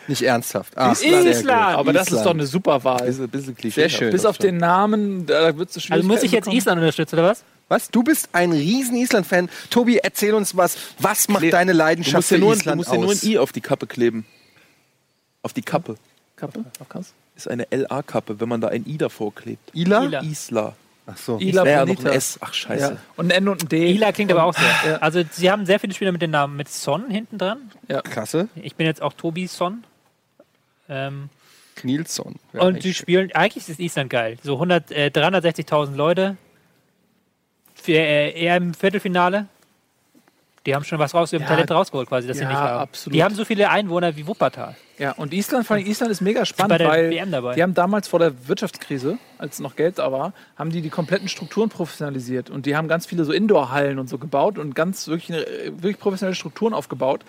Nicht 0.08 0.22
ernsthaft. 0.22 0.76
Ah, 0.76 0.92
Island. 0.92 1.42
gut. 1.42 1.50
Aber 1.50 1.92
das 1.92 2.02
ist 2.02 2.08
Island. 2.12 2.26
doch 2.26 2.30
eine 2.34 2.46
super 2.46 2.84
Wahl. 2.84 3.06
Bisschen, 3.06 3.28
bisschen 3.28 3.56
Klischee. 3.56 3.80
Sehr 3.82 3.88
schön. 3.88 4.10
Bis 4.10 4.24
auf 4.24 4.38
den 4.38 4.56
Namen, 4.56 5.26
da 5.26 5.56
wird 5.56 5.70
es 5.74 5.90
also 5.90 6.06
muss 6.06 6.22
ich 6.22 6.32
jetzt 6.32 6.48
Island 6.48 6.78
unterstützen, 6.80 7.16
oder 7.18 7.28
was? 7.28 7.44
Was? 7.68 7.90
Du 7.90 8.02
bist 8.02 8.28
ein 8.32 8.52
riesen 8.52 8.96
Island-Fan. 8.96 9.48
Tobi, 9.70 9.98
erzähl 9.98 10.34
uns 10.34 10.56
was. 10.56 10.76
Was 10.98 11.28
macht 11.28 11.52
deine 11.52 11.72
Du 11.72 11.78
Leidenschaft 11.78 12.16
musst 12.16 12.30
dir 12.30 12.34
für 12.36 12.40
nur, 12.40 12.52
du 12.54 12.58
Island 12.60 12.76
musst 12.76 12.92
dir 12.92 12.96
nur 12.98 13.04
ein 13.06 13.10
aus? 13.10 13.22
I 13.24 13.38
auf 13.38 13.52
die 13.52 13.60
Kappe 13.60 13.86
kleben. 13.86 14.26
Auf 15.42 15.52
die 15.52 15.62
Kappe. 15.62 15.96
Kappe? 16.36 16.64
Auf 16.78 16.88
Kass? 16.88 17.12
Ist 17.36 17.48
eine 17.48 17.66
LA-Kappe, 17.70 18.40
wenn 18.40 18.48
man 18.48 18.60
da 18.60 18.68
ein 18.68 18.86
I 18.86 18.96
davor 18.96 19.34
klebt. 19.34 19.74
Ila? 19.74 20.04
Ila. 20.04 20.22
Isla. 20.22 20.74
Ach 21.06 21.16
so. 21.16 21.38
Ila 21.38 21.64
Wäre 21.64 21.86
ja 21.86 21.94
noch 21.94 22.04
ein 22.04 22.12
S. 22.12 22.38
Ach, 22.40 22.52
scheiße. 22.52 22.92
Ja. 22.94 22.98
Und 23.16 23.26
ein 23.26 23.30
N 23.30 23.48
und 23.48 23.64
ein 23.64 23.68
D. 23.68 23.92
Ila 23.92 24.10
klingt 24.12 24.32
aber 24.32 24.44
auch 24.44 24.54
sehr. 24.54 25.02
Also 25.02 25.22
sie 25.30 25.50
haben 25.50 25.66
sehr 25.66 25.78
viele 25.78 25.94
Spieler 25.94 26.12
mit 26.12 26.22
dem 26.22 26.30
Namen 26.30 26.56
mit 26.56 26.68
Son 26.68 27.10
hinten 27.10 27.38
dran. 27.38 27.70
Klasse. 28.04 28.48
Ich 28.56 28.74
bin 28.74 28.86
jetzt 28.86 29.02
auch 29.02 29.12
Tobi 29.12 29.46
Son. 29.46 29.84
Ähm, 30.88 31.28
Nilsson. 31.82 32.36
Ja, 32.52 32.62
und 32.62 32.84
die 32.84 32.94
spielen, 32.94 33.32
eigentlich 33.32 33.68
ist 33.68 33.78
Island 33.78 34.10
geil. 34.10 34.38
So 34.42 34.54
100, 34.54 34.90
äh, 34.90 35.10
360.000 35.12 35.94
Leute. 35.94 36.36
Für, 37.74 37.92
äh, 37.92 38.32
eher 38.32 38.56
im 38.56 38.74
Viertelfinale. 38.74 39.46
Die 40.66 40.74
haben 40.74 40.84
schon 40.84 40.98
was 40.98 41.14
raus, 41.14 41.30
die 41.30 41.36
haben 41.36 41.42
Ja. 41.42 41.48
Talent 41.48 41.70
rausgeholt 41.70 42.08
quasi, 42.08 42.26
das 42.28 42.36
sie 42.38 42.42
Ja, 42.42 42.48
nicht 42.48 42.58
haben. 42.58 42.80
absolut. 42.80 43.14
Die 43.14 43.22
haben 43.24 43.34
so 43.34 43.44
viele 43.44 43.70
Einwohner 43.70 44.16
wie 44.16 44.26
Wuppertal. 44.26 44.74
Ja, 44.98 45.12
und 45.12 45.32
Island, 45.32 45.66
vor 45.66 45.76
allem 45.76 45.86
Island 45.86 46.10
ist 46.10 46.20
mega 46.20 46.40
bei 46.40 46.44
spannend, 46.44 46.80
der 46.80 46.88
weil 46.88 47.10
die 47.10 47.62
haben 47.62 47.74
damals 47.74 48.08
vor 48.08 48.18
der 48.18 48.48
Wirtschaftskrise, 48.48 49.18
als 49.38 49.60
noch 49.60 49.76
Geld 49.76 49.98
da 49.98 50.10
war, 50.10 50.32
haben 50.56 50.70
die 50.70 50.80
die 50.82 50.90
kompletten 50.90 51.28
Strukturen 51.28 51.68
professionalisiert 51.68 52.50
und 52.50 52.66
die 52.66 52.76
haben 52.76 52.88
ganz 52.88 53.06
viele 53.06 53.24
so 53.24 53.32
Indoor-Hallen 53.32 53.98
und 53.98 54.08
so 54.08 54.18
gebaut 54.18 54.58
und 54.58 54.74
ganz 54.74 55.06
wirklich, 55.08 55.32
eine- 55.36 55.46
wirklich 55.82 55.98
professionelle 55.98 56.34
Strukturen 56.34 56.74
aufgebaut. 56.74 57.24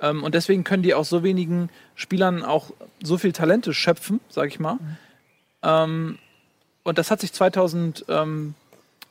Ähm, 0.00 0.24
Und 0.24 0.34
deswegen 0.34 0.64
können 0.64 0.82
die 0.82 0.94
aus 0.94 1.08
so 1.08 1.22
wenigen 1.22 1.70
Spielern 1.94 2.42
auch 2.44 2.70
so 3.02 3.18
viel 3.18 3.32
Talente 3.32 3.72
schöpfen, 3.72 4.18
sag 4.28 4.48
ich 4.48 4.58
mal. 4.60 4.78
Ähm, 5.62 6.18
Und 6.84 6.98
das 6.98 7.12
hat 7.12 7.20
sich 7.20 7.30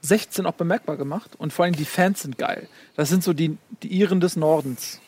2016 0.02 0.45
auch 0.45 0.54
bemerkbar 0.54 0.97
gemacht. 0.97 1.32
Und 1.38 1.54
vor 1.54 1.66
allem 1.66 1.76
die 1.76 1.86
Fans 1.86 2.22
sind 2.22 2.38
geil. 2.38 2.68
Das 2.95 3.10
sind 3.10 3.24
so 3.24 3.34
die, 3.34 3.58
die 3.84 3.88
Iren 3.88 4.20
des 4.20 4.36
Nordens 4.36 4.99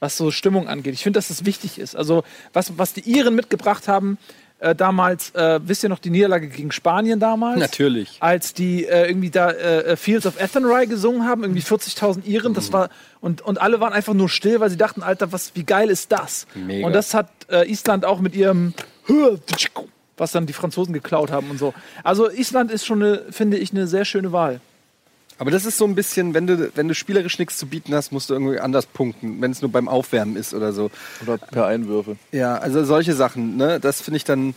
was 0.00 0.16
so 0.16 0.30
Stimmung 0.30 0.66
angeht. 0.66 0.94
Ich 0.94 1.02
finde, 1.02 1.18
dass 1.18 1.28
das 1.28 1.44
wichtig 1.44 1.78
ist. 1.78 1.94
Also, 1.94 2.24
was, 2.54 2.78
was 2.78 2.94
die 2.94 3.02
Iren 3.02 3.34
mitgebracht 3.34 3.86
haben, 3.86 4.16
äh, 4.58 4.74
damals, 4.74 5.30
äh, 5.34 5.60
wisst 5.62 5.82
ihr 5.82 5.88
noch 5.88 5.98
die 5.98 6.10
Niederlage 6.10 6.48
gegen 6.48 6.72
Spanien 6.72 7.20
damals? 7.20 7.58
Natürlich. 7.58 8.16
Als 8.20 8.52
die 8.54 8.86
äh, 8.86 9.08
irgendwie 9.08 9.30
da 9.30 9.50
äh, 9.50 9.96
Fields 9.96 10.26
of 10.26 10.40
Athenry 10.40 10.86
gesungen 10.86 11.26
haben, 11.26 11.42
irgendwie 11.44 11.62
40.000 11.62 12.24
Iren, 12.24 12.54
das 12.54 12.72
war, 12.72 12.90
und, 13.20 13.42
und 13.42 13.60
alle 13.60 13.80
waren 13.80 13.92
einfach 13.92 14.14
nur 14.14 14.28
still, 14.28 14.60
weil 14.60 14.70
sie 14.70 14.76
dachten, 14.76 15.02
Alter, 15.02 15.32
was, 15.32 15.54
wie 15.54 15.64
geil 15.64 15.90
ist 15.90 16.12
das? 16.12 16.46
Mega. 16.54 16.86
Und 16.86 16.94
das 16.94 17.14
hat 17.14 17.30
äh, 17.50 17.70
Island 17.70 18.04
auch 18.04 18.20
mit 18.20 18.34
ihrem, 18.34 18.74
was 20.20 20.32
dann 20.32 20.46
die 20.46 20.52
Franzosen 20.52 20.92
geklaut 20.92 21.32
haben 21.32 21.50
und 21.50 21.58
so. 21.58 21.74
Also, 22.04 22.30
Island 22.30 22.70
ist 22.70 22.86
schon, 22.86 23.02
eine, 23.02 23.22
finde 23.30 23.56
ich, 23.56 23.72
eine 23.72 23.86
sehr 23.86 24.04
schöne 24.04 24.32
Wahl. 24.32 24.60
Aber 25.38 25.50
das 25.50 25.64
ist 25.64 25.78
so 25.78 25.86
ein 25.86 25.94
bisschen, 25.94 26.34
wenn 26.34 26.46
du, 26.46 26.70
wenn 26.74 26.86
du 26.86 26.94
spielerisch 26.94 27.38
nichts 27.38 27.56
zu 27.56 27.66
bieten 27.66 27.94
hast, 27.94 28.12
musst 28.12 28.28
du 28.28 28.34
irgendwie 28.34 28.60
anders 28.60 28.84
punkten, 28.84 29.40
wenn 29.40 29.50
es 29.50 29.62
nur 29.62 29.72
beim 29.72 29.88
Aufwärmen 29.88 30.36
ist 30.36 30.52
oder 30.52 30.74
so. 30.74 30.90
Oder 31.22 31.38
per 31.38 31.66
Einwürfe. 31.66 32.16
Ja, 32.30 32.58
also 32.58 32.84
solche 32.84 33.14
Sachen, 33.14 33.56
ne? 33.56 33.80
Das 33.80 34.02
finde 34.02 34.18
ich 34.18 34.24
dann. 34.24 34.54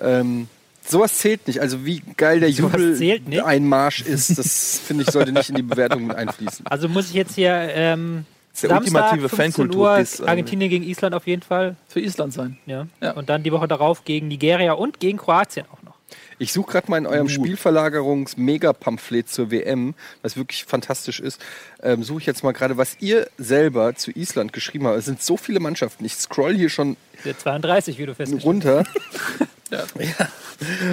Ähm, 0.00 0.48
sowas 0.86 1.18
zählt 1.18 1.46
nicht. 1.46 1.60
Also 1.60 1.84
wie 1.84 2.02
geil 2.16 2.40
der 2.40 2.50
Sowas 2.50 2.72
zählt 2.72 3.28
nicht? 3.28 3.36
Jubel 3.36 3.42
einmarsch 3.42 4.00
ist, 4.00 4.38
das 4.38 4.80
finde 4.84 5.04
ich 5.04 5.10
sollte 5.10 5.32
nicht 5.32 5.50
in 5.50 5.56
die 5.56 5.62
Bewertung 5.62 6.06
mit 6.06 6.16
einfließen. 6.16 6.66
Also 6.66 6.88
muss 6.88 7.10
ich 7.10 7.14
jetzt 7.14 7.34
hier 7.34 7.52
ähm, 7.52 8.24
ist 8.52 8.62
der 8.62 8.70
Samstag, 8.70 9.12
ultimative 9.12 9.28
15 9.28 9.38
Uhr, 9.38 9.66
Fankultur-Diss 9.66 10.20
eigentlich. 10.20 10.28
Argentinien 10.28 10.70
gegen 10.70 10.84
Island 10.84 11.14
auf 11.14 11.26
jeden 11.26 11.42
Fall. 11.42 11.76
Für 11.88 12.00
Island 12.00 12.32
sein. 12.32 12.58
Ja. 12.66 12.86
Ja. 13.00 13.12
Und 13.12 13.28
dann 13.28 13.42
die 13.42 13.52
Woche 13.52 13.68
darauf 13.68 14.04
gegen 14.04 14.28
Nigeria 14.28 14.74
und 14.74 15.00
gegen 15.00 15.18
Kroatien 15.18 15.66
auch 15.72 15.82
noch. 15.82 15.92
Ich 16.38 16.52
suche 16.52 16.72
gerade 16.72 16.90
mal 16.90 16.98
in 16.98 17.06
eurem 17.06 17.28
Spielverlagerungs-Mega-Pamphlet 17.28 19.28
zur 19.28 19.50
WM, 19.50 19.94
was 20.22 20.36
wirklich 20.36 20.64
fantastisch 20.64 21.20
ist. 21.20 21.40
Ähm, 21.82 22.02
suche 22.02 22.20
ich 22.20 22.26
jetzt 22.26 22.42
mal 22.42 22.52
gerade, 22.52 22.76
was 22.76 22.96
ihr 23.00 23.28
selber 23.38 23.94
zu 23.94 24.10
Island 24.10 24.52
geschrieben 24.52 24.86
habt. 24.86 24.98
Es 24.98 25.04
sind 25.04 25.22
so 25.22 25.36
viele 25.36 25.60
Mannschaften. 25.60 26.04
Ich 26.04 26.16
scroll 26.16 26.54
hier 26.54 26.68
schon 26.68 26.96
Der 27.24 27.38
32, 27.38 27.98
wie 27.98 28.06
du 28.06 28.14
festgestellt 28.14 28.44
runter. 28.44 28.84
ja. 29.70 29.84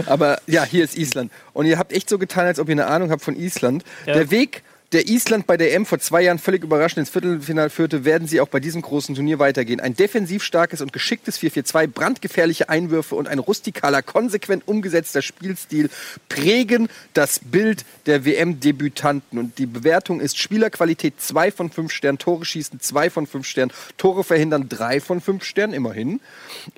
Aber 0.06 0.40
ja, 0.46 0.64
hier 0.64 0.84
ist 0.84 0.96
Island. 0.96 1.32
Und 1.54 1.66
ihr 1.66 1.78
habt 1.78 1.94
echt 1.94 2.10
so 2.10 2.18
getan, 2.18 2.46
als 2.46 2.60
ob 2.60 2.70
ihr 2.70 2.74
eine 2.74 2.88
Ahnung 2.88 3.12
habt 3.12 3.24
von 3.24 3.36
Island. 3.36 3.84
Ja. 4.06 4.14
Der 4.14 4.32
Weg, 4.32 4.64
der 4.92 5.08
Island 5.08 5.46
bei 5.46 5.56
der 5.56 5.74
EM 5.74 5.86
vor 5.86 6.00
zwei 6.00 6.24
Jahren 6.24 6.40
völlig 6.40 6.64
überraschend 6.64 7.00
ins 7.00 7.12
Viertelfinale 7.12 7.70
führte, 7.70 8.06
werden 8.06 8.28
sie 8.28 8.42
auch 8.42 8.48
bei 8.48 8.60
diesem 8.60 8.82
großen 8.82 9.14
Turnier 9.14 9.38
weitergehen. 9.38 9.80
Ein 9.80 9.96
defensiv 9.96 10.44
starkes 10.44 10.82
und 10.82 10.94
geschicktes 10.94 11.40
4-4-2, 11.40 11.88
brandgefährliche 11.88 12.70
Einwürfe 12.70 13.14
und 13.14 13.28
ein 13.28 13.38
rustikaler, 13.38 14.02
konsequent 14.02 14.68
umgesetzter 14.68 15.22
Spielstil 15.22 15.90
prägen 16.28 16.90
das 17.14 17.40
Bild 17.40 17.86
der 18.08 18.26
WM-Debütanten. 18.26 19.38
Und 19.38 19.60
die 19.60 19.68
Bewertung 19.68 20.20
ist 20.22 20.40
Spielerqualität 20.40 21.22
2 21.22 21.52
von 21.52 21.70
5 21.70 21.92
Sternen, 21.92 22.18
Tore 22.18 22.44
schießen 22.44 22.80
2 22.80 23.10
von 23.12 23.28
5 23.28 23.46
Sternen, 23.46 23.72
Tore 23.98 24.24
verhindern 24.24 24.70
3 24.70 25.02
von 25.02 25.22
5 25.22 25.44
Sternen, 25.44 25.74
immerhin. 25.74 26.20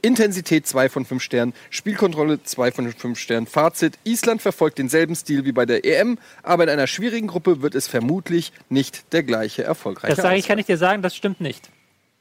Intensität 0.01 0.68
2 0.68 0.89
von 0.89 1.05
5 1.05 1.24
Sternen, 1.24 1.53
Spielkontrolle 1.70 2.43
2 2.43 2.72
von 2.74 2.91
5 2.91 3.18
Sternen. 3.18 3.47
Fazit, 3.47 3.97
Island 4.03 4.41
verfolgt 4.41 4.80
denselben 4.80 5.16
Stil 5.16 5.45
wie 5.45 5.53
bei 5.53 5.66
der 5.66 5.86
EM, 5.86 6.18
aber 6.43 6.64
in 6.64 6.70
einer 6.70 6.88
schwierigen 6.88 7.28
Gruppe 7.28 7.62
wird 7.62 7.74
es 7.74 7.88
vermutlich 8.01 8.51
nicht 8.69 9.13
der 9.13 9.23
gleiche 9.23 9.63
erfolgreiche 9.63 10.15
Das 10.15 10.23
sage 10.23 10.37
ich, 10.37 10.47
kann 10.47 10.59
ich 10.59 10.65
dir 10.65 10.77
sagen, 10.77 11.01
das 11.01 11.15
stimmt 11.15 11.39
nicht. 11.41 11.69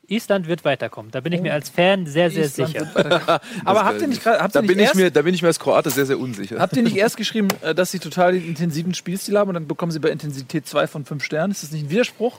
Island 0.08 0.48
wird 0.48 0.64
weiterkommen. 0.64 1.12
Da 1.12 1.20
bin 1.20 1.32
ich 1.32 1.40
mir 1.40 1.52
als 1.52 1.68
Fan 1.70 2.04
sehr, 2.06 2.30
sehr 2.32 2.44
Island 2.46 2.72
sicher. 2.72 3.40
Aber 3.64 3.84
habt 3.84 4.00
ihr 4.00 4.08
nicht, 4.08 4.22
gerade- 4.24 4.40
habt 4.42 4.54
Da 4.56 4.58
ihr 4.58 4.62
nicht 4.62 4.68
bin, 4.68 4.78
ich 4.80 4.84
erst, 4.86 4.96
mir, 4.96 5.10
da 5.12 5.22
bin 5.22 5.34
ich 5.34 5.42
mir 5.42 5.48
als 5.48 5.60
Kroate 5.60 5.88
sehr, 5.90 6.04
sehr 6.06 6.18
unsicher. 6.18 6.58
habt 6.58 6.76
ihr 6.76 6.82
nicht 6.82 6.96
erst 7.04 7.16
geschrieben, 7.16 7.46
äh, 7.62 7.74
dass 7.76 7.92
sie 7.92 8.00
total 8.00 8.32
den 8.32 8.44
intensiven 8.46 8.92
Spielstil 8.94 9.38
haben 9.38 9.48
und 9.48 9.54
dann 9.54 9.68
bekommen 9.68 9.92
sie 9.92 10.00
bei 10.00 10.10
Intensität 10.10 10.66
2 10.66 10.88
von 10.88 11.04
5 11.04 11.22
Sternen? 11.22 11.52
Ist 11.52 11.62
das 11.62 11.70
nicht 11.70 11.84
ein 11.84 11.90
Widerspruch? 11.90 12.38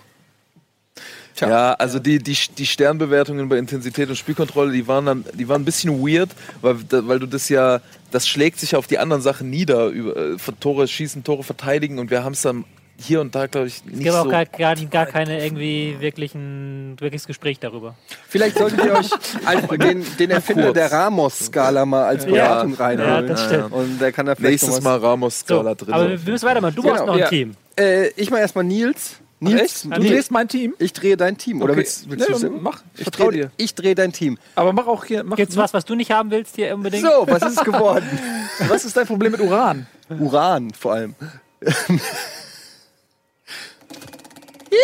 Ja, 1.40 1.74
also 1.76 1.98
die, 2.00 2.20
die, 2.20 2.38
die 2.58 2.66
Sternbewertungen 2.66 3.48
bei 3.48 3.58
Intensität 3.58 4.10
und 4.10 4.18
Spielkontrolle, 4.18 4.74
die 4.74 4.88
waren 4.90 5.06
dann, 5.06 5.26
die 5.34 5.48
waren 5.48 5.62
ein 5.62 5.66
bisschen 5.66 6.06
weird, 6.06 6.30
weil, 6.62 6.76
weil 6.90 7.20
du 7.20 7.26
das 7.26 7.48
ja, 7.48 7.80
das 8.12 8.28
schlägt 8.28 8.60
sich 8.60 8.76
auf 8.76 8.86
die 8.88 9.00
anderen 9.00 9.22
Sachen 9.22 9.50
nieder, 9.50 9.88
über 9.88 10.18
äh, 10.18 10.36
Tore 10.60 10.90
schießen, 10.90 11.24
Tore 11.24 11.44
verteidigen 11.44 12.00
und 12.00 12.12
wir 12.12 12.26
haben 12.26 12.34
es 12.34 12.42
dann 12.42 12.66
hier 13.02 13.22
und 13.22 13.34
da, 13.36 13.48
glaube 13.48 13.68
ich, 13.68 13.78
Es 13.78 13.86
nicht 13.86 14.04
gibt 14.04 14.16
auch 14.16 14.24
so. 14.26 14.30
gar, 14.30 14.46
gar, 14.46 14.76
gar 14.76 15.06
keine 15.06 15.44
irgendwie 15.44 15.98
wirklichen, 16.00 16.96
wirkliches 17.00 17.28
Gespräch 17.28 17.60
darüber. 17.60 17.96
Vielleicht 18.28 18.58
solltet 18.58 18.84
ihr 18.86 18.94
euch 18.94 19.10
als 19.46 19.68
den, 19.80 20.06
den 20.18 20.30
Erfinder 20.32 20.64
Kurz. 20.66 20.74
der 20.76 20.92
Ramos-Skala 20.92 21.86
mal 21.86 22.06
als 22.06 22.26
Beratung 22.26 22.72
Ja, 22.78 22.84
reinholen. 22.86 23.28
das 23.28 23.46
stimmt. 23.46 23.72
Und 23.74 24.00
der 24.00 24.12
kann 24.12 24.26
da 24.26 24.36
vielleicht 24.36 24.52
Nächstes 24.64 24.76
noch 24.76 24.82
Mal 24.84 24.96
was- 24.96 25.02
So, 25.02 25.08
Ramos-Skala 25.08 25.76
drin. 25.76 25.94
aber 25.94 26.10
wir 26.26 26.32
müssen 26.34 26.46
weitermachen. 26.48 26.76
Du 26.76 26.82
brauchst 26.84 26.96
Genau, 27.02 27.06
noch 27.08 27.14
ein 27.16 27.20
ja. 27.20 27.30
Team. 27.30 27.56
Äh, 27.78 28.08
ich 28.16 28.30
mal 28.32 28.40
erstmal 28.40 28.64
Nils. 28.64 29.16
Nils? 29.44 29.82
Du 29.84 29.90
drehst 29.90 30.30
mein 30.30 30.48
Team? 30.48 30.76
ich 30.78 30.94
drehe 30.94 31.18
dein 31.18 31.36
Team. 31.36 31.64
Oder 31.64 31.72
Okay. 31.72 31.80
willst, 31.80 32.08
willst 32.12 32.30
Nee, 32.30 32.48
du 32.48 32.52
mach. 32.62 32.84
Ich 32.94 33.00
Ich 33.00 33.04
vertrau 33.06 33.30
drehe 33.32 33.42
dir. 33.46 33.52
ich 33.58 33.74
dreh 33.74 33.96
dein 33.96 34.14
Team. 34.14 34.38
Aber 34.54 34.72
mach 34.72 34.86
auch 34.86 35.04
hier. 35.04 35.24
Mach, 35.24 35.36
Gibt's 35.36 35.58
was, 35.58 35.74
was 35.74 35.84
du 35.84 35.96
nicht 35.96 36.12
haben 36.12 36.30
willst 36.30 36.58
hier 36.58 36.76
unbedingt? 36.76 37.04
So, 37.04 37.26
was 37.28 37.42
ist 37.42 37.58
es 37.58 37.64
geworden? 37.66 38.06
Was 38.68 38.86
ist 38.86 38.96
dein 38.96 39.08
Problem 39.08 39.32
mit 39.32 39.42
Uran? 39.42 39.88
Uran 40.20 40.72
vor 40.78 40.94
allem. 40.94 41.16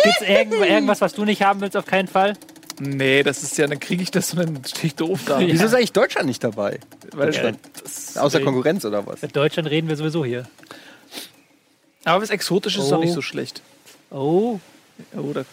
Gibt's 0.04 0.20
irgend, 0.22 0.54
irgendwas, 0.54 1.00
was 1.00 1.14
du 1.14 1.24
nicht 1.24 1.42
haben 1.42 1.60
willst? 1.60 1.76
Auf 1.76 1.86
keinen 1.86 2.08
Fall. 2.08 2.34
Nee, 2.80 3.22
das 3.24 3.42
ist 3.42 3.58
ja, 3.58 3.66
dann 3.66 3.80
kriege 3.80 4.02
ich 4.02 4.10
das 4.12 4.32
und 4.34 4.38
dann 4.38 4.64
stehe 4.64 4.86
ich 4.86 4.94
doof 4.94 5.20
da. 5.26 5.40
Wieso 5.40 5.64
ist 5.66 5.74
eigentlich 5.74 5.92
Deutschland 5.92 6.28
nicht 6.28 6.44
dabei? 6.44 6.78
Weil, 7.12 7.34
Ja, 7.34 8.22
Außer 8.22 8.40
Konkurrenz 8.40 8.84
oder 8.84 9.04
was? 9.06 9.20
Mit 9.22 9.34
Deutschland 9.34 9.68
reden 9.68 9.88
wir 9.88 9.96
sowieso 9.96 10.24
hier. 10.24 10.44
aber 12.04 12.22
was 12.22 12.30
Exotisches 12.30 12.84
ist 12.84 12.88
Oh. 12.92 12.94
doch 12.96 13.00
nicht 13.00 13.14
so 13.14 13.22
schlecht. 13.22 13.62
Oh, 14.10 14.60
Oder? 15.14 15.44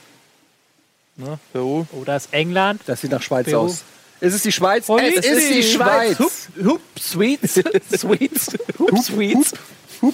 Ne? 1.17 1.39
Peru. 1.51 1.85
oh, 1.93 2.03
da 2.05 2.15
ist 2.17 2.31
England. 2.33 2.81
Das 2.85 3.01
sieht 3.01 3.11
nach 3.11 3.21
Schweiz 3.21 3.45
Peru. 3.47 3.61
aus. 3.65 3.83
Ist 4.21 4.33
es 4.33 4.43
die 4.43 4.51
Schweiz? 4.51 4.85
Oh, 4.87 4.97
es 4.97 5.25
ist 5.25 5.49
die 5.49 5.63
Schweiz. 5.63 6.19
Hup, 6.19 6.31
hup, 6.63 6.81
Sweets. 6.99 7.53
Sweets. 7.97 8.47
Hup, 8.79 8.97
Sweets. 9.03 9.53
Hop, 10.01 10.13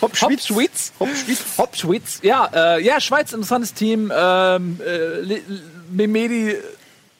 Hop, 0.00 0.16
Schweiz. 0.16 0.92
Hop, 1.00 1.08
Schweiz. 1.14 1.38
Hop, 1.58 1.76
Schweiz. 1.76 2.18
Ja, 2.22 2.50
äh, 2.76 2.82
ja, 2.84 3.00
Schweiz, 3.00 3.32
interessantes 3.32 3.74
Team. 3.74 4.12
Ähm, 4.16 4.80
äh, 4.84 5.40
Memedi, 5.90 6.56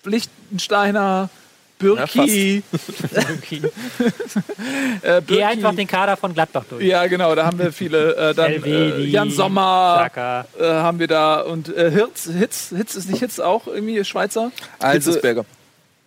Lichtensteiner, 0.04 1.28
Bürki. 1.80 2.62
äh, 2.62 3.62
Geh 5.02 5.20
Bürki. 5.20 5.42
einfach 5.42 5.74
den 5.74 5.86
Kader 5.86 6.16
von 6.16 6.34
Gladbach 6.34 6.64
durch. 6.68 6.84
Ja, 6.84 7.06
genau, 7.06 7.34
da 7.34 7.46
haben 7.46 7.58
wir 7.58 7.72
viele. 7.72 8.14
Äh, 8.16 8.34
dann 8.34 8.52
äh, 8.64 9.00
Jan 9.04 9.30
Sommer 9.30 10.10
äh, 10.14 10.62
haben 10.62 10.98
wir 10.98 11.06
da 11.06 11.40
und 11.40 11.74
äh, 11.74 11.90
Hirz, 11.90 12.28
Hitz, 12.38 12.72
Hitz 12.76 12.94
ist 12.94 13.08
nicht 13.10 13.20
Hitz 13.20 13.38
auch 13.40 13.66
irgendwie 13.66 14.04
Schweizer? 14.04 14.52
Also 14.78 14.94
Hitzelsberger. 14.94 15.44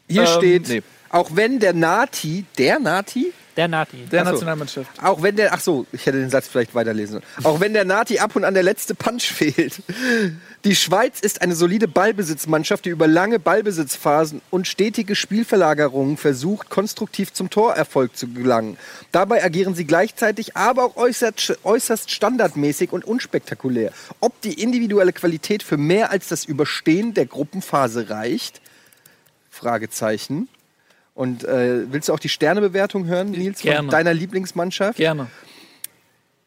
hier 0.07 0.21
Ähm, 0.21 0.28
steht, 0.28 0.67
nee. 0.69 0.84
auch 1.09 1.32
wenn 1.34 1.59
der 1.59 1.74
Nati, 1.74 2.45
der 2.57 2.80
Nati, 2.80 3.34
Der 3.56 3.68
Nati. 3.68 3.97
Der 4.12 4.22
Ach 4.22 4.26
so. 4.26 4.32
Nationalmannschaft. 4.32 5.04
auch 5.04 5.22
wenn 5.22 5.36
der, 5.36 5.54
ach 5.54 5.60
so, 5.60 5.86
ich 5.91 6.06
hätte 6.06 6.20
den 6.20 6.30
Satz 6.32 6.47
vielleicht 6.47 6.74
weiterlesen 6.74 7.22
sollen. 7.22 7.45
Auch 7.45 7.60
wenn 7.60 7.74
der 7.74 7.86
Nati 7.86 8.18
ab 8.20 8.36
und 8.36 8.45
an 8.45 8.56
der 8.56 8.64
letzte 8.64 8.95
Punch 8.95 9.24
fehlt. 9.24 9.82
Die 10.66 10.76
Schweiz 10.76 11.20
ist 11.20 11.41
eine 11.41 11.56
solide 11.56 11.88
Ballbesitzmannschaft, 11.88 12.86
die 12.86 12.89
über 12.89 13.06
lange 13.08 13.38
Ballbesitzphasen 13.38 14.41
und 14.49 14.68
stetige 14.68 15.16
Spielverlagerungen 15.16 16.18
versucht, 16.18 16.70
konstruktiv 16.70 17.32
zum 17.34 17.49
Torerfolg 17.49 18.18
zu 18.18 18.28
gelangen. 18.30 18.78
Dabei 19.12 19.43
agieren 19.43 19.76
sie 19.76 19.86
gleichzeitig, 19.86 20.56
aber 20.58 20.86
auch 20.86 20.95
äußerst, 20.95 21.60
äußerst 21.64 22.10
standardmäßig 22.10 22.91
und 22.91 23.06
unspektakulär. 23.06 23.91
Ob 24.20 24.39
die 24.41 24.62
individuelle 24.62 25.14
Qualität 25.14 25.62
für 25.62 25.78
mehr 25.78 26.12
als 26.12 26.28
das 26.28 26.45
Überstehen 26.45 27.14
der 27.14 27.28
Gruppenphase 27.28 28.10
reicht? 28.10 28.62
Fragezeichen. 29.51 30.47
Und 31.14 31.43
äh, 31.43 31.91
willst 31.91 32.09
du 32.09 32.14
auch 32.14 32.20
die 32.20 32.30
Sternebewertung 32.30 33.05
hören, 33.05 33.32
Nils, 33.32 33.61
von 33.61 33.70
Gerne. 33.70 33.89
deiner 33.89 34.14
Lieblingsmannschaft? 34.14 34.97
Gerne. 34.97 35.28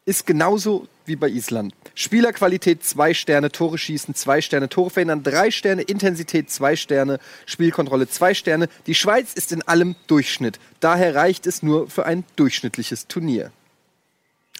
Ist 0.05 0.25
genauso 0.25 0.87
wie 1.05 1.15
bei 1.15 1.29
Island. 1.29 1.73
Spielerqualität 1.95 2.83
zwei 2.83 3.13
Sterne, 3.13 3.51
Tore 3.51 3.77
schießen 3.77 4.13
zwei 4.13 4.41
Sterne, 4.41 4.69
Tore 4.69 4.89
verhindern 4.89 5.23
drei 5.23 5.51
Sterne, 5.51 5.81
Intensität 5.81 6.51
zwei 6.51 6.75
Sterne, 6.75 7.19
Spielkontrolle 7.45 8.07
zwei 8.07 8.33
Sterne. 8.33 8.69
Die 8.85 8.95
Schweiz 8.95 9.33
ist 9.33 9.51
in 9.51 9.61
allem 9.63 9.95
Durchschnitt. 10.07 10.59
Daher 10.79 11.15
reicht 11.15 11.47
es 11.47 11.63
nur 11.63 11.89
für 11.89 12.05
ein 12.05 12.23
durchschnittliches 12.35 13.07
Turnier. 13.07 13.51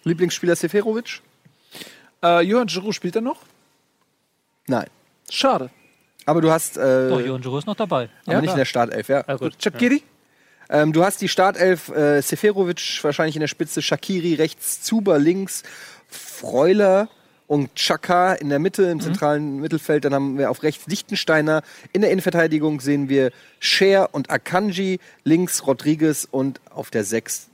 Lieblingsspieler 0.04 0.56
Seferovic? 0.56 1.22
Äh, 2.24 2.42
Johann 2.42 2.68
Giroud 2.68 2.96
spielt 2.96 3.16
er 3.16 3.22
noch? 3.22 3.42
Nein. 4.68 4.88
Schade. 5.30 5.70
Aber 6.28 6.42
du 6.42 6.52
hast, 6.52 6.78
äh, 6.78 7.10
Doch, 7.10 7.20
Johann 7.22 7.42
Giroud 7.42 7.60
ist 7.60 7.66
noch 7.66 7.76
dabei. 7.76 8.10
aber 8.26 8.34
Ja, 8.34 8.42
nicht 8.42 8.44
klar. 8.44 8.54
in 8.56 8.58
der 8.60 8.66
Startelf, 8.66 9.08
ja. 9.10 9.24
Ah, 9.26 9.36
gut. 9.36 9.58
Chakiri? 9.60 10.04
Ähm, 10.70 10.92
du 10.92 11.04
hast 11.04 11.22
die 11.22 11.30
Startelf 11.30 11.88
äh, 11.90 12.22
Seferovic 12.22 13.00
wahrscheinlich 13.02 13.36
in 13.38 13.40
der 13.40 13.48
Spitze, 13.48 13.82
Shakiri 13.82 14.36
rechts, 14.36 14.82
Zuber 14.82 15.18
links, 15.18 15.64
Freuler 16.10 17.08
und 17.48 17.74
Chaka 17.76 18.34
in 18.34 18.50
der 18.50 18.60
Mitte, 18.60 18.84
im 18.84 19.00
zentralen 19.00 19.62
Mittelfeld. 19.62 20.04
Dann 20.04 20.14
haben 20.14 20.38
wir 20.38 20.52
auf 20.52 20.64
rechts 20.64 20.86
Lichtensteiner. 20.88 21.62
In 21.94 22.02
der 22.02 22.12
Innenverteidigung 22.12 22.82
sehen 22.82 23.08
wir 23.08 23.32
Scher 23.60 24.10
und 24.14 24.30
Akanji, 24.30 25.00
links 25.24 25.66
Rodriguez 25.66 26.28
und 26.30 26.60
auf 26.70 26.90
der 26.92 27.06
Sechs 27.06 27.48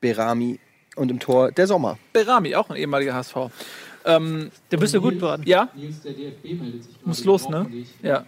Berami 0.00 0.58
und 0.96 1.12
im 1.12 1.20
Tor 1.20 1.52
der 1.52 1.68
Sommer. 1.68 1.98
Berami, 2.12 2.56
auch 2.56 2.68
ein 2.70 2.76
ehemaliger 2.76 3.14
HSV. 3.14 3.36
Ähm, 4.04 4.50
Da 4.70 4.76
bist 4.76 4.94
du 4.94 5.00
gut 5.00 5.18
beraten. 5.18 5.44
ja, 5.46 5.68
Nils, 5.74 6.00
der 6.02 6.12
DFB 6.12 6.44
meldet 6.60 6.84
sich 6.84 6.94
muss 7.04 7.24
los, 7.24 7.48
ne? 7.48 7.70
Ja. 8.02 8.26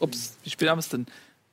Ups, 0.00 0.36
wie 0.42 0.50
spät 0.50 0.68
haben 0.68 0.78
wir 0.78 0.80
es 0.80 0.88
denn? 0.88 1.06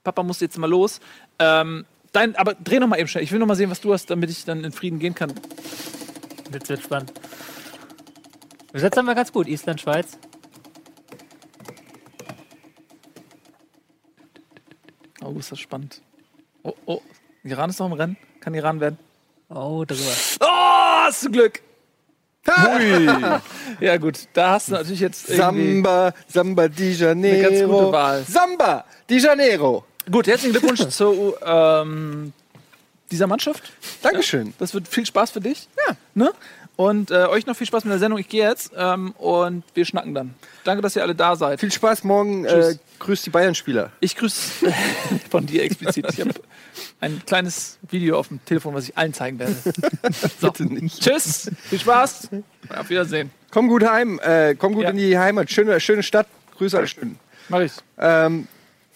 Papa 0.04 0.24
muss 0.24 0.40
jetzt 0.40 0.58
mal 0.58 0.70
los. 0.70 1.00
Ähm, 1.40 1.86
dein, 2.12 2.36
aber 2.36 2.54
dreh 2.56 2.80
noch 2.80 2.88
mal 2.88 2.98
eben 3.00 3.08
schnell. 3.08 3.24
Ich 3.24 3.32
will 3.32 3.40
noch 3.40 3.48
mal 3.48 3.56
sehen, 3.56 3.70
was 3.70 3.82
du 3.82 3.94
hast, 3.94 4.10
damit 4.10 4.30
ich 4.30 4.46
dann 4.46 4.64
in 4.64 4.72
Frieden 4.72 5.00
gehen 5.00 5.16
kann. 5.16 5.34
Jetzt 6.52 6.70
wird 6.70 6.82
spannend. 6.82 7.12
Besetzt 8.72 8.98
haben 8.98 9.06
wir 9.06 9.16
ganz 9.16 9.32
gut. 9.32 9.48
Island, 9.48 9.82
Schweiz. 9.82 10.18
Oh, 15.24 15.32
ist 15.40 15.52
das 15.52 15.60
spannend. 15.60 16.02
Oh, 16.64 16.74
oh. 16.86 17.02
Iran 17.44 17.70
ist 17.70 17.80
noch 17.80 17.88
im 17.88 17.94
Rennen. 17.94 18.18
Kann 18.40 18.54
Iran 18.54 18.80
werden. 18.80 18.98
Oh, 19.50 19.84
darüber. 19.86 20.12
Oh, 20.42 20.46
hast 21.06 21.24
du 21.26 21.32
Glück. 21.32 21.62
Hui. 22.48 23.10
Ja, 23.80 23.98
gut, 23.98 24.28
da 24.34 24.52
hast 24.52 24.70
du 24.70 24.74
natürlich 24.74 25.00
jetzt. 25.00 25.28
Samba, 25.28 26.14
Samba 26.28 26.68
di 26.68 26.92
Janeiro. 26.92 27.48
Eine 27.48 27.58
ganz 27.58 27.70
gute 27.72 27.92
Wahl. 27.92 28.24
Samba 28.28 28.86
di 29.10 29.18
Janeiro. 29.18 29.84
Gut, 30.10 30.28
herzlichen 30.28 30.54
Glückwunsch 30.54 30.88
zu 30.90 31.34
ähm, 31.46 32.34
dieser 33.12 33.28
Mannschaft. 33.28 33.64
Dankeschön. 34.02 34.54
Das 34.60 34.74
wird 34.74 34.88
viel 34.88 35.06
Spaß 35.06 35.32
für 35.32 35.42
dich. 35.42 35.68
Ja. 35.88 35.96
Ne? 36.14 36.32
Und 36.76 37.12
äh, 37.12 37.26
euch 37.26 37.46
noch 37.46 37.56
viel 37.56 37.68
Spaß 37.68 37.84
mit 37.84 37.92
der 37.92 38.00
Sendung. 38.00 38.20
Ich 38.20 38.28
gehe 38.30 38.48
jetzt 38.48 38.72
ähm, 38.76 39.12
und 39.18 39.64
wir 39.74 39.86
schnacken 39.86 40.14
dann. 40.16 40.34
Danke, 40.64 40.82
dass 40.82 40.96
ihr 40.96 41.04
alle 41.04 41.14
da 41.14 41.36
seid. 41.36 41.60
Viel 41.60 41.72
Spaß 41.72 42.04
morgen. 42.04 42.46
Äh, 42.46 42.76
grüßt 43.00 43.26
die 43.26 43.30
Bayern-Spieler. 43.30 43.92
Ich 44.00 44.16
grüße 44.16 44.74
von 45.30 45.46
dir 45.46 45.64
explizit. 45.64 46.06
Ich 46.12 46.20
habe 46.20 46.32
ein 47.04 47.22
kleines 47.26 47.78
Video 47.90 48.18
auf 48.18 48.30
dem 48.30 48.44
Telefon, 48.46 48.74
was 48.74 48.86
ich 48.90 48.98
allen 48.98 49.14
zeigen 49.14 49.38
werde. 49.40 49.56
So. 50.40 50.52
Bitte 50.52 50.66
nicht. 50.66 51.02
Tschüss, 51.02 51.52
viel 51.70 51.80
Spaß. 51.80 52.30
Auf 52.76 52.90
Wiedersehen. 52.90 53.30
Komm 53.52 53.68
gut 53.68 53.84
heim. 53.84 54.20
Äh, 54.24 54.56
komm 54.56 54.74
gut 54.74 54.84
Ja. 54.84 54.90
in 54.90 54.98
die 54.98 55.18
Heimat. 55.18 55.52
Schöne, 55.52 55.80
schöne 55.80 56.04
Stadt. 56.04 56.28
Grüße 56.58 56.78
alle 56.78 56.88
schön. 56.88 57.18
Mach 57.50 57.60
ich. 57.62 57.72
Ähm, 57.98 58.48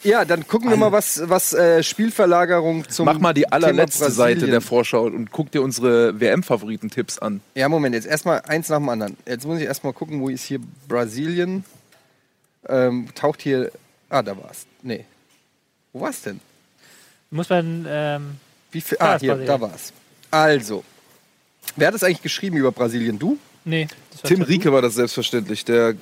ja, 0.04 0.26
dann 0.26 0.48
gucken 0.48 0.70
wir 0.70 0.78
mal, 0.78 0.92
was, 0.92 1.22
was 1.26 1.54
äh, 1.54 1.82
Spielverlagerung 1.84 2.88
zum 2.88 3.06
Mach 3.06 3.20
mal 3.20 3.34
die 3.34 3.52
allerletzte 3.52 4.12
Seite 4.12 4.46
der 4.48 4.62
Vorschau 4.62 5.06
und 5.06 5.32
guck 5.32 5.52
dir 5.52 5.62
unsere 5.64 6.20
WM-Favoritentipps 6.20 7.18
an. 7.20 7.42
Ja, 7.56 7.68
Moment, 7.68 7.96
jetzt 7.96 8.06
erstmal 8.08 8.42
eins 8.42 8.70
nach 8.70 8.78
dem 8.78 8.90
anderen. 8.90 9.18
Jetzt 9.26 9.46
muss 9.46 9.60
ich 9.60 9.66
erstmal 9.66 9.94
gucken, 9.94 10.22
wo 10.22 10.30
ist 10.30 10.44
hier 10.44 10.60
Brasilien? 10.88 11.66
Ähm, 12.70 13.08
taucht 13.16 13.42
hier. 13.42 13.72
Ah, 14.10 14.22
da 14.22 14.38
war's. 14.38 14.66
Nee. 14.84 15.06
Wo 15.94 16.02
war's 16.02 16.22
denn? 16.22 16.40
Muss 17.32 17.50
man, 17.50 17.86
ähm, 17.90 18.38
Wie 18.72 18.82
viel? 18.82 18.98
Ah, 19.00 19.18
hier, 19.20 19.36
Brasilien. 19.36 19.48
da 19.48 19.62
war's. 19.62 19.94
Also. 20.32 20.84
Wer 21.76 21.88
hat 21.88 21.96
es 21.96 22.04
eigentlich 22.04 22.22
geschrieben 22.22 22.58
über 22.58 22.72
Brasilien? 22.72 23.20
Du? 23.20 23.38
nee. 23.66 23.88
das 24.12 24.22
Tim. 24.22 24.42
Rieke 24.42 24.72
war 24.72 24.82
das 24.82 24.96
selbstverständlich, 24.96 25.66
der, 25.66 25.96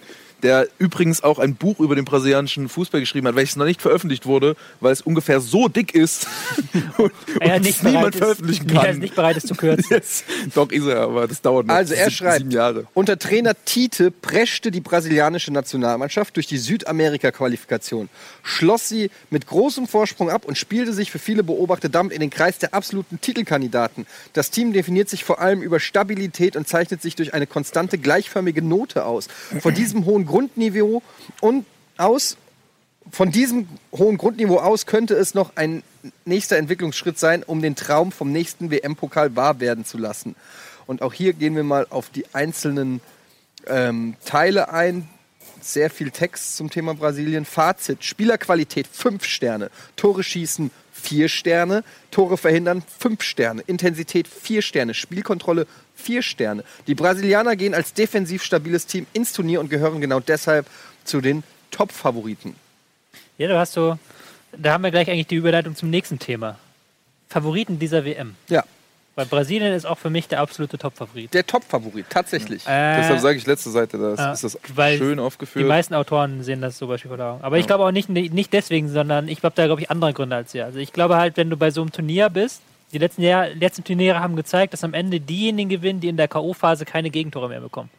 der 0.44 0.68
übrigens 0.78 1.24
auch 1.24 1.40
ein 1.40 1.56
Buch 1.56 1.80
über 1.80 1.96
den 1.96 2.06
brasilianischen 2.06 2.70
Fußball 2.70 3.00
geschrieben 3.02 3.28
hat, 3.28 3.36
welches 3.36 3.56
noch 3.56 3.66
nicht 3.66 3.82
veröffentlicht 3.82 4.26
wurde, 4.26 4.56
weil 4.80 4.92
es 4.94 5.02
ungefähr 5.02 5.40
so 5.40 5.68
dick 5.68 5.96
ist 5.96 6.28
und, 6.98 7.12
Er 7.40 7.56
und 7.56 7.62
nicht 7.64 7.78
es 7.78 7.84
niemand 7.84 8.16
ist- 8.16 8.20
veröffentlichen 8.20 8.70
Er 8.76 8.82
ist 8.82 8.86
kann. 8.86 9.00
nicht 9.00 9.16
bereit, 9.16 9.38
es 9.38 9.44
zu 9.46 9.56
kürzen. 9.56 9.86
Yes. 9.90 10.24
Doch 10.54 10.72
ist 10.72 10.86
er, 10.86 11.02
aber 11.02 11.28
das 11.28 11.42
dauert 11.42 11.68
noch 11.68 11.74
Also 11.76 11.94
er 11.94 12.10
schreibt, 12.12 12.40
sieben 12.40 12.52
Jahre. 12.52 12.86
unter 12.94 13.18
Trainer 13.18 13.54
Tite 13.66 14.12
preschte 14.12 14.72
die 14.72 14.82
brasilianische 14.82 15.52
Nationalmannschaft 15.52 16.36
durch 16.36 16.48
die 16.48 16.58
Südamerika-Qualifikation, 16.58 18.10
schloss 18.44 18.90
sie 18.90 19.10
mit 19.30 19.48
großem 19.48 19.88
Vorsprung 19.88 20.30
ab 20.30 20.46
und 20.46 20.58
spielte 20.58 20.94
sich 20.94 21.12
für 21.12 21.20
viele 21.20 21.44
Beobachter 21.44 21.90
damit 21.90 22.14
in 22.14 22.20
den 22.20 22.30
Kreis 22.30 22.58
der 22.58 22.74
absoluten 22.74 23.20
Titelkandidaten. 23.22 24.06
Das 24.34 24.52
Team 24.52 24.74
definiert 24.74 25.10
sich 25.10 25.24
vor 25.24 25.40
allem 25.40 25.62
über 25.62 25.80
Stabilität 25.80 26.56
und 26.56 26.68
zeichnet 26.68 27.02
sich 27.02 27.16
durch 27.16 27.34
eine 27.34 27.48
konstante 27.48 27.98
gleichförmige 27.98 28.62
Note 28.62 29.06
aus. 29.06 29.28
Von 29.62 29.74
diesem 29.74 30.06
hohen 30.06 30.25
Grundniveau 30.26 31.02
und 31.42 31.66
aus 31.98 32.38
von 33.12 33.32
diesem 33.32 33.68
hohen 33.92 34.18
Grundniveau 34.18 34.58
aus 34.58 34.86
könnte 34.86 35.14
es 35.14 35.34
noch 35.34 35.56
ein 35.56 35.84
nächster 36.26 36.58
Entwicklungsschritt 36.58 37.20
sein, 37.20 37.44
um 37.44 37.62
den 37.62 37.76
Traum 37.76 38.12
vom 38.12 38.32
nächsten 38.32 38.72
WM-Pokal 38.72 39.36
wahr 39.36 39.60
werden 39.60 39.86
zu 39.86 39.98
lassen. 39.98 40.36
Und 40.88 41.02
auch 41.02 41.14
hier 41.14 41.34
gehen 41.34 41.56
wir 41.56 41.64
mal 41.64 41.88
auf 41.90 42.10
die 42.10 42.26
einzelnen 42.34 43.02
ähm, 43.68 44.16
Teile 44.26 44.70
ein. 44.70 45.08
Sehr 45.62 45.90
viel 45.90 46.12
Text 46.12 46.58
zum 46.58 46.70
Thema 46.70 46.94
Brasilien. 46.94 47.46
Fazit: 47.46 48.04
Spielerqualität 48.04 48.88
5 48.88 49.24
Sterne, 49.24 49.72
Tore 49.96 50.24
schießen 50.24 50.70
4 50.92 51.30
Sterne, 51.30 51.84
Tore 52.12 52.38
verhindern 52.38 52.84
5 53.00 53.24
Sterne, 53.24 53.64
Intensität 53.66 54.28
4 54.28 54.62
Sterne, 54.62 54.94
Spielkontrolle 54.94 55.68
4 55.96 56.22
Sterne. 56.22 56.64
Die 56.88 56.96
Brasilianer 56.96 57.56
gehen 57.56 57.74
als 57.74 57.94
defensiv 57.94 58.44
stabiles 58.44 58.86
Team 58.86 59.08
ins 59.14 59.34
Turnier 59.34 59.60
und 59.60 59.70
gehören 59.70 60.02
genau 60.02 60.20
deshalb 60.20 60.68
zu 61.04 61.22
den 61.22 61.44
Top-Favoriten. 61.72 62.56
Ja, 63.38 63.48
du 63.48 63.58
hast 63.58 63.74
so, 63.74 63.98
da 64.58 64.74
haben 64.74 64.84
wir 64.84 64.92
gleich 64.92 65.10
eigentlich 65.10 65.28
die 65.28 65.36
Überleitung 65.36 65.76
zum 65.76 65.90
nächsten 65.90 66.20
Thema. 66.20 66.58
Favoriten 67.30 67.80
dieser 67.80 68.06
WM. 68.06 68.36
Ja, 68.50 68.64
Weil 69.16 69.26
Brasilien 69.26 69.74
ist 69.74 69.86
auch 69.86 69.98
für 69.98 70.10
mich 70.10 70.28
der 70.28 70.40
absolute 70.42 70.78
Top-Favorit. 70.78 71.34
der 71.34 71.46
Top-Favorit, 71.46 72.06
tatsächlich. 72.10 72.66
Äh, 72.68 72.98
Deshalb 72.98 73.20
sage 73.20 73.38
ich 73.38 73.46
letzte 73.46 73.72
Seite, 73.72 73.98
da 73.98 74.30
äh, 74.30 74.34
ist 74.34 74.44
das 74.44 74.58
weil 74.74 74.98
schön 74.98 75.18
Die 75.18 75.24
aufgeführt. 75.24 75.68
meisten 75.68 75.94
Autoren 75.96 76.44
sehen 76.44 76.62
das 76.62 76.78
so 76.78 76.88
beispielsweise 76.88 77.22
vor 77.24 77.32
Augen. 77.34 77.44
Aber 77.44 77.58
ich 77.58 77.68
glaube 77.68 77.84
auch 77.86 77.92
nicht, 77.92 78.10
nicht 78.10 78.54
deswegen, 78.54 78.90
sondern 78.90 79.28
ich 79.28 79.44
habe 79.44 79.56
da, 79.56 79.66
glaube 79.66 79.82
ich, 79.82 79.90
andere 79.90 80.14
Gründe 80.14 80.36
als 80.36 80.54
ihr. 80.54 80.66
Also 80.66 80.80
ich 80.80 80.94
glaube 80.94 81.18
halt, 81.18 81.36
wenn 81.38 81.50
du 81.50 81.58
bei 81.58 81.72
so 81.72 81.82
einem 81.82 81.92
Turnier 81.92 82.30
bist, 82.30 82.62
die 82.92 82.98
letzten, 82.98 83.22
Jahr, 83.24 83.50
letzten 83.50 83.84
Turniere 83.84 84.20
haben 84.20 84.36
gezeigt, 84.36 84.74
dass 84.74 84.84
am 84.84 84.94
Ende 84.94 85.20
diejenigen 85.20 85.70
gewinnen, 85.70 86.00
die 86.00 86.08
in 86.08 86.18
der 86.18 86.28
K.O.-Phase 86.28 86.86
keine 86.86 87.10
Gegentore 87.10 87.50
mehr 87.50 87.60
bekommen. 87.62 87.90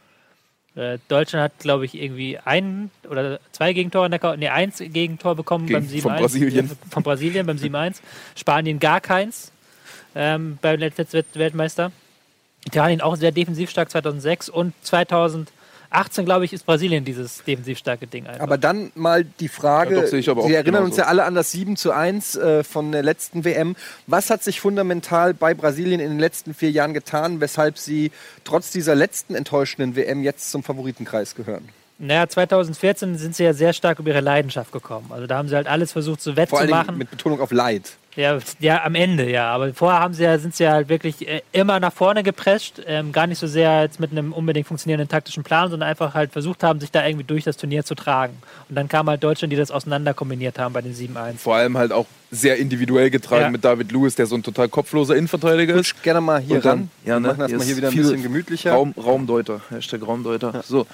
Äh, 0.75 0.99
Deutschland 1.09 1.43
hat, 1.43 1.59
glaube 1.59 1.85
ich, 1.87 1.95
irgendwie 1.95 2.39
ein 2.39 2.91
oder 3.09 3.41
zwei 3.53 3.73
Gegentore 3.73 4.07
in 4.07 4.11
der 4.11 4.21
K.O. 4.21 4.37
Nee, 4.37 4.49
eins 4.49 4.79
Gegentor 4.79 5.35
bekommen 5.35 5.67
Gegen- 5.67 5.81
beim 5.81 5.89
7-1. 5.89 6.03
von 6.03 6.17
Brasilien. 6.17 6.67
Ja, 6.69 6.75
von 6.91 7.03
Brasilien 7.03 7.47
beim 7.47 7.57
7-1. 7.57 8.01
Spanien 8.37 8.79
gar 8.79 9.01
keins 9.01 9.53
ähm, 10.15 10.59
beim 10.63 10.79
letzten 10.79 11.13
Welt- 11.13 11.27
Weltmeister. 11.35 11.93
Italien 12.65 13.01
auch 13.01 13.17
sehr 13.17 13.33
defensiv 13.33 13.71
stark 13.71 13.91
2006 13.91 14.49
und 14.49 14.75
2018, 15.91 16.25
glaube 16.25 16.45
ich, 16.45 16.53
ist 16.53 16.67
Brasilien 16.67 17.05
dieses 17.05 17.43
defensiv 17.45 17.79
starke 17.79 18.07
Ding 18.07 18.27
einfach. 18.27 18.41
Aber 18.43 18.59
dann 18.59 18.91
mal 18.95 19.25
die 19.25 19.49
Frage, 19.49 19.95
Ja, 19.97 20.01
doch, 20.03 20.09
sehe 20.09 20.19
ich 20.21 20.29
aber 20.31 20.43
auch 20.43 20.47
Sie 20.49 20.55
erinnern 20.55 20.83
uns 20.85 20.97
genauso. 20.97 21.03
ja 21.03 21.09
alle 21.09 21.25
an 21.25 21.35
das 21.35 21.53
7 21.53 21.77
zu 21.77 21.93
1 21.93 22.37
äh, 22.37 22.65
von 22.65 22.93
der 22.93 23.03
letzten 23.03 23.45
WM. 23.45 23.77
Was 24.07 24.31
hat 24.31 24.43
sich 24.43 24.61
fundamental 24.61 25.35
bei 25.35 25.55
Brasilien 25.55 26.01
in 26.01 26.11
den 26.11 26.19
letzten 26.19 26.55
vier 26.55 26.71
Jahren 26.71 26.95
getan, 26.95 27.41
weshalb 27.41 27.79
sie 27.79 28.11
trotz 28.45 28.71
dieser 28.71 28.95
letzten 28.95 29.35
enttäuschenden 29.35 29.97
WM 29.97 30.23
jetzt 30.23 30.51
zum 30.51 30.63
Favoritenkreis 30.63 31.35
gehören? 31.35 31.69
Naja, 31.99 32.29
2014 32.29 33.17
sind 33.17 33.35
sie 33.35 33.45
ja 33.45 33.55
sehr 33.55 33.73
stark 33.73 33.99
über 33.99 34.11
ihre 34.11 34.21
Leidenschaft 34.21 34.71
gekommen. 34.71 35.07
Also 35.11 35.27
da 35.27 35.39
haben 35.39 35.49
sie 35.49 35.57
halt 35.57 35.67
alles 35.67 35.93
versucht, 35.93 36.21
so 36.21 36.33
Vor 36.35 36.39
allen 36.39 36.47
Dingen 36.49 36.61
wettzumachen. 36.79 36.99
mit 36.99 37.11
Betonung 37.11 37.41
auf 37.41 37.53
Leid. 37.53 37.93
Ja, 38.17 38.39
ja, 38.61 38.83
am 38.85 38.95
Ende, 38.95 39.31
ja. 39.31 39.51
Aber 39.51 39.73
vorher 39.75 40.01
haben 40.01 40.15
sie 40.15 40.25
ja, 40.25 40.39
sind 40.39 40.55
sie 40.57 40.65
ja 40.65 40.73
halt 40.73 40.89
wirklich 40.89 41.29
äh, 41.29 41.43
immer 41.53 41.79
nach 41.81 41.93
vorne 41.93 42.23
geprescht. 42.23 42.81
Ähm, 42.87 43.13
gar 43.13 43.27
nicht 43.27 43.39
so 43.39 43.47
sehr 43.47 43.83
jetzt 43.83 44.01
mit 44.01 44.11
einem 44.11 44.33
unbedingt 44.33 44.67
funktionierenden 44.67 45.09
taktischen 45.09 45.45
Plan, 45.45 45.71
sondern 45.71 45.89
einfach 45.89 46.15
halt 46.15 46.33
versucht 46.33 46.63
haben, 46.63 46.81
sich 46.81 46.91
da 46.91 47.07
irgendwie 47.07 47.25
durch 47.25 47.45
das 47.45 47.57
Turnier 47.59 47.85
zu 47.85 47.95
tragen. 47.95 48.35
Und 48.69 48.75
dann 48.75 48.89
kam 48.89 49.09
halt 49.09 49.23
Deutschland, 49.23 49.53
die 49.53 49.57
das 49.57 49.71
auseinander 49.71 50.15
kombiniert 50.15 50.59
haben 50.59 50.73
bei 50.73 50.81
den 50.83 50.95
7-1. 50.95 51.37
Vor 51.39 51.55
allem 51.57 51.77
halt 51.77 51.93
auch 51.93 52.07
sehr 52.31 52.57
individuell 52.57 53.11
getragen 53.11 53.43
Ja. 53.43 53.51
mit 53.51 53.65
David 53.65 53.93
Lewis, 53.93 54.15
der 54.15 54.27
so 54.27 54.35
ein 54.35 54.43
total 54.43 54.69
kopfloser 54.69 55.15
Innenverteidiger 55.15 55.75
ist. 55.75 55.93
Rutsch 55.95 56.03
gerne 56.03 56.21
mal 56.21 56.41
hier 56.41 56.57
Und 56.57 56.65
dann- 56.65 56.79
ran. 56.79 56.91
ja, 57.05 57.21
ne? 57.21 57.29
Wir 57.29 57.35
machen 57.35 57.39
das 57.41 57.49
Hier 57.51 57.57
mal 57.59 57.65
hier 57.65 57.73
ist 57.73 57.77
wieder 57.77 57.89
ein 57.91 57.97
bisschen 57.97 58.23
gemütlicher. 58.23 58.73
Raum, 58.73 58.95
Raumdeuter, 58.97 59.61
Hashtag 59.71 60.07
Raumdeuter. 60.07 60.63
So. 60.67 60.87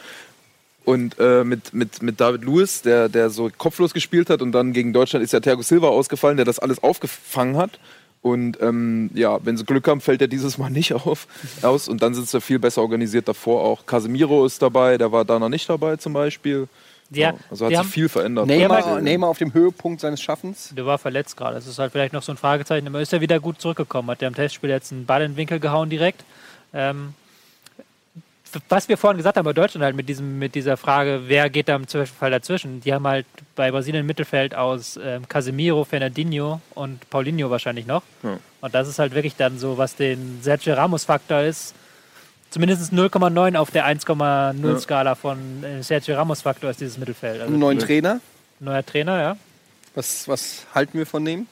Und 0.84 1.16
äh, 1.20 1.44
mit, 1.44 1.72
mit, 1.72 2.02
mit 2.02 2.20
David 2.20 2.44
Lewis, 2.44 2.82
der, 2.82 3.08
der 3.08 3.30
so 3.30 3.50
kopflos 3.56 3.94
gespielt 3.94 4.30
hat 4.30 4.42
und 4.42 4.50
dann 4.52 4.72
gegen 4.72 4.92
Deutschland 4.92 5.24
ist 5.24 5.32
ja 5.32 5.38
Thiago 5.40 5.62
Silva 5.62 5.88
ausgefallen, 5.88 6.36
der 6.36 6.44
das 6.46 6.58
alles 6.58 6.82
aufgefangen 6.82 7.56
hat. 7.56 7.78
Und 8.20 8.60
ähm, 8.60 9.10
ja, 9.14 9.44
wenn 9.44 9.56
sie 9.56 9.64
Glück 9.64 9.86
haben, 9.88 10.00
fällt 10.00 10.20
er 10.22 10.28
dieses 10.28 10.58
Mal 10.58 10.70
nicht 10.78 10.92
auf, 10.92 11.26
aus. 11.62 11.88
Und 11.88 12.02
dann 12.02 12.14
sind 12.14 12.28
sie 12.28 12.40
viel 12.40 12.58
besser 12.58 12.82
organisiert 12.82 13.28
davor 13.28 13.62
auch. 13.62 13.86
Casemiro 13.86 14.44
ist 14.46 14.60
dabei, 14.62 14.98
der 14.98 15.12
war 15.12 15.24
da 15.24 15.38
noch 15.38 15.48
nicht 15.48 15.68
dabei 15.68 15.96
zum 15.96 16.12
Beispiel. 16.12 16.68
Ja, 17.10 17.34
also 17.50 17.66
hat 17.66 17.70
sich 17.72 17.78
haben- 17.78 17.88
viel 17.88 18.08
verändert. 18.08 18.46
Neymar, 18.46 19.00
Neymar 19.02 19.28
auf 19.28 19.38
dem 19.38 19.52
Höhepunkt 19.52 20.00
seines 20.00 20.22
Schaffens. 20.22 20.72
Der 20.76 20.86
war 20.86 20.96
verletzt 20.98 21.36
gerade. 21.36 21.56
Das 21.56 21.66
ist 21.66 21.78
halt 21.78 21.92
vielleicht 21.92 22.12
noch 22.14 22.22
so 22.22 22.32
ein 22.32 22.38
Fragezeichen. 22.38 22.86
Aber 22.86 23.02
ist 23.02 23.12
er 23.12 23.20
wieder 23.20 23.38
gut 23.38 23.60
zurückgekommen? 23.60 24.08
Hat 24.10 24.20
der 24.22 24.28
im 24.28 24.34
Testspiel 24.34 24.70
jetzt 24.70 24.92
einen 24.92 25.04
Ball 25.04 25.22
in 25.22 25.32
den 25.32 25.36
Winkel 25.36 25.60
gehauen 25.60 25.90
direkt? 25.90 26.24
Ähm, 26.72 27.12
was 28.68 28.88
wir 28.88 28.96
vorhin 28.96 29.16
gesagt 29.16 29.36
haben 29.36 29.44
bei 29.44 29.53
Deutschland 29.53 29.84
halt 29.84 29.96
mit, 29.96 30.09
diesem, 30.09 30.38
mit 30.38 30.55
dieser 30.55 30.76
Frage, 30.76 31.22
wer 31.26 31.50
geht 31.50 31.68
da 31.68 31.76
im 31.76 31.86
Fall 31.86 32.30
dazwischen? 32.30 32.80
Die 32.80 32.92
haben 32.92 33.07
halt 33.07 33.26
bei 33.55 33.70
Brasilien 33.70 34.00
im 34.00 34.07
Mittelfeld 34.07 34.55
aus 34.55 34.98
ähm, 35.03 35.28
Casemiro, 35.28 35.84
Fernandinho 35.84 36.61
und 36.74 37.09
Paulinho 37.11 37.50
wahrscheinlich 37.50 37.86
noch. 37.86 38.03
Ja. 38.22 38.38
Und 38.61 38.74
das 38.74 38.88
ist 38.88 38.98
halt 38.98 39.14
wirklich 39.14 39.36
dann 39.36 39.59
so, 39.59 39.78
was 39.78 39.96
den 39.96 40.42
Sergio 40.42 40.74
Ramos-Faktor 40.74 41.42
ist. 41.42 41.74
Zumindest 42.50 42.92
0,9 42.92 43.57
auf 43.57 43.70
der 43.70 43.86
1,0 43.86 44.78
Skala 44.78 45.14
von 45.14 45.64
äh, 45.64 45.82
Sergio 45.82 46.14
Ramos-Faktor 46.16 46.70
ist 46.70 46.80
dieses 46.80 46.98
Mittelfeld. 46.98 47.40
Also 47.40 47.55
neuen 47.55 47.78
Trainer. 47.78 48.20
neuer 48.61 48.84
Trainer, 48.84 49.20
ja. 49.20 49.36
Was, 49.94 50.28
was 50.28 50.66
halten 50.74 50.98
wir 50.98 51.07
von 51.07 51.24
dem? 51.24 51.46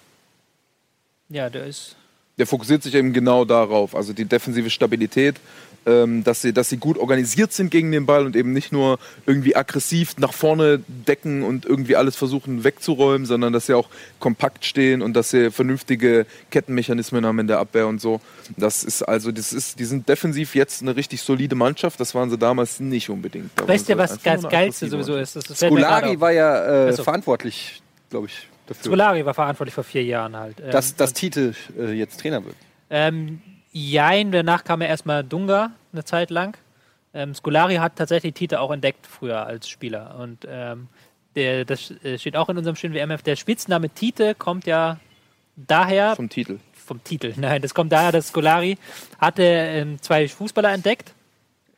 Ja, 1.29 1.49
der 1.49 1.67
ist 1.67 1.97
der 2.41 2.47
fokussiert 2.47 2.83
sich 2.83 2.95
eben 2.95 3.13
genau 3.13 3.45
darauf, 3.45 3.95
also 3.95 4.15
die 4.15 4.25
defensive 4.25 4.71
Stabilität, 4.71 5.37
ähm, 5.87 6.25
dass, 6.25 6.43
sie, 6.43 6.53
dass 6.53 6.69
sie 6.69 6.77
gut 6.77 6.99
organisiert 6.99 7.53
sind 7.53 7.71
gegen 7.71 7.91
den 7.93 8.07
Ball 8.07 8.27
und 8.27 8.37
eben 8.37 8.53
nicht 8.53 8.73
nur 8.73 8.99
irgendwie 9.27 9.57
aggressiv 9.57 10.17
nach 10.19 10.33
vorne 10.33 10.83
decken 10.89 11.43
und 11.43 11.65
irgendwie 11.65 11.97
alles 11.97 12.17
versuchen 12.17 12.65
wegzuräumen, 12.65 13.27
sondern 13.27 13.53
dass 13.53 13.67
sie 13.67 13.75
auch 13.75 13.89
kompakt 14.19 14.65
stehen 14.65 15.03
und 15.03 15.15
dass 15.15 15.31
sie 15.31 15.51
vernünftige 15.51 16.27
Kettenmechanismen 16.51 17.25
haben 17.25 17.39
in 17.39 17.47
der 17.47 17.59
Abwehr 17.59 17.87
und 17.87 18.01
so. 18.01 18.21
Das 18.57 18.85
ist 18.85 19.03
also, 19.03 19.33
das 19.33 19.53
ist, 19.53 19.79
die 19.79 19.85
sind 19.85 20.09
defensiv 20.09 20.55
jetzt 20.55 20.83
eine 20.83 20.97
richtig 20.97 21.23
solide 21.23 21.55
Mannschaft, 21.55 21.99
das 22.01 22.15
waren 22.15 22.31
sie 22.31 22.39
damals 22.39 22.81
nicht 22.81 23.09
unbedingt. 23.09 23.51
Da 23.57 23.67
Weißt 23.67 23.89
du, 23.89 23.97
was 23.97 24.25
eine 24.25 24.43
Geilste 24.49 24.89
sowieso 24.89 25.17
ist? 25.17 25.37
Das 25.37 25.45
Scolari 25.59 26.21
war 26.21 26.33
ja 26.33 26.89
äh, 26.89 26.93
so. 26.93 27.05
verantwortlich, 27.05 27.83
glaube 28.11 28.27
ich, 28.27 28.49
dafür, 28.67 28.85
Scolari 28.85 29.25
war 29.25 29.35
verantwortlich 29.35 29.75
vor 29.75 29.85
vier 29.85 30.05
Jahren 30.05 30.37
halt. 30.37 30.61
Ähm, 30.61 30.71
dass, 30.71 30.95
dass 30.95 31.13
Tite 31.15 31.55
äh, 31.79 31.93
jetzt 31.93 32.21
Trainer 32.21 32.45
wird. 32.45 32.57
ähm, 32.91 33.41
Jein, 33.73 34.33
danach 34.33 34.65
kam 34.65 34.83
ja 34.83 34.89
erstmal 34.89 35.23
Dunga 35.23 35.71
eine 35.93 36.05
Zeit 36.05 36.31
lang. 36.31 36.57
Ähm, 37.15 37.35
Scolari 37.35 37.77
hat 37.77 37.97
tatsächlich 37.97 38.35
Tite 38.35 38.61
auch 38.61 38.71
entdeckt 38.71 39.07
früher 39.07 39.47
als 39.47 39.69
Spieler. 39.69 40.17
Und 40.19 40.47
ähm, 40.49 40.89
der, 41.37 41.65
das 41.65 41.93
äh, 42.05 42.19
steht 42.19 42.37
auch 42.37 42.49
in 42.49 42.59
unserem 42.59 42.77
schönen 42.77 42.95
WMF. 42.95 43.23
Der 43.23 43.37
Spitzname 43.37 43.91
Tite 43.91 44.35
kommt 44.35 44.67
ja 44.67 44.99
daher 45.57 46.17
Vom 46.17 46.29
Titel. 46.29 46.59
vom 46.75 47.03
Titel. 47.05 47.33
Nein, 47.37 47.63
das 47.63 47.75
kommt 47.75 47.93
daher, 47.93 48.13
dass 48.13 48.29
Scolari 48.29 48.79
hatte 49.19 49.43
ähm, 49.43 50.01
zwei 50.03 50.29
Fußballer 50.29 50.73
entdeckt 50.73 51.13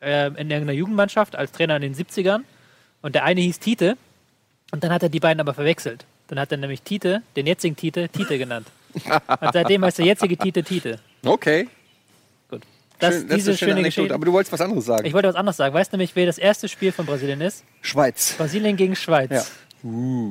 ähm, 0.01 0.35
in 0.35 0.49
irgendeiner 0.49 0.77
Jugendmannschaft 0.77 1.35
als 1.35 1.51
Trainer 1.51 1.75
in 1.75 1.81
den 1.81 1.95
70ern. 1.95 2.41
Und 3.01 3.15
der 3.15 3.23
eine 3.23 3.41
hieß 3.41 3.59
Tite. 3.59 3.97
Und 4.71 4.83
dann 4.83 4.91
hat 4.91 5.03
er 5.03 5.09
die 5.09 5.19
beiden 5.19 5.39
aber 5.39 5.53
verwechselt. 5.53 6.05
Dann 6.27 6.39
hat 6.39 6.51
er 6.51 6.57
nämlich 6.57 6.81
Tite, 6.81 7.21
den 7.35 7.45
jetzigen 7.45 7.75
Tite, 7.75 8.09
Tite 8.09 8.37
genannt. 8.37 8.67
Und 8.93 9.53
seitdem 9.53 9.83
heißt 9.83 9.99
der 9.99 10.05
jetzige 10.05 10.37
Tite 10.37 10.63
Tite. 10.63 10.99
Okay. 11.25 11.67
Das, 12.99 13.15
Schön, 13.15 13.27
das 13.27 13.37
ist 13.37 13.37
diese 13.37 13.51
eine 13.51 13.57
schöne 13.57 13.57
schöne 13.57 13.71
Anekdote. 13.71 13.83
Geschichte. 13.83 14.13
Aber 14.13 14.25
du 14.25 14.33
wolltest 14.33 14.53
was 14.53 14.61
anderes 14.61 14.85
sagen. 14.85 15.05
Ich 15.05 15.13
wollte 15.13 15.27
was 15.27 15.35
anderes 15.35 15.57
sagen. 15.57 15.73
Weißt 15.73 15.91
du 15.91 15.97
nämlich, 15.97 16.15
wer 16.15 16.25
das 16.25 16.37
erste 16.37 16.67
Spiel 16.69 16.91
von 16.91 17.05
Brasilien 17.05 17.41
ist? 17.41 17.63
Schweiz. 17.81 18.35
Brasilien 18.37 18.75
gegen 18.77 18.95
Schweiz. 18.95 19.31
Ja. 19.31 19.43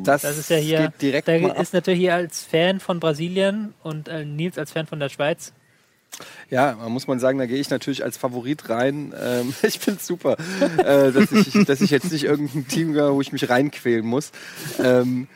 Das, 0.04 0.22
Das 0.22 0.38
ist 0.38 0.48
ja 0.48 0.56
hier. 0.56 0.80
geht 0.82 1.02
direkt 1.02 1.28
da 1.28 1.38
mal 1.38 1.50
ab. 1.50 1.60
ist 1.60 1.74
natürlich 1.74 2.00
hier 2.00 2.14
als 2.14 2.42
Fan 2.42 2.80
von 2.80 3.00
Brasilien 3.00 3.74
und 3.82 4.08
äh, 4.08 4.24
Nils 4.24 4.56
als 4.56 4.72
Fan 4.72 4.86
von 4.86 4.98
der 4.98 5.10
Schweiz. 5.10 5.52
Ja, 6.50 6.76
man 6.78 6.92
muss 6.92 7.06
man 7.06 7.18
sagen, 7.18 7.38
da 7.38 7.46
gehe 7.46 7.58
ich 7.58 7.70
natürlich 7.70 8.02
als 8.04 8.16
Favorit 8.16 8.68
rein. 8.70 9.12
Ähm, 9.22 9.54
ich 9.62 9.78
finde 9.78 10.00
es 10.00 10.06
super, 10.06 10.36
äh, 10.78 11.12
dass, 11.12 11.32
ich, 11.32 11.64
dass 11.66 11.80
ich 11.82 11.90
jetzt 11.90 12.10
nicht 12.12 12.24
irgendein 12.24 12.66
Team 12.68 12.92
gehöre, 12.94 13.14
wo 13.14 13.20
ich 13.20 13.32
mich 13.32 13.48
reinquälen 13.48 14.06
muss. 14.06 14.30
Ähm, 14.82 15.28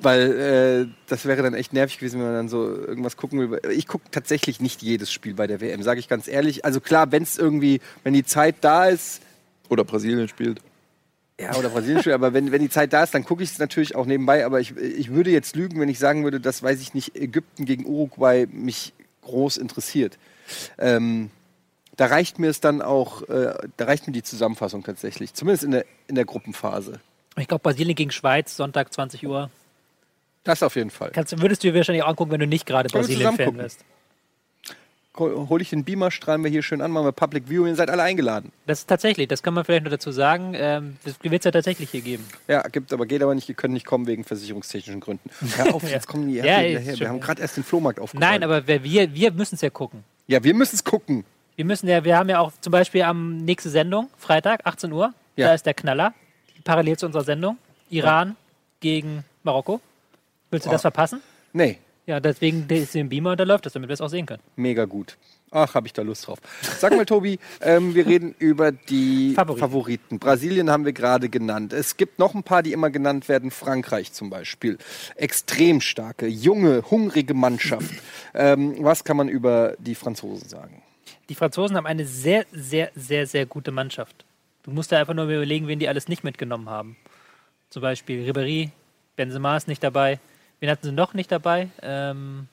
weil 0.00 0.86
äh, 0.88 0.94
das 1.06 1.24
wäre 1.24 1.42
dann 1.42 1.54
echt 1.54 1.72
nervig 1.72 1.98
gewesen, 1.98 2.18
wenn 2.20 2.26
man 2.26 2.34
dann 2.34 2.48
so 2.48 2.66
irgendwas 2.66 3.16
gucken 3.16 3.38
will. 3.50 3.60
Ich 3.70 3.86
gucke 3.86 4.10
tatsächlich 4.10 4.60
nicht 4.60 4.82
jedes 4.82 5.12
Spiel 5.12 5.34
bei 5.34 5.46
der 5.46 5.60
WM, 5.60 5.82
sage 5.82 6.00
ich 6.00 6.08
ganz 6.08 6.28
ehrlich. 6.28 6.64
Also 6.64 6.80
klar, 6.80 7.12
wenn 7.12 7.22
es 7.22 7.38
irgendwie, 7.38 7.80
wenn 8.02 8.12
die 8.12 8.24
Zeit 8.24 8.56
da 8.60 8.86
ist, 8.86 9.22
Oder 9.68 9.84
Brasilien 9.84 10.28
spielt. 10.28 10.60
ja, 11.40 11.54
oder 11.56 11.70
Brasilien 11.70 12.00
spielt, 12.00 12.14
aber 12.14 12.32
wenn, 12.34 12.52
wenn 12.52 12.60
die 12.60 12.68
Zeit 12.68 12.92
da 12.92 13.02
ist, 13.02 13.14
dann 13.14 13.24
gucke 13.24 13.42
ich 13.42 13.50
es 13.50 13.58
natürlich 13.58 13.94
auch 13.96 14.06
nebenbei. 14.06 14.44
Aber 14.44 14.60
ich, 14.60 14.76
ich 14.76 15.10
würde 15.10 15.30
jetzt 15.30 15.56
lügen, 15.56 15.80
wenn 15.80 15.88
ich 15.88 15.98
sagen 15.98 16.22
würde, 16.24 16.40
dass, 16.40 16.62
weiß 16.62 16.80
ich 16.80 16.94
nicht, 16.94 17.16
Ägypten 17.16 17.64
gegen 17.64 17.86
Uruguay 17.86 18.46
mich 18.50 18.92
groß 19.22 19.56
interessiert. 19.56 20.18
Ähm, 20.78 21.30
da 21.96 22.06
reicht 22.06 22.38
mir 22.38 22.50
es 22.50 22.60
dann 22.60 22.82
auch, 22.82 23.22
äh, 23.28 23.54
da 23.76 23.84
reicht 23.86 24.06
mir 24.06 24.12
die 24.12 24.22
Zusammenfassung 24.22 24.82
tatsächlich. 24.82 25.32
Zumindest 25.32 25.64
in 25.64 25.70
der, 25.70 25.84
in 26.08 26.14
der 26.14 26.24
Gruppenphase. 26.24 27.00
Ich 27.36 27.48
glaube, 27.48 27.62
Brasilien 27.62 27.94
gegen 27.96 28.10
Schweiz, 28.10 28.56
Sonntag 28.56 28.92
20 28.92 29.26
Uhr. 29.26 29.50
Das 30.44 30.62
auf 30.62 30.76
jeden 30.76 30.90
Fall. 30.90 31.10
Kannst, 31.12 31.40
würdest 31.40 31.64
du 31.64 31.68
dir 31.68 31.74
wahrscheinlich 31.74 32.02
auch 32.04 32.08
angucken, 32.08 32.30
wenn 32.32 32.40
du 32.40 32.46
nicht 32.46 32.66
gerade 32.66 32.88
Können 32.90 33.08
wir 33.08 33.16
Brasilien-Fan 33.16 33.56
wärst. 33.58 33.80
Hole 35.16 35.62
ich 35.62 35.70
den 35.70 35.84
Beamer, 35.84 36.10
strahlen 36.10 36.42
wir 36.42 36.50
hier 36.50 36.62
schön 36.64 36.80
an, 36.80 36.90
machen 36.90 37.06
wir 37.06 37.12
Public 37.12 37.44
Viewing, 37.48 37.68
ihr 37.68 37.76
seid 37.76 37.88
alle 37.88 38.02
eingeladen. 38.02 38.50
Das 38.66 38.80
ist 38.80 38.88
tatsächlich, 38.88 39.28
das 39.28 39.44
kann 39.44 39.54
man 39.54 39.64
vielleicht 39.64 39.84
noch 39.84 39.92
dazu 39.92 40.10
sagen. 40.10 40.54
Ähm, 40.56 40.96
das 41.04 41.14
wird 41.22 41.32
es 41.34 41.44
ja 41.44 41.52
tatsächlich 41.52 41.88
hier 41.90 42.00
geben. 42.00 42.26
Ja, 42.48 42.62
gibt 42.62 42.92
aber 42.92 43.06
geht 43.06 43.22
aber 43.22 43.32
nicht, 43.36 43.48
ihr 43.48 43.54
könnt 43.54 43.74
nicht 43.74 43.86
kommen 43.86 44.08
wegen 44.08 44.24
versicherungstechnischen 44.24 44.98
Gründen. 45.00 45.30
Hör 45.56 45.72
auf, 45.72 45.84
Ja. 45.84 45.90
jetzt 45.90 46.08
kommen 46.08 46.26
die 46.26 46.34
Ja, 46.34 46.60
ja, 46.60 46.80
schon, 46.82 46.98
Wir 47.00 47.08
haben 47.08 47.18
ja. 47.18 47.22
gerade 47.24 47.40
erst 47.42 47.56
den 47.56 47.62
Flohmarkt 47.62 48.00
aufgeräumt. 48.00 48.20
Nein, 48.28 48.42
aber 48.42 48.66
wer- 48.66 48.82
wir, 48.82 49.14
wir 49.14 49.30
müssen 49.30 49.54
es 49.54 49.60
ja 49.60 49.70
gucken. 49.70 50.02
Ja, 50.26 50.42
wir 50.42 50.52
müssen 50.52 50.74
es 50.74 50.82
gucken. 50.82 51.24
Wir 51.54 51.64
müssen 51.64 51.86
ja, 51.88 52.02
wir 52.02 52.18
haben 52.18 52.28
ja 52.28 52.40
auch 52.40 52.50
zum 52.60 52.72
Beispiel 52.72 53.02
am 53.02 53.36
nächste 53.36 53.70
Sendung, 53.70 54.08
Freitag, 54.18 54.62
18 54.66 54.90
Uhr, 54.90 55.14
Ja. 55.36 55.46
da 55.46 55.54
ist 55.54 55.64
der 55.64 55.74
Knaller, 55.74 56.12
parallel 56.64 56.98
zu 56.98 57.06
unserer 57.06 57.22
Sendung. 57.22 57.56
Iran 57.88 58.34
gegen 58.80 59.22
Marokko. 59.44 59.80
Willst 60.50 60.66
du 60.66 60.70
das 60.70 60.82
verpassen? 60.82 61.20
Nee, 61.52 61.78
Ja, 62.06 62.20
deswegen 62.20 62.66
ist 62.68 62.92
hier 62.92 63.00
im 63.00 63.08
Beamer 63.08 63.32
und 63.32 63.40
da 63.40 63.44
läuft 63.44 63.64
das, 63.66 63.72
damit 63.72 63.88
wir 63.88 63.94
es 63.94 64.00
auch 64.00 64.08
sehen 64.08 64.26
können. 64.26 64.42
Mega 64.56 64.84
gut. 64.84 65.16
Ach, 65.50 65.74
habe 65.74 65.86
ich 65.86 65.92
da 65.92 66.02
Lust 66.02 66.26
drauf. 66.26 66.38
Sag 66.78 66.96
mal, 66.96 67.06
Tobi, 67.06 67.38
ähm, 67.60 67.94
wir 67.94 68.06
reden 68.06 68.34
über 68.40 68.72
die 68.72 69.34
Favoriten. 69.34 69.60
Favoriten. 69.60 70.18
Brasilien 70.18 70.68
haben 70.68 70.84
wir 70.84 70.92
gerade 70.92 71.28
genannt. 71.28 71.72
Es 71.72 71.96
gibt 71.96 72.18
noch 72.18 72.34
ein 72.34 72.42
paar, 72.42 72.62
die 72.64 72.72
immer 72.72 72.90
genannt 72.90 73.28
werden. 73.28 73.52
Frankreich 73.52 74.12
zum 74.12 74.30
Beispiel. 74.30 74.78
Extrem 75.14 75.80
starke, 75.80 76.26
junge, 76.26 76.82
hungrige 76.90 77.34
Mannschaft. 77.34 77.94
ähm, 78.34 78.74
was 78.80 79.04
kann 79.04 79.16
man 79.16 79.28
über 79.28 79.76
die 79.78 79.94
Franzosen 79.94 80.48
sagen? 80.48 80.82
Die 81.28 81.36
Franzosen 81.36 81.76
haben 81.76 81.86
eine 81.86 82.04
sehr, 82.04 82.44
sehr, 82.52 82.90
sehr, 82.96 83.26
sehr 83.26 83.46
gute 83.46 83.70
Mannschaft. 83.70 84.24
Du 84.64 84.72
musst 84.72 84.90
da 84.92 84.98
einfach 84.98 85.14
nur 85.14 85.24
überlegen, 85.26 85.68
wen 85.68 85.78
die 85.78 85.88
alles 85.88 86.08
nicht 86.08 86.24
mitgenommen 86.24 86.68
haben. 86.68 86.96
Zum 87.70 87.80
Beispiel 87.80 88.28
Ribéry, 88.28 88.70
Benzema 89.16 89.56
ist 89.56 89.68
nicht 89.68 89.82
dabei. 89.82 90.18
Wen 90.64 90.70
hatten 90.70 90.86
sie 90.86 90.92
noch 90.92 91.12
nicht 91.12 91.30
dabei? 91.30 91.68
Ähm, 91.82 92.48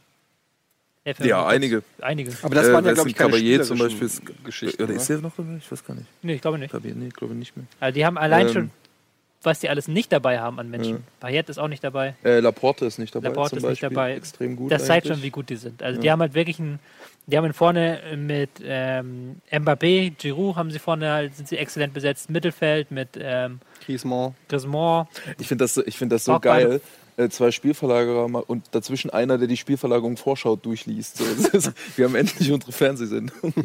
Ja, 1.20 1.48
einige. 1.48 1.82
Einige. 2.02 2.34
Aber 2.42 2.54
das 2.56 2.68
Äh, 2.68 2.74
waren 2.74 2.84
ja, 2.84 2.92
glaube 2.92 3.08
ich, 3.10 3.16
keine 3.16 3.34
Caballé 3.38 3.62
zum 3.64 3.80
Beispiel 3.80 4.06
ist- 4.06 4.22
Geschichten. 4.44 4.84
Oder 4.84 4.94
ist 4.96 5.08
der 5.10 5.20
noch 5.20 5.32
dabei? 5.38 5.56
Ich 5.60 5.72
weiß 5.72 5.86
gar 5.86 5.94
nicht. 5.94 6.08
Nee, 6.22 6.34
ich 6.34 6.42
glaube 6.42 6.60
nicht. 6.60 6.74
Caballé, 6.74 6.94
nee, 6.94 7.08
glaube 7.08 7.34
nicht 7.36 7.56
mehr. 7.56 7.66
Also 7.80 7.96
die 7.96 8.06
haben 8.06 8.18
allein 8.18 8.48
Ähm, 8.48 8.54
schon, 8.54 8.72
was 9.44 9.62
die 9.62 9.70
alles 9.70 9.88
nicht 9.88 10.12
dabei 10.12 10.40
haben 10.42 10.60
an 10.60 10.70
Menschen. 10.70 11.06
Payet 11.22 11.48
ist 11.48 11.58
auch 11.58 11.70
nicht 11.70 11.86
dabei. 11.86 12.16
Äh, 12.26 12.42
Laporte 12.42 12.86
ist 12.86 13.00
nicht 13.00 13.16
dabei. 13.16 13.30
Laporte 13.30 13.56
ist 13.56 13.64
nicht 13.64 13.82
dabei. 13.82 14.14
Extrem 14.16 14.58
gut. 14.58 14.74
Das 14.74 14.86
zeigt 14.88 15.06
eigentlich. 15.06 15.18
schon, 15.20 15.24
wie 15.24 15.30
gut 15.32 15.50
die 15.50 15.56
sind. 15.56 15.82
Also 15.82 16.02
die 16.02 16.12
haben 16.12 16.20
halt 16.20 16.34
wirklich 16.34 16.60
ein, 16.60 16.80
die 17.28 17.38
haben 17.38 17.54
vorne 17.54 18.02
mit 18.18 18.50
ähm, 18.62 19.38
Mbappé, 19.50 20.12
Giroud 20.18 20.58
haben 20.58 20.70
sie 20.70 20.80
vorne, 20.80 21.10
halt, 21.14 21.34
sind 21.38 21.48
sie 21.48 21.56
exzellent 21.58 21.94
besetzt. 21.94 22.30
Mittelfeld 22.30 22.92
mit 22.92 23.08
ähm, 23.18 23.62
Griezmann. 23.86 24.36
Griezmann. 24.50 25.08
Ich 25.40 25.48
finde 25.48 25.64
das, 25.64 25.76
so- 25.76 25.84
ich 25.86 25.98
find 25.98 26.12
das 26.12 26.26
so 26.26 26.34
Auch 26.34 26.42
beide- 26.42 26.68
geil. 26.70 26.82
Äh, 27.26 27.30
zwei 27.30 27.52
Spielverlagerer 27.52 28.50
und 28.50 28.66
dazwischen 28.72 29.10
einer, 29.12 29.38
der 29.38 29.48
die 29.48 29.58
Spielverlagerung 29.58 30.18
Vorschau 30.18 30.56
durchliest. 30.56 31.18
So, 31.18 31.26
das 31.26 31.66
ist, 31.68 31.72
wir 31.98 32.06
haben 32.06 32.16
endlich 32.16 32.52
unsere 32.52 32.72
Fernsehsendung. 32.72 33.54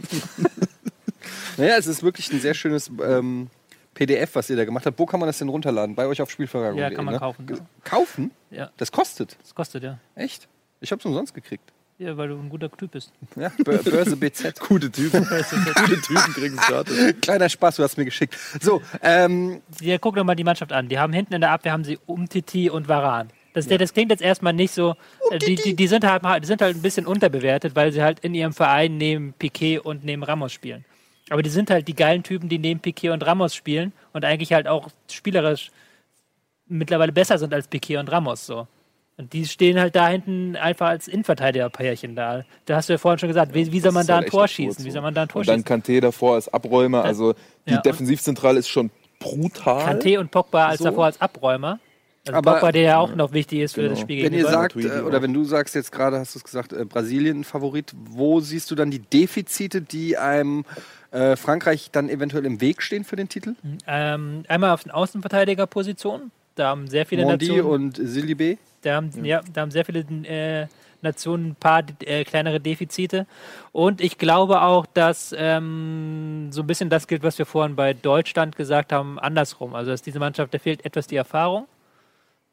Naja, 1.57 1.76
es 1.78 1.86
ist 1.86 2.02
wirklich 2.02 2.30
ein 2.32 2.40
sehr 2.40 2.54
schönes 2.54 2.90
ähm, 3.02 3.48
PDF, 3.94 4.34
was 4.34 4.50
ihr 4.50 4.57
da 4.57 4.64
gemacht 4.64 4.84
habt. 4.86 4.98
Wo 4.98 5.07
kann 5.07 5.18
man 5.20 5.26
das 5.26 5.38
denn 5.38 5.48
runterladen? 5.48 5.94
Bei 5.94 6.07
euch 6.07 6.20
auf 6.20 6.30
Spielverlagerung. 6.30 6.78
Ja, 6.78 6.90
kann 6.90 7.04
man 7.04 7.18
kaufen. 7.18 7.46
Ge- 7.46 7.59
Kaufen? 7.82 8.30
Ja, 8.50 8.70
Das 8.76 8.92
kostet. 8.92 9.36
das 9.42 9.54
kostet 9.54 9.82
ja. 9.82 9.98
Echt? 10.14 10.46
Ich 10.80 10.92
habe 10.92 11.00
es 11.00 11.07
umsonst 11.07 11.34
gekriegt. 11.34 11.72
Ja, 11.98 12.14
weil 12.18 12.28
du 12.28 12.34
ein 12.36 12.50
guter 12.50 12.70
Typ 12.70 12.90
bist. 12.90 13.11
Ja, 13.36 13.48
Bör- 13.64 13.82
Börse 13.82 14.16
BZ. 14.18 14.61
Gute 14.61 14.90
Typen. 14.92 15.26
Gute 15.26 16.00
Typen 16.02 16.32
kriegen 16.34 16.59
es 16.59 16.66
gratis. 16.66 17.14
Kleiner 17.22 17.48
Spaß, 17.48 17.76
du 17.76 17.82
hast 17.84 17.96
mir 17.96 18.04
geschickt. 18.04 18.36
So, 18.61 18.82
ähm, 19.02 19.62
Ja, 19.80 19.96
guck 19.96 20.14
doch 20.16 20.24
mal 20.24 20.34
die 20.34 20.44
Mannschaft 20.44 20.72
an. 20.72 20.88
Die 20.90 20.98
haben 20.98 21.14
hinten 21.14 21.32
in 21.32 21.40
der 21.40 21.52
Abwehr 21.52 21.72
haben 21.72 21.84
sie 21.84 21.98
Umtiti 22.04 22.68
und 22.68 22.86
Varan. 22.86 23.30
Das, 23.57 23.66
das 23.66 23.94
klingt 23.94 24.11
jetzt 24.11 24.22
erstmal 24.22 24.52
nicht 24.52 24.72
so. 24.72 24.94
äh, 25.30 25.38
Die, 25.38 25.54
die, 25.54 25.74
die, 25.74 25.86
sind 25.86 26.04
halt, 26.04 26.22
die 26.42 26.46
sind 26.46 26.61
halt 26.61 26.76
ein 26.76 26.82
bisschen 26.82 27.07
unterbewertet, 27.07 27.74
weil 27.74 27.90
sie 27.90 28.02
halt 28.02 28.20
in 28.20 28.34
ihrem 28.34 28.52
Verein 28.52 28.98
neben 28.98 29.32
Piquet 29.32 29.78
und 29.78 30.04
neben 30.04 30.22
Ramos 30.22 30.52
spielen. 30.52 30.84
Aber 31.30 31.42
die 31.42 31.50
sind 31.50 31.70
halt 31.70 31.88
die 31.88 31.94
geilen 31.96 32.22
Typen, 32.22 32.48
die 32.48 32.59
neben 32.59 32.80
Piquet 32.80 33.11
und 33.11 33.24
Ramos 33.26 33.54
spielen 33.54 33.92
und 34.12 34.24
eigentlich 34.24 34.52
halt 34.52 34.68
auch 34.68 34.88
spielerisch 35.11 35.70
mittlerweile 36.68 37.12
besser 37.12 37.38
sind 37.38 37.52
als 37.54 37.66
Piquet 37.68 37.96
und 37.96 38.12
Ramos 38.12 38.46
so. 38.46 38.66
Und 39.18 39.32
die 39.32 39.46
stehen 39.46 39.80
halt 39.80 39.96
da 39.96 40.09
hinten 40.09 40.57
einfach 40.57 40.88
als 40.88 41.09
Innenverteidiger-Pärchen 41.09 42.14
da. 42.14 42.44
Da 42.66 42.76
hast 42.76 42.90
du 42.90 42.92
ja 42.92 42.98
vorhin 42.98 43.18
schon 43.18 43.28
gesagt, 43.30 43.54
wie, 43.54 43.72
wie 43.72 43.80
soll 43.80 43.92
man 43.92 44.07
da 44.07 44.16
halt 44.16 44.26
ein 44.26 44.30
Tor 44.30 44.46
schießen? 44.46 44.84
Wie 44.84 44.90
so. 44.90 44.94
soll 44.94 45.02
man 45.02 45.14
da 45.14 45.22
ein 45.22 45.28
Tor 45.28 45.40
Und 45.40 45.48
dann? 45.48 45.64
Kanté 45.64 46.00
davor 46.00 46.34
als 46.34 46.52
Abräumer. 46.52 47.02
Also 47.02 47.32
die 47.66 47.72
Ja, 47.72 47.80
Defensivzentrale 47.80 48.59
ist 48.59 48.68
schon 48.68 48.90
brutal. 49.18 49.82
Kanté 49.94 50.18
und 50.18 50.30
Pogba 50.30 50.66
als 50.68 50.78
So. 50.80 50.84
davor 50.84 51.07
als 51.07 51.18
Abräumer. 51.18 51.80
Also 52.29 52.39
Aber- 52.39 52.53
Pogba, 52.55 52.72
der 52.72 52.83
ja 52.83 52.99
auch 52.99 53.14
noch 53.14 53.33
wichtig 53.33 53.61
ist 53.61 53.74
für 53.74 53.83
Genau. 53.83 53.93
das 53.95 54.01
Spiel 54.01 54.18
wenn 54.18 54.33
ihr 54.33 54.39
gegenüber. 54.45 54.51
sagt, 54.51 54.77
äh, 54.77 55.01
oder 55.03 55.22
wenn 55.22 55.33
du 55.33 55.45
sagst 55.45 55.74
jetzt 55.74 55.93
gerade, 55.93 56.18
hast 56.18 56.35
du 56.35 56.39
es 56.41 56.45
gesagt, 56.45 56.72
äh, 56.72 56.85
Brasilien 56.85 57.45
Favorit, 57.45 57.93
wo 57.95 58.41
siehst 58.41 58.70
du 58.70 58.74
dann 58.74 58.91
die 58.91 58.99
Defizite, 59.01 59.81
die 59.81 60.16
einem 60.18 60.64
äh, 61.12 61.37
Frankreich 61.37 61.91
dann 61.93 62.09
eventuell 62.09 62.45
im 62.45 62.61
Weg 62.61 62.83
stehen 62.83 63.05
für 63.05 63.16
den 63.16 63.29
Titel? 63.29 63.55
Ähm, 63.87 64.43
einmal 64.49 64.70
auf 64.72 64.83
den 64.83 64.91
Außenverteidigerpositionen. 64.93 66.31
Da 66.57 66.68
haben 66.68 66.89
sehr 66.89 67.07
viele 67.07 67.22
Mondi 67.24 67.49
Nationen, 67.49 67.70
und 67.70 67.99
Silibé? 67.99 68.59
da 68.83 68.97
haben, 68.97 69.24
ja, 69.24 69.41
da 69.53 69.61
haben 69.62 69.70
sehr 69.70 69.85
viele 69.85 70.01
äh, 70.01 70.66
Nationen 71.03 71.51
ein 71.51 71.55
paar 71.55 71.83
äh, 72.05 72.24
kleinere 72.24 72.61
Defizite. 72.61 73.27
Und 73.72 74.01
ich 74.01 74.18
glaube 74.18 74.62
auch, 74.62 74.87
dass 74.87 75.35
ähm, 75.37 76.49
so 76.51 76.62
ein 76.62 76.66
bisschen 76.66 76.89
das 76.91 77.07
gilt, 77.07 77.22
was 77.22 77.39
wir 77.39 77.47
vorhin 77.47 77.77
bei 77.77 77.93
Deutschland 77.95 78.57
gesagt 78.57 78.93
haben, 78.93 79.18
andersrum. 79.18 79.74
Also 79.74 79.91
dass 79.91 80.03
diese 80.03 80.18
Mannschaft, 80.18 80.53
da 80.55 80.59
fehlt 80.59 80.85
etwas 80.85 81.07
die 81.07 81.16
Erfahrung. 81.16 81.66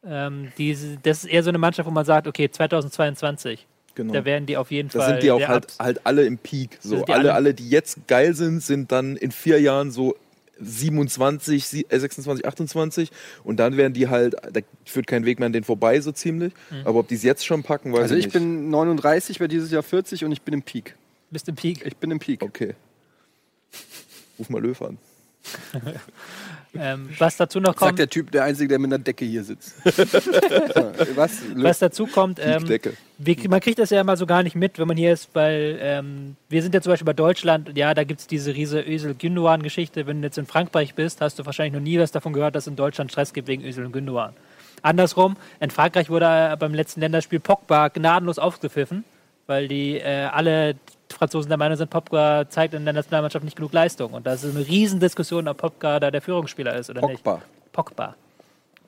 Ähm, 0.05 0.51
diese, 0.57 0.97
das 1.01 1.23
ist 1.23 1.29
eher 1.31 1.43
so 1.43 1.49
eine 1.49 1.57
Mannschaft, 1.57 1.87
wo 1.87 1.91
man 1.93 2.05
sagt, 2.05 2.27
okay, 2.27 2.49
2022, 2.49 3.65
Genau. 3.95 4.11
da 4.13 4.25
werden 4.25 4.45
die 4.47 4.57
auf 4.57 4.71
jeden 4.71 4.89
Da 4.89 4.99
Fall. 4.99 5.09
sind 5.11 5.23
die 5.23 5.31
auch 5.31 5.47
halt, 5.47 5.75
halt 5.79 6.01
alle 6.05 6.25
im 6.25 6.37
Peak. 6.37 6.77
So. 6.81 7.03
die 7.03 7.11
alle, 7.13 7.19
alle- 7.29 7.33
alle, 7.33 7.53
die 7.53 7.69
jetzt 7.69 8.07
geil 8.07 8.33
sind, 8.35 8.61
sind 8.61 8.91
dann 8.91 9.15
in 9.15 9.31
vier 9.31 9.61
Jahren 9.61 9.91
so 9.91 10.15
27, 10.59 11.65
sie- 11.65 11.85
äh, 11.89 11.99
26, 11.99 12.45
28 12.45 13.11
und 13.43 13.57
dann 13.57 13.77
werden 13.77 13.93
die 13.93 14.07
halt, 14.09 14.35
da 14.51 14.61
führt 14.85 15.07
kein 15.07 15.25
Weg 15.25 15.39
mehr 15.39 15.45
an 15.47 15.53
denen 15.53 15.63
vorbei, 15.63 15.99
so 16.01 16.11
ziemlich. 16.11 16.53
Mhm. 16.71 16.85
Aber 16.87 16.99
ob 16.99 17.07
die 17.07 17.15
es 17.15 17.23
jetzt 17.23 17.45
schon 17.45 17.63
packen, 17.63 17.91
weiß 17.93 18.01
Also 18.03 18.15
ich 18.15 18.19
ich 18.21 18.25
nicht. 18.27 18.33
bin 18.33 18.69
39, 18.69 19.39
werde 19.39 19.53
dieses 19.53 19.71
Jahr 19.71 19.83
40 19.83 20.25
und 20.25 20.31
ich 20.31 20.41
bin 20.41 20.53
im 20.55 20.61
Peak. 20.63 20.95
bist 21.31 21.47
im 21.49 21.55
Peak. 21.55 21.85
Ich 21.85 21.95
bin 21.97 22.11
im 22.11 22.19
Peak. 22.19 22.41
Okay. 22.43 22.75
Ruf 24.37 24.49
mal 24.49 24.61
Löw 24.61 24.79
an. 24.83 24.97
Ähm, 26.76 27.09
was 27.19 27.38
dazu 27.38 27.59
noch 27.59 27.74
Sagt 27.74 27.80
kommt, 27.80 27.99
der 27.99 28.09
Typ, 28.09 28.32
der 28.32 28.45
Einzige, 28.45 28.69
der 28.69 28.80
mit 28.80 28.91
einer 28.91 29.03
Decke 29.03 29.26
hier 29.26 29.43
sitzt. 29.43 29.76
Was? 31.15 31.41
Was 31.55 31.80
dazu 31.80 32.07
kommt, 32.07 32.39
ähm, 32.41 32.67
wir, 33.19 33.49
man 33.49 33.59
kriegt 33.59 33.78
das 33.78 33.91
ja 33.91 34.01
immer 34.01 34.17
so 34.17 34.26
gar 34.26 34.41
nicht 34.41 34.55
mit, 34.55 34.80
wenn 34.80 34.88
man 34.88 34.97
hier 34.97 35.13
ist, 35.13 35.30
weil 35.34 35.78
ähm, 35.80 36.36
wir 36.49 36.63
sind 36.63 36.74
ja 36.74 36.82
zum 36.82 36.91
Beispiel 36.91 37.05
bei 37.05 37.13
Deutschland, 37.13 37.78
ja, 37.78 37.93
da 37.93 38.03
gibt 38.03 38.21
es 38.21 38.28
diese 38.28 38.55
riese 38.55 38.82
Ösel 38.82 39.13
Gündogan 39.13 39.61
Geschichte. 39.61 40.07
Wenn 40.07 40.21
du 40.21 40.28
jetzt 40.28 40.38
in 40.39 40.47
Frankreich 40.47 40.95
bist, 40.95 41.21
hast 41.21 41.38
du 41.38 41.45
wahrscheinlich 41.45 41.74
noch 41.74 41.82
nie 41.82 41.99
was 41.99 42.11
davon 42.11 42.34
gehört, 42.34 42.55
dass 42.55 42.63
es 42.63 42.67
in 42.67 42.76
Deutschland 42.76 43.11
Stress 43.11 43.34
gibt 43.34 43.47
wegen 43.47 43.63
Ösel 43.63 43.86
und 43.86 43.91
Gündogan. 43.91 44.34
Andersrum, 44.82 45.38
in 45.59 45.69
Frankreich 45.69 46.09
wurde 46.09 46.55
beim 46.59 46.74
letzten 46.74 47.01
Länderspiel 47.01 47.39
Pogba 47.39 47.89
gnadenlos 47.89 48.39
aufgepfiffen, 48.39 49.03
weil 49.45 49.67
die 49.67 49.99
äh, 49.99 50.26
alle 50.26 50.76
Franzosen 51.14 51.49
der 51.49 51.57
Meinung 51.57 51.78
sind, 51.78 51.89
Pogba 51.89 52.49
zeigt 52.49 52.74
in 52.74 52.84
der 52.86 52.93
Nationalmannschaft 52.93 53.45
nicht 53.45 53.55
genug 53.55 53.74
Leistung. 53.74 54.14
Und 54.14 54.26
da 54.26 54.34
ist 54.34 54.45
eine 54.45 54.68
Riesendiskussion, 54.68 55.47
ob 55.47 55.57
Pogba 55.57 55.99
da 55.99 56.11
der 56.11 56.22
Führungsspieler 56.22 56.76
ist 56.76 56.89
oder 56.89 57.01
Pogba. 57.01 57.36
nicht. 57.36 57.72
Pogba. 57.72 58.16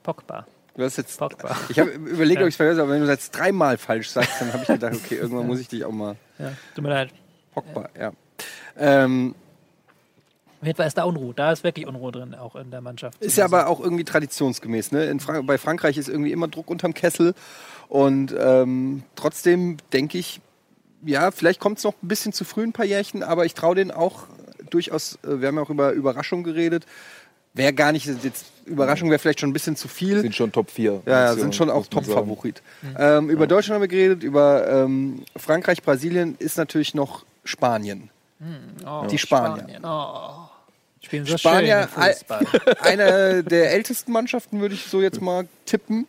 Pogba. 0.02 0.46
Du 0.76 0.84
hast 0.84 0.96
jetzt. 0.98 1.18
Pogba. 1.18 1.56
Ich 1.68 1.78
habe 1.78 1.90
überlegt, 1.90 2.40
ob 2.42 2.48
ich 2.48 2.54
es 2.54 2.56
vergesse, 2.56 2.82
aber 2.82 2.92
wenn 2.92 3.00
du 3.00 3.06
das 3.06 3.16
jetzt 3.16 3.30
dreimal 3.30 3.78
falsch 3.78 4.10
sagst, 4.10 4.40
dann 4.40 4.52
habe 4.52 4.62
ich 4.62 4.68
gedacht, 4.68 4.94
okay, 4.94 5.16
irgendwann 5.16 5.46
muss 5.46 5.60
ich 5.60 5.68
dich 5.68 5.84
auch 5.84 5.92
mal. 5.92 6.16
Ja, 6.38 6.52
tut 6.74 6.84
mir 6.84 6.90
leid. 6.90 7.10
Pogba, 7.54 7.88
ja. 7.98 8.12
Ähm, 8.78 9.34
Auf 10.60 10.66
jeden 10.66 10.76
Fall 10.76 10.86
ist 10.86 10.98
da 10.98 11.04
Unruhe. 11.04 11.32
Da 11.34 11.52
ist 11.52 11.64
wirklich 11.64 11.86
Unruhe 11.86 12.12
drin, 12.12 12.34
auch 12.34 12.56
in 12.56 12.70
der 12.70 12.82
Mannschaft. 12.82 13.22
ist 13.22 13.38
ja 13.38 13.46
aber 13.46 13.68
auch 13.68 13.80
irgendwie 13.80 14.04
traditionsgemäß. 14.04 14.92
Ne? 14.92 15.16
Frank 15.18 15.46
bei 15.46 15.56
Frankreich 15.56 15.96
ist 15.96 16.08
irgendwie 16.08 16.32
immer 16.32 16.48
Druck 16.48 16.68
unterm 16.70 16.92
Kessel. 16.92 17.34
Und 17.88 18.34
ähm, 18.38 19.02
trotzdem 19.14 19.78
denke 19.92 20.18
ich, 20.18 20.40
ja, 21.04 21.30
vielleicht 21.30 21.60
kommt 21.60 21.78
es 21.78 21.84
noch 21.84 21.94
ein 22.02 22.08
bisschen 22.08 22.32
zu 22.32 22.44
früh, 22.44 22.62
ein 22.62 22.72
paar 22.72 22.86
Jährchen, 22.86 23.22
aber 23.22 23.44
ich 23.44 23.54
traue 23.54 23.74
denen 23.74 23.90
auch 23.90 24.24
durchaus, 24.70 25.18
äh, 25.24 25.40
wir 25.40 25.48
haben 25.48 25.56
ja 25.56 25.62
auch 25.62 25.70
über 25.70 25.92
Überraschung 25.92 26.42
geredet. 26.42 26.86
Wäre 27.54 27.72
gar 27.72 27.90
nicht, 27.92 28.06
jetzt, 28.22 28.46
Überraschung 28.66 29.08
wäre 29.08 29.18
vielleicht 29.18 29.40
schon 29.40 29.48
ein 29.48 29.54
bisschen 29.54 29.76
zu 29.76 29.88
viel. 29.88 30.20
Sind 30.20 30.34
schon 30.34 30.52
Top 30.52 30.70
4. 30.70 31.02
Ja, 31.06 31.12
ja, 31.12 31.34
sind 31.34 31.54
schon 31.54 31.70
auch 31.70 31.86
Top-Favorit. 31.86 32.62
Ähm, 32.98 33.30
über 33.30 33.46
Deutschland 33.46 33.76
haben 33.76 33.82
wir 33.82 33.88
geredet, 33.88 34.22
über 34.22 34.68
ähm, 34.68 35.24
Frankreich, 35.36 35.82
Brasilien 35.82 36.36
ist 36.38 36.58
natürlich 36.58 36.94
noch 36.94 37.24
Spanien. 37.44 38.10
Oh, 38.86 39.06
die 39.10 39.16
Spanier. 39.16 39.62
Spanien. 39.62 39.84
Oh. 39.84 40.48
Spielen 41.00 41.24
so 41.24 41.38
Spanier, 41.38 41.88
schön 41.94 42.02
Fußball. 42.04 42.46
Eine 42.80 43.44
der 43.44 43.72
ältesten 43.72 44.12
Mannschaften 44.12 44.60
würde 44.60 44.74
ich 44.74 44.86
so 44.86 45.00
jetzt 45.00 45.20
mal 45.20 45.48
tippen. 45.64 46.06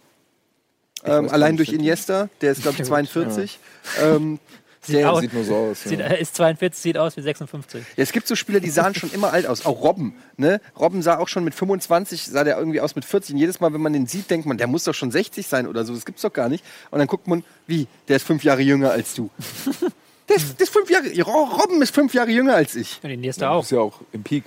Ähm, 1.06 1.30
allein 1.30 1.56
durch. 1.56 1.70
Iniesta, 1.70 2.30
der 2.42 2.52
ist 2.52 2.64
glaube 2.64 2.82
ich 2.82 2.88
Ja, 2.90 2.96
gut. 2.96 3.06
42. 3.06 3.60
Ähm, 4.02 4.40
Sieht 4.88 4.96
der, 4.98 5.12
aus. 5.12 5.22
Sieht 5.22 5.34
nur 5.34 5.44
so 5.44 5.56
aus. 5.56 5.84
Sieht, 5.84 6.00
Ja. 6.00 6.08
äh, 6.08 6.22
ist 6.22 6.36
42, 6.36 6.82
sieht 6.82 6.98
aus 6.98 7.16
wie 7.18 7.22
56. 7.22 7.82
Ja, 7.96 8.04
es 8.04 8.12
gibt 8.12 8.28
so 8.28 8.36
Spieler, 8.36 8.60
die 8.60 8.70
sahen 8.70 8.96
schon 8.96 9.12
immer 9.12 9.32
alt 9.34 9.46
aus. 9.46 9.66
Auch 9.66 9.82
Robben. 9.84 10.16
Ne? 10.38 10.60
Robben 10.80 11.02
sah 11.02 11.18
auch 11.20 11.28
schon 11.28 11.44
mit 11.44 11.54
25, 11.56 12.24
sah 12.26 12.44
der 12.44 12.58
irgendwie 12.58 12.82
aus 12.82 12.96
mit 12.96 13.06
40. 13.06 13.34
Und 13.36 13.40
jedes 13.40 13.60
Mal, 13.60 13.74
wenn 13.74 13.82
man 13.82 13.94
den 13.94 14.08
sieht, 14.08 14.30
denkt 14.30 14.46
man, 14.48 14.58
der 14.58 14.68
muss 14.68 14.84
doch 14.86 14.94
schon 14.96 15.12
60 15.12 15.46
sein 15.48 15.68
oder 15.68 15.86
so. 15.86 15.94
Das 15.94 16.06
gibt's 16.06 16.22
doch 16.24 16.34
gar 16.34 16.50
nicht. 16.50 16.64
Und 16.92 17.00
dann 17.00 17.08
guckt 17.08 17.28
man, 17.28 17.44
wie? 17.68 17.88
Der 18.08 18.16
ist 18.18 18.26
fünf 18.26 18.44
Jahre 18.44 18.62
jünger 18.62 18.92
als 18.92 19.14
du. 19.16 19.30
der, 20.30 20.36
ist, 20.38 20.60
der 20.60 20.64
ist 20.64 20.74
fünf 20.74 20.90
Jahre. 20.90 21.08
Robben 21.22 21.82
ist 21.82 21.94
fünf 21.94 22.14
Jahre 22.14 22.32
jünger 22.32 22.56
als 22.56 22.76
ich. 22.76 23.00
Und 23.04 23.10
die 23.10 23.18
nächste 23.18 23.46
Du 23.46 23.52
auch. 23.52 23.60
bist 23.62 23.72
ja 23.72 23.80
auch 23.80 24.02
im 24.12 24.24
Peak. 24.24 24.44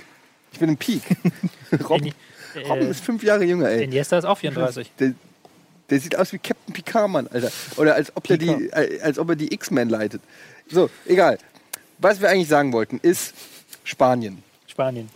Ich 0.52 0.58
bin 0.58 0.68
im 0.70 0.76
Peak. 0.76 1.02
Robben, 1.88 2.12
Äh, 2.54 2.66
Robben 2.66 2.88
ist 2.90 3.04
fünf 3.04 3.22
Jahre 3.22 3.44
jünger, 3.44 3.68
ey. 3.68 3.84
Iniesta 3.84 4.18
ist 4.18 4.24
auch 4.24 4.38
34. 4.38 4.90
Der, 4.98 5.12
der 5.90 6.00
sieht 6.00 6.16
aus 6.16 6.32
wie 6.32 6.38
Captain 6.38 6.72
Picard, 6.72 7.10
Mann, 7.10 7.26
Alter. 7.28 7.50
Oder 7.76 7.94
als 7.94 8.16
ob, 8.16 8.26
der 8.26 8.38
die, 8.38 8.70
äh, 8.70 9.00
als 9.02 9.18
ob 9.18 9.28
er 9.30 9.36
die 9.36 9.52
X-Men 9.52 9.88
leitet. 9.88 10.22
So, 10.70 10.88
egal. 11.06 11.38
Was 11.98 12.20
wir 12.20 12.30
eigentlich 12.30 12.48
sagen 12.48 12.72
wollten, 12.72 12.98
ist 13.02 13.34
Spanien. 13.84 14.42
Spanien. 14.66 15.10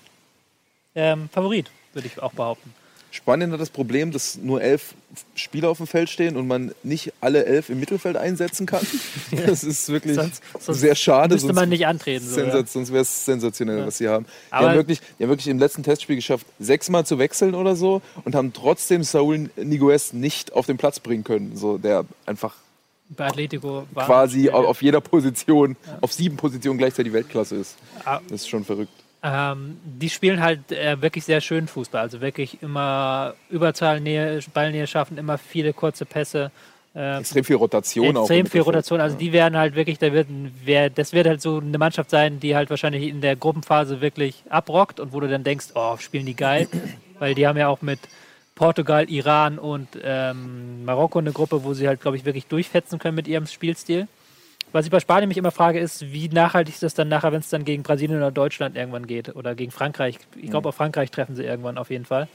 Ähm, 0.95 1.29
Favorit, 1.33 1.71
würde 1.93 2.09
ich 2.09 2.21
auch 2.21 2.33
behaupten. 2.33 2.75
Spanien 3.15 3.53
hat 3.53 3.61
das 3.61 3.71
Problem, 3.71 4.11
dass 4.11 4.37
nur 4.39 4.61
elf 4.61 4.95
Spieler 5.37 5.69
auf 5.69 5.77
dem 5.77 5.87
Feld 5.87 6.11
stehen 6.11 6.37
und 6.37 6.49
man 6.49 6.75
nicht 6.83 7.13
alle 7.21 7.45
elf 7.47 7.69
im 7.71 7.79
Mittelfeld 7.79 8.17
einsetzen 8.17 8.67
kann. 8.67 8.85
Das 9.47 9.63
ist 9.63 9.89
wirklich 9.89 10.17
Sonst- 10.17 10.43
sonst 10.59 10.81
sehr 10.81 10.97
schade. 10.97 11.35
Müsste 11.37 11.53
man 11.53 11.69
nicht 11.69 11.87
antreten. 11.87 12.27
So, 12.29 12.41
ja. 12.41 12.67
Sonst 12.67 12.91
wäre 12.93 13.03
es 13.03 13.25
sensationell, 13.25 13.87
was 13.87 13.99
sie 13.99 14.09
haben. 14.09 14.25
Die 14.27 14.53
Aber- 14.53 14.69
haben, 14.71 14.77
wirklich, 14.77 15.01
die 15.19 15.23
haben 15.23 15.31
wirklich 15.31 15.47
im 15.47 15.61
letzten 15.61 15.85
Testspiel 15.85 16.17
geschafft, 16.17 16.45
sechsmal 16.59 17.07
zu 17.07 17.21
wechseln 17.21 17.55
oder 17.55 17.77
so 17.77 18.03
und 18.25 18.35
haben 18.35 18.53
trotzdem 18.53 19.05
Saul 19.05 19.49
Niguez 19.57 20.13
nicht 20.13 20.53
auf 20.53 20.67
den 20.67 20.77
Platz 20.77 20.99
bringen 20.99 21.23
können. 21.23 21.57
So, 21.57 21.79
der 21.79 22.05
einfach 22.27 22.57
Bei 23.11 23.27
Atletico 23.29 23.87
quasi 23.95 24.51
auf, 24.51 24.67
auf 24.67 24.83
jeder 24.83 25.01
Position, 25.01 25.77
auf 26.01 26.13
sieben 26.13 26.37
Positionen 26.37 26.79
gleichzeitig 26.79 27.13
Weltklasse 27.13 27.55
ist. 27.55 27.77
Ah. 28.05 28.19
Das 28.29 28.41
ist 28.41 28.49
schon 28.49 28.65
verrückt. 28.65 28.91
Ähm, 29.27 29.79
die 29.85 30.11
spielen 30.11 30.43
halt 30.43 30.71
äh, 30.71 31.01
wirklich 31.01 31.25
sehr 31.25 31.41
schön 31.41 31.67
Fußball. 31.67 32.03
Also 32.03 32.21
wirklich 32.21 32.63
immer 32.63 33.33
Überzahl, 33.49 34.01
Nähe, 34.01 34.41
Ballnähe 34.53 34.87
schaffen, 34.87 35.17
immer 35.17 35.39
viele 35.39 35.73
kurze 35.73 36.05
Pässe. 36.05 36.51
Äh, 36.95 37.21
Extrem 37.21 37.43
viel 37.43 37.57
Rotation 37.57 38.19
auch. 38.19 38.25
extrem 38.25 38.45
viel. 38.45 38.61
Rotation. 38.61 39.01
Also 39.01 39.17
die 39.17 39.33
werden 39.33 39.57
halt 39.57 39.77
wirklich, 39.77 39.99
da 39.99 40.13
wird, 40.13 40.29
wer, 40.63 40.91
das 40.91 41.15
wird 41.15 41.27
halt 41.27 41.41
so 41.41 41.59
eine 41.59 41.79
Mannschaft 41.79 42.11
sein, 42.11 42.39
die 42.39 42.55
halt 42.55 42.69
wahrscheinlich 42.69 43.09
in 43.09 43.23
der 43.23 43.35
Gruppenphase 43.35 44.03
wirklich 44.03 44.45
abrockt 44.51 45.01
und 45.01 45.15
wo 45.15 45.21
du 45.21 45.29
dann 45.29 45.43
denkst, 45.43 45.69
oh, 45.75 45.97
spielen 45.97 46.27
die 46.27 46.37
geil. 46.37 46.69
Weil 47.19 47.35
die 47.35 47.47
haben 47.47 47.57
ja 47.57 47.69
auch 47.69 47.81
mit 47.81 48.01
Portugal, 48.55 49.09
Iran 49.09 49.59
und 49.59 49.89
ähm, 50.05 50.85
Marokko 50.85 51.19
eine 51.19 51.33
Gruppe, 51.33 51.65
wo 51.65 51.73
sie 51.73 51.89
halt, 51.89 52.03
glaube 52.03 52.19
ich, 52.19 52.27
wirklich 52.27 52.47
durchfetzen 52.47 52.99
können 52.99 53.17
mit 53.17 53.27
ihrem 53.27 53.47
Spielstil. 53.47 54.07
Was 54.75 54.87
ich 54.87 54.91
bei 54.91 54.99
Spanien 54.99 55.29
mich 55.29 55.39
immer 55.39 55.53
frage, 55.53 55.79
ist, 55.79 56.11
wie 56.13 56.29
nachhaltig 56.29 56.75
ist 56.75 56.83
das 56.83 56.95
dann 56.95 57.07
nachher, 57.07 57.31
wenn 57.31 57.39
es 57.39 57.49
dann 57.49 57.65
gegen 57.65 57.85
Brasilien 57.85 58.17
oder 58.17 58.33
Deutschland 58.33 58.75
irgendwann 58.75 59.07
geht 59.07 59.37
oder 59.37 59.55
gegen 59.55 59.71
Frankreich. 59.71 60.19
Ich 60.35 60.51
glaube, 60.51 60.69
auf 60.69 60.75
Frankreich 60.75 61.13
treffen 61.13 61.37
sie 61.37 61.45
irgendwann 61.45 61.79
auf 61.79 61.91
jeden 61.91 62.05
Fall. 62.05 62.27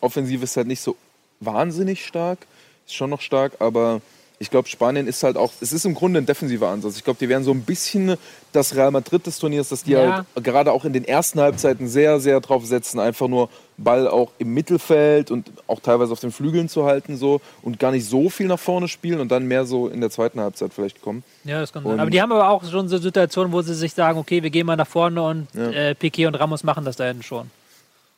Offensiv 0.00 0.42
ist 0.42 0.56
halt 0.56 0.66
nicht 0.66 0.80
so 0.80 0.96
wahnsinnig 1.40 2.06
stark, 2.06 2.46
ist 2.86 2.94
schon 2.94 3.10
noch 3.10 3.20
stark, 3.20 3.52
aber 3.58 4.00
ich 4.38 4.50
glaube, 4.50 4.68
Spanien 4.68 5.06
ist 5.06 5.22
halt 5.22 5.36
auch, 5.38 5.50
es 5.62 5.72
ist 5.72 5.86
im 5.86 5.94
Grunde 5.94 6.20
ein 6.20 6.26
defensiver 6.26 6.68
Ansatz. 6.68 6.96
Ich 6.98 7.04
glaube, 7.04 7.18
die 7.18 7.28
werden 7.28 7.42
so 7.42 7.52
ein 7.52 7.62
bisschen 7.62 8.16
das 8.52 8.74
Real 8.74 8.90
Madrid 8.90 9.26
des 9.26 9.38
Turniers, 9.38 9.70
dass 9.70 9.82
die 9.82 9.92
Ja. 9.92 10.24
halt 10.34 10.44
gerade 10.44 10.72
auch 10.72 10.84
in 10.84 10.92
den 10.92 11.04
ersten 11.04 11.40
Halbzeiten 11.40 11.88
sehr, 11.88 12.20
sehr 12.20 12.40
drauf 12.40 12.66
setzen, 12.66 13.00
einfach 13.00 13.28
nur 13.28 13.48
Ball 13.78 14.06
auch 14.08 14.32
im 14.38 14.52
Mittelfeld 14.52 15.30
und 15.30 15.50
auch 15.66 15.80
teilweise 15.80 16.12
auf 16.12 16.20
den 16.20 16.32
Flügeln 16.32 16.68
zu 16.68 16.84
halten 16.84 17.16
so 17.16 17.40
und 17.62 17.78
gar 17.78 17.92
nicht 17.92 18.06
so 18.06 18.28
viel 18.28 18.46
nach 18.46 18.58
vorne 18.58 18.88
spielen 18.88 19.20
und 19.20 19.30
dann 19.30 19.46
mehr 19.46 19.64
so 19.64 19.88
in 19.88 20.00
der 20.00 20.10
zweiten 20.10 20.40
Halbzeit 20.40 20.72
vielleicht 20.74 21.00
kommen. 21.00 21.22
Ja, 21.44 21.60
das 21.60 21.72
kann 21.72 21.84
sein. 21.84 21.98
Aber 21.98 22.10
die 22.10 22.20
haben 22.20 22.32
aber 22.32 22.50
auch 22.50 22.62
schon 22.70 22.88
so 22.88 22.98
Situationen, 22.98 23.52
wo 23.52 23.62
sie 23.62 23.74
sich 23.74 23.94
sagen, 23.94 24.18
okay, 24.18 24.42
wir 24.42 24.50
gehen 24.50 24.66
mal 24.66 24.76
nach 24.76 24.86
vorne 24.86 25.22
und 25.22 25.48
Ja. 25.54 25.70
äh, 25.70 25.94
Piquet 25.94 26.26
und 26.26 26.34
Ramos 26.34 26.62
machen 26.62 26.84
das 26.84 26.96
da 26.96 27.04
hinten 27.04 27.22
schon. 27.22 27.50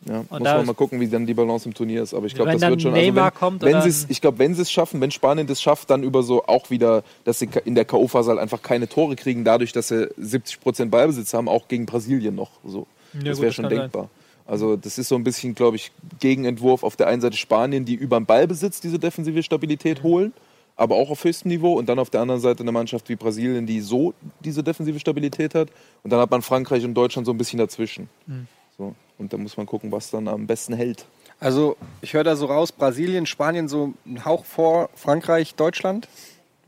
Ja, 0.06 0.24
muss 0.28 0.42
da 0.42 0.56
man 0.58 0.66
mal 0.66 0.74
gucken, 0.74 1.00
wie 1.00 1.08
dann 1.08 1.26
die 1.26 1.34
Balance 1.34 1.66
im 1.68 1.74
Turnier 1.74 2.02
ist. 2.02 2.14
Aber 2.14 2.26
ich 2.26 2.34
glaube, 2.34 2.52
das 2.52 2.60
wird 2.60 2.82
schon. 2.82 2.92
Neymar 2.92 3.24
also 3.24 3.34
wenn, 3.34 3.40
kommt 3.40 3.62
wenn 3.62 3.82
sie's, 3.82 4.06
ich 4.08 4.20
glaube, 4.20 4.38
wenn 4.38 4.54
sie 4.54 4.62
es 4.62 4.70
schaffen, 4.70 5.00
wenn 5.00 5.10
Spanien 5.10 5.46
das 5.46 5.60
schafft, 5.60 5.90
dann 5.90 6.02
über 6.02 6.22
so 6.22 6.44
auch 6.44 6.70
wieder, 6.70 7.02
dass 7.24 7.40
sie 7.40 7.48
in 7.64 7.74
der 7.74 7.84
K.O.-Phase 7.84 8.28
halt 8.28 8.38
einfach 8.38 8.62
keine 8.62 8.88
Tore 8.88 9.16
kriegen, 9.16 9.44
dadurch, 9.44 9.72
dass 9.72 9.88
sie 9.88 10.06
70% 10.20 10.86
Ballbesitz 10.90 11.34
haben, 11.34 11.48
auch 11.48 11.66
gegen 11.66 11.84
Brasilien 11.84 12.36
noch. 12.36 12.52
So. 12.64 12.86
Ja, 13.14 13.24
das 13.24 13.40
wäre 13.40 13.52
schon 13.52 13.64
kann 13.64 13.72
sein. 13.72 13.80
denkbar. 13.80 14.08
Also 14.46 14.76
das 14.76 14.98
ist 14.98 15.08
so 15.08 15.16
ein 15.16 15.24
bisschen, 15.24 15.54
glaube 15.54 15.76
ich, 15.76 15.92
Gegenentwurf 16.20 16.82
auf 16.82 16.96
der 16.96 17.08
einen 17.08 17.20
Seite 17.20 17.36
Spanien, 17.36 17.84
die 17.84 17.94
über 17.94 18.18
den 18.18 18.24
Ballbesitz 18.24 18.80
diese 18.80 18.98
defensive 18.98 19.42
Stabilität 19.42 20.02
holen, 20.02 20.32
aber 20.76 20.94
auch 20.94 21.10
auf 21.10 21.24
höchstem 21.24 21.50
Niveau. 21.50 21.74
Und 21.74 21.88
dann 21.88 21.98
auf 21.98 22.08
der 22.08 22.22
anderen 22.22 22.40
Seite 22.40 22.62
eine 22.62 22.72
Mannschaft 22.72 23.08
wie 23.08 23.16
Brasilien, 23.16 23.66
die 23.66 23.80
so 23.80 24.14
diese 24.40 24.62
defensive 24.62 24.98
Stabilität 25.00 25.54
hat. 25.54 25.68
Und 26.02 26.12
dann 26.12 26.20
hat 26.20 26.30
man 26.30 26.40
Frankreich 26.40 26.84
und 26.84 26.94
Deutschland 26.94 27.26
so 27.26 27.32
ein 27.32 27.36
bisschen 27.36 27.58
dazwischen. 27.58 28.08
Mhm. 28.26 28.46
So. 28.78 28.94
Und 29.18 29.32
da 29.32 29.36
muss 29.36 29.56
man 29.56 29.66
gucken, 29.66 29.90
was 29.90 30.10
dann 30.10 30.28
am 30.28 30.46
besten 30.46 30.74
hält. 30.74 31.04
Also, 31.40 31.76
ich 32.00 32.14
höre 32.14 32.24
da 32.24 32.36
so 32.36 32.46
raus, 32.46 32.72
Brasilien, 32.72 33.26
Spanien 33.26 33.68
so 33.68 33.94
ein 34.06 34.24
Hauch 34.24 34.44
vor 34.44 34.90
Frankreich, 34.94 35.54
Deutschland, 35.54 36.08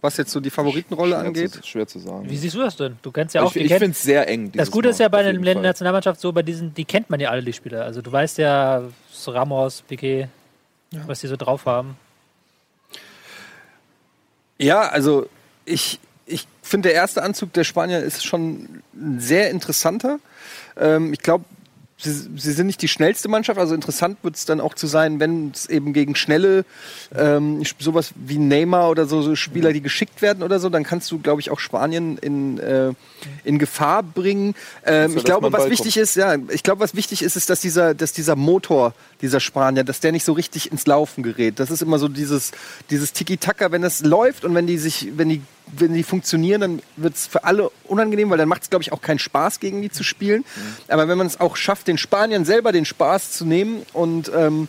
was 0.01 0.17
jetzt 0.17 0.31
so 0.33 0.41
die 0.41 0.51
Favoritenrolle 0.51 1.17
Schwer 1.17 1.27
angeht. 1.27 1.53
Zu, 1.53 1.63
schwer 1.63 1.87
zu 1.87 1.99
sagen. 1.99 2.29
Wie 2.29 2.37
siehst 2.37 2.55
du 2.55 2.61
das 2.61 2.77
denn? 2.77 2.97
Du 3.03 3.11
kennst 3.11 3.35
ja 3.35 3.43
auch 3.43 3.55
ich 3.55 3.65
ich 3.65 3.73
finde 3.73 3.91
es 3.91 4.03
sehr 4.03 4.29
eng. 4.29 4.51
Das 4.53 4.71
Gute 4.71 4.89
ist 4.89 4.99
Mal, 4.99 5.05
ja 5.05 5.09
bei 5.09 5.23
der 5.23 5.35
Fall. 5.35 5.63
Nationalmannschaft 5.63 6.21
so, 6.21 6.33
bei 6.33 6.43
diesen, 6.43 6.75
die 6.75 6.85
kennt 6.85 7.11
man 7.11 7.21
ja 7.21 7.31
alle, 7.31 7.43
die 7.43 7.53
Spieler. 7.53 7.85
Also 7.85 8.03
du 8.03 8.11
weißt 8.11 8.39
ja, 8.39 8.83
so 9.11 9.31
Ramos, 9.31 9.83
Piquet, 9.83 10.29
was 11.07 11.21
die 11.21 11.27
so 11.27 11.37
drauf 11.37 11.67
haben. 11.67 11.97
Ja, 14.59 14.89
also 14.89 15.27
ich, 15.65 16.01
ich 16.27 16.47
finde, 16.63 16.91
der 16.91 16.97
erste 16.97 17.23
Anzug 17.23 17.53
der 17.53 17.65
Spanier 17.65 18.01
ist 18.01 18.25
schon 18.25 18.83
ein 18.95 19.21
sehr 19.21 19.51
interessanter. 19.51 20.19
Ähm, 20.77 21.13
ich 21.13 21.21
glaube, 21.21 21.45
sie, 22.03 22.13
sie 22.37 22.53
sind 22.53 22.67
nicht 22.67 22.83
die 22.83 22.89
schnellste 22.89 23.29
Mannschaft, 23.29 23.59
also 23.59 23.75
interessant 23.75 24.19
wird 24.23 24.37
es 24.37 24.45
dann 24.45 24.61
auch 24.61 24.75
zu 24.75 24.87
sein, 24.87 25.21
wenn 25.21 25.51
es 25.55 25.67
eben 25.67 25.93
gegen 25.93 26.15
schnelle, 26.15 26.65
ähm, 27.15 27.63
sowas 27.79 28.13
wie 28.15 28.39
Neymar 28.39 28.91
oder 28.91 29.07
so, 29.07 29.23
so 29.23 29.37
Spieler, 29.37 29.73
die 29.73 29.81
geschickt 29.81 30.23
werden 30.23 30.43
oder 30.43 30.61
so, 30.61 30.69
dann 30.69 30.85
kannst 30.85 31.11
du, 31.11 31.19
glaube 31.19 31.41
ich, 31.41 31.51
auch 31.51 31.61
Spanien 31.61 32.19
in, 32.19 32.59
äh, 32.59 32.93
in 33.45 33.59
Gefahr 33.59 34.03
bringen. 34.03 34.55
Ähm, 34.85 35.17
ich 35.17 35.25
glaube, 35.25 35.53
was 35.53 35.71
wichtig 35.71 35.97
ist, 35.97 36.17
ja, 36.17 36.37
ich 36.49 36.63
glaube, 36.63 36.81
was 36.81 36.95
wichtig 36.95 37.23
ist, 37.23 37.37
ist, 37.37 37.51
dass 37.51 37.61
dieser, 37.61 37.95
dass 37.95 38.13
dieser 38.13 38.37
Motor, 38.37 38.95
dieser 39.21 39.41
Spanier, 39.41 39.85
dass 39.85 40.01
der 40.01 40.13
nicht 40.13 40.25
so 40.25 40.33
richtig 40.33 40.73
ins 40.73 40.87
Laufen 40.87 41.23
gerät. 41.23 41.59
Das 41.61 41.71
ist 41.71 41.83
immer 41.83 41.99
so 41.99 42.09
dieses, 42.09 42.53
dieses 42.91 43.13
Tiki-Taka, 43.13 43.73
wenn 43.73 43.83
das 43.83 44.03
läuft 44.03 44.45
und 44.45 44.55
wenn 44.55 44.67
die 44.67 44.79
sich, 44.79 45.09
wenn 45.17 45.29
die, 45.29 45.43
wenn 45.73 45.95
die 45.95 46.03
funktionieren, 46.03 46.61
dann 46.61 46.83
wird 46.97 47.15
es 47.15 47.27
für 47.27 47.45
alle 47.45 47.71
unangenehm, 47.85 48.31
weil 48.31 48.39
dann 48.39 48.49
macht 48.49 48.63
es, 48.63 48.71
glaube 48.71 48.83
ich, 48.83 48.93
auch 48.93 49.01
keinen 49.01 49.19
Spaß, 49.19 49.61
gegen 49.61 49.83
die 49.83 49.91
zu 49.91 50.03
spielen. 50.03 50.45
Aber 50.89 51.09
wenn 51.09 51.19
man 51.19 51.27
es 51.27 51.41
auch 51.41 51.57
schafft, 51.57 51.89
den 51.89 51.99
Spaniern 51.99 52.45
selber 52.45 52.73
den 52.73 52.85
Spaß 52.85 53.33
zu 53.33 53.45
nehmen 53.45 53.83
und 53.93 54.31
ähm, 54.35 54.69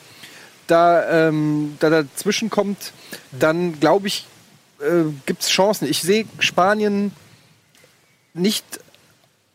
da, 0.68 1.28
ähm, 1.28 1.78
da 1.80 1.90
dazwischen 1.90 2.49
kommt, 2.49 2.94
dann 3.32 3.80
glaube 3.80 4.07
ich, 4.07 4.26
äh, 4.80 5.11
gibt 5.26 5.41
es 5.41 5.49
Chancen. 5.49 5.88
Ich 5.88 6.02
sehe 6.02 6.26
Spanien 6.40 7.11
nicht 8.34 8.65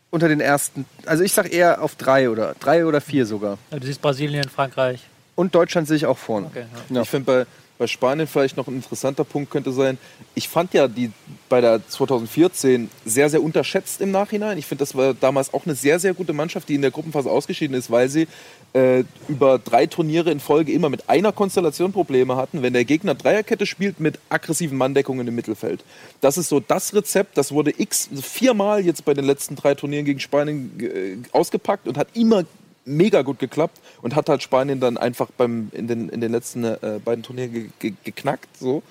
unter 0.09 0.27
den 0.27 0.39
ersten. 0.39 0.85
Also 1.05 1.23
ich 1.23 1.33
sag 1.33 1.51
eher 1.51 1.81
auf 1.81 1.95
drei 1.95 2.29
oder 2.29 2.55
drei 2.59 2.85
oder 2.85 3.01
vier 3.01 3.25
sogar. 3.25 3.57
Du 3.71 3.85
siehst 3.85 4.01
Brasilien, 4.01 4.47
Frankreich. 4.49 5.01
Und 5.35 5.53
Deutschland 5.53 5.87
sehe 5.87 5.97
ich 5.97 6.05
auch 6.05 6.17
vorne. 6.17 6.47
Okay, 6.47 6.65
ja. 6.89 6.95
Ja. 6.95 7.01
Ich 7.01 7.09
finde 7.09 7.25
bei, 7.25 7.45
bei 7.77 7.87
Spanien 7.87 8.27
vielleicht 8.27 8.57
noch 8.57 8.67
ein 8.67 8.75
interessanter 8.75 9.23
Punkt 9.23 9.51
könnte 9.51 9.71
sein, 9.71 9.97
ich 10.35 10.49
fand 10.49 10.73
ja 10.73 10.87
die 10.87 11.11
bei 11.49 11.61
der 11.61 11.87
2014 11.87 12.89
sehr, 13.05 13.29
sehr 13.29 13.41
unterschätzt 13.41 14.01
im 14.01 14.11
Nachhinein. 14.11 14.57
Ich 14.57 14.65
finde, 14.65 14.81
das 14.81 14.95
war 14.95 15.13
damals 15.13 15.53
auch 15.53 15.65
eine 15.65 15.75
sehr, 15.75 15.99
sehr 15.99 16.13
gute 16.13 16.33
Mannschaft, 16.33 16.69
die 16.69 16.75
in 16.75 16.81
der 16.81 16.91
Gruppenphase 16.91 17.29
ausgeschieden 17.29 17.75
ist, 17.75 17.89
weil 17.91 18.09
sie 18.09 18.27
äh, 18.73 19.03
über 19.27 19.59
drei 19.59 19.85
Turniere 19.85 20.31
in 20.31 20.39
Folge 20.39 20.71
immer 20.71 20.89
mit 20.89 21.09
einer 21.09 21.31
Konstellation 21.31 21.93
Probleme 21.93 22.35
hatten, 22.35 22.61
wenn 22.61 22.73
der 22.73 22.85
Gegner 22.85 23.15
Dreierkette 23.15 23.65
spielt 23.65 23.99
mit 23.99 24.19
aggressiven 24.29 24.77
Manndeckungen 24.77 25.27
im 25.27 25.35
Mittelfeld. 25.35 25.83
Das 26.21 26.37
ist 26.37 26.49
so 26.49 26.59
das 26.59 26.93
Rezept, 26.93 27.37
das 27.37 27.51
wurde 27.51 27.73
x 27.77 28.09
viermal 28.21 28.83
jetzt 28.85 29.05
bei 29.05 29.13
den 29.13 29.25
letzten 29.25 29.55
drei 29.55 29.75
Turnieren 29.75 30.05
gegen 30.05 30.19
Spanien 30.19 30.71
äh, 30.79 31.17
ausgepackt 31.31 31.87
und 31.87 31.97
hat 31.97 32.09
immer 32.13 32.43
mega 32.87 33.21
gut 33.21 33.39
geklappt 33.39 33.79
und 34.01 34.15
hat 34.15 34.29
halt 34.29 34.41
Spanien 34.41 34.79
dann 34.79 34.97
einfach 34.97 35.29
beim, 35.37 35.69
in, 35.73 35.87
den, 35.87 36.09
in 36.09 36.21
den 36.21 36.31
letzten 36.31 36.63
äh, 36.63 36.99
beiden 37.03 37.23
Turnieren 37.23 37.53
ge 37.53 37.69
ge 37.79 37.93
geknackt. 38.03 38.57
So. 38.57 38.81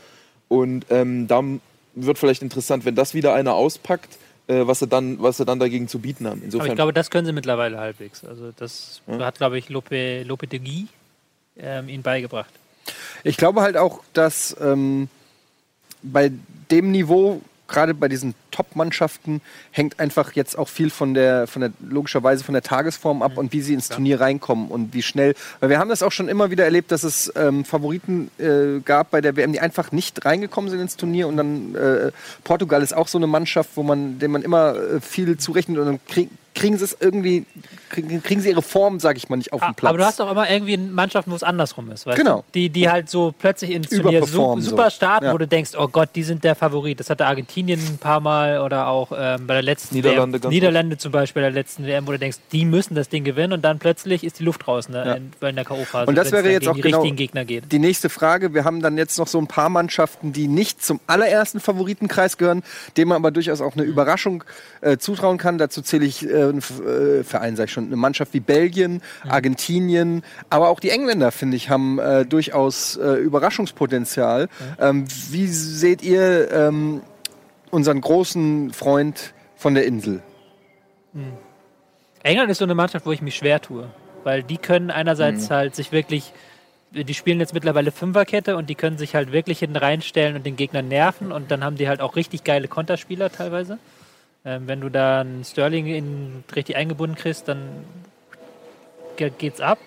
Und 0.49 0.87
ähm, 0.91 1.27
da 1.27 1.43
wird 1.95 2.19
vielleicht 2.19 2.43
interessant, 2.43 2.85
wenn 2.85 2.95
das 2.95 3.15
wieder 3.15 3.35
einer 3.35 3.55
auspackt, 3.55 4.19
äh, 4.49 4.67
was, 4.67 4.79
sie 4.79 4.87
dann, 4.87 5.21
was 5.21 5.39
sie 5.39 5.45
dann 5.45 5.59
dagegen 5.59 5.89
zu 5.89 5.99
bieten 5.99 6.27
haben. 6.27 6.39
Aber 6.39 6.45
Insofern, 6.45 6.69
ich 6.69 6.75
glaube, 6.77 6.93
das 6.93 7.11
können 7.11 7.27
sie 7.27 7.33
mittlerweile 7.33 7.79
halbwegs. 7.79 8.25
Also 8.25 8.53
das 8.57 9.01
hat, 9.09 9.39
glaube 9.39 9.59
ich, 9.59 9.69
Lope, 9.69 10.23
Lope 10.23 10.47
de 10.47 10.59
Guy 10.61 10.87
ähm, 11.57 11.89
ihnen 11.89 12.03
beigebracht. 12.03 12.51
Ich 13.25 13.37
glaube 13.37 13.63
halt 13.63 13.77
auch, 13.77 14.03
dass 14.13 14.57
ähm, 14.61 15.09
bei 16.03 16.31
dem 16.71 16.93
Niveau, 16.93 17.41
gerade 17.69 17.95
bei 17.95 18.09
diesen 18.09 18.35
Top-Mannschaften, 18.51 19.41
hängt 19.71 19.99
einfach 20.01 20.33
jetzt 20.33 20.57
auch 20.59 20.69
viel 20.69 20.91
von 20.91 21.15
der, 21.15 21.47
von 21.47 21.61
der, 21.63 21.73
logischerweise 21.89 22.45
von 22.45 22.53
der 22.53 22.63
Tagesform 22.63 23.23
ab 23.23 23.37
und 23.37 23.53
wie 23.53 23.61
sie 23.61 23.75
ins 23.75 23.89
Turnier 23.89 24.21
reinkommen 24.21 24.69
und 24.69 24.95
wie 24.95 25.03
schnell. 25.03 25.35
Weil 25.61 25.71
wir 25.71 25.79
haben 25.79 25.89
das 25.89 26.03
auch 26.03 26.13
schon 26.13 26.29
immer 26.29 26.51
wieder 26.51 26.65
erlebt, 26.65 26.93
dass 26.93 27.03
es 27.03 27.33
ähm, 27.37 27.65
Favoriten 27.65 28.31
äh, 28.39 28.81
gab 28.85 29.11
bei 29.11 29.21
der 29.21 29.37
WM, 29.37 29.53
die 29.53 29.61
einfach 29.61 29.93
nicht 29.93 30.25
reingekommen 30.25 30.71
sind 30.71 30.81
ins 30.81 30.97
Turnier. 30.97 31.29
Und 31.29 31.37
dann 31.37 31.75
äh, 31.75 32.13
Portugal 32.45 32.83
ist 32.83 32.95
auch 32.95 33.09
so 33.09 33.19
eine 33.19 33.27
Mannschaft, 33.27 33.71
wo 33.75 33.83
man, 33.83 34.19
dem 34.19 34.33
man 34.33 34.43
immer 34.43 34.77
äh, 34.77 35.01
viel 35.01 35.37
zurechnet 35.37 35.79
und 35.79 35.87
dann 35.87 36.01
krieg, 36.07 36.31
kriegen 36.57 36.77
sie 36.77 36.85
es 36.85 36.97
irgendwie, 36.99 37.45
kriegen, 37.91 38.23
kriegen 38.23 38.41
sie 38.41 38.49
ihre 38.51 38.63
Form, 38.63 38.99
sag 38.99 39.17
ich 39.17 39.29
mal, 39.29 39.37
nicht 39.37 39.53
auf 39.53 39.61
den 39.61 39.75
Platz. 39.75 39.87
Ah, 39.87 39.89
Aber 39.91 39.99
du 39.99 40.05
hast 40.07 40.21
auch 40.21 40.31
immer 40.31 40.51
irgendwie 40.51 40.77
Mannschaften, 40.77 41.31
wo 41.31 41.37
es 41.37 41.43
andersrum 41.45 41.91
ist. 41.93 42.07
Weißt 42.07 42.17
Genau. 42.19 42.39
Du? 42.39 42.45
Die, 42.55 42.71
die 42.71 42.89
halt 42.91 43.09
so 43.09 43.33
plötzlich 43.39 43.71
ins 43.71 43.91
Turnier 43.91 44.25
so. 44.27 44.59
super 44.59 44.91
starten, 44.91 45.27
Ja. 45.27 45.33
wo 45.35 45.39
du 45.39 45.47
denkst, 45.47 45.73
oh 45.79 45.87
Gott, 45.87 46.09
die 46.17 46.23
sind 46.25 46.43
der 46.43 46.55
Favorit. 46.57 46.99
Das 46.99 47.11
hatte 47.11 47.27
Argentinien 47.27 47.79
ein 47.79 47.99
paar 47.99 48.21
Mal 48.21 48.61
oder 48.61 48.89
auch 48.89 49.13
ähm, 49.17 49.47
bei 49.47 49.55
der 49.55 49.63
letzten 49.63 49.95
Niederlande 49.95 50.43
WM, 50.43 50.51
Niederlande 50.51 50.97
zum 50.99 51.13
Beispiel 51.13 51.43
bei 51.43 51.49
der 51.51 51.55
letzten 51.55 51.87
WM, 51.87 52.07
wo 52.07 52.13
du 52.13 52.19
denkst, 52.19 52.39
die 52.53 52.65
müssen 52.65 52.95
das 52.95 53.09
Ding 53.09 53.23
gewinnen 53.23 53.53
und 53.53 53.63
dann 53.63 53.79
plötzlich 53.79 54.25
ist 54.25 54.39
die 54.41 54.45
Luft 54.45 54.67
raus 54.67 54.89
ne, 54.89 55.05
Ja. 55.07 55.13
in, 55.15 55.33
in 55.49 55.57
der 55.57 55.65
K.O.-Phase. 55.65 56.07
Und 56.09 56.15
das 56.17 56.33
wäre 56.33 56.51
jetzt 56.51 56.67
auch 56.67 56.75
die 56.75 56.81
genau 56.81 56.99
richtigen 57.03 57.17
Gegner 57.17 57.45
geht. 57.45 57.71
die 57.71 57.79
nächste 57.79 58.09
Frage. 58.09 58.55
Wir 58.55 58.65
haben 58.65 58.81
dann 58.81 58.97
jetzt 58.97 59.19
noch 59.19 59.27
so 59.29 59.39
ein 59.39 59.47
paar 59.47 59.69
Mannschaften, 59.69 60.33
die 60.33 60.49
nicht 60.49 60.83
zum 60.83 61.01
allerersten 61.07 61.61
Favoritenkreis 61.61 62.39
gehören, 62.39 62.63
denen 62.97 63.11
man 63.11 63.17
aber 63.17 63.31
durchaus 63.31 63.61
auch 63.61 63.75
eine 63.75 63.83
Überraschung 63.85 64.43
äh, 64.81 64.97
zutrauen 64.97 65.37
kann. 65.37 65.59
Dazu 65.59 65.83
zähle 65.83 66.07
ich 66.07 66.25
äh, 66.27 66.46
einen 66.49 66.59
F- 66.59 66.81
äh, 66.81 67.25
Verein, 67.25 67.57
sag 67.57 67.65
ich 67.65 67.73
schon, 67.73 67.87
eine 67.87 67.97
Mannschaft 67.97 68.35
wie 68.35 68.41
Belgien, 68.41 69.03
Argentinien, 69.29 70.23
aber 70.51 70.69
auch 70.69 70.81
die 70.81 70.91
Engländer, 70.91 71.33
finde 71.33 71.57
ich, 71.57 71.71
haben 71.71 71.99
äh, 71.99 72.25
durchaus 72.25 72.97
äh, 72.97 73.15
Überraschungspotenzial. 73.15 74.49
Ähm, 74.81 75.07
wie 75.31 75.47
seht 75.47 76.03
ihr 76.03 76.51
ähm, 76.53 77.03
unseren 77.71 78.01
großen 78.01 78.73
Freund 78.73 79.35
von 79.57 79.75
der 79.75 79.87
Insel? 79.87 80.23
England 82.23 82.51
ist 82.51 82.59
so 82.59 82.65
eine 82.65 82.75
Mannschaft, 82.75 83.07
wo 83.07 83.13
ich 83.13 83.23
mich 83.23 83.37
schwer 83.37 83.61
tue. 83.61 83.89
Weil 84.25 84.43
die 84.43 84.59
können 84.59 84.91
einerseits 84.91 85.51
halt 85.51 85.77
sich 85.77 85.93
wirklich, 85.93 86.33
die 86.91 87.15
spielen 87.15 87.39
jetzt 87.39 87.55
mittlerweile 87.55 87.93
Fünferkette 87.93 88.57
und 88.57 88.69
die 88.69 88.75
können 88.75 88.99
sich 88.99 89.15
halt 89.15 89.31
wirklich 89.31 89.61
hinten 89.61 89.77
reinstellen 89.77 90.35
und 90.35 90.45
den 90.45 90.57
Gegner 90.57 90.83
nerven 90.83 91.31
und 91.31 91.51
dann 91.53 91.63
haben 91.63 91.77
die 91.77 91.89
halt 91.89 92.01
auch 92.01 92.17
richtig 92.17 92.43
geile 92.43 92.67
Konterspieler 92.67 93.31
teilweise. 93.31 93.79
Ähm, 94.47 94.69
wenn 94.69 94.81
du 94.81 94.89
da 94.89 95.23
einen 95.23 95.45
Sterling 95.45 95.87
in, 95.87 96.45
richtig 96.55 96.77
eingebunden 96.77 97.17
kriegst, 97.17 97.49
dann 97.49 97.85
ge- 99.17 99.33
geht's 99.37 99.61
ab. 99.61 99.79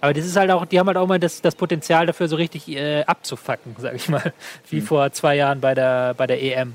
Aber 0.00 0.12
das 0.12 0.26
ist 0.26 0.36
halt 0.36 0.50
auch, 0.50 0.64
die 0.66 0.78
haben 0.78 0.88
halt 0.88 0.96
auch 0.96 1.06
mal 1.06 1.20
das, 1.20 1.40
das 1.40 1.54
Potenzial 1.54 2.06
dafür, 2.06 2.28
so 2.28 2.34
richtig 2.36 2.68
äh, 2.68 3.04
abzufacken, 3.04 3.76
sag 3.78 3.94
ich 3.94 4.08
mal. 4.08 4.32
Wie 4.70 4.80
vor 4.80 5.12
zwei 5.12 5.36
Jahren 5.36 5.60
bei 5.60 5.74
der, 5.74 6.14
bei 6.14 6.26
der 6.26 6.42
EM. 6.42 6.74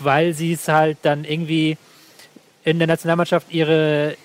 Weil 0.00 0.32
sie 0.34 0.52
es 0.52 0.66
halt 0.66 0.98
dann 1.02 1.24
irgendwie 1.24 1.78
in 2.64 2.78
der 2.78 2.88
Nationalmannschaft 2.88 3.52
ihre, 3.52 4.16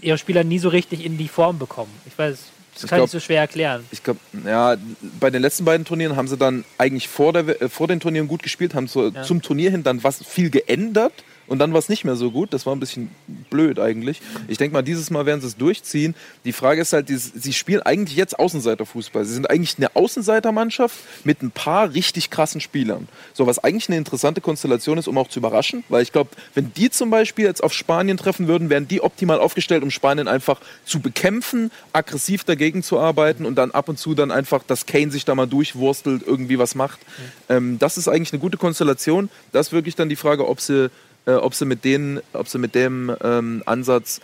ihre 0.00 0.18
Spieler 0.18 0.42
nie 0.42 0.58
so 0.58 0.68
richtig 0.68 1.04
in 1.04 1.18
die 1.18 1.28
Form 1.28 1.58
bekommen. 1.58 1.92
Ich 2.06 2.18
weiß, 2.18 2.38
das 2.76 2.84
Ich 2.84 2.90
kann 2.90 2.98
glaub- 2.98 3.06
ich 3.06 3.12
so 3.12 3.20
schwer 3.20 3.40
erklären. 3.40 3.84
ich 3.90 4.02
glaube, 4.02 4.20
ja, 4.44 4.76
bei 5.20 5.30
den 5.30 5.42
letzten 5.42 5.64
beiden 5.64 5.84
Turnieren 5.84 6.16
haben 6.16 6.28
sie 6.28 6.36
dann 6.36 6.64
eigentlich 6.78 7.08
vor, 7.08 7.32
der, 7.32 7.60
äh, 7.62 7.68
vor 7.68 7.88
den 7.88 8.00
Turnieren 8.00 8.28
gut 8.28 8.42
gespielt, 8.42 8.74
haben 8.74 8.86
so 8.86 9.10
zum 9.10 9.42
Turnier 9.42 9.70
hin 9.70 9.82
dann 9.82 10.04
was 10.04 10.24
viel 10.24 10.50
geändert 10.50 11.12
und 11.46 11.58
dann 11.58 11.72
war 11.72 11.78
es 11.78 11.88
nicht 11.88 12.04
mehr 12.04 12.16
so 12.16 12.30
gut. 12.30 12.52
Das 12.52 12.66
war 12.66 12.74
ein 12.74 12.80
bisschen 12.80 13.10
blöd 13.50 13.78
eigentlich. 13.78 14.20
Ich 14.48 14.58
denke 14.58 14.74
mal, 14.74 14.82
dieses 14.82 15.10
Mal 15.10 15.26
werden 15.26 15.40
sie 15.40 15.46
es 15.46 15.56
durchziehen. 15.56 16.14
Die 16.44 16.52
Frage 16.52 16.80
ist 16.80 16.92
halt, 16.92 17.08
sie 17.08 17.52
spielen 17.52 17.82
eigentlich 17.82 18.16
jetzt 18.16 18.38
Außenseiterfußball. 18.38 19.24
Sie 19.24 19.34
sind 19.34 19.48
eigentlich 19.48 19.76
eine 19.78 19.94
Außenseitermannschaft 19.94 20.96
mit 21.24 21.42
ein 21.42 21.50
paar 21.50 21.92
richtig 21.92 22.30
krassen 22.30 22.60
Spielern. 22.60 23.08
So, 23.32 23.46
was 23.46 23.58
eigentlich 23.58 23.88
eine 23.88 23.98
interessante 23.98 24.40
Konstellation 24.40 24.98
ist, 24.98 25.08
um 25.08 25.18
auch 25.18 25.28
zu 25.28 25.38
überraschen, 25.38 25.84
weil 25.88 26.02
ich 26.02 26.12
glaube, 26.12 26.30
wenn 26.54 26.72
die 26.74 26.90
zum 26.90 27.10
Beispiel 27.10 27.44
jetzt 27.44 27.62
auf 27.62 27.72
Spanien 27.72 28.16
treffen 28.16 28.48
würden, 28.48 28.70
wären 28.70 28.88
die 28.88 29.00
optimal 29.00 29.38
aufgestellt, 29.38 29.82
um 29.82 29.90
Spanien 29.90 30.28
einfach 30.28 30.60
zu 30.84 31.00
bekämpfen, 31.00 31.70
aggressiv 31.92 32.44
dagegen 32.44 32.82
zu 32.82 32.98
arbeiten 32.98 33.46
und 33.46 33.56
dann 33.56 33.70
ab 33.70 33.88
und 33.88 33.98
zu 33.98 34.14
dann 34.14 34.30
einfach, 34.30 34.62
dass 34.64 34.86
Kane 34.86 35.10
sich 35.10 35.24
da 35.24 35.34
mal 35.34 35.46
durchwurstelt, 35.46 36.22
irgendwie 36.26 36.58
was 36.58 36.74
macht. 36.74 37.00
Ähm, 37.48 37.78
das 37.78 37.98
ist 37.98 38.08
eigentlich 38.08 38.32
eine 38.32 38.40
gute 38.40 38.56
Konstellation. 38.56 39.28
Das 39.52 39.68
ist 39.68 39.72
wirklich 39.72 39.94
dann 39.94 40.08
die 40.08 40.16
Frage, 40.16 40.48
ob 40.48 40.60
sie, 40.60 40.90
äh, 41.26 41.32
ob 41.32 41.54
sie 41.54 41.64
mit 41.66 41.84
denen, 41.84 42.20
ob 42.32 42.48
sie 42.48 42.58
mit 42.58 42.74
dem 42.74 43.14
ähm, 43.22 43.62
Ansatz 43.66 44.20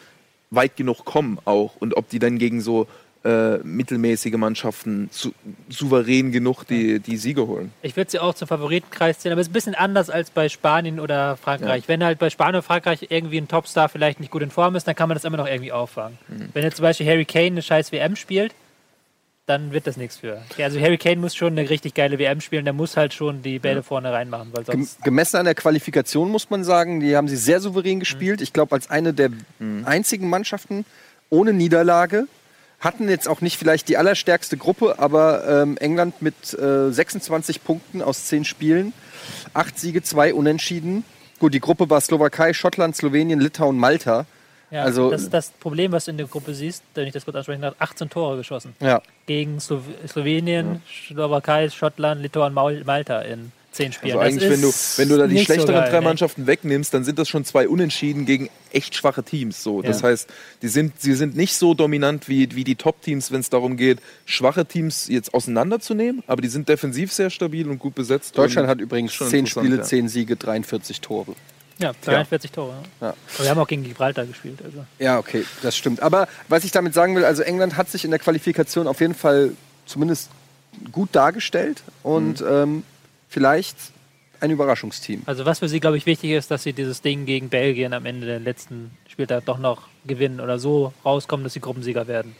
weit 0.51 0.77
genug 0.77 1.05
kommen 1.05 1.39
auch 1.45 1.77
und 1.79 1.97
ob 1.97 2.09
die 2.09 2.19
dann 2.19 2.39
gegen 2.39 2.61
so 2.61 2.87
äh, 3.25 3.59
mittelmäßige 3.59 4.35
Mannschaften 4.35 5.09
su 5.13 5.31
souverän 5.69 6.33
genug 6.33 6.65
die, 6.65 6.99
die 6.99 7.17
Siege 7.17 7.47
holen. 7.47 7.73
Ich 7.83 7.97
würde 7.97 8.11
sie 8.11 8.19
auch 8.19 8.35
zum 8.35 8.49
Favoritenkreis 8.49 9.21
zählen, 9.21 9.33
aber 9.33 9.41
es 9.41 9.47
ist 9.47 9.51
ein 9.51 9.55
bisschen 9.55 9.75
anders 9.75 10.11
als 10.11 10.31
bei 10.31 10.49
Spanien 10.49 10.99
oder 10.99 11.37
Frankreich. 11.37 11.85
Wenn 11.87 12.03
halt 12.03 12.19
bei 12.19 12.31
Spanien 12.31 12.57
oder 12.57 12.63
Frankreich 12.63 13.07
irgendwie 13.11 13.39
ein 13.39 13.47
Topstar 13.49 13.89
vielleicht 13.89 14.19
nicht 14.19 14.33
gut 14.33 14.43
in 14.43 14.51
Form 14.51 14.75
ist, 14.75 14.89
dann 14.89 14.97
kann 14.97 15.09
man 15.09 15.15
das 15.15 15.25
immer 15.25 15.37
noch 15.37 15.47
irgendwie 15.47 15.73
auffangen. 15.73 16.19
Wenn 16.53 16.65
jetzt 16.65 16.77
zum 16.77 16.83
Beispiel 16.83 17.07
Harry 17.07 17.25
Kane 17.25 17.47
eine 17.47 17.63
scheiß 17.63 17.93
WM 17.93 18.17
spielt, 18.17 18.53
dann 19.47 19.73
wird 19.73 19.87
das 19.87 19.97
nichts 19.97 20.19
für. 20.19 20.41
Ja, 20.57 20.67
Also 20.67 20.81
Harry 20.81 20.99
Kane 20.99 21.17
muss 21.17 21.35
schon 21.35 21.59
eine 21.59 21.69
richtig 21.69 21.95
geile 21.95 22.19
WM 22.19 22.41
spielen, 22.41 22.65
der 22.65 22.75
muss 22.75 22.97
halt 22.97 23.13
schon 23.13 23.43
die 23.43 23.59
Bälle 23.59 23.83
vorne 23.83 24.13
reinmachen, 24.13 24.51
weil 24.53 24.65
sonst 24.65 25.03
gemessen 25.03 25.37
an 25.37 25.45
der 25.45 25.55
Qualifikation 25.55 26.31
muss 26.31 26.51
man 26.51 26.63
sagen, 26.65 27.01
die 27.01 27.17
haben 27.17 27.29
sie 27.29 27.37
sehr 27.37 27.61
souverän 27.61 27.99
gespielt. 28.01 28.41
Ich 28.41 28.53
glaube, 28.53 28.73
als 28.75 28.89
eine 28.91 29.13
der 29.13 29.31
einzigen 29.85 30.29
Mannschaften 30.29 30.85
ohne 31.31 31.53
Niederlage. 31.53 32.27
Hatten 32.79 33.09
jetzt 33.09 33.29
auch 33.29 33.41
nicht 33.41 33.59
vielleicht 33.59 33.89
die 33.89 33.97
allerstärkste 33.97 34.57
Gruppe, 34.57 34.99
aber 34.99 35.47
ähm, 35.63 35.77
England 35.77 36.21
mit 36.21 36.53
äh, 36.55 36.91
26 36.91 37.63
Punkten 37.63 38.03
aus 38.03 38.25
10 38.25 38.45
Spielen, 38.45 38.93
8 39.55 39.79
Siege, 39.79 40.03
2 40.03 40.35
Unentschieden. 40.35 41.05
Gut, 41.39 41.55
die 41.55 41.61
Gruppe 41.61 41.91
war 41.91 42.01
Slowakei, 42.01 42.53
Schottland, 42.53 42.97
Slowenien, 42.97 43.39
Litauen, 43.39 43.79
Malta. 43.79 44.27
Ja, 44.73 44.83
also- 44.83 45.11
das 45.11 45.23
ist 45.23 45.33
das 45.33 45.51
Problem, 45.51 45.93
was 45.93 46.07
du 46.07 46.11
in 46.13 46.17
der 46.17 46.27
Gruppe 46.27 46.55
siehst, 46.55 46.83
wenn 46.95 47.07
ich 47.07 47.13
das 47.13 47.25
kurz 47.25 47.37
ansprechen 47.37 47.63
darf, 47.63 47.75
18 47.79 48.11
Tore 48.11 48.37
geschossen. 48.39 48.75
Ja. 48.81 49.01
Gegen 49.27 49.61
Slo 49.61 49.81
Slowenien, 50.09 50.83
Slowakei, 51.07 51.71
Schottland, 51.71 52.23
Litauen, 52.23 52.53
Malta 52.55 53.21
in 53.23 53.53
10 53.73 53.93
Spielen. 53.93 54.19
Also 54.19 54.27
eigentlich, 54.27 54.51
Das 54.51 54.53
wenn 54.53 54.61
du, 54.61 54.73
wenn 54.99 55.09
du 55.09 55.17
da 55.23 55.27
die 55.27 55.35
nicht 55.35 55.47
so 55.49 55.55
schlechteren 55.55 55.81
geil, 55.81 55.91
drei 55.91 56.01
ne? 56.01 56.05
Mannschaften 56.05 56.47
wegnimmst, 56.47 56.93
dann 56.93 57.05
sind 57.05 57.19
das 57.19 57.27
schon 57.29 57.47
zwei 57.47 57.67
Unentschieden 57.69 58.27
gegen 58.27 58.51
echt 58.71 58.95
schwache 58.95 59.23
Teams. 59.23 59.63
So. 59.63 59.81
Das 59.81 60.03
Ja. 60.03 60.09
heißt, 60.09 60.29
die 60.61 60.69
sind, 60.69 61.01
sie 61.01 61.15
sind 61.15 61.37
nicht 61.37 61.55
so 61.55 61.73
dominant 61.73 62.29
wie, 62.29 62.55
wie 62.55 62.65
die 62.65 62.75
Top-Teams, 62.77 63.33
wenn 63.33 63.41
es 63.41 63.49
darum 63.49 63.79
geht, 63.79 63.99
schwache 64.27 64.67
Teams 64.67 65.09
jetzt 65.09 65.33
auseinanderzunehmen, 65.33 66.23
aber 66.27 66.43
die 66.43 66.49
sind 66.49 66.69
defensiv 66.69 67.13
sehr 67.15 67.31
stabil 67.31 67.67
und 67.69 67.79
gut 67.79 67.95
besetzt. 67.95 68.37
Deutschland 68.37 68.69
hat 68.69 68.79
übrigens 68.79 69.15
schon 69.15 69.29
10 69.29 69.39
interessant, 69.41 69.65
Spiele, 69.67 69.77
ja. 69.79 69.83
10 69.85 70.09
Siege, 70.09 70.37
43 70.37 71.01
Tore. 71.01 71.35
Ja, 71.83 71.93
43 72.05 72.51
Tore. 72.53 72.75
Ja. 73.01 73.09
Ja. 73.09 73.15
Aber 73.35 73.45
wir 73.45 73.51
haben 73.51 73.59
auch 73.59 73.69
gegen 73.69 73.85
Gibraltar 73.85 74.25
gespielt. 74.27 74.61
Also. 74.65 74.85
Ja, 74.99 75.19
okay, 75.19 75.45
das 75.63 75.77
stimmt. 75.77 76.01
Aber 76.01 76.29
was 76.49 76.65
ich 76.65 76.71
damit 76.71 76.95
sagen 76.95 77.15
will, 77.17 77.25
also 77.25 77.43
England 77.43 77.77
hat 77.77 77.89
sich 77.91 78.05
in 78.05 78.11
der 78.11 78.21
Qualifikation 78.21 78.87
auf 78.87 79.01
jeden 79.01 79.15
Fall 79.15 79.53
zumindest 79.87 80.31
gut 80.91 81.11
dargestellt 81.13 81.83
und 82.03 82.43
ähm, 82.49 82.83
vielleicht 83.29 83.77
ein 84.41 84.51
Überraschungsteam. 84.51 85.23
also 85.27 85.45
was 85.45 85.61
für 85.61 85.69
sie, 85.69 85.79
glaube 85.79 85.97
ich, 85.97 86.07
wichtig 86.07 86.33
ist, 86.33 86.51
dass 86.51 86.65
sie 86.65 86.73
dieses 86.73 87.01
Ding 87.01 87.27
gegen 87.27 87.49
Belgien 87.49 87.93
am 87.93 88.07
Ende 88.07 88.27
der 88.27 88.41
letzten 88.41 88.91
Spieltag 89.09 89.45
doch 89.45 89.59
noch 89.59 89.89
gewinnen 90.05 90.41
oder 90.41 90.59
so 90.59 90.93
rauskommen, 91.05 91.45
dass 91.45 91.53
sie 91.53 91.61
Gruppensieger 91.61 92.09
werden. 92.09 92.35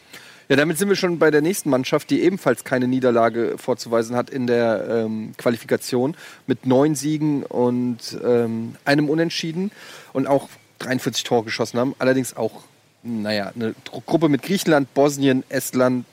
Ja, 0.49 0.55
damit 0.55 0.77
sind 0.77 0.89
wir 0.89 0.95
schon 0.95 1.19
bei 1.19 1.31
der 1.31 1.41
nächsten 1.41 1.69
Mannschaft, 1.69 2.09
die 2.09 2.21
ebenfalls 2.21 2.63
keine 2.63 2.87
Niederlage 2.87 3.55
vorzuweisen 3.57 4.15
hat 4.15 4.29
in 4.29 4.47
der 4.47 4.85
ähm, 4.89 5.33
Qualifikation 5.37 6.15
mit 6.47 6.65
neun 6.65 6.95
Siegen 6.95 7.43
und 7.43 8.17
ähm, 8.23 8.75
einem 8.85 9.09
Unentschieden 9.09 9.71
und 10.11 10.27
auch 10.27 10.49
43 10.79 11.23
Tore 11.23 11.45
geschossen 11.45 11.79
haben. 11.79 11.95
Allerdings 11.99 12.35
auch, 12.35 12.63
naja, 13.03 13.51
eine 13.55 13.73
Gruppe 14.05 14.29
mit 14.29 14.41
Griechenland, 14.41 14.93
Bosnien, 14.93 15.43
Estland, 15.49 16.05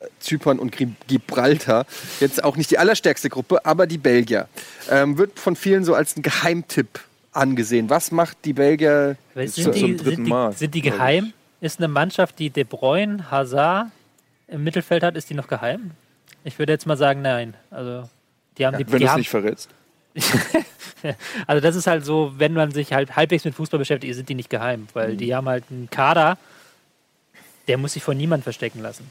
äh, 0.00 0.06
Zypern 0.20 0.58
und 0.58 0.76
Gibraltar. 1.06 1.86
Jetzt 2.20 2.44
auch 2.44 2.56
nicht 2.56 2.70
die 2.70 2.78
allerstärkste 2.78 3.30
Gruppe, 3.30 3.64
aber 3.64 3.86
die 3.86 3.98
Belgier. 3.98 4.48
Ähm, 4.90 5.16
wird 5.16 5.38
von 5.38 5.56
vielen 5.56 5.84
so 5.84 5.94
als 5.94 6.16
ein 6.16 6.22
Geheimtipp 6.22 7.00
angesehen. 7.32 7.88
Was 7.90 8.10
macht 8.10 8.38
die 8.44 8.52
Belgier 8.52 9.16
Weil 9.34 9.48
zum 9.48 9.64
Sind 9.64 9.74
die, 9.74 9.96
dritten 9.96 10.04
sind, 10.04 10.24
die, 10.24 10.30
Mal, 10.30 10.52
sind 10.52 10.74
die 10.74 10.82
geheim? 10.82 11.32
Ist 11.60 11.78
eine 11.78 11.88
Mannschaft, 11.88 12.38
die 12.38 12.50
De 12.50 12.64
Bruyne, 12.64 13.30
Hazard 13.30 13.88
im 14.48 14.62
Mittelfeld 14.64 15.02
hat, 15.02 15.16
ist 15.16 15.30
die 15.30 15.34
noch 15.34 15.48
geheim? 15.48 15.92
Ich 16.44 16.58
würde 16.58 16.72
jetzt 16.72 16.86
mal 16.86 16.96
sagen, 16.96 17.22
nein. 17.22 17.54
Also, 17.70 18.08
die 18.58 18.66
haben 18.66 18.76
die, 18.78 18.90
Wenn 18.90 19.00
du 19.00 19.06
es 19.06 19.16
nicht 19.16 19.30
verrätst. 19.30 19.70
Also 21.46 21.60
das 21.60 21.76
ist 21.76 21.86
halt 21.86 22.04
so, 22.04 22.32
wenn 22.36 22.52
man 22.54 22.72
sich 22.72 22.92
halt 22.92 23.14
halbwegs 23.14 23.44
mit 23.44 23.54
Fußball 23.54 23.78
beschäftigt, 23.78 24.12
sind 24.14 24.28
die 24.28 24.34
nicht 24.34 24.50
geheim, 24.50 24.88
weil 24.92 25.12
Mhm. 25.12 25.18
die 25.18 25.34
haben 25.34 25.48
halt 25.48 25.64
einen 25.70 25.88
Kader, 25.88 26.36
der 27.68 27.76
muss 27.78 27.92
sich 27.92 28.02
von 28.02 28.16
niemand 28.16 28.42
verstecken 28.42 28.80
lassen. 28.80 29.08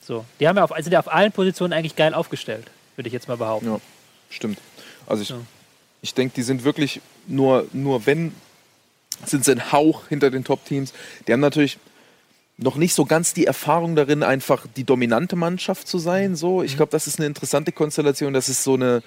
So, 0.00 0.24
die 0.40 0.48
haben 0.48 0.56
ja 0.56 0.64
auf, 0.64 0.72
sind 0.78 0.90
ja 0.92 0.98
auf 0.98 1.12
allen 1.12 1.30
Positionen 1.30 1.72
eigentlich 1.72 1.94
geil 1.94 2.12
aufgestellt, 2.14 2.66
würde 2.96 3.06
ich 3.06 3.12
jetzt 3.12 3.28
mal 3.28 3.36
behaupten. 3.36 3.66
Ja, 3.68 3.78
stimmt. 4.30 4.58
Also 5.06 5.22
ich, 5.22 5.28
Ja. 5.28 5.36
ich 6.02 6.14
denke, 6.14 6.34
die 6.34 6.42
sind 6.42 6.64
wirklich 6.64 7.00
nur, 7.28 7.66
nur 7.72 8.06
wenn, 8.06 8.32
sind 9.24 9.44
sie 9.44 9.52
ein 9.52 9.72
Hauch 9.72 10.08
hinter 10.08 10.30
den 10.30 10.44
Top-Teams. 10.44 10.92
Die 11.26 11.32
haben 11.32 11.40
natürlich 11.40 11.78
noch 12.56 12.76
nicht 12.76 12.94
so 12.94 13.04
ganz 13.04 13.34
die 13.34 13.46
Erfahrung 13.46 13.94
darin, 13.94 14.22
einfach 14.22 14.66
die 14.76 14.84
dominante 14.84 15.36
Mannschaft 15.36 15.86
zu 15.86 15.98
sein. 15.98 16.34
So, 16.34 16.62
ich 16.62 16.76
glaube, 16.76 16.90
das 16.90 17.06
ist 17.06 17.18
eine 17.18 17.26
interessante 17.26 17.72
Konstellation. 17.72 18.32
Das 18.32 18.48
ist 18.48 18.64
so 18.64 18.74
eine 18.74 19.02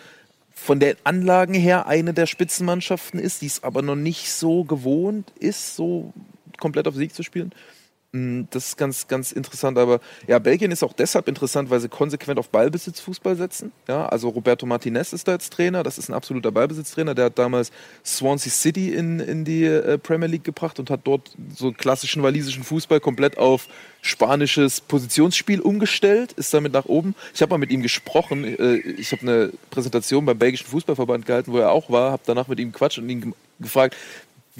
von 0.53 0.79
den 0.79 0.95
Anlagen 1.03 1.55
her 1.55 1.87
eine 1.87 2.13
der 2.13 2.27
Spitzenmannschaften 2.27 3.19
ist, 3.19 3.41
die 3.41 3.47
es 3.47 3.63
aber 3.63 3.81
noch 3.81 3.95
nicht 3.95 4.31
so 4.31 4.63
gewohnt 4.63 5.31
ist, 5.39 5.75
so 5.75 6.13
komplett 6.59 6.87
auf 6.87 6.95
Sieg 6.95 7.15
zu 7.15 7.23
spielen. 7.23 7.51
Mm, 8.13 8.43
Das 8.49 8.67
ist 8.67 8.77
ganz, 8.77 9.07
ganz 9.07 9.31
interessant. 9.31 9.77
Aber 9.77 10.01
ja, 10.27 10.37
Belgien 10.39 10.71
ist 10.71 10.83
auch 10.83 10.93
deshalb 10.93 11.27
interessant, 11.29 11.69
weil 11.69 11.79
sie 11.79 11.87
konsequent 11.87 12.39
auf 12.39 12.49
Ballbesitzfußball 12.49 13.35
setzen. 13.37 13.71
Ja, 13.87 14.05
also 14.07 14.29
Roberto 14.29 14.65
Martinez 14.65 15.13
ist 15.13 15.27
da 15.27 15.33
jetzt 15.33 15.53
Trainer. 15.53 15.83
Das 15.83 15.97
ist 15.97 16.09
ein 16.09 16.13
absoluter 16.13 16.51
Ballbesitztrainer. 16.51 17.15
Der 17.15 17.25
hat 17.25 17.39
damals 17.39 17.71
Swansea 18.05 18.51
City 18.51 18.93
in, 18.93 19.19
in 19.21 19.45
die 19.45 19.63
äh, 19.63 19.97
Premier 19.97 20.27
League 20.27 20.43
gebracht 20.43 20.79
und 20.79 20.89
hat 20.89 21.01
dort 21.05 21.31
so 21.55 21.71
klassischen 21.71 22.21
walisischen 22.21 22.63
Fußball 22.63 22.99
komplett 22.99 23.37
auf 23.37 23.67
spanisches 24.01 24.81
Positionsspiel 24.81 25.61
umgestellt, 25.61 26.33
ist 26.33 26.53
damit 26.53 26.73
nach 26.73 26.85
oben. 26.85 27.15
Ich 27.33 27.41
habe 27.41 27.51
mal 27.51 27.59
mit 27.59 27.71
ihm 27.71 27.81
gesprochen. 27.81 28.43
Äh, 28.43 28.77
Ich 28.97 29.11
habe 29.13 29.21
eine 29.21 29.51
Präsentation 29.69 30.25
beim 30.25 30.37
belgischen 30.37 30.67
Fußballverband 30.67 31.25
gehalten, 31.25 31.53
wo 31.53 31.59
er 31.59 31.71
auch 31.71 31.89
war, 31.89 32.11
habe 32.11 32.23
danach 32.25 32.47
mit 32.49 32.59
ihm 32.59 32.71
gequatscht 32.73 32.97
und 32.97 33.09
ihn 33.09 33.33
gefragt, 33.59 33.95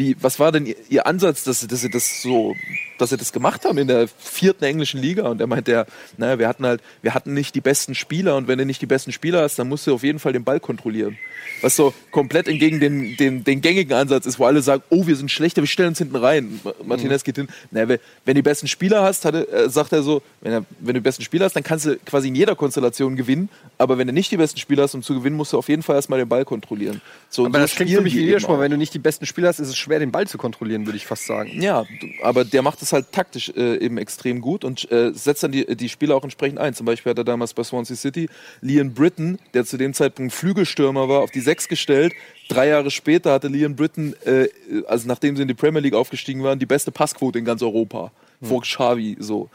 wie, 0.02 0.16
was 0.20 0.40
war 0.40 0.52
denn 0.52 0.66
Ihr, 0.66 0.76
Ihr 0.90 1.06
Ansatz, 1.06 1.44
dass, 1.44 1.60
Sie- 1.62 1.68
dass 1.68 1.82
Sie 1.82 1.90
das 1.90 2.22
so, 2.24 2.56
dass 2.98 3.12
Sie 3.12 3.18
das 3.18 3.32
gemacht 3.32 3.66
haben 3.66 3.78
in 3.78 3.88
der 3.88 4.08
vierten 4.08 4.64
englischen 4.66 5.00
Liga? 5.02 5.28
Und 5.30 5.40
er 5.40 5.48
meinte, 5.48 5.72
ja, 5.72 5.86
naja, 6.18 6.40
wir 6.40 6.48
hatten 6.48 6.66
halt, 6.66 6.82
wir 7.02 7.14
hatten 7.14 7.34
nicht 7.34 7.54
die 7.56 7.62
besten 7.62 7.94
Spieler 7.96 8.36
und 8.36 8.48
wenn 8.48 8.58
du 8.58 8.66
nicht 8.66 8.82
die 8.82 8.86
besten 8.88 9.12
Spieler 9.12 9.42
hast, 9.44 9.60
dann 9.60 9.70
musst 9.70 9.86
du 9.88 9.94
auf 9.94 10.04
jeden 10.04 10.20
Fall 10.20 10.34
den 10.34 10.44
Ball 10.44 10.60
kontrollieren. 10.60 11.18
Was 11.62 11.76
so 11.76 11.94
komplett 12.12 12.48
entgegen 12.48 12.80
den, 12.80 13.16
den, 13.18 13.44
den 13.44 13.62
gängigen 13.62 13.94
Ansatz 13.94 14.26
ist, 14.26 14.40
wo 14.40 14.46
alle 14.46 14.62
sagen, 14.64 14.82
oh, 14.90 15.06
wir 15.06 15.16
sind 15.16 15.30
schlechter, 15.30 15.62
wir 15.62 15.68
stellen 15.68 15.90
uns 15.90 15.98
hinten 16.00 16.16
rein. 16.16 16.60
Ma- 16.64 16.74
Martinez 16.84 17.24
geht 17.24 17.36
hin. 17.36 17.48
Naja, 17.70 17.98
wenn, 18.26 18.36
die 18.36 18.42
besten 18.42 18.68
Spieler 18.68 19.04
hast, 19.04 19.26
hat 19.26 19.36
äh, 19.36 19.70
sagt 19.70 19.92
er 19.92 20.02
so, 20.02 20.22
wenn, 20.42 20.54
er, 20.54 20.66
wenn 20.80 20.94
du 20.96 21.02
die 21.02 21.04
besten 21.04 21.24
Spieler 21.24 21.46
hast, 21.46 21.56
dann 21.56 21.64
kannst 21.64 21.86
du 21.86 21.98
quasi 22.06 22.30
in 22.30 22.36
jeder 22.36 22.56
Konstellation 22.56 23.16
gewinnen. 23.16 23.50
Aber 23.78 23.98
wenn 23.98 24.08
du 24.08 24.14
nicht 24.14 24.32
die 24.32 24.38
besten 24.38 24.60
Spieler 24.60 24.84
hast, 24.84 24.96
um 24.96 25.04
zu 25.04 25.14
gewinnen, 25.14 25.36
musst 25.36 25.54
du 25.54 25.58
auf 25.58 25.70
jeden 25.70 25.84
Fall 25.84 25.96
erstmal 25.98 26.20
den 26.20 26.30
Ball 26.30 26.46
kontrollieren. 26.46 27.02
So, 27.30 27.46
Aber 27.46 27.60
so 27.60 27.62
das 27.64 27.76
klingt 27.76 27.92
für 27.92 28.02
mich 28.02 28.16
wie 28.16 28.28
Widerspruch. 28.28 28.60
Wenn 28.60 28.72
du 28.72 28.78
nicht 28.78 28.94
die 28.94 29.00
besten 29.00 29.26
Spieler 29.26 29.50
hast, 29.50 29.60
ist 29.60 29.68
es 29.70 29.78
schwer, 29.78 29.91
den 30.00 30.12
Ball 30.12 30.28
zu 30.28 30.38
kontrollieren, 30.38 30.86
würde 30.86 30.98
ich 30.98 31.06
fast 31.06 31.26
sagen. 31.26 31.62
Ja, 31.62 31.86
aber 32.24 32.46
der 32.46 32.62
macht 32.62 32.82
es 32.82 32.94
halt 32.94 33.12
taktisch 33.12 33.50
äh, 33.56 33.78
eben 33.78 33.98
extrem 33.98 34.42
gut 34.42 34.64
und 34.64 34.92
äh, 34.92 35.12
setzt 35.14 35.44
dann 35.44 35.52
die, 35.52 35.66
die 35.76 35.90
Spieler 35.90 36.16
auch 36.16 36.24
entsprechend 36.24 36.60
ein. 36.60 36.74
Zum 36.74 36.86
Beispiel 36.86 37.12
hat 37.12 37.18
er 37.18 37.24
damals 37.24 37.54
bei 37.54 37.64
Swansea 37.64 37.96
City 37.96 38.30
Liam 38.62 38.94
Britton, 38.94 39.40
der 39.54 39.66
zu 39.66 39.78
dem 39.78 39.94
Zeitpunkt 39.94 40.34
Flügelstürmer 40.34 41.10
war, 41.10 41.22
auf 41.22 41.32
die 41.32 41.42
Sechs 41.42 41.68
gestellt. 41.68 42.14
Drei 42.50 42.68
Jahre 42.68 42.92
später 42.92 43.32
hatte 43.34 43.48
Liam 43.48 43.76
Britton, 43.76 44.16
äh, 44.26 44.48
also 44.88 45.08
nachdem 45.08 45.36
sie 45.36 45.44
in 45.44 45.48
die 45.48 45.54
Premier 45.54 45.82
League 45.82 45.96
aufgestiegen 45.96 46.44
waren, 46.44 46.60
die 46.60 46.66
beste 46.66 46.92
Passquote 46.92 47.40
in 47.40 47.46
ganz 47.46 47.62
Europa. 47.62 48.12
Vor 48.42 48.62
Xavi 48.62 49.18
so. 49.20 49.50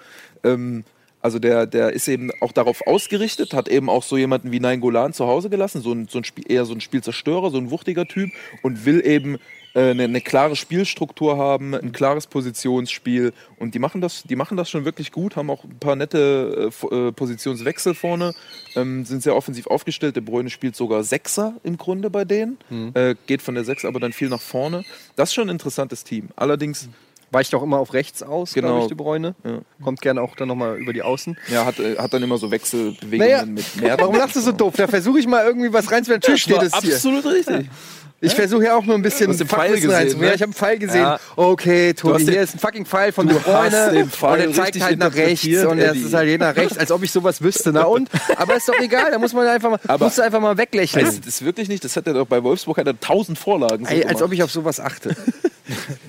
Ähm, 0.44 0.84
also 1.26 1.40
der, 1.40 1.66
der 1.66 1.92
ist 1.92 2.06
eben 2.06 2.30
auch 2.40 2.52
darauf 2.52 2.86
ausgerichtet, 2.86 3.52
hat 3.52 3.66
eben 3.68 3.90
auch 3.90 4.04
so 4.04 4.16
jemanden 4.16 4.52
wie 4.52 4.60
Nain 4.60 4.80
Golan 4.80 5.12
zu 5.12 5.26
Hause 5.26 5.50
gelassen, 5.50 5.82
so 5.82 5.92
ein, 5.92 6.06
so 6.06 6.18
ein 6.18 6.24
Spiel, 6.24 6.44
eher 6.46 6.64
so 6.64 6.72
ein 6.72 6.80
Spielzerstörer, 6.80 7.50
so 7.50 7.58
ein 7.58 7.72
wuchtiger 7.72 8.06
Typ 8.06 8.30
und 8.62 8.86
will 8.86 9.04
eben 9.04 9.38
eine, 9.80 10.04
eine 10.04 10.20
klare 10.20 10.56
Spielstruktur 10.56 11.36
haben, 11.36 11.74
ein 11.74 11.92
klares 11.92 12.26
Positionsspiel 12.26 13.32
und 13.58 13.74
die 13.74 13.78
machen 13.78 14.00
das, 14.00 14.22
die 14.22 14.36
machen 14.36 14.56
das 14.56 14.70
schon 14.70 14.84
wirklich 14.84 15.12
gut, 15.12 15.36
haben 15.36 15.50
auch 15.50 15.64
ein 15.64 15.78
paar 15.78 15.96
nette 15.96 16.70
äh, 16.90 16.94
äh, 17.08 17.12
Positionswechsel 17.12 17.94
vorne, 17.94 18.34
ähm, 18.74 19.04
sind 19.04 19.22
sehr 19.22 19.36
offensiv 19.36 19.66
aufgestellt. 19.66 20.16
Der 20.16 20.22
Bräune 20.22 20.50
spielt 20.50 20.76
sogar 20.76 21.04
Sechser 21.04 21.54
im 21.62 21.76
Grunde 21.76 22.10
bei 22.10 22.24
denen, 22.24 22.58
äh, 22.94 23.14
geht 23.26 23.42
von 23.42 23.54
der 23.54 23.64
Sechs 23.64 23.84
aber 23.84 24.00
dann 24.00 24.12
viel 24.12 24.28
nach 24.28 24.40
vorne. 24.40 24.84
Das 25.14 25.30
ist 25.30 25.34
schon 25.34 25.48
ein 25.48 25.52
interessantes 25.52 26.04
Team. 26.04 26.28
Allerdings 26.36 26.88
Weicht 27.32 27.54
auch 27.56 27.62
immer 27.62 27.78
auf 27.78 27.92
rechts 27.92 28.22
aus, 28.22 28.54
Genau. 28.54 28.68
glaube 28.68 28.82
ich, 28.82 28.88
De 28.88 28.96
Bruyne. 28.96 29.34
Ja. 29.44 29.58
Kommt 29.82 30.00
gerne 30.00 30.22
auch 30.22 30.36
dann 30.36 30.46
nochmal 30.46 30.78
über 30.78 30.92
die 30.92 31.02
Außen. 31.02 31.36
ja, 31.48 31.64
hat, 31.64 31.80
äh, 31.80 31.96
hat 31.98 32.14
dann 32.14 32.22
immer 32.22 32.38
so 32.38 32.50
Wechselbewegungen 32.52 33.18
Naja, 33.18 33.44
mit 33.44 33.76
Merten. 33.76 34.00
warum 34.00 34.16
lachst 34.16 34.36
du 34.36 34.40
so 34.40 34.52
doof? 34.52 34.74
Da 34.76 34.86
versuche 34.86 35.18
ich 35.18 35.26
mal 35.26 35.44
irgendwie 35.44 35.72
was 35.72 35.90
reinzuwerfen. 35.90 36.20
Natürlich 36.20 36.42
steht 36.42 36.62
es 36.62 36.78
hier. 36.78 36.94
Absolut 36.94 37.26
richtig. 37.26 37.66
Ich 38.20 38.34
versuche 38.34 38.64
ja 38.64 38.74
auch 38.76 38.84
nur 38.84 38.94
ein 38.94 39.02
bisschen 39.02 39.26
Du 39.26 39.32
hast 39.32 39.40
den 39.40 39.46
Pfeil 39.48 39.74
gesehen, 39.74 39.90
reinzubringen. 39.90 40.20
ne? 40.22 40.28
Ja, 40.28 40.34
ich 40.34 40.40
habe 40.40 40.46
einen 40.46 40.54
Pfeil 40.54 40.78
gesehen. 40.78 41.02
Ja. 41.02 41.20
Okay, 41.36 41.92
Tobi, 41.92 42.14
hast 42.14 42.26
den- 42.26 42.32
hier 42.32 42.42
ist 42.42 42.54
ein 42.54 42.58
fucking 42.58 42.86
Pfeil 42.86 43.12
von 43.12 43.26
De 43.28 43.36
Du 43.36 43.44
hast 43.44 43.70
Bruyne. 43.70 43.92
den 43.92 44.10
Pfeil 44.10 44.48
und 44.48 44.56
er 44.56 44.64
zeigt 44.64 44.80
halt 44.82 44.98
nach 44.98 45.14
rechts. 45.14 45.44
Und 45.46 45.78
es 45.78 45.90
Eddie. 45.90 46.00
ist 46.02 46.14
halt 46.14 46.28
jeder 46.28 46.48
nach 46.48 46.56
rechts, 46.56 46.78
als 46.78 46.90
ob 46.90 47.02
ich 47.02 47.12
sowas 47.12 47.42
wüsste. 47.42 47.72
Na 47.72 47.82
und? 47.84 48.08
Aber 48.36 48.56
ist 48.56 48.66
doch 48.68 48.78
egal, 48.80 49.10
da 49.10 49.18
muss 49.18 49.34
man 49.34 49.46
einfach 49.46 49.70
mal, 49.70 49.80
Aber- 49.86 50.06
musst 50.06 50.16
du 50.16 50.22
einfach 50.22 50.40
mal 50.40 50.56
weglächeln. 50.56 51.04
Das 51.04 51.18
ist 51.18 51.44
wirklich 51.44 51.68
nicht, 51.68 51.84
das 51.84 51.94
hat 51.96 52.06
er 52.06 52.14
doch 52.14 52.26
bei 52.26 52.42
Wolfsburg 52.42 52.78
hat 52.78 52.86
er 52.86 52.98
tausend 52.98 53.38
Vorlagen. 53.38 53.84
So 53.84 53.92
Ey, 53.94 54.04
als 54.06 54.22
ob 54.22 54.32
ich 54.32 54.42
auf 54.42 54.50
sowas 54.50 54.80
achte. 54.80 55.14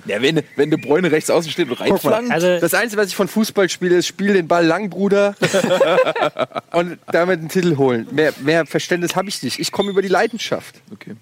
ja, 0.05 0.21
wenn, 0.21 0.41
wenn 0.55 0.69
De 0.71 0.79
Bräune 0.79 1.11
rechts 1.11 1.29
außen 1.29 1.51
steht 1.51 1.69
und 1.69 1.79
reinflankt. 1.81 2.31
Also, 2.31 2.59
Das 2.59 2.73
Einzige, 2.73 3.01
was 3.01 3.09
ich 3.09 3.15
von 3.17 3.27
Fußball 3.27 3.67
spiele, 3.69 3.97
ist 3.97 4.07
spiel 4.07 4.33
den 4.33 4.47
Ball 4.47 4.65
lang, 4.65 4.89
Bruder. 4.89 5.35
und 6.71 6.99
damit 7.11 7.39
einen 7.39 7.49
Titel 7.49 7.75
holen. 7.77 8.07
Mehr, 8.11 8.33
mehr 8.41 8.65
Verständnis 8.65 9.15
habe 9.17 9.27
ich 9.29 9.43
nicht. 9.43 9.59
Ich 9.59 9.71
komme 9.73 9.89
über 9.89 10.01
die 10.01 10.07
Leidenschaft. 10.07 10.75
okay. 10.93 11.15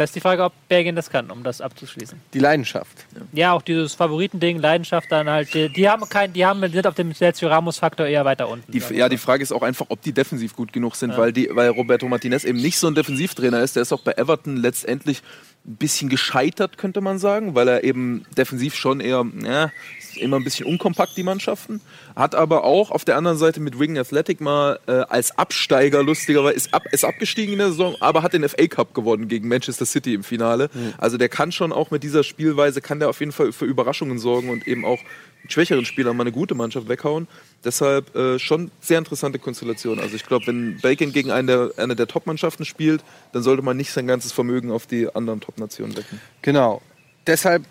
Das 0.00 0.08
ist 0.08 0.14
die 0.14 0.20
Frage, 0.20 0.42
ob 0.44 0.54
Belgien 0.66 0.96
das 0.96 1.10
kann, 1.10 1.30
um 1.30 1.42
das 1.42 1.60
abzuschließen. 1.60 2.18
Die 2.32 2.38
Leidenschaft. 2.38 3.04
Ja, 3.32 3.52
auch 3.52 3.60
dieses 3.60 3.94
Favoritending, 3.94 4.58
Leidenschaft 4.58 5.12
dann 5.12 5.28
halt, 5.28 5.52
die, 5.52 5.68
die 5.68 5.90
haben 5.90 6.08
kein, 6.08 6.32
die 6.32 6.46
haben, 6.46 6.66
sind 6.72 6.86
auf 6.86 6.94
dem 6.94 7.12
Sergio 7.12 7.48
Ramos-Faktor 7.48 8.06
eher 8.06 8.24
weiter 8.24 8.48
unten. 8.48 8.72
Die, 8.72 8.82
ja, 8.94 9.10
die 9.10 9.18
Frage 9.18 9.42
ist 9.42 9.52
auch 9.52 9.60
einfach, 9.60 9.86
ob 9.90 10.00
die 10.00 10.12
defensiv 10.12 10.56
gut 10.56 10.72
genug 10.72 10.96
sind, 10.96 11.18
weil, 11.18 11.34
die, 11.34 11.50
weil 11.52 11.68
Roberto 11.68 12.08
Martinez 12.08 12.44
eben 12.44 12.62
nicht 12.62 12.78
so 12.78 12.86
ein 12.86 12.94
Defensivtrainer 12.94 13.60
ist. 13.60 13.76
Der 13.76 13.82
ist 13.82 13.92
auch 13.92 14.00
bei 14.00 14.12
Everton 14.12 14.56
letztendlich 14.56 15.22
ein 15.66 15.76
bisschen 15.76 16.08
gescheitert, 16.08 16.78
könnte 16.78 17.02
man 17.02 17.18
sagen, 17.18 17.54
weil 17.54 17.68
er 17.68 17.84
eben 17.84 18.24
defensiv 18.38 18.74
schon 18.74 19.00
eher, 19.00 19.26
ja, 19.44 19.70
immer 20.16 20.36
ein 20.36 20.44
bisschen 20.44 20.66
unkompakt, 20.66 21.16
die 21.16 21.22
Mannschaften. 21.22 21.80
Hat 22.16 22.34
aber 22.34 22.64
auch 22.64 22.90
auf 22.90 23.04
der 23.04 23.16
anderen 23.16 23.38
Seite 23.38 23.60
mit 23.60 23.78
Wigan 23.78 23.98
Athletic 23.98 24.40
mal 24.40 24.78
äh, 24.86 24.92
als 24.92 25.36
Absteiger 25.38 26.02
lustigerweise, 26.02 26.56
ist, 26.56 26.74
ab, 26.74 26.84
ist 26.92 27.04
abgestiegen 27.04 27.52
in 27.52 27.58
der 27.58 27.68
Saison, 27.68 27.96
aber 28.00 28.22
hat 28.22 28.32
den 28.32 28.48
FA 28.48 28.66
Cup 28.66 28.94
gewonnen 28.94 29.28
gegen 29.28 29.48
Manchester 29.48 29.86
City 29.86 30.14
im 30.14 30.24
Finale. 30.24 30.70
Also 30.98 31.16
der 31.16 31.28
kann 31.28 31.52
schon 31.52 31.72
auch 31.72 31.90
mit 31.90 32.02
dieser 32.02 32.24
Spielweise, 32.24 32.80
kann 32.80 32.98
der 32.98 33.08
auf 33.08 33.20
jeden 33.20 33.32
Fall 33.32 33.52
für 33.52 33.64
Überraschungen 33.64 34.18
sorgen 34.18 34.50
und 34.50 34.66
eben 34.66 34.84
auch 34.84 34.98
mit 35.42 35.52
schwächeren 35.52 35.84
Spielern 35.84 36.16
mal 36.16 36.24
eine 36.24 36.32
gute 36.32 36.54
Mannschaft 36.54 36.88
weghauen. 36.88 37.28
Deshalb 37.64 38.14
äh, 38.14 38.38
schon 38.38 38.70
sehr 38.80 38.98
interessante 38.98 39.38
Konstellation. 39.38 39.98
Also 39.98 40.16
ich 40.16 40.26
glaube, 40.26 40.46
wenn 40.46 40.78
Belgien 40.78 41.12
gegen 41.12 41.30
eine 41.30 41.46
der, 41.46 41.82
eine 41.82 41.96
der 41.96 42.06
Top-Mannschaften 42.06 42.64
spielt, 42.64 43.02
dann 43.32 43.42
sollte 43.42 43.62
man 43.62 43.76
nicht 43.76 43.92
sein 43.92 44.06
ganzes 44.06 44.32
Vermögen 44.32 44.70
auf 44.70 44.86
die 44.86 45.14
anderen 45.14 45.40
Top-Nationen 45.40 45.96
wecken. 45.96 46.20
Genau. 46.42 46.82
Deshalb 47.26 47.64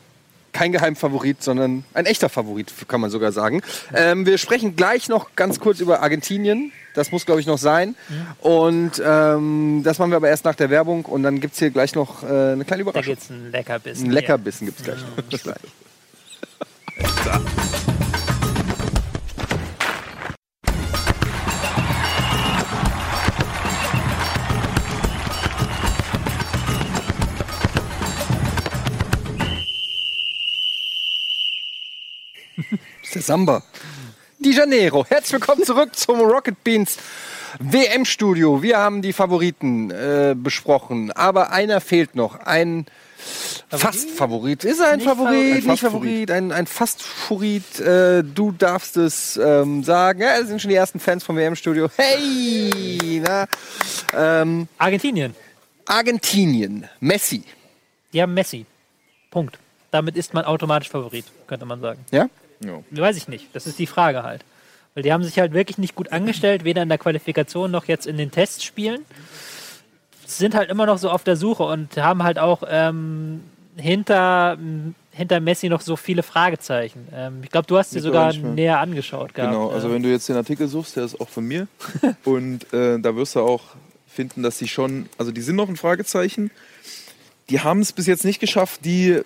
kein 0.54 0.72
Geheimfavorit, 0.72 1.42
sondern 1.44 1.84
ein 1.94 2.06
echter 2.06 2.30
Favorit, 2.30 2.74
kann 2.88 3.02
man 3.02 3.10
sogar 3.10 3.32
sagen. 3.32 3.62
Ähm, 3.94 4.26
wir 4.26 4.38
sprechen 4.38 4.76
gleich 4.76 5.10
noch 5.10 5.36
ganz 5.36 5.60
kurz 5.60 5.80
über 5.80 6.02
Argentinien. 6.02 6.72
Das 6.96 7.12
muss, 7.12 7.26
glaube 7.26 7.40
ich, 7.40 7.48
noch 7.48 7.58
sein. 7.60 7.96
Und 8.40 9.02
ähm, 9.06 9.82
das 9.84 10.00
machen 10.00 10.12
wir 10.12 10.18
aber 10.18 10.30
erst 10.30 10.44
nach 10.46 10.56
der 10.56 10.70
Werbung. 10.70 11.06
Und 11.06 11.24
dann 11.24 11.40
gibt 11.40 11.54
es 11.54 11.60
hier 11.60 11.70
gleich 11.70 11.96
noch 11.96 12.24
äh, 12.24 12.26
eine 12.54 12.66
kleine 12.66 12.84
Da 12.84 12.90
Überraschung. 12.90 13.14
geht's 13.14 13.30
ein 13.30 13.52
Leckerbissen. 13.52 14.06
Ein 14.08 14.12
Leckerbissen 14.12 14.66
gibt 14.68 14.80
es 14.80 14.86
gleich 14.86 15.00
noch. 15.02 15.24
Bis 15.24 15.44
gleich. 15.44 15.58
ist 33.10 33.16
der 33.16 33.22
Samba. 33.24 33.64
de 34.38 34.54
Janeiro. 34.54 35.04
Herzlich 35.10 35.34
willkommen 35.34 35.64
zurück 35.64 35.96
zum 35.96 36.20
Rocket 36.20 36.64
Beans 36.64 36.98
WM-Studio. 37.60 38.62
Wir 38.62 38.78
haben 38.78 39.02
die 39.02 39.14
Favoriten 39.14 39.90
äh, 39.90 40.36
besprochen, 40.38 41.12
aber 41.14 41.52
einer 41.52 41.82
fehlt 41.82 42.14
noch. 42.14 42.40
Ein 42.42 42.86
Fast-Favorit. 43.72 44.64
Ist 44.64 44.80
er 44.80 44.92
ein 44.92 45.02
Favorit? 45.02 45.64
Favorit. 45.64 45.66
Nicht 45.66 45.80
Favorit, 45.80 46.32
ein, 46.32 46.52
ein 46.52 46.68
Fast-Favorit. 46.68 47.80
Äh, 47.80 48.24
du 48.24 48.52
darfst 48.52 48.96
es 48.96 49.38
ähm, 49.38 49.84
sagen. 49.84 50.22
Ja, 50.22 50.38
das 50.38 50.48
sind 50.48 50.62
schon 50.62 50.70
die 50.70 50.76
ersten 50.76 51.00
Fans 51.00 51.24
vom 51.24 51.36
WM-Studio. 51.36 51.90
Hey! 51.98 53.24
Na, 53.26 53.48
ähm, 54.16 54.68
Argentinien. 54.78 55.36
Argentinien. 55.88 56.88
Messi. 57.00 57.44
Die 58.14 58.22
haben 58.22 58.36
Messi. 58.36 58.68
Punkt. 59.32 59.58
Damit 59.90 60.16
ist 60.16 60.36
man 60.36 60.46
automatisch 60.46 60.90
Favorit, 60.90 61.26
könnte 61.48 61.66
man 61.66 61.82
sagen. 61.82 62.06
Ja? 62.12 62.30
Ja. 62.64 62.82
Weiß 62.92 63.18
ich 63.18 63.28
nicht. 63.28 63.48
Das 63.54 63.68
ist 63.68 63.80
die 63.80 63.88
Frage 63.88 64.24
halt. 64.24 64.44
Weil 64.94 65.04
die 65.04 65.14
haben 65.14 65.24
sich 65.24 65.40
halt 65.40 65.54
wirklich 65.54 65.78
nicht 65.78 65.96
gut 65.96 66.12
angestellt, 66.12 66.64
weder 66.64 66.82
in 66.82 66.90
der 66.90 66.98
Qualifikation 66.98 67.72
noch 67.72 67.86
jetzt 67.86 68.08
in 68.08 68.18
den 68.18 68.32
Testspielen. 68.32 69.06
Sind 70.26 70.56
halt 70.56 70.70
immer 70.70 70.86
noch 70.86 70.98
so 70.98 71.10
auf 71.10 71.24
der 71.24 71.36
Suche 71.36 71.64
und 71.64 71.96
haben 71.98 72.24
halt 72.24 72.38
auch 72.40 72.64
ähm, 72.68 73.42
hinter, 73.78 74.58
hinter 75.12 75.40
Messi 75.40 75.70
noch 75.70 75.82
so 75.82 75.96
viele 75.96 76.24
Fragezeichen. 76.24 77.08
Ähm, 77.14 77.42
ich 77.44 77.50
glaube, 77.50 77.68
du 77.68 77.78
hast 77.78 77.94
dir 77.94 78.02
Mittlerweile 78.02 78.34
sogar 78.34 78.52
näher 78.52 78.80
angeschaut 78.80 79.34
gehabt. 79.34 79.54
Genau, 79.54 79.70
also 79.70 79.88
Ähm, 79.88 79.96
wenn 79.96 80.04
du 80.04 80.10
jetzt 80.10 80.28
den 80.30 80.36
Artikel 80.36 80.68
suchst, 80.68 80.98
der 80.98 81.06
ist 81.06 81.20
auch 81.20 81.30
von 81.30 81.46
mir. 81.46 81.68
und 82.26 82.72
äh, 82.74 83.00
da 83.00 83.16
wirst 83.16 83.36
du 83.36 83.42
auch 83.42 83.62
finden, 84.08 84.44
dass 84.44 84.58
sie 84.58 84.68
schon, 84.68 85.08
also 85.18 85.32
die 85.32 85.42
sind 85.42 85.56
noch 85.56 85.70
ein 85.70 85.78
Fragezeichen. 85.78 86.52
Die 87.50 87.62
haben 87.62 87.80
es 87.80 87.94
bis 87.94 88.06
jetzt 88.06 88.26
nicht 88.26 88.40
geschafft, 88.40 88.82
die 88.86 89.22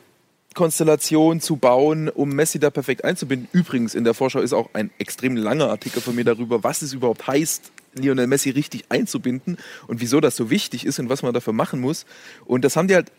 Konstellation 0.53 1.41
zu 1.41 1.55
bauen, 1.57 2.09
um 2.09 2.29
Messi 2.29 2.59
da 2.59 2.69
perfekt 2.69 3.03
einzubinden. 3.03 3.47
Übrigens, 3.51 3.95
in 3.95 4.03
der 4.03 4.13
Vorschau 4.13 4.39
ist 4.39 4.53
auch 4.53 4.69
ein 4.73 4.89
extrem 4.99 5.35
langer 5.35 5.69
Artikel 5.69 6.01
von 6.01 6.15
mir 6.15 6.23
darüber, 6.23 6.63
was 6.63 6.81
es 6.81 6.93
überhaupt 6.93 7.27
heißt, 7.27 7.71
Lionel 7.95 8.27
Messi 8.27 8.49
richtig 8.49 8.85
einzubinden 8.89 9.57
und 9.87 10.01
wieso 10.01 10.19
das 10.19 10.35
so 10.35 10.49
wichtig 10.49 10.85
ist 10.85 10.99
und 10.99 11.09
was 11.09 11.21
man 11.21 11.33
dafür 11.33 11.53
machen 11.53 11.79
muss. 11.81 12.05
Und 12.45 12.63
das 12.63 12.75
haben 12.75 12.87
die 12.87 12.95
halt 12.95 13.11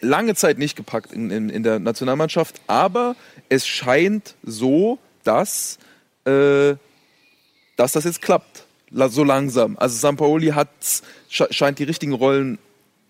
lange 0.00 0.34
Zeit 0.34 0.58
nicht 0.58 0.76
gepackt 0.76 1.12
in, 1.12 1.30
in, 1.30 1.50
in 1.50 1.62
der 1.62 1.78
Nationalmannschaft, 1.78 2.60
aber 2.66 3.16
es 3.48 3.66
scheint 3.66 4.34
so, 4.42 4.98
dass, 5.24 5.78
äh, 6.24 6.74
dass 7.76 7.92
das 7.92 8.04
jetzt 8.04 8.22
klappt. 8.22 8.64
La- 8.90 9.08
So 9.08 9.24
langsam. 9.24 9.76
Also 9.78 9.96
Sampaoli 9.98 10.48
hat, 10.48 10.68
sche- 11.30 11.52
scheint 11.52 11.78
die 11.78 11.84
richtigen 11.84 12.12
Rollen 12.12 12.58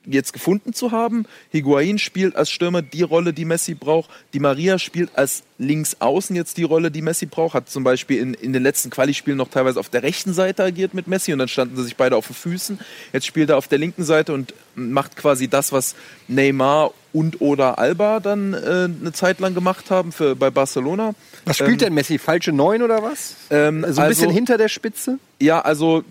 jetzt 0.04 0.32
gefunden 0.32 0.72
zu 0.72 0.90
haben. 0.90 1.26
Higuain 1.50 1.98
spielt 1.98 2.36
als 2.36 2.50
Stürmer 2.50 2.82
die 2.82 3.02
Rolle, 3.02 3.32
die 3.32 3.44
Messi 3.44 3.74
braucht. 3.74 4.10
Di 4.34 4.40
Maria 4.40 4.78
spielt 4.78 5.10
als 5.16 5.42
Linksaußen 5.58 6.34
jetzt 6.34 6.56
die 6.56 6.64
Rolle, 6.64 6.90
die 6.90 7.02
Messi 7.02 7.26
braucht. 7.26 7.54
Hat 7.54 7.68
zum 7.68 7.84
Beispiel 7.84 8.18
in, 8.18 8.34
in 8.34 8.52
den 8.52 8.62
letzten 8.62 8.90
Quali-Spielen 8.90 9.36
noch 9.36 9.48
teilweise 9.48 9.78
auf 9.78 9.88
der 9.88 10.02
rechten 10.02 10.32
Seite 10.32 10.64
agiert 10.64 10.94
mit 10.94 11.06
Messi 11.06 11.32
und 11.32 11.38
dann 11.38 11.48
standen 11.48 11.76
sie 11.76 11.84
sich 11.84 11.96
beide 11.96 12.16
auf 12.16 12.26
den 12.26 12.34
Füßen. 12.34 12.80
Jetzt 13.12 13.26
spielt 13.26 13.50
er 13.50 13.58
auf 13.58 13.68
der 13.68 13.78
linken 13.78 14.04
Seite 14.04 14.32
und 14.32 14.54
macht 14.74 15.16
quasi 15.16 15.48
das, 15.48 15.72
was 15.72 15.94
Neymar 16.28 16.92
und 17.12 17.40
oder 17.40 17.78
Alba 17.78 18.20
dann 18.20 18.54
äh, 18.54 18.88
eine 19.00 19.12
Zeit 19.12 19.38
lang 19.40 19.54
gemacht 19.54 19.90
haben 19.90 20.12
für, 20.12 20.34
bei 20.34 20.50
Barcelona. 20.50 21.14
Was 21.44 21.58
spielt 21.58 21.82
denn 21.82 21.94
Messi? 21.94 22.18
Falsche 22.18 22.52
Neun 22.52 22.82
oder 22.82 23.02
was? 23.02 23.34
Ähm, 23.50 23.84
Also 23.84 24.00
ein 24.00 24.08
bisschen 24.08 24.30
hinter 24.30 24.56
der 24.56 24.68
Spitze? 24.68 25.18
Ja, 25.40 25.60
also, 25.60 26.04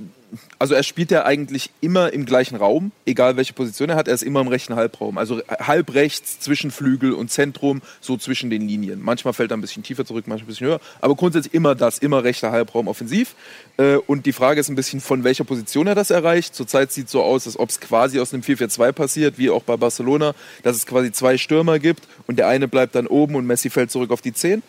also 0.59 0.73
er 0.73 0.83
spielt 0.83 1.11
ja 1.11 1.25
eigentlich 1.25 1.71
immer 1.81 2.13
im 2.13 2.25
gleichen 2.25 2.55
Raum, 2.55 2.91
egal 3.05 3.35
welche 3.37 3.53
Position 3.53 3.89
er 3.89 3.95
hat. 3.95 4.07
Er 4.07 4.13
ist 4.13 4.23
immer 4.23 4.39
im 4.41 4.47
rechten 4.47 4.75
Halbraum. 4.75 5.17
Also 5.17 5.41
halb 5.47 5.93
rechts 5.93 6.39
zwischen 6.39 6.71
Flügel 6.71 7.13
und 7.13 7.29
Zentrum, 7.29 7.81
so 7.99 8.17
zwischen 8.17 8.49
den 8.49 8.67
Linien. 8.67 9.01
Manchmal 9.01 9.33
fällt 9.33 9.51
er 9.51 9.57
ein 9.57 9.61
bisschen 9.61 9.83
tiefer 9.83 10.05
zurück, 10.05 10.27
manchmal 10.27 10.45
ein 10.45 10.47
bisschen 10.47 10.67
höher. 10.67 10.79
Aber 11.01 11.15
grundsätzlich 11.15 11.53
immer 11.53 11.75
das, 11.75 11.97
immer 11.99 12.23
rechter 12.23 12.51
Halbraum 12.51 12.87
offensiv. 12.87 13.35
Äh, 13.77 13.95
Und 13.95 14.25
die 14.25 14.33
Frage 14.33 14.59
ist 14.61 14.69
ein 14.69 14.75
bisschen, 14.75 15.01
von 15.01 15.23
welcher 15.23 15.43
Position 15.43 15.87
er 15.87 15.95
das 15.95 16.11
erreicht. 16.11 16.55
Zurzeit 16.55 16.91
sieht 16.91 17.07
es 17.07 17.11
so 17.11 17.23
aus, 17.23 17.45
als 17.45 17.59
ob 17.59 17.69
es 17.69 17.79
quasi 17.79 18.19
aus 18.19 18.33
einem 18.33 18.43
4-4-2 18.43 18.91
passiert, 18.93 19.37
wie 19.37 19.49
auch 19.49 19.63
bei 19.63 19.75
Barcelona, 19.75 20.33
dass 20.63 20.77
es 20.77 20.85
quasi 20.85 21.11
zwei 21.11 21.37
Stürmer 21.37 21.79
gibt 21.79 22.07
und 22.27 22.37
der 22.37 22.47
eine 22.47 22.67
bleibt 22.67 22.95
dann 22.95 23.07
oben 23.07 23.35
und 23.35 23.45
Messi 23.45 23.69
fällt 23.69 23.91
zurück 23.91 24.11
auf 24.11 24.21
die 24.21 24.33
10. 24.33 24.63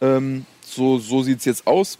Ähm, 0.00 0.46
so 0.64 0.98
so 0.98 1.22
sieht 1.22 1.40
es 1.40 1.44
jetzt 1.44 1.66
aus. 1.66 1.98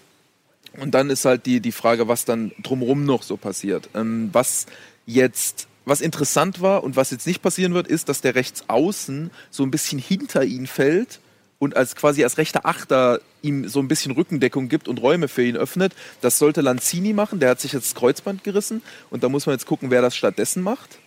Und 0.80 0.92
dann 0.94 1.10
ist 1.10 1.24
halt 1.24 1.46
die, 1.46 1.60
die 1.60 1.72
Frage, 1.72 2.08
was 2.08 2.24
dann 2.24 2.52
drumherum 2.62 3.04
noch 3.04 3.22
so 3.22 3.36
passiert. 3.36 3.88
Ähm, 3.94 4.30
was 4.32 4.66
jetzt, 5.06 5.66
was 5.84 6.00
interessant 6.00 6.60
war 6.60 6.84
und 6.84 6.96
was 6.96 7.10
jetzt 7.10 7.26
nicht 7.26 7.42
passieren 7.42 7.74
wird, 7.74 7.88
ist, 7.88 8.08
dass 8.08 8.20
der 8.20 8.34
Rechtsaußen 8.34 9.30
so 9.50 9.62
ein 9.62 9.70
bisschen 9.70 9.98
hinter 9.98 10.44
ihn 10.44 10.66
fällt 10.66 11.20
und 11.58 11.76
als 11.76 11.96
quasi 11.96 12.22
als 12.22 12.38
rechter 12.38 12.66
Achter 12.66 13.20
ihm 13.42 13.68
so 13.68 13.80
ein 13.80 13.88
bisschen 13.88 14.12
Rückendeckung 14.12 14.68
gibt 14.68 14.88
und 14.88 15.02
Räume 15.02 15.28
für 15.28 15.44
ihn 15.44 15.56
öffnet. 15.56 15.94
Das 16.20 16.38
sollte 16.38 16.60
Lanzini 16.60 17.12
machen, 17.12 17.40
der 17.40 17.50
hat 17.50 17.60
sich 17.60 17.72
jetzt 17.72 17.86
das 17.86 17.94
Kreuzband 17.94 18.44
gerissen 18.44 18.82
und 19.10 19.24
da 19.24 19.28
muss 19.28 19.46
man 19.46 19.54
jetzt 19.54 19.66
gucken, 19.66 19.90
wer 19.90 20.02
das 20.02 20.16
stattdessen 20.16 20.62
macht. 20.62 20.98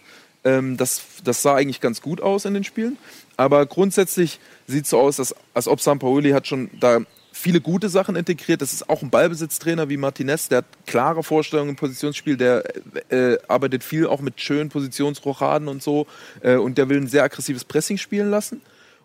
Ähm, 0.44 0.78
das, 0.78 1.02
das 1.24 1.42
sah 1.42 1.56
eigentlich 1.56 1.82
ganz 1.82 2.02
gut 2.02 2.22
aus 2.22 2.46
in 2.46 2.54
den 2.54 2.64
Spielen. 2.64 2.98
Aber 3.38 3.66
grundsätzlich 3.66 4.40
sieht 4.68 4.86
es 4.86 4.90
so 4.90 5.00
aus, 5.00 5.18
dass, 5.18 5.36
als 5.54 5.68
ob 5.68 5.82
Sampaoli 5.82 6.32
hat 6.32 6.48
schon 6.48 6.70
da 6.80 7.02
viele 7.32 7.62
gute 7.62 7.90
Sachen 7.90 8.16
integriert. 8.16 8.62
Das 8.62 8.74
ist 8.74 8.90
auch 8.90 9.02
ein 9.02 9.10
Ballbesitztrainer 9.10 9.90
wie 9.90 9.98
Martinez, 9.98 10.50
der 10.50 10.60
hat 10.60 10.66
klare 10.86 11.24
Vorstellungen 11.24 11.72
im 11.72 11.76
Positionsspiel, 11.76 12.38
der 12.38 12.64
äh, 13.10 13.38
arbeitet 13.48 13.84
viel 13.84 14.08
auch 14.08 14.22
mit 14.22 14.42
schönen 14.42 14.70
Positionsrochaden 14.70 15.68
und 15.68 15.82
so 15.82 16.08
äh, 16.42 16.56
und 16.56 16.78
der 16.78 16.90
will 16.90 16.98
ein 16.98 17.08
sehr 17.08 17.24
aggressives 17.24 17.66
Pressing 17.66 17.98
spielen 17.98 18.30
lassen. 18.30 18.62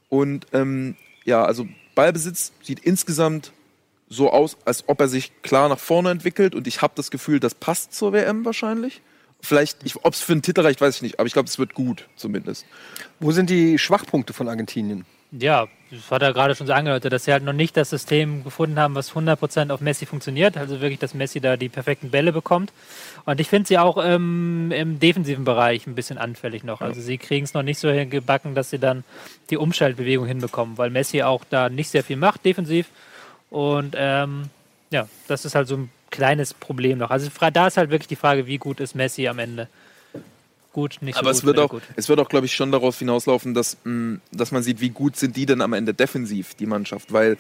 Und 0.08 0.46
ähm, 0.52 0.96
ja, 1.24 1.44
also 1.44 1.66
Ballbesitz 1.94 2.52
sieht 2.62 2.80
insgesamt 2.80 3.52
so 4.08 4.30
aus, 4.30 4.56
als 4.64 4.84
ob 4.88 5.00
er 5.00 5.08
sich 5.08 5.32
klar 5.42 5.68
nach 5.68 5.78
vorne 5.78 6.10
entwickelt 6.10 6.54
und 6.54 6.66
ich 6.66 6.82
habe 6.82 6.92
das 6.96 7.10
Gefühl, 7.10 7.40
das 7.40 7.54
passt 7.54 7.94
zur 7.94 8.12
WM 8.12 8.44
wahrscheinlich. 8.44 9.02
Vielleicht, 9.40 9.78
ob 10.02 10.14
es 10.14 10.20
für 10.20 10.32
einen 10.32 10.42
Titel 10.42 10.62
reicht, 10.62 10.80
weiß 10.80 10.96
ich 10.96 11.02
nicht, 11.02 11.18
aber 11.18 11.26
ich 11.26 11.32
glaube, 11.32 11.48
es 11.48 11.58
wird 11.58 11.74
gut 11.74 12.08
zumindest. 12.16 12.64
Wo 13.20 13.32
sind 13.32 13.50
die 13.50 13.78
Schwachpunkte 13.78 14.32
von 14.32 14.48
Argentinien? 14.48 15.04
Ja, 15.38 15.66
das 15.90 16.10
hat 16.10 16.22
er 16.22 16.32
gerade 16.32 16.54
schon 16.54 16.66
so 16.66 16.72
angedeutet, 16.72 17.12
dass 17.12 17.24
sie 17.24 17.32
halt 17.32 17.44
noch 17.44 17.52
nicht 17.52 17.76
das 17.76 17.90
System 17.90 18.42
gefunden 18.42 18.78
haben, 18.78 18.94
was 18.94 19.12
100% 19.12 19.70
auf 19.70 19.80
Messi 19.80 20.06
funktioniert. 20.06 20.56
Also 20.56 20.80
wirklich, 20.80 20.98
dass 20.98 21.14
Messi 21.14 21.40
da 21.40 21.56
die 21.56 21.68
perfekten 21.68 22.10
Bälle 22.10 22.32
bekommt. 22.32 22.72
Und 23.24 23.40
ich 23.40 23.48
finde 23.48 23.68
sie 23.68 23.78
auch 23.78 24.02
ähm, 24.02 24.72
im 24.72 24.98
defensiven 24.98 25.44
Bereich 25.44 25.86
ein 25.86 25.94
bisschen 25.94 26.18
anfällig 26.18 26.64
noch. 26.64 26.80
Also 26.80 27.00
sie 27.00 27.18
kriegen 27.18 27.44
es 27.44 27.54
noch 27.54 27.62
nicht 27.62 27.78
so 27.78 27.88
gebacken, 27.88 28.54
dass 28.54 28.70
sie 28.70 28.78
dann 28.78 29.04
die 29.50 29.56
Umschaltbewegung 29.56 30.26
hinbekommen, 30.26 30.78
weil 30.78 30.90
Messi 30.90 31.22
auch 31.22 31.44
da 31.48 31.68
nicht 31.68 31.90
sehr 31.90 32.02
viel 32.02 32.16
macht 32.16 32.44
defensiv. 32.44 32.86
Und 33.50 33.94
ähm, 33.96 34.50
ja, 34.90 35.08
das 35.28 35.44
ist 35.44 35.54
halt 35.54 35.68
so 35.68 35.76
ein 35.76 35.90
kleines 36.10 36.54
Problem 36.54 36.98
noch. 36.98 37.10
Also 37.10 37.30
da 37.52 37.66
ist 37.66 37.76
halt 37.76 37.90
wirklich 37.90 38.08
die 38.08 38.16
Frage, 38.16 38.46
wie 38.46 38.58
gut 38.58 38.80
ist 38.80 38.94
Messi 38.94 39.28
am 39.28 39.38
Ende? 39.38 39.68
Gut, 40.76 40.98
nicht 41.00 41.14
so 41.14 41.20
Aber 41.20 41.30
gut. 41.30 41.38
es 41.38 41.44
wird 41.46 41.58
auch, 41.58 41.70
gut. 41.70 41.82
es 41.96 42.10
wird 42.10 42.20
auch, 42.20 42.28
glaube 42.28 42.44
ich, 42.44 42.54
schon 42.54 42.70
darauf 42.70 42.98
hinauslaufen, 42.98 43.54
dass, 43.54 43.78
mh, 43.84 44.18
dass 44.30 44.52
man 44.52 44.62
sieht, 44.62 44.78
wie 44.82 44.90
gut 44.90 45.16
sind 45.16 45.34
die 45.34 45.46
denn 45.46 45.62
am 45.62 45.72
Ende 45.72 45.94
defensiv, 45.94 46.52
die 46.52 46.66
Mannschaft. 46.66 47.14
Weil 47.14 47.38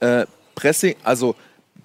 äh, 0.00 0.26
Pressing, 0.56 0.96
also 1.04 1.36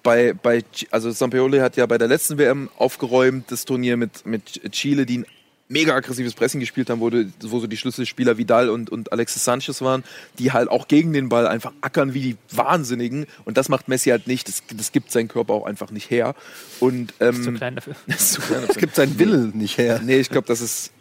bei, 0.02 0.32
bei 0.32 0.64
also 0.90 1.12
Sampaoli 1.12 1.58
hat 1.60 1.76
ja 1.76 1.86
bei 1.86 1.98
der 1.98 2.08
letzten 2.08 2.36
WM 2.36 2.68
aufgeräumt, 2.76 3.52
das 3.52 3.64
Turnier 3.64 3.96
mit, 3.96 4.26
mit 4.26 4.72
Chile, 4.72 5.06
die 5.06 5.18
ein 5.18 5.26
mega 5.68 5.94
aggressives 5.94 6.34
Pressing 6.34 6.60
gespielt 6.60 6.90
haben, 6.90 7.00
wo, 7.00 7.10
wo 7.10 7.60
so 7.60 7.66
die 7.66 7.76
Schlüsselspieler 7.76 8.38
Vidal 8.38 8.70
und, 8.70 8.90
und 8.90 9.12
Alexis 9.12 9.44
Sanchez 9.44 9.80
waren, 9.82 10.02
die 10.38 10.52
halt 10.52 10.68
auch 10.68 10.88
gegen 10.88 11.12
den 11.12 11.28
Ball 11.28 11.46
einfach 11.46 11.72
ackern 11.80 12.14
wie 12.14 12.20
die 12.20 12.36
Wahnsinnigen. 12.50 13.26
Und 13.44 13.56
das 13.56 13.68
macht 13.68 13.88
Messi 13.88 14.10
halt 14.10 14.26
nicht. 14.26 14.48
Das, 14.48 14.62
das 14.74 14.92
gibt 14.92 15.12
sein 15.12 15.28
Körper 15.28 15.52
auch 15.52 15.66
einfach 15.66 15.90
nicht 15.90 16.10
her. 16.10 16.34
Und, 16.80 17.14
ähm, 17.20 17.42
Zu 17.42 17.52
klein 17.52 17.74
dafür. 17.74 17.94
ist 18.06 18.32
zu 18.32 18.40
klein 18.42 18.64
Es 18.68 18.76
gibt 18.76 18.94
seinen 18.94 19.18
Wille 19.18 19.50
nicht 19.54 19.78
her. 19.78 20.00
Nee, 20.02 20.18
ich 20.18 20.30
glaube, 20.30 20.46
das 20.46 20.60
ist. 20.60 20.92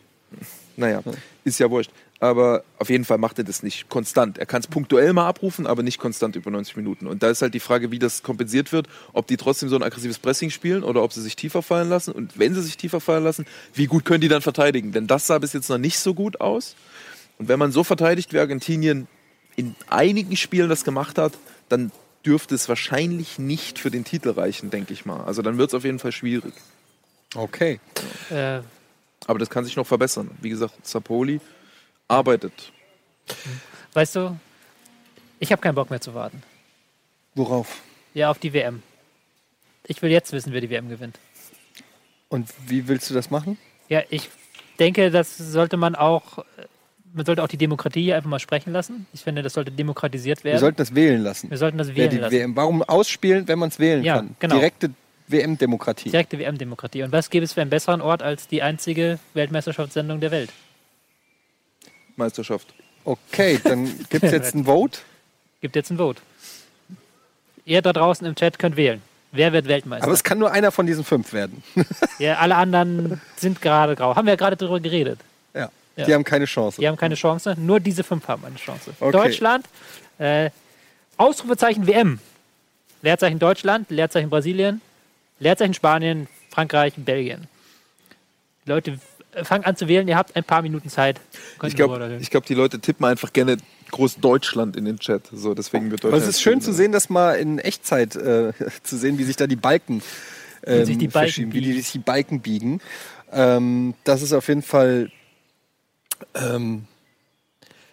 Naja, 0.75 1.01
ist 1.43 1.59
ja 1.59 1.71
wurscht. 1.71 1.91
Aber 2.19 2.63
auf 2.79 2.89
jeden 2.89 3.05
Fall 3.05 3.19
macht 3.19 3.37
er 3.37 3.43
das 3.43 3.61
nicht 3.61 3.89
konstant. 3.89 4.39
Er 4.39 4.47
kann 4.47 4.61
es 4.61 4.67
punktuell 4.67 5.13
mal 5.13 5.27
abrufen, 5.27 5.67
aber 5.67 5.83
nicht 5.83 5.99
konstant 5.99 6.35
über 6.35 6.49
90 6.49 6.75
Minuten. 6.75 7.05
Und 7.05 7.21
da 7.21 7.29
ist 7.29 7.43
halt 7.43 7.53
die 7.53 7.59
Frage, 7.59 7.91
wie 7.91 7.99
das 7.99 8.23
kompensiert 8.23 8.71
wird, 8.71 8.87
ob 9.13 9.27
die 9.27 9.37
trotzdem 9.37 9.69
so 9.69 9.75
ein 9.75 9.83
aggressives 9.83 10.17
Pressing 10.17 10.49
spielen 10.49 10.83
oder 10.83 11.03
ob 11.03 11.13
sie 11.13 11.21
sich 11.21 11.35
tiefer 11.35 11.61
fallen 11.61 11.89
lassen. 11.89 12.11
Und 12.11 12.39
wenn 12.39 12.55
sie 12.55 12.63
sich 12.63 12.75
tiefer 12.75 12.99
fallen 13.01 13.23
lassen, 13.23 13.45
wie 13.73 13.85
gut 13.85 14.03
können 14.03 14.21
die 14.21 14.29
dann 14.29 14.41
verteidigen? 14.41 14.91
Denn 14.91 15.05
das 15.05 15.27
sah 15.27 15.37
bis 15.37 15.53
jetzt 15.53 15.69
noch 15.69 15.77
nicht 15.77 15.99
so 15.99 16.15
gut 16.15 16.41
aus. 16.41 16.75
Und 17.37 17.49
wenn 17.49 17.59
man 17.59 17.71
so 17.71 17.83
verteidigt, 17.83 18.33
wie 18.33 18.39
Argentinien 18.39 19.07
in 19.55 19.75
einigen 19.87 20.35
Spielen 20.35 20.69
das 20.69 20.83
gemacht 20.83 21.19
hat, 21.19 21.33
dann 21.69 21.91
dürfte 22.25 22.55
es 22.55 22.67
wahrscheinlich 22.67 23.37
nicht 23.37 23.77
für 23.77 23.91
den 23.91 24.05
Titel 24.05 24.31
reichen, 24.31 24.71
denke 24.71 24.91
ich 24.91 25.05
mal. 25.05 25.23
Also 25.25 25.43
dann 25.43 25.59
wird 25.59 25.69
es 25.69 25.73
auf 25.75 25.83
jeden 25.83 25.99
Fall 25.99 26.11
schwierig. 26.11 26.53
Okay. 27.35 27.79
Äh, 28.31 28.61
Aber 29.27 29.37
das 29.39 29.49
kann 29.49 29.65
sich 29.65 29.75
noch 29.75 29.85
verbessern. 29.85 30.31
Wie 30.41 30.49
gesagt, 30.49 30.73
Sapoli 30.85 31.41
arbeitet. 32.07 32.71
weißt 33.93 34.15
du, 34.15 34.37
ich 35.39 35.51
habe 35.51 35.61
keinen 35.61 35.75
Bock 35.75 35.89
mehr 35.89 36.01
zu 36.01 36.13
warten. 36.13 36.41
Worauf? 37.35 37.81
Ja, 38.13 38.29
auf 38.31 38.39
die 38.39 38.53
WM. 38.53 38.81
Ich 39.85 40.01
will 40.01 40.11
jetzt 40.11 40.31
wissen, 40.31 40.53
wer 40.53 40.61
die 40.61 40.69
WM 40.69 40.89
gewinnt. 40.89 41.19
Und 42.29 42.49
wie 42.67 42.87
willst 42.87 43.09
du 43.09 43.13
das 43.13 43.29
machen? 43.29 43.57
Ja, 43.89 44.01
ich 44.09 44.29
denke, 44.79 45.11
das 45.11 45.37
sollte 45.37 45.77
man 45.77 45.95
auch 45.95 46.43
man 47.13 47.25
sollte 47.25 47.43
auch 47.43 47.47
die 47.47 47.57
Demokratie 47.57 48.03
hier 48.03 48.15
einfach 48.15 48.29
mal 48.29 48.39
sprechen 48.39 48.71
lassen. 48.73 49.07
Ich 49.13 49.21
finde, 49.21 49.41
das 49.41 49.53
sollte 49.53 49.71
demokratisiert 49.71 50.43
werden. 50.43 50.55
Wir 50.55 50.59
sollten 50.59 50.77
das 50.77 50.93
wählen 50.93 51.21
lassen. 51.21 51.49
Wir 51.49 51.57
sollten 51.57 51.77
das 51.77 51.87
Wer 51.89 51.95
wählen 51.95 52.09
die 52.11 52.17
lassen. 52.17 52.33
WM. 52.35 52.55
Warum 52.55 52.83
ausspielen, 52.83 53.47
wenn 53.47 53.57
man 53.59 53.69
es 53.69 53.79
wählen 53.79 54.03
Ja, 54.03 54.17
kann? 54.17 54.35
genau. 54.39 54.55
Direkte 54.55 54.91
WM-Demokratie. 55.27 56.09
Direkte 56.11 56.37
WM-Demokratie. 56.39 57.03
Und 57.03 57.11
was 57.11 57.29
gäbe 57.29 57.43
es 57.43 57.53
für 57.53 57.61
einen 57.61 57.69
besseren 57.69 58.01
Ort 58.01 58.21
als 58.21 58.47
die 58.47 58.61
einzige 58.61 59.19
Weltmeisterschaftssendung 59.33 60.19
der 60.19 60.31
Welt? 60.31 60.51
Meisterschaft. 62.17 62.73
Okay, 63.05 63.59
dann 63.63 63.85
gibt 64.09 64.23
es 64.23 64.31
jetzt 64.31 64.53
ein 64.55 64.65
Vote. 64.65 64.99
Gibt 65.61 65.75
jetzt 65.75 65.89
ein 65.89 65.97
Vote. 65.97 66.21
Ihr 67.65 67.81
da 67.81 67.91
draußen 67.91 68.27
im 68.27 68.35
Chat 68.35 68.59
könnt 68.59 68.77
wählen. 68.77 69.01
Wer 69.31 69.53
wird 69.53 69.67
Weltmeister? 69.67 70.05
Aber 70.05 70.13
es 70.13 70.23
kann 70.23 70.37
nur 70.37 70.51
einer 70.51 70.71
von 70.71 70.85
diesen 70.85 71.03
fünf 71.03 71.33
werden. 71.33 71.63
ja, 72.19 72.35
alle 72.37 72.55
anderen 72.55 73.19
sind 73.35 73.61
gerade 73.61 73.95
grau. 73.95 74.15
Haben 74.15 74.27
wir 74.27 74.33
ja 74.33 74.37
gerade 74.37 74.55
darüber 74.55 74.79
geredet. 74.79 75.19
Ja. 75.53 75.69
Ja. 75.95 76.05
Die 76.05 76.13
haben 76.13 76.23
keine 76.23 76.45
Chance. 76.45 76.79
Die 76.79 76.87
haben 76.87 76.95
keine 76.95 77.15
Chance. 77.15 77.55
Nur 77.57 77.79
diese 77.79 78.03
fünf 78.03 78.27
haben 78.27 78.45
eine 78.45 78.55
Chance. 78.55 78.93
Okay. 78.99 79.11
Deutschland, 79.11 79.65
äh, 80.19 80.49
Ausrufezeichen 81.17 81.87
WM. 81.87 82.19
Leerzeichen 83.01 83.39
Deutschland, 83.39 83.89
Leerzeichen 83.89 84.29
Brasilien, 84.29 84.81
Leerzeichen 85.39 85.73
Spanien, 85.73 86.27
Frankreich, 86.49 86.93
Belgien. 86.97 87.47
Die 88.65 88.69
Leute, 88.69 88.99
fangt 89.43 89.65
an 89.65 89.75
zu 89.75 89.87
wählen. 89.87 90.07
Ihr 90.07 90.17
habt 90.17 90.35
ein 90.35 90.43
paar 90.43 90.61
Minuten 90.61 90.89
Zeit. 90.89 91.19
Könnt 91.59 91.73
Ich 91.73 91.77
glaube, 91.77 92.19
glaub, 92.29 92.45
die 92.45 92.53
Leute 92.53 92.79
tippen 92.79 93.05
einfach 93.05 93.33
gerne 93.33 93.57
groß 93.91 94.17
Deutschland 94.17 94.75
in 94.75 94.85
den 94.85 94.99
Chat. 94.99 95.23
So, 95.31 95.53
deswegen 95.53 95.91
wird 95.91 96.01
Aber 96.01 96.11
Deutschland. 96.11 96.29
es 96.29 96.37
ist 96.37 96.41
schön 96.41 96.61
zu 96.61 96.73
sehen, 96.73 96.91
das 96.91 97.09
mal 97.09 97.33
in 97.33 97.59
Echtzeit 97.59 98.15
äh, 98.15 98.53
zu 98.83 98.97
sehen, 98.97 99.17
wie 99.17 99.23
sich 99.23 99.35
da 99.35 99.47
die 99.47 99.55
Balken, 99.55 100.01
ähm, 100.65 100.85
sich 100.85 100.97
die 100.97 101.07
Balken 101.07 101.27
verschieben, 101.27 101.53
wie 101.53 101.61
die, 101.61 101.67
biegen. 101.67 101.81
sich 101.81 101.91
die 101.91 101.99
Balken 101.99 102.41
biegen. 102.41 102.81
Ähm, 103.31 103.93
das 104.03 104.21
ist 104.21 104.33
auf 104.33 104.47
jeden 104.47 104.61
Fall 104.61 105.11
ähm, 106.35 106.85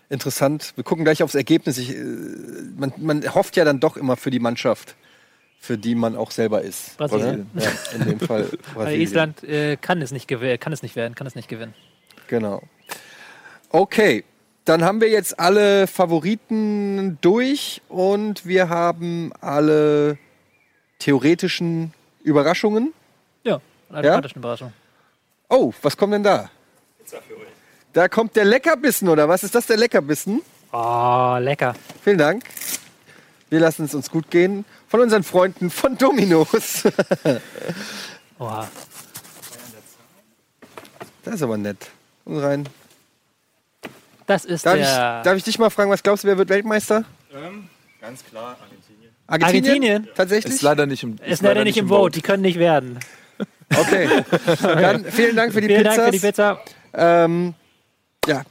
interessant. 0.08 0.72
Wir 0.76 0.84
gucken 0.84 1.04
gleich 1.04 1.22
aufs 1.22 1.34
Ergebnis. 1.34 1.78
Ich, 1.78 1.90
äh, 1.90 2.02
man, 2.76 2.92
man 2.98 3.34
hofft 3.34 3.56
ja 3.56 3.64
dann 3.64 3.80
doch 3.80 3.96
immer 3.96 4.16
für 4.16 4.30
die 4.30 4.40
Mannschaft, 4.40 4.94
für 5.64 5.78
die 5.78 5.94
man 5.94 6.14
auch 6.14 6.30
selber 6.30 6.60
ist. 6.60 6.98
Brasilien. 6.98 7.50
Ja, 7.54 7.70
in 7.94 8.04
dem 8.04 8.20
Fall 8.20 8.50
Brasilien. 8.74 9.00
Island 9.00 9.44
äh, 9.44 9.76
kann 9.78 10.02
es 10.02 10.10
nicht 10.12 10.28
gewinnen, 10.28 10.60
kann 10.60 10.74
es 10.74 10.82
nicht 10.82 10.94
werden, 10.94 11.14
kann 11.14 11.26
es 11.26 11.34
nicht 11.34 11.48
gewinnen. 11.48 11.72
Genau. 12.28 12.62
Okay, 13.70 14.24
dann 14.66 14.84
haben 14.84 15.00
wir 15.00 15.08
jetzt 15.08 15.40
alle 15.40 15.86
Favoriten 15.86 17.16
durch 17.22 17.80
und 17.88 18.44
wir 18.44 18.68
haben 18.68 19.32
alle 19.40 20.18
theoretischen 20.98 21.94
Überraschungen. 22.22 22.92
Ja, 23.44 23.60
eine 23.88 24.06
Ja? 24.06 24.12
automatische 24.12 24.38
Überraschung. 24.38 24.72
Oh, 25.48 25.72
was 25.82 25.96
kommt 25.96 26.12
denn 26.12 26.22
da? 26.22 26.50
Da 27.94 28.08
kommt 28.08 28.36
der 28.36 28.44
Leckerbissen, 28.44 29.08
oder 29.08 29.28
was 29.28 29.44
ist 29.44 29.54
das, 29.54 29.66
der 29.66 29.76
Leckerbissen? 29.78 30.42
Oh, 30.72 31.36
lecker. 31.40 31.74
Vielen 32.02 32.18
Dank. 32.18 32.44
Wir 33.50 33.60
lassen 33.60 33.84
es 33.84 33.94
uns 33.94 34.10
gut 34.10 34.30
gehen. 34.30 34.64
Von 34.94 35.00
unseren 35.00 35.24
Freunden 35.24 35.70
von 35.70 35.98
Dominos. 35.98 36.84
Oha. 38.38 38.68
Das 41.24 41.34
ist 41.34 41.42
aber 41.42 41.56
nett. 41.56 41.90
Und 42.24 42.38
rein. 42.38 42.68
Das 44.28 44.44
ist 44.44 44.64
Darf 44.64 44.76
ich, 44.76 44.82
der 44.82 45.22
darf 45.24 45.36
ich 45.36 45.42
dich 45.42 45.58
mal 45.58 45.70
fragen, 45.70 45.90
was 45.90 46.00
glaubst 46.00 46.22
du, 46.22 46.28
wer 46.28 46.38
wird 46.38 46.48
Weltmeister? 46.48 47.02
Ganz 48.00 48.24
klar, 48.24 48.56
Argentinien. 48.62 49.10
Argentinien? 49.26 49.66
Argentinien? 49.66 50.08
Tatsächlich? 50.14 50.54
Ist 50.54 50.62
leider 50.62 50.86
nicht 50.86 51.02
im. 51.02 51.18
ist 51.26 51.42
leider 51.42 51.64
nicht 51.64 51.76
im 51.76 51.88
Vote, 51.88 52.12
die 52.14 52.22
können 52.22 52.42
nicht 52.42 52.60
werden. 52.60 53.00
Okay. 53.76 54.08
Dann 54.62 55.04
vielen 55.06 55.34
Dank 55.34 55.52
für 55.52 55.60
die 55.60 55.66
Vielen 55.66 55.82
Pizzas. 55.82 55.96
Dank 55.96 56.06
für 56.06 56.20
die 56.20 56.26
Pizza. 56.26 56.60
Ähm, 56.92 57.54
ja, 58.28 58.44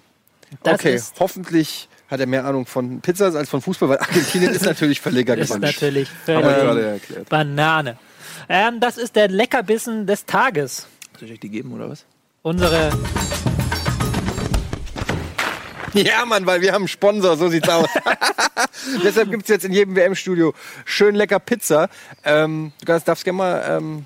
Das 0.64 0.74
okay. 0.74 0.96
ist, 0.96 1.18
Hoffentlich 1.22 1.88
hat 2.14 2.20
er 2.20 2.28
mehr 2.28 2.46
Ahnung 2.46 2.66
von 2.66 3.02
Pizzas 3.02 3.36
als 3.36 3.50
von 3.50 3.62
Fußball, 3.62 3.90
weil 3.90 3.98
Argentinien 3.98 4.52
ist 4.56 4.66
natürlich 4.66 5.02
Verleger 5.02 5.36
ist 5.36 5.60
natürlich 5.60 6.10
Haben 6.28 6.44
wir 6.44 6.44
völlig 6.44 6.62
gerade 6.62 6.86
erklärt. 6.86 7.30
Banane. 7.30 7.98
Ähm, 8.48 8.80
das 8.80 8.98
ist 8.98 9.16
der 9.16 9.28
Leckerbissen 9.28 10.06
des 10.06 10.26
Tages. 10.26 10.88
Soll 11.20 11.28
ich 11.28 11.34
euch 11.34 11.40
die 11.40 11.50
geben 11.50 11.74
oder 11.74 11.90
was? 11.90 12.06
Unsere 12.44 12.92
Ja, 15.94 16.26
Mann, 16.26 16.46
weil 16.46 16.62
wir 16.62 16.72
haben 16.74 16.84
einen 16.84 16.88
Sponsor, 16.88 17.38
so 17.38 17.50
sieht's 17.50 17.70
aus. 17.70 17.88
Deshalb 19.04 19.30
gibt's 19.30 19.50
jetzt 19.50 19.66
in 19.66 19.74
jedem 19.74 19.96
WM-Studio 19.96 20.54
schön 20.86 21.16
lecker 21.16 21.40
Pizza. 21.40 21.90
Ähm, 22.24 22.74
du 22.80 22.86
darfst, 22.86 23.08
darfst 23.08 23.24
gerne 23.24 23.38
mal. 23.38 23.64
Ähm, 23.68 24.06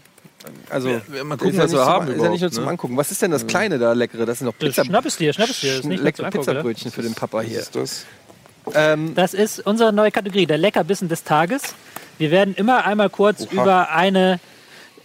also, 0.69 0.89
Ja, 0.89 1.23
mal 1.23 1.37
gucken, 1.37 1.57
was 1.57 1.71
wir 1.71 1.85
haben 1.85 2.07
Zum, 2.07 2.15
ist 2.15 2.23
ja 2.23 2.29
nicht 2.29 2.41
nur 2.41 2.51
zum 2.51 2.63
ne? 2.65 2.69
Angucken. 2.71 2.97
Was 2.97 3.11
ist 3.11 3.21
denn 3.21 3.31
das 3.31 3.47
Kleine 3.47 3.79
da, 3.79 3.93
leckere? 3.93 4.25
Das 4.25 4.39
sind 4.39 4.47
noch 4.47 4.57
Pizza. 4.57 4.83
Schnapp 4.85 5.05
es 5.05 5.17
dir, 5.17 5.33
schnapp 5.33 5.49
es 5.49 5.59
dir. 5.59 5.69
Das 5.69 5.79
ist 5.79 5.85
nicht 5.85 6.03
leckere? 6.03 6.29
Pizzabrötchen 6.29 6.91
für 6.91 7.01
den 7.01 7.13
Papa 7.13 7.41
hier. 7.41 7.59
ist 7.59 7.75
das? 7.75 8.05
Ähm, 8.73 9.15
Das 9.15 9.33
ist 9.33 9.65
unsere 9.65 9.93
neue 9.93 10.11
Kategorie, 10.11 10.45
der 10.45 10.57
Leckerbissen 10.57 11.07
des 11.09 11.23
Tages. 11.23 11.75
Wir 12.17 12.31
werden 12.31 12.55
immer 12.55 12.85
einmal 12.85 13.09
kurz 13.09 13.45
über 13.45 13.91
eine 13.91 14.39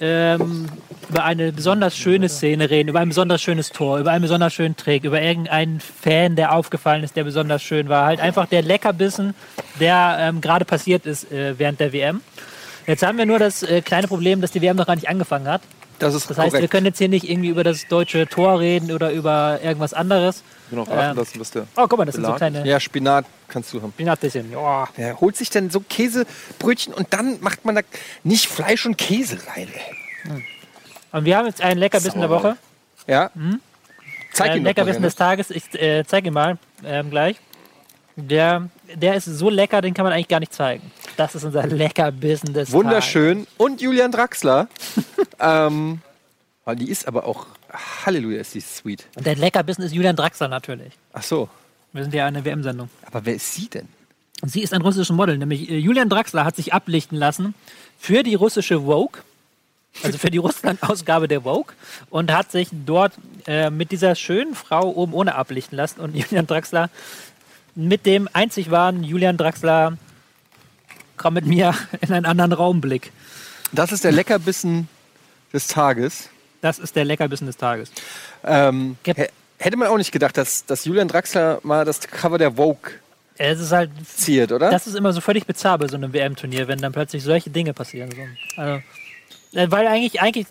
ähm, 0.01 0.69
über 1.09 1.25
eine 1.25 1.53
besonders 1.53 1.97
schöne 1.97 2.29
Szene 2.29 2.71
reden, 2.71 2.89
über 2.89 3.01
ein 3.01 3.09
besonders 3.09 3.43
schönes 3.43 3.71
Tor, 3.71 3.99
über 3.99 4.11
einen 4.11 4.23
besonders 4.23 4.53
schönen 4.55 4.77
Trick, 4.77 5.05
über 5.05 5.21
irgendeinen 5.21 5.79
Fan, 5.81 6.37
der 6.37 6.55
aufgefallen 6.55 7.05
ist, 7.05 7.17
der 7.17 7.25
besonders 7.25 7.63
schön 7.63 7.89
war. 7.89 8.07
Halt 8.07 8.19
einfach 8.19 8.47
der 8.47 8.63
Leckerbissen, 8.63 9.35
der 9.79 10.17
ähm, 10.21 10.41
gerade 10.41 10.65
passiert 10.65 11.07
ist 11.07 11.31
äh, 11.31 11.59
während 11.59 11.81
der 11.81 11.93
WM. 11.93 12.21
Jetzt 12.87 13.03
haben 13.03 13.19
wir 13.19 13.27
nur 13.27 13.39
das 13.39 13.63
äh, 13.63 13.81
kleine 13.83 14.09
Problem, 14.09 14.41
dass 14.41 14.51
die 14.53 14.61
WM 14.63 14.77
noch 14.77 14.87
gar 14.87 14.95
nicht 14.97 15.09
angefangen 15.09 15.47
hat. 15.49 15.63
das 15.99 16.15
ist 16.15 16.29
Das 16.29 16.39
heißt, 16.39 16.53
wir 16.53 16.59
korrekt. 16.61 16.73
können 16.73 16.87
jetzt 16.87 16.99
hier 16.99 17.09
nicht 17.09 17.29
irgendwie 17.29 17.49
über 17.51 17.63
das 17.65 17.87
deutsche 17.89 18.27
Tor 18.27 18.59
reden 18.61 18.91
oder 18.93 19.13
über 19.13 19.61
irgendwas 19.63 19.95
anderes. 19.95 20.43
Will 20.71 20.79
noch 20.81 20.89
raten 20.89 21.11
Ähm, 21.13 21.17
lassen, 21.17 21.41
was 21.41 21.51
der. 21.51 21.67
Oh, 21.77 21.87
guck 21.89 21.99
mal, 21.99 22.05
das 22.05 22.15
sind 22.17 22.25
so 22.25 22.33
Belag. 22.33 22.39
kleine 22.53 22.67
Ja, 22.69 22.81
Spinat 22.81 23.25
kannst 23.49 23.73
du 23.73 23.83
haben. 23.83 23.93
Spinatbällchen. 23.93 24.51
Ja. 24.51 24.89
Wer 24.97 25.21
holt 25.21 25.37
sich 25.37 25.51
denn 25.51 25.71
so 25.71 25.81
Käsebrötchen 25.81 26.93
und 26.95 27.09
dann 27.13 27.39
macht 27.41 27.65
man 27.65 27.75
da 27.77 27.83
nicht 28.25 28.47
Fleisch 28.47 28.85
und 28.87 28.99
Käse 28.99 29.39
rein? 29.55 29.69
ey? 30.27 30.45
Und 31.13 31.25
wir 31.25 31.37
haben 31.37 31.47
jetzt 31.47 31.61
einen 31.61 31.79
Leckerbissen 31.79 32.21
der 32.21 32.31
Woche. 32.31 32.57
Ja? 33.07 33.31
Zeig 34.33 34.51
Äh, 34.53 34.57
ihn 34.57 34.59
doch 34.59 34.63
mal 34.63 34.69
Leckerbissen 34.71 35.03
gerne. 35.03 35.07
des 35.09 35.15
Tages. 35.17 35.51
Ich 35.51 35.75
äh, 35.81 36.05
zeige 36.07 36.29
ihn 36.29 36.35
mal 36.35 36.57
ähm, 36.85 37.11
gleich. 37.11 37.37
Der, 38.17 38.69
der 38.95 39.15
ist 39.15 39.25
so 39.27 39.49
lecker, 39.51 39.81
den 39.83 39.95
kann 39.95 40.05
man 40.05 40.13
eigentlich 40.13 40.29
gar 40.29 40.41
nicht 40.41 40.53
zeigen. 40.53 40.91
Das 41.17 41.35
ist 41.35 41.45
unser 41.45 41.67
Leckerbissen 41.67 42.53
des 42.55 42.73
Wunderschön. 42.73 43.47
Und 43.57 43.81
Julian 43.81 44.13
Draxler. 44.13 44.69
ähm, 45.41 46.01
oh, 46.65 46.73
die 46.75 46.91
ist 46.91 47.07
aber 47.07 47.27
auch. 47.27 47.47
Halleluja, 48.05 48.41
ist 48.41 48.55
die 48.55 48.61
sweet. 48.61 49.07
Und 49.17 49.27
der 49.27 49.37
Leckerbissen 49.37 49.85
ist 49.85 49.93
Julian 49.93 50.17
Draxler 50.17 50.49
natürlich. 50.49 50.93
Ach 51.13 51.23
so. 51.23 51.49
Wir 51.93 52.03
sind 52.03 52.15
ja 52.15 52.27
eine 52.27 52.45
WM-Sendung. 52.45 52.89
Aber 53.05 53.25
wer 53.25 53.35
ist 53.35 53.55
sie 53.55 53.69
denn? 53.69 53.89
Sie 54.45 54.61
ist 54.63 54.73
ein 54.75 54.83
russisches 54.83 55.15
Model, 55.15 55.39
nämlich 55.39 55.71
äh, 55.71 55.79
Julian 55.79 56.09
Draxler 56.09 56.45
hat 56.45 56.57
sich 56.57 56.75
ablichten 56.75 57.17
lassen 57.17 57.55
für 57.99 58.23
die 58.23 58.35
russische 58.35 58.81
Vogue, 58.81 59.23
also 60.03 60.19
für 60.19 60.31
die 60.31 60.39
Russland-Ausgabe 60.39 61.29
der 61.29 61.43
Vogue, 61.43 61.75
und 62.11 62.33
hat 62.33 62.51
sich 62.51 62.69
dort 62.73 63.13
äh, 63.47 63.71
mit 63.71 63.93
dieser 63.93 64.15
schönen 64.17 64.55
Frau 64.55 64.91
oben 64.91 65.13
ohne 65.15 65.37
ablichten 65.37 65.77
lassen. 65.77 66.01
Und 66.01 66.17
Julian 66.17 66.47
Draxler 66.47 66.91
mit 67.75 68.05
dem 68.05 68.29
einzig 68.33 68.71
wahren 68.71 69.05
Julian 69.05 69.37
Draxler, 69.37 69.97
komm 71.23 71.35
mit 71.35 71.47
mir 71.47 71.75
in 72.01 72.13
einen 72.13 72.27
anderen 72.27 72.53
Raumblick. 72.53 73.13
Das 73.73 73.93
ist 73.93 74.05
der 74.05 74.13
Leckerbissen 74.13 74.89
des 75.53 75.69
Tages. 75.69 76.29
Das 76.61 76.79
ist 76.79 76.95
der 76.97 77.05
Leckerbissen 77.05 77.47
des 77.47 77.57
Tages. 77.57 77.91
Ähm, 78.45 78.97
hätte 79.05 79.77
man 79.77 79.89
auch 79.89 79.97
nicht 79.97 80.13
gedacht, 80.13 80.37
dass, 80.37 80.67
dass 80.67 80.85
Julian 80.85 81.09
Draxler 81.09 81.61
mal 81.63 81.85
das 81.85 82.01
Cover 82.01 82.39
der 82.39 82.53
Vogue 82.53 82.93
Es 83.39 83.61
ist 83.61 83.73
halt, 83.73 83.91
ziert, 84.07 84.53
oder? 84.53 84.71
das 84.71 84.87
ist 84.87 84.95
immer 84.95 85.13
so 85.13 85.21
völlig 85.21 85.47
bizarr 85.47 85.79
bei 85.79 85.89
so 85.89 85.97
einem 85.97 86.13
WM-Turnier, 86.13 86.69
wenn 86.69 86.81
dann 86.81 86.93
plötzlich 86.93 87.23
solche 87.23 87.51
Dinge 87.51 87.73
passieren. 87.73 88.11
So. 88.11 88.61
Also, 88.61 88.83
äh, 89.55 89.71
weil 89.71 89.87
eigentlich, 89.87 90.21
eigentlich, 90.21 90.47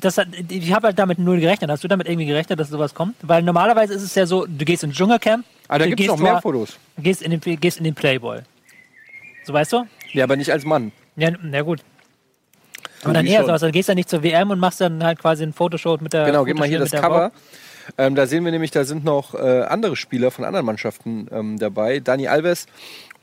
das 0.00 0.18
hat, 0.18 0.28
ich 0.48 0.72
habe 0.72 0.88
halt 0.88 0.98
damit 0.98 1.18
null 1.18 1.40
gerechnet. 1.40 1.70
Hast 1.70 1.84
du 1.84 1.88
damit 1.88 2.08
irgendwie 2.08 2.26
gerechnet, 2.26 2.58
dass 2.58 2.68
sowas 2.68 2.94
kommt? 2.94 3.16
Weil 3.22 3.42
normalerweise 3.42 3.94
ist 3.94 4.02
es 4.02 4.14
ja 4.14 4.26
so, 4.26 4.46
du 4.46 4.64
gehst 4.64 4.82
ins 4.82 4.96
Dschungelcamp, 4.96 5.44
ah, 5.68 5.78
da 5.78 5.84
du 5.84 5.90
gibt 5.90 6.00
es 6.00 6.06
noch 6.06 6.18
mehr 6.18 6.40
Fotos. 6.40 6.78
gehst 6.98 7.22
in, 7.22 7.38
den, 7.38 7.60
gehst 7.60 7.78
in 7.78 7.84
den 7.84 7.94
Playboy. 7.94 8.40
So 9.44 9.52
weißt 9.52 9.72
du? 9.74 9.86
Ja, 10.12 10.24
aber 10.24 10.36
nicht 10.36 10.52
als 10.52 10.64
Mann. 10.64 10.92
Ja, 11.16 11.30
na 11.42 11.62
gut. 11.62 11.80
Aber 13.02 13.12
dann 13.14 13.24
wie 13.24 13.30
eher 13.30 13.38
schon. 13.38 13.46
so, 13.46 13.52
also 13.52 13.66
dann 13.66 13.72
gehst 13.72 13.88
du 13.88 13.94
nicht 13.94 14.08
zur 14.08 14.22
WM 14.22 14.50
und 14.50 14.58
machst 14.58 14.80
dann 14.80 15.02
halt 15.04 15.18
quasi 15.18 15.42
ein 15.44 15.52
Fotoshoot 15.52 16.00
mit 16.02 16.12
der 16.12 16.24
Genau, 16.26 16.44
gib 16.44 16.58
mal 16.58 16.66
hier 16.68 16.78
das 16.78 16.90
Cover. 16.90 17.30
Ähm, 17.98 18.14
da 18.16 18.26
sehen 18.26 18.44
wir 18.44 18.50
nämlich, 18.50 18.72
da 18.72 18.84
sind 18.84 19.04
noch 19.04 19.34
äh, 19.34 19.62
andere 19.62 19.94
Spieler 19.94 20.30
von 20.32 20.44
anderen 20.44 20.66
Mannschaften 20.66 21.28
ähm, 21.30 21.58
dabei. 21.58 22.00
Dani 22.00 22.26
Alves 22.26 22.66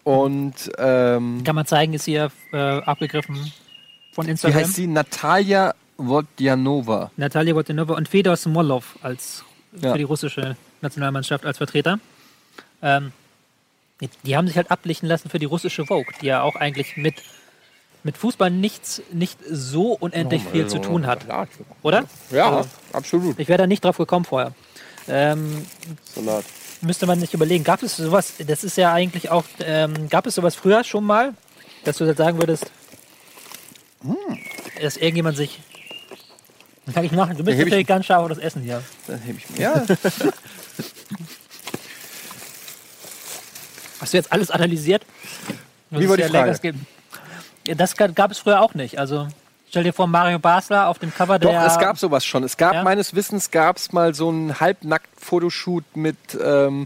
und 0.03 0.53
ähm, 0.77 1.41
Kann 1.43 1.55
man 1.55 1.65
zeigen, 1.65 1.93
ist 1.93 2.05
hier 2.05 2.31
äh, 2.53 2.57
abgegriffen 2.57 3.51
von 4.14 4.26
wie 4.27 4.31
Instagram. 4.31 4.60
heißt 4.61 4.76
sie? 4.76 4.88
Natalia 4.88 5.73
Wodjanova. 5.97 7.11
Natalia 7.18 7.53
Botanova 7.53 7.95
und 7.95 8.07
Fedor 8.07 8.38
Smolov 8.38 8.97
als 9.01 9.43
Ja. 9.81 9.91
für 9.91 9.97
die 9.97 10.03
russische 10.05 10.55
Nationalmannschaft 10.81 11.45
als 11.45 11.57
Vertreter. 11.57 11.99
Ähm, 12.81 13.11
die, 14.26 14.36
haben 14.36 14.48
sich 14.48 14.58
halt 14.58 14.72
ablichten 14.72 15.08
lassen 15.08 15.30
für 15.30 15.40
die 15.40 15.46
russische 15.46 15.86
Vogue, 15.86 16.14
die 16.22 16.28
ja 16.28 16.42
auch 16.42 16.56
eigentlich 16.56 16.98
mit, 16.98 17.16
mit 18.04 18.18
Fußball 18.18 18.50
nichts, 18.52 19.02
nicht 19.12 19.40
so 19.50 19.94
unendlich 19.94 20.44
viel 20.52 20.68
zu 20.68 20.80
tun 20.80 21.06
hat. 21.08 21.26
Oder? 21.82 22.06
Ja, 22.32 22.58
Also, 22.58 22.70
absolut. 22.92 23.40
ich 23.40 23.48
wäre 23.48 23.58
da 23.60 23.68
nicht 23.68 23.84
drauf 23.86 23.98
gekommen 23.98 24.26
vorher. 24.26 24.54
Ähm, 25.08 25.66
Salat. 26.16 26.46
müsste 26.82 27.06
man 27.06 27.20
nicht 27.20 27.34
überlegen. 27.34 27.64
Gab 27.64 27.84
es 27.84 27.98
sowas, 27.98 28.34
das 28.46 28.64
ist 28.64 28.78
ja 28.78 28.94
eigentlich 28.94 29.30
auch, 29.30 29.44
ähm, 29.66 30.08
gab 30.10 30.26
es 30.26 30.36
sowas 30.36 30.56
früher 30.56 30.84
schon 30.84 31.04
mal, 31.04 31.34
dass 31.84 31.98
du 31.98 32.06
jetzt 32.06 32.18
sagen 32.18 32.38
würdest, 32.40 32.72
dass 34.82 34.98
irgendjemand 34.98 35.38
sich. 35.38 35.60
Kann 36.94 37.06
ich 37.06 37.14
machen. 37.14 37.38
Du 37.38 37.44
bist 37.46 37.58
natürlich 37.58 37.88
ganz 37.88 38.06
scharf 38.06 38.24
auf 38.24 38.30
das 38.30 38.38
Essen 38.38 38.62
hier. 38.64 38.84
Dann 39.08 39.20
heb 39.22 39.38
ich 39.38 39.50
mir. 39.52 39.60
Ja, 39.62 39.86
Hast 44.04 44.12
du 44.14 44.18
jetzt 44.18 44.32
alles 44.34 44.52
analysiert? 44.52 45.06
Wie 45.90 46.10
war 46.10 46.18
die 46.18 46.24
Frage? 46.24 46.74
Ja, 47.66 47.76
Das 47.76 47.96
gab 47.96 48.32
es 48.32 48.40
früher 48.40 48.62
auch 48.62 48.74
nicht. 48.74 49.00
Also 49.00 49.30
stell 49.70 49.84
dir 49.84 49.94
vor, 49.94 50.08
Mario 50.08 50.40
Basler 50.40 50.90
auf 50.90 51.00
dem 51.00 51.14
Cover 51.14 51.40
Doch, 51.40 51.52
der. 51.52 51.66
es 51.66 51.80
gab 51.80 51.98
sowas 51.98 52.26
schon. 52.26 52.44
Es 52.44 52.58
gab 52.58 52.74
Ja? 52.74 52.84
meines 52.84 53.16
Wissens 53.16 53.50
gab 53.50 53.78
es 53.78 53.94
mal 53.94 54.14
so 54.14 54.28
einen 54.28 54.60
Halbnackt-Fotoshoot 54.60 55.86
mit, 55.96 56.18
ähm, 56.44 56.86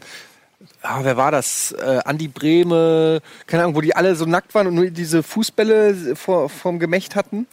ah, 0.84 1.00
wer 1.02 1.18
war 1.18 1.32
das? 1.32 1.72
Äh, 1.72 2.02
Andi 2.06 2.28
Brehme, 2.28 3.22
keine 3.48 3.64
Ahnung, 3.64 3.76
wo 3.76 3.82
die 3.82 3.96
alle 3.96 4.16
so 4.16 4.26
nackt 4.26 4.54
waren 4.54 4.68
und 4.68 4.76
nur 4.76 4.92
diese 4.92 5.24
Fußbälle 5.24 6.16
vor, 6.16 6.50
vorm 6.50 6.78
Gemächt 6.78 7.16
hatten. 7.16 7.48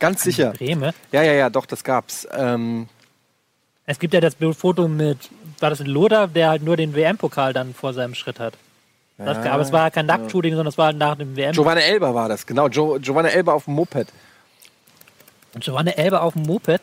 Ganz 0.00 0.24
sicher. 0.24 0.50
Breme. 0.50 0.92
Ja, 1.12 1.22
ja, 1.22 1.34
ja, 1.34 1.50
doch, 1.50 1.66
das 1.66 1.84
gab's. 1.84 2.26
Ähm, 2.36 2.88
Es 3.86 4.00
gibt 4.00 4.12
ja 4.12 4.20
das 4.20 4.34
Foto 4.58 4.88
mit, 4.88 5.18
war 5.60 5.70
das 5.70 5.80
ein 5.80 5.86
Loder, 5.86 6.26
der 6.26 6.48
halt 6.48 6.64
nur 6.64 6.76
den 6.76 6.96
WM-Pokal 6.96 7.52
dann 7.52 7.72
vor 7.74 7.94
seinem 7.94 8.16
Schritt 8.16 8.40
hat. 8.40 8.54
Das, 9.16 9.38
aber 9.46 9.62
es 9.62 9.70
war 9.70 9.90
kein 9.90 10.06
Nacktshooting, 10.06 10.52
sondern 10.52 10.68
es 10.68 10.78
war 10.78 10.92
nach 10.92 11.16
dem 11.16 11.36
WM. 11.36 11.52
Giovanna 11.52 11.80
Elber 11.80 12.14
war 12.14 12.28
das, 12.28 12.44
genau. 12.46 12.68
Jo 12.68 12.98
Giovanna 13.00 13.28
Elber 13.28 13.54
auf 13.54 13.66
dem 13.66 13.74
Moped. 13.74 14.08
Giovanna 15.60 15.92
Elber 15.92 16.22
auf 16.22 16.32
dem 16.32 16.42
Moped. 16.42 16.80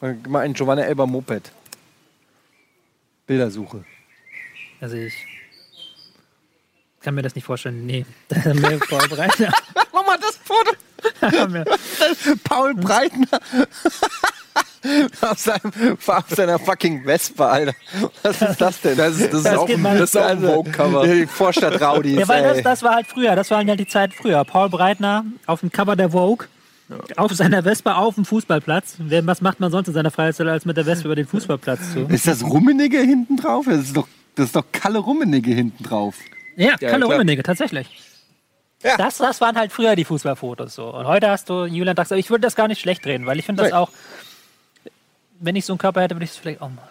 Mal 0.00 0.42
ein 0.42 0.54
Giovanna 0.54 0.82
Elber 0.82 1.06
Moped. 1.06 1.50
Bildersuche. 3.26 3.84
Also 4.80 4.96
ich 4.96 5.14
kann 7.00 7.14
mir 7.14 7.22
das 7.22 7.34
nicht 7.34 7.44
vorstellen. 7.44 7.86
Nee. 7.86 8.06
Haben 8.44 8.62
wir 8.62 8.78
vorbereitet. 8.78 9.50
Mach 9.92 10.06
mal 10.06 10.18
das 10.18 10.36
Foto. 10.36 10.72
Paul 12.44 12.74
Breitner. 12.74 13.40
Auf, 15.20 15.38
seinem, 15.38 15.72
auf 16.06 16.24
seiner 16.28 16.58
fucking 16.58 17.04
Vespa, 17.04 17.48
Alter. 17.48 17.74
Was 18.22 18.42
ist 18.42 18.60
das 18.60 18.80
denn? 18.80 18.96
Das 18.96 19.14
ist, 19.16 19.32
das 19.32 19.34
ist 19.40 19.44
Das 19.46 19.56
auch 19.58 19.68
ein, 19.68 19.82
das 19.82 20.00
ist 20.00 20.16
auch 20.16 20.22
ein 20.24 20.36
Also, 20.38 20.54
Vogue-Cover. 20.54 21.06
Die 21.06 21.26
Vorstadt 21.26 21.80
Raudis. 21.80 22.18
Ja, 22.18 22.28
weil 22.28 22.42
das, 22.42 22.62
das 22.62 22.82
war 22.82 22.94
halt 22.94 23.06
früher. 23.06 23.34
Das 23.36 23.50
war 23.50 23.58
halt 23.64 23.80
die 23.80 23.86
Zeit 23.86 24.14
früher. 24.14 24.44
Paul 24.44 24.68
Breitner 24.68 25.24
auf 25.46 25.60
dem 25.60 25.70
Cover 25.72 25.96
der 25.96 26.10
Vogue. 26.10 26.46
Auf 27.16 27.32
seiner 27.32 27.62
Vespa 27.64 27.96
auf 27.96 28.14
dem 28.14 28.24
Fußballplatz. 28.24 28.96
Was 28.98 29.40
macht 29.42 29.60
man 29.60 29.70
sonst 29.70 29.88
in 29.88 29.94
seiner 29.94 30.10
Freizeit, 30.10 30.46
als 30.46 30.64
mit 30.64 30.76
der 30.76 30.84
Vespa 30.86 31.04
über 31.06 31.16
den 31.16 31.26
Fußballplatz 31.26 31.92
zu? 31.92 32.00
Ist 32.08 32.26
das 32.26 32.42
Rummenigge 32.42 32.98
hinten 33.00 33.36
drauf? 33.36 33.66
Das 33.68 33.80
ist 33.80 33.96
doch, 33.96 34.08
das 34.36 34.46
ist 34.46 34.56
doch 34.56 34.64
Kalle 34.72 34.98
Rummenigge 34.98 35.50
hinten 35.50 35.84
drauf. 35.84 36.14
Ja, 36.56 36.70
Ja, 36.70 36.76
Kalle 36.88 37.04
klar. 37.04 37.10
Rummenigge, 37.18 37.42
tatsächlich. 37.42 37.88
Ja. 38.82 38.96
Das, 38.96 39.18
das 39.18 39.40
waren 39.40 39.56
halt 39.58 39.72
früher 39.72 39.96
die 39.96 40.04
Fußballfotos 40.04 40.76
so. 40.76 40.86
Und 40.94 41.06
heute 41.06 41.28
hast 41.28 41.50
du 41.50 41.64
Julian 41.66 41.96
Dax. 41.96 42.10
Aber 42.12 42.18
ich 42.20 42.30
würde 42.30 42.42
das 42.42 42.54
gar 42.54 42.68
nicht 42.68 42.80
schlecht 42.80 43.04
reden, 43.06 43.26
weil 43.26 43.38
ich 43.38 43.44
finde 43.44 43.64
das 43.64 43.72
Nee. 43.72 43.76
auch, 43.76 43.90
wenn 45.40 45.56
ich 45.56 45.64
so 45.64 45.72
einen 45.72 45.78
Körper 45.78 46.02
hätte, 46.02 46.14
würde 46.14 46.24
ich 46.24 46.30
es 46.30 46.36
vielleicht 46.36 46.60
auch 46.60 46.70
mal. 46.70 46.88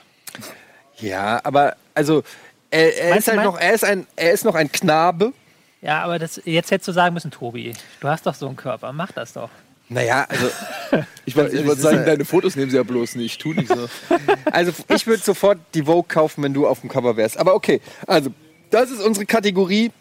Ja, 0.98 1.40
aber 1.44 1.76
also 1.94 2.24
er, 2.70 2.98
er 2.98 3.18
ist 3.18 3.28
halt 3.28 3.44
noch, 3.44 3.60
er 3.60 3.74
ist 3.74 3.84
ein, 3.84 4.08
er 4.16 4.32
ist 4.32 4.46
noch 4.46 4.56
ein 4.56 4.72
Knabe. 4.72 5.34
Ja, 5.82 6.04
aber 6.04 6.20
das, 6.20 6.42
jetzt 6.44 6.72
hättest 6.72 6.88
du 6.88 6.92
sagen 6.92 7.14
müssen, 7.14 7.32
Tobi, 7.32 7.74
du 8.00 8.08
hast 8.08 8.26
doch 8.26 8.34
so 8.34 8.48
einen 8.48 8.56
Körper, 8.56 8.92
mach 8.94 9.12
das 9.12 9.34
doch. 9.34 9.50
Naja, 9.90 10.26
also, 10.28 10.50
Ich 11.26 11.36
wollte 11.36 11.56
wollte 11.60 11.72
ist 11.74 11.82
sagen, 11.82 12.06
deine 12.06 12.26
Fotos 12.26 12.56
nehmen 12.56 12.72
sie 12.72 12.78
ja 12.78 12.84
bloß 12.84 13.16
nicht. 13.16 13.40
Tu 13.40 13.54
nicht 13.54 13.70
so. 13.70 13.88
also 14.52 14.74
ich 14.94 15.08
würde 15.08 15.24
sofort 15.24 15.60
die 15.74 15.84
Vogue 15.84 16.08
kaufen, 16.08 16.44
wenn 16.44 16.54
du 16.54 16.68
auf 16.68 16.82
dem 16.82 16.90
Cover 16.90 17.16
wärst. 17.16 17.38
Aber 17.38 17.56
okay, 17.56 17.82
also 18.06 18.32
das 18.70 18.92
ist 18.92 19.02
unsere 19.02 19.26
Kategorie. 19.26 19.92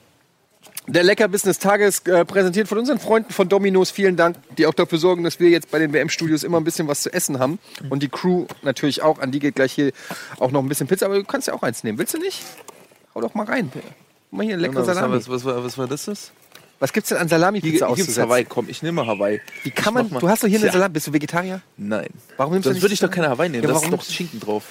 Der 0.89 1.03
Leckerbissen 1.03 1.49
des 1.49 1.59
Tages 1.59 1.99
äh, 2.07 2.25
präsentiert 2.25 2.69
von 2.69 2.79
unseren 2.79 2.99
Freunden 3.01 3.33
von 3.33 3.49
Dominos. 3.49 3.91
Vielen 3.91 4.17
Dank, 4.17 4.37
die 4.57 4.67
auch 4.67 4.75
dafür 4.75 4.99
sorgen, 4.99 5.25
dass 5.25 5.41
wir 5.41 5.49
jetzt 5.51 5.71
bei 5.73 5.81
den 5.81 5.93
WM-Studios 5.93 6.45
immer 6.45 6.59
ein 6.59 6.65
bisschen 6.65 6.87
was 6.87 7.03
zu 7.03 7.13
essen 7.13 7.39
haben. 7.41 7.59
Und 7.91 8.03
die 8.05 8.09
Crew 8.09 8.47
natürlich 8.63 9.03
auch. 9.03 9.19
An 9.19 9.33
die 9.33 9.41
geht 9.41 9.57
gleich 9.57 9.73
hier 9.73 9.91
auch 10.39 10.53
noch 10.53 10.63
ein 10.63 10.69
bisschen 10.69 10.87
Pizza. 10.87 11.07
Aber 11.07 11.17
du 11.17 11.25
kannst 11.25 11.49
ja 11.49 11.55
auch 11.55 11.63
eins 11.63 11.83
nehmen. 11.83 11.99
Willst 11.99 12.15
du 12.15 12.19
nicht? 12.19 12.41
Hau 13.15 13.21
doch 13.21 13.35
mal 13.35 13.47
rein. 13.47 13.73
Mal 14.31 14.47
hier 14.47 14.57
leckere 14.57 14.87
Was, 14.87 14.87
Salami. 14.87 15.17
was, 15.17 15.29
was, 15.29 15.45
war- 15.45 15.65
was 15.65 15.77
war 15.77 15.89
das? 15.89 16.05
das? 16.05 16.31
Was 16.79 16.93
gibt's 16.93 17.09
denn 17.09 17.19
an 17.19 17.29
Salami-Pizza 17.29 17.87
hier 17.89 17.97
gibt's? 17.97 18.19
Hawaii. 18.19 18.45
Komm, 18.45 18.69
ich 18.69 18.83
nehme 18.83 19.07
Hawaii. 19.07 19.41
Wie 19.65 19.71
kann 19.71 19.95
man, 19.95 20.09
du 20.11 20.29
hast 20.29 20.45
doch 20.45 20.49
hier 20.49 20.59
eine 20.59 20.67
Ja. 20.67 20.73
Salami. 20.73 20.93
Bist 20.93 21.07
du 21.09 21.13
Vegetarier? 21.13 21.63
Nein. 21.79 22.09
Warum 22.37 22.53
nimmst 22.53 22.67
du 22.67 22.69
Sonst 22.71 22.75
nicht 22.77 22.83
würde 22.85 22.95
ich 22.95 23.01
doch 23.01 23.11
keine 23.11 23.29
Hawaii 23.31 23.49
nehmen. 23.49 23.65
Ja, 23.65 23.71
da 23.71 23.77
ist 23.77 23.83
warum 23.85 23.99
doch 23.99 24.05
Schinken 24.05 24.39
drauf. 24.41 24.65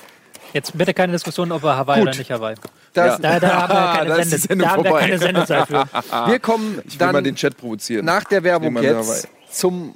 Jetzt 0.54 0.78
bitte 0.78 0.94
keine 0.94 1.12
Diskussion, 1.14 1.52
ob 1.52 1.64
er 1.64 1.78
Hawaii 1.78 2.00
Gut. 2.00 2.10
oder 2.10 2.18
nicht 2.18 2.32
Hawaii. 2.32 2.56
Das, 2.94 3.20
Da, 3.20 3.40
da 3.40 3.68
haben 3.68 3.74
wir 3.74 3.76
Da 3.76 3.94
keine, 3.98 4.16
die 4.16 4.24
Sende, 4.24 4.38
Sendung 4.38 4.68
da 4.68 4.74
haben 4.74 4.84
wir 4.84 5.00
keine 5.00 5.18
Sendezeit 5.20 5.68
für. 5.68 5.86
Wir 6.28 6.40
kommen 6.40 6.82
Ich 6.88 7.00
will 7.00 7.08
mal 7.08 7.14
dann 7.14 7.24
den 7.26 7.36
Chat 7.36 7.58
provozieren. 7.58 8.06
nach 8.06 8.24
der 8.24 8.44
Werbung 8.44 8.68
Jemand 8.78 8.86
jetzt 8.86 9.08
Hawaii. 9.08 9.24
zum 9.52 9.96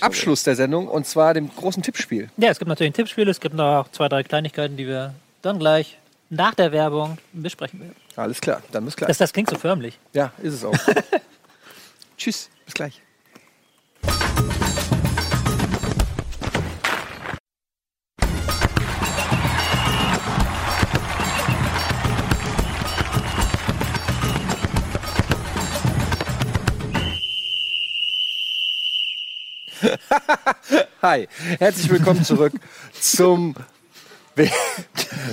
Abschluss 0.00 0.42
der 0.44 0.56
Sendung 0.56 0.88
und 0.88 1.06
zwar 1.06 1.34
dem 1.34 1.50
großen 1.54 1.82
Tippspiel. 1.82 2.30
Ja, 2.38 2.48
es 2.50 2.58
gibt 2.58 2.68
natürlich 2.68 2.90
ein 2.90 2.94
Tippspiel, 2.94 3.28
es 3.28 3.38
gibt 3.38 3.54
noch 3.54 3.86
zwei, 3.92 4.08
drei 4.08 4.22
Kleinigkeiten, 4.22 4.76
die 4.76 4.86
wir 4.86 5.14
dann 5.42 5.58
gleich 5.58 5.98
nach 6.30 6.54
der 6.54 6.72
Werbung 6.72 7.18
besprechen 7.32 7.80
werden. 7.80 7.94
Alles 8.16 8.40
klar, 8.40 8.62
dann 8.72 8.84
bis 8.84 8.96
gleich. 8.96 9.08
Das, 9.08 9.18
das 9.18 9.32
klingt 9.32 9.50
so 9.50 9.56
förmlich. 9.58 9.98
ja, 10.14 10.32
ist 10.42 10.54
es 10.54 10.64
auch. 10.64 10.74
Tschüss, 12.18 12.48
bis 12.64 12.74
gleich. 12.74 13.00
Hi, 31.02 31.28
herzlich 31.58 31.90
willkommen 31.90 32.24
zurück 32.24 32.52
zum 33.00 33.54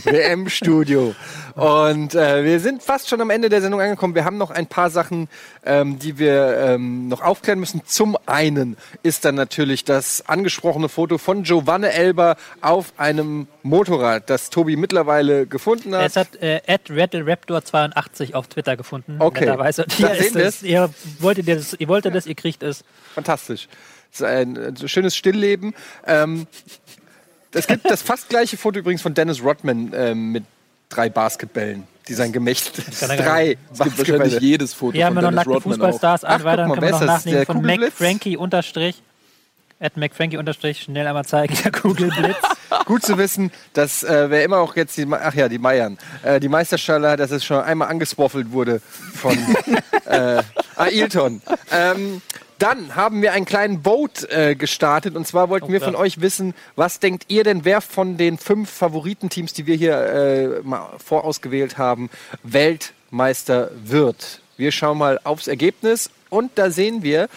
WM-Studio. 0.03 1.15
Und 1.55 2.15
äh, 2.15 2.43
wir 2.43 2.59
sind 2.59 2.83
fast 2.83 3.07
schon 3.07 3.21
am 3.21 3.29
Ende 3.29 3.47
der 3.47 3.61
Sendung 3.61 3.79
angekommen. 3.79 4.13
Wir 4.13 4.25
haben 4.25 4.37
noch 4.37 4.51
ein 4.51 4.67
paar 4.67 4.89
Sachen, 4.89 5.29
ähm, 5.65 5.99
die 5.99 6.19
wir 6.19 6.57
ähm, 6.57 7.07
noch 7.07 7.21
aufklären 7.21 7.59
müssen. 7.59 7.81
Zum 7.85 8.17
einen 8.25 8.75
ist 9.03 9.23
dann 9.23 9.35
natürlich 9.35 9.85
das 9.85 10.27
angesprochene 10.27 10.89
Foto 10.89 11.17
von 11.17 11.43
Giovanna 11.43 11.87
Elber 11.87 12.35
auf 12.59 12.91
einem 12.97 13.47
Motorrad, 13.63 14.29
das 14.29 14.49
Tobi 14.49 14.75
mittlerweile 14.75 15.47
gefunden 15.47 15.95
hat. 15.95 16.07
Es 16.07 16.17
hat 16.17 16.35
äh, 16.41 16.59
Raptor82 16.67 18.33
auf 18.33 18.47
Twitter 18.47 18.75
gefunden. 18.75 19.15
Okay. 19.19 19.45
netterweise. 19.45 19.83
Und 19.83 20.03
Da 20.03 20.09
Hier 20.09 20.25
ist 20.25 20.35
es. 20.35 20.61
Ihr 20.63 20.89
wolltet 21.19 21.47
das, 21.47 21.73
ihr 21.79 21.87
wolltet 21.87 22.15
das, 22.15 22.25
ihr 22.25 22.35
kriegt 22.35 22.63
es. 22.63 22.83
Fantastisch. 23.13 23.69
Ein, 24.21 24.55
äh, 24.55 24.87
schönes 24.87 25.15
Stillleben. 25.15 25.73
Ähm, 26.05 26.47
es 27.53 27.67
gibt 27.67 27.89
das 27.89 28.01
fast 28.01 28.29
gleiche 28.29 28.57
Foto 28.57 28.79
übrigens 28.79 29.01
von 29.01 29.13
Dennis 29.13 29.41
Rodman 29.43 29.91
ähm, 29.95 30.31
mit 30.31 30.43
drei 30.89 31.09
Basketballen, 31.09 31.83
die 32.07 32.13
sein 32.13 32.31
Gemächt. 32.33 32.73
Drei 33.01 33.57
Es 33.71 33.79
gibt 33.79 33.97
wahrscheinlich 33.97 34.39
jedes 34.39 34.73
Foto 34.73 34.93
Hier 34.93 35.05
haben 35.05 35.15
von 35.15 35.23
wir 35.23 35.31
noch 35.31 35.43
Dennis 35.43 35.45
nackte 35.47 35.51
Rodman 35.69 35.81
auch. 35.81 35.93
Fußballstars. 35.93 36.23
Ach, 36.25 36.29
Ein 36.39 36.43
weiter, 36.43 36.65
guck 36.65 36.69
mal, 36.69 36.75
können 36.75 36.81
wir 36.81 36.81
wer 36.81 36.91
noch 36.91 37.01
ist 37.01 37.07
das? 37.07 37.17
nachnehmen 37.17 37.37
Der 37.39 37.45
von 37.45 37.55
Kugelblitz? 37.61 37.93
McFrankie 37.99 38.37
unterstrich. 38.37 39.01
At 39.77 39.97
McFrankie 39.97 40.37
unterstrich, 40.37 40.83
schnell 40.83 41.05
einmal 41.05 41.25
zeigen, 41.25 41.53
der 41.63 41.71
Kugelblitz. 41.71 42.37
Gut 42.85 43.03
zu 43.03 43.17
wissen, 43.17 43.51
dass 43.73 44.03
äh, 44.03 44.29
wer 44.29 44.43
immer 44.45 44.57
auch 44.59 44.75
jetzt 44.77 44.95
die, 44.97 45.05
Ma- 45.05 45.19
ach 45.21 45.33
ja, 45.33 45.49
die 45.49 45.57
Meiern, 45.59 45.97
äh, 46.23 46.39
die 46.39 46.47
Meisterschale, 46.47 47.17
dass 47.17 47.31
es 47.31 47.43
schon 47.43 47.61
einmal 47.61 47.89
angeswoffelt 47.89 48.51
wurde 48.53 48.79
von 49.13 49.37
äh, 50.05 50.41
Ailton. 50.77 51.41
Ähm, 51.71 52.21
dann 52.59 52.95
haben 52.95 53.21
wir 53.21 53.33
einen 53.33 53.45
kleinen 53.45 53.83
Vote 53.83 54.29
äh, 54.29 54.55
gestartet 54.55 55.15
und 55.15 55.27
zwar 55.27 55.49
wollten 55.49 55.71
wir 55.71 55.79
klar. 55.79 55.91
von 55.91 56.01
euch 56.01 56.21
wissen, 56.21 56.53
was 56.75 56.99
denkt 56.99 57.25
ihr 57.27 57.43
denn, 57.43 57.65
wer 57.65 57.81
von 57.81 58.17
den 58.17 58.37
fünf 58.37 58.69
Favoritenteams, 58.69 59.53
die 59.53 59.65
wir 59.65 59.75
hier 59.75 59.97
äh, 59.97 60.47
mal 60.63 60.89
vorausgewählt 61.03 61.77
haben, 61.77 62.09
Weltmeister 62.43 63.71
wird? 63.83 64.41
Wir 64.57 64.71
schauen 64.71 64.97
mal 64.97 65.19
aufs 65.23 65.47
Ergebnis 65.47 66.09
und 66.29 66.51
da 66.55 66.69
sehen 66.69 67.03
wir, 67.03 67.27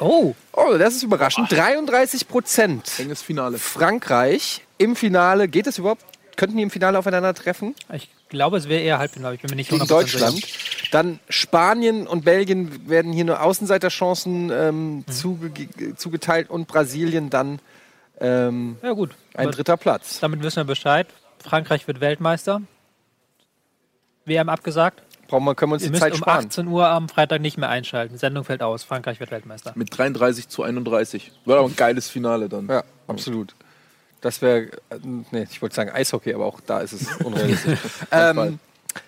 Oh, 0.00 0.34
oh, 0.52 0.76
das 0.76 0.94
ist 0.96 1.02
überraschend, 1.02 1.50
33 1.52 2.26
Prozent 2.28 2.90
Enges 2.98 3.22
Finale. 3.22 3.58
Frankreich 3.58 4.62
im 4.78 4.96
Finale. 4.96 5.48
Geht 5.48 5.66
es 5.66 5.78
überhaupt? 5.78 6.02
Könnten 6.36 6.56
die 6.56 6.62
im 6.62 6.70
Finale 6.70 6.98
aufeinandertreffen? 6.98 7.74
ich 7.92 8.08
glaube, 8.34 8.58
es 8.58 8.68
wäre 8.68 8.82
eher 8.82 8.98
Halbfinale. 8.98 9.34
Ich 9.36 9.40
bin 9.40 9.50
mir 9.50 9.56
nicht 9.56 9.70
Gegen 9.70 9.82
100% 9.82 9.88
Deutschland. 9.88 10.34
sicher. 10.36 10.58
Dann 10.92 11.18
Spanien 11.28 12.06
und 12.06 12.24
Belgien 12.24 12.88
werden 12.88 13.12
hier 13.12 13.24
nur 13.24 13.42
Außenseiterchancen 13.42 14.50
ähm, 14.52 15.04
zuge 15.10 15.50
zugeteilt 15.96 16.50
und 16.50 16.68
Brasilien 16.68 17.30
dann 17.30 17.58
ähm, 18.20 18.76
Ja, 18.82 18.92
gut. 18.92 19.10
ein 19.34 19.46
Aber 19.46 19.56
dritter 19.56 19.76
Platz. 19.76 20.20
Damit 20.20 20.42
wissen 20.42 20.56
wir 20.58 20.64
Bescheid. 20.64 21.08
Frankreich 21.42 21.86
wird 21.88 22.00
Weltmeister. 22.00 22.60
WM 24.24 24.48
abgesagt. 24.48 25.02
Brauchen 25.28 25.44
wir, 25.44 25.54
können 25.54 25.72
wir 25.72 25.74
uns 25.74 25.82
Ihr 25.82 25.88
die 25.88 25.92
müsst 25.92 26.02
Zeit 26.02 26.12
um 26.12 26.18
sparen. 26.18 26.46
18 26.46 26.66
Uhr 26.68 26.86
am 26.86 27.08
Freitag 27.08 27.40
nicht 27.40 27.56
mehr 27.58 27.68
einschalten. 27.70 28.18
Sendung 28.18 28.44
fällt 28.44 28.62
aus. 28.62 28.84
Frankreich 28.84 29.20
wird 29.20 29.30
Weltmeister. 29.30 29.72
Mit 29.74 29.96
33 29.96 30.48
zu 30.48 30.62
31. 30.62 31.32
War 31.44 31.58
aber 31.58 31.68
ein 31.68 31.76
geiles 31.76 32.08
Finale 32.08 32.48
dann. 32.48 32.68
Ja, 32.68 32.84
absolut. 33.06 33.54
Das 34.24 34.40
wäre, 34.42 34.62
äh, 34.90 34.98
nee, 35.30 35.46
ich 35.50 35.60
wollte 35.62 35.74
sagen 35.74 35.90
Eishockey, 35.90 36.32
aber 36.34 36.46
auch 36.46 36.60
da 36.66 36.80
ist 36.80 36.92
es 36.92 37.06
unrealistisch. 37.24 37.78
ähm, 38.10 38.58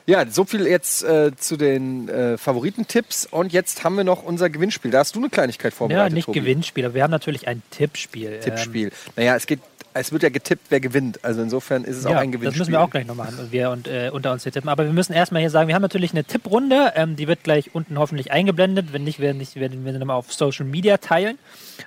Ja, 0.06 0.26
so 0.28 0.44
viel 0.44 0.66
jetzt 0.66 1.04
äh, 1.04 1.30
zu 1.36 1.56
den 1.56 2.08
äh, 2.08 2.36
Favoritentipps. 2.38 3.26
Und 3.30 3.52
jetzt 3.52 3.84
haben 3.84 3.96
wir 3.96 4.04
noch 4.04 4.22
unser 4.24 4.50
Gewinnspiel. 4.50 4.90
Da 4.90 4.98
hast 4.98 5.14
du 5.14 5.20
eine 5.20 5.28
Kleinigkeit 5.30 5.72
Ja, 5.72 5.76
vorbereitet. 5.76 6.12
nicht 6.14 6.26
Tobi. 6.26 6.40
Gewinnspiel, 6.40 6.84
aber 6.86 6.94
wir 6.94 7.02
haben 7.04 7.10
natürlich 7.12 7.46
ein 7.48 7.62
Tippspiel. 7.70 8.32
Ähm, 8.34 8.40
Tippspiel. 8.40 8.90
naja, 9.14 9.36
es 9.36 9.46
geht, 9.46 9.60
es 9.94 10.10
wird 10.12 10.24
ja 10.24 10.28
getippt, 10.28 10.66
wer 10.70 10.80
gewinnt. 10.80 11.24
Also 11.24 11.40
insofern 11.40 11.84
ist 11.84 11.98
es 11.98 12.04
Ja, 12.04 12.10
auch 12.10 12.14
ein 12.16 12.32
Gewinnspiel. 12.32 12.50
das 12.50 12.58
müssen 12.58 12.72
wir 12.72 12.80
auch 12.82 12.90
gleich 12.90 13.06
noch 13.06 13.14
machen, 13.14 13.48
wir 13.50 13.70
und, 13.70 13.86
äh, 13.86 14.10
unter 14.12 14.32
uns 14.32 14.42
hier 14.42 14.50
tippen. 14.52 14.68
Aber 14.68 14.84
wir 14.84 14.92
müssen 14.92 15.12
erstmal 15.12 15.40
hier 15.40 15.50
sagen, 15.50 15.68
wir 15.68 15.74
haben 15.76 15.82
natürlich 15.82 16.10
eine 16.10 16.24
Tipprunde, 16.24 16.92
ähm, 16.96 17.14
die 17.16 17.28
wird 17.28 17.44
gleich 17.44 17.74
unten 17.74 17.96
hoffentlich 17.98 18.32
eingeblendet. 18.32 18.92
Wenn 18.92 19.04
nicht, 19.04 19.20
werden, 19.20 19.38
nicht, 19.38 19.54
werden 19.56 19.84
wir 19.84 19.92
sie 19.92 19.98
nochmal 20.00 20.16
auf 20.16 20.32
Social 20.32 20.66
Media 20.66 20.96
teilen. 20.98 21.38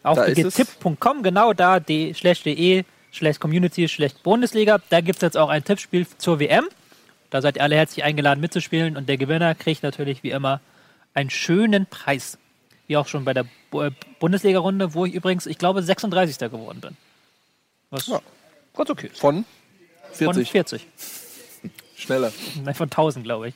Auf 0.04 0.18
getipp.com, 0.26 1.22
genau 1.22 1.52
da, 1.54 1.80
de, 1.82 2.14
slash 3.14 3.40
community, 3.40 3.88
slash 3.88 4.14
Bundesliga. 4.24 4.80
Da 4.90 5.02
gibt 5.02 5.18
es 5.18 5.22
jetzt 5.22 5.38
auch 5.38 5.50
ein 5.50 5.64
Tippspiel 5.64 6.06
zur 6.18 6.40
WM. 6.40 6.68
Da 7.30 7.42
seid 7.42 7.58
ihr 7.58 7.64
alle 7.64 7.76
herzlich 7.76 8.04
eingeladen 8.04 8.40
mitzuspielen 8.42 8.98
und 8.98 9.08
der 9.08 9.18
Gewinner 9.18 9.54
kriegt 9.56 9.84
natürlich 9.84 10.24
wie 10.24 10.32
immer 10.32 10.62
einen 11.14 11.30
schönen 11.30 11.86
Preis. 11.86 12.38
Wie 12.88 12.98
auch 12.98 13.08
schon 13.08 13.24
bei 13.26 13.34
der 13.34 13.46
äh, 13.74 13.92
Bundesliga-Runde, 14.20 14.94
wo 14.96 15.06
ich 15.06 15.14
übrigens, 15.14 15.46
ich 15.46 15.58
glaube, 15.60 15.84
36. 15.84 16.38
geworden 16.40 16.82
bin. 16.82 16.98
Was 17.92 18.08
Ja. 18.08 18.20
ganz 18.76 18.90
okay 18.90 19.08
ist. 19.08 19.20
Von? 19.20 19.46
Von 20.12 20.34
40. 20.34 20.52
40. 20.52 20.88
Schneller. 21.98 22.32
Nein, 22.64 22.74
von 22.74 22.86
1000, 22.88 23.24
glaube 23.26 23.50
ich. 23.50 23.54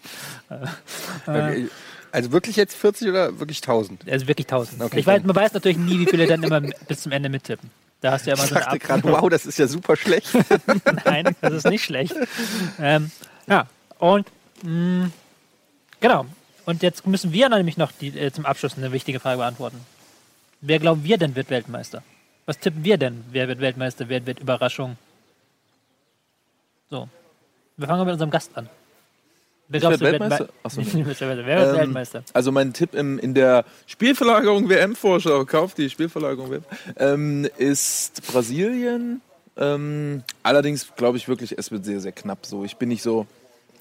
Äh, 1.28 1.66
Also 2.12 2.32
wirklich 2.32 2.58
jetzt 2.58 2.76
40 2.76 3.10
oder 3.10 3.40
wirklich 3.40 3.58
1000? 3.58 4.08
Also 4.08 4.28
wirklich 4.28 4.46
1000. 4.46 4.82
Okay, 4.84 5.00
ich 5.00 5.08
weiß, 5.08 5.24
man 5.24 5.36
weiß 5.36 5.54
natürlich 5.54 5.78
nie, 5.80 5.98
wie 6.00 6.06
viele 6.06 6.28
dann 6.28 6.44
immer 6.44 6.62
bis 6.88 7.02
zum 7.02 7.12
Ende 7.12 7.28
mittippen. 7.30 7.72
Da 8.04 8.12
hast 8.12 8.26
du 8.26 8.32
ja 8.32 8.36
immer 8.36 8.44
Ich 8.44 8.50
so 8.50 8.56
dachte 8.56 8.80
gerade, 8.80 9.04
wow, 9.06 9.30
das 9.30 9.46
ist 9.46 9.58
ja 9.58 9.66
super 9.66 9.96
schlecht. 9.96 10.28
Nein, 11.06 11.34
das 11.40 11.54
ist 11.54 11.68
nicht 11.70 11.86
schlecht. 11.86 12.14
Ähm, 12.78 13.12
ja, 13.48 13.66
und 13.98 14.28
mh, 14.62 15.10
genau. 16.02 16.26
Und 16.66 16.84
jetzt 16.84 17.08
müssen 17.08 17.32
wir 17.32 17.48
nämlich 17.48 17.78
noch 17.78 17.94
die, 17.94 18.10
äh, 18.10 18.34
zum 18.34 18.46
Abschluss 18.46 18.78
eine 18.78 18.92
wichtige 18.92 19.22
Frage 19.22 19.38
beantworten. 19.38 19.80
Wer 20.60 20.80
glauben 20.80 21.06
wir 21.06 21.18
denn 21.18 21.34
wird 21.38 21.50
Weltmeister? 21.50 22.04
Was 22.46 22.60
tippen 22.60 22.84
wir 22.84 22.98
denn? 22.98 23.24
Wer 23.32 23.48
wird 23.48 23.62
Weltmeister? 23.62 24.10
Wer 24.10 24.26
wird 24.26 24.42
Überraschung? 24.42 24.98
So. 26.90 27.08
Wir 27.78 27.88
fangen 27.88 28.04
mit 28.04 28.12
unserem 28.12 28.32
Gast 28.32 28.52
an. 28.58 28.68
Wer 29.70 29.82
werd 29.82 30.02
du, 30.02 30.06
Weltmeister? 30.06 30.46
Wel- 30.46 30.50
Ach 30.64 30.70
so. 30.72 30.82
Wer 30.94 31.06
wird 31.06 31.22
Ähm, 31.22 31.76
Weltmeister? 31.76 32.24
Also 32.34 32.52
mein 32.52 32.74
Tipp 32.74 32.94
im, 32.94 33.18
in 33.20 33.34
der 33.34 33.66
Spielverlagerung 33.88 34.70
WM-Vorschau, 34.70 35.46
kauft 35.46 35.78
die 35.78 35.90
Spielverlagerung 35.90 36.52
WM, 36.52 36.64
ähm, 36.98 37.48
ist 37.58 38.22
Brasilien. 38.32 39.22
Ähm, 39.56 40.24
allerdings 40.42 40.88
glaube 40.96 41.18
ich 41.18 41.28
wirklich, 41.28 41.58
es 41.58 41.72
wird 41.72 41.86
sehr, 41.86 42.00
sehr 42.02 42.12
knapp 42.12 42.46
so. 42.46 42.64
Ich 42.66 42.76
bin 42.78 42.90
nicht 42.90 43.04
so, 43.04 43.28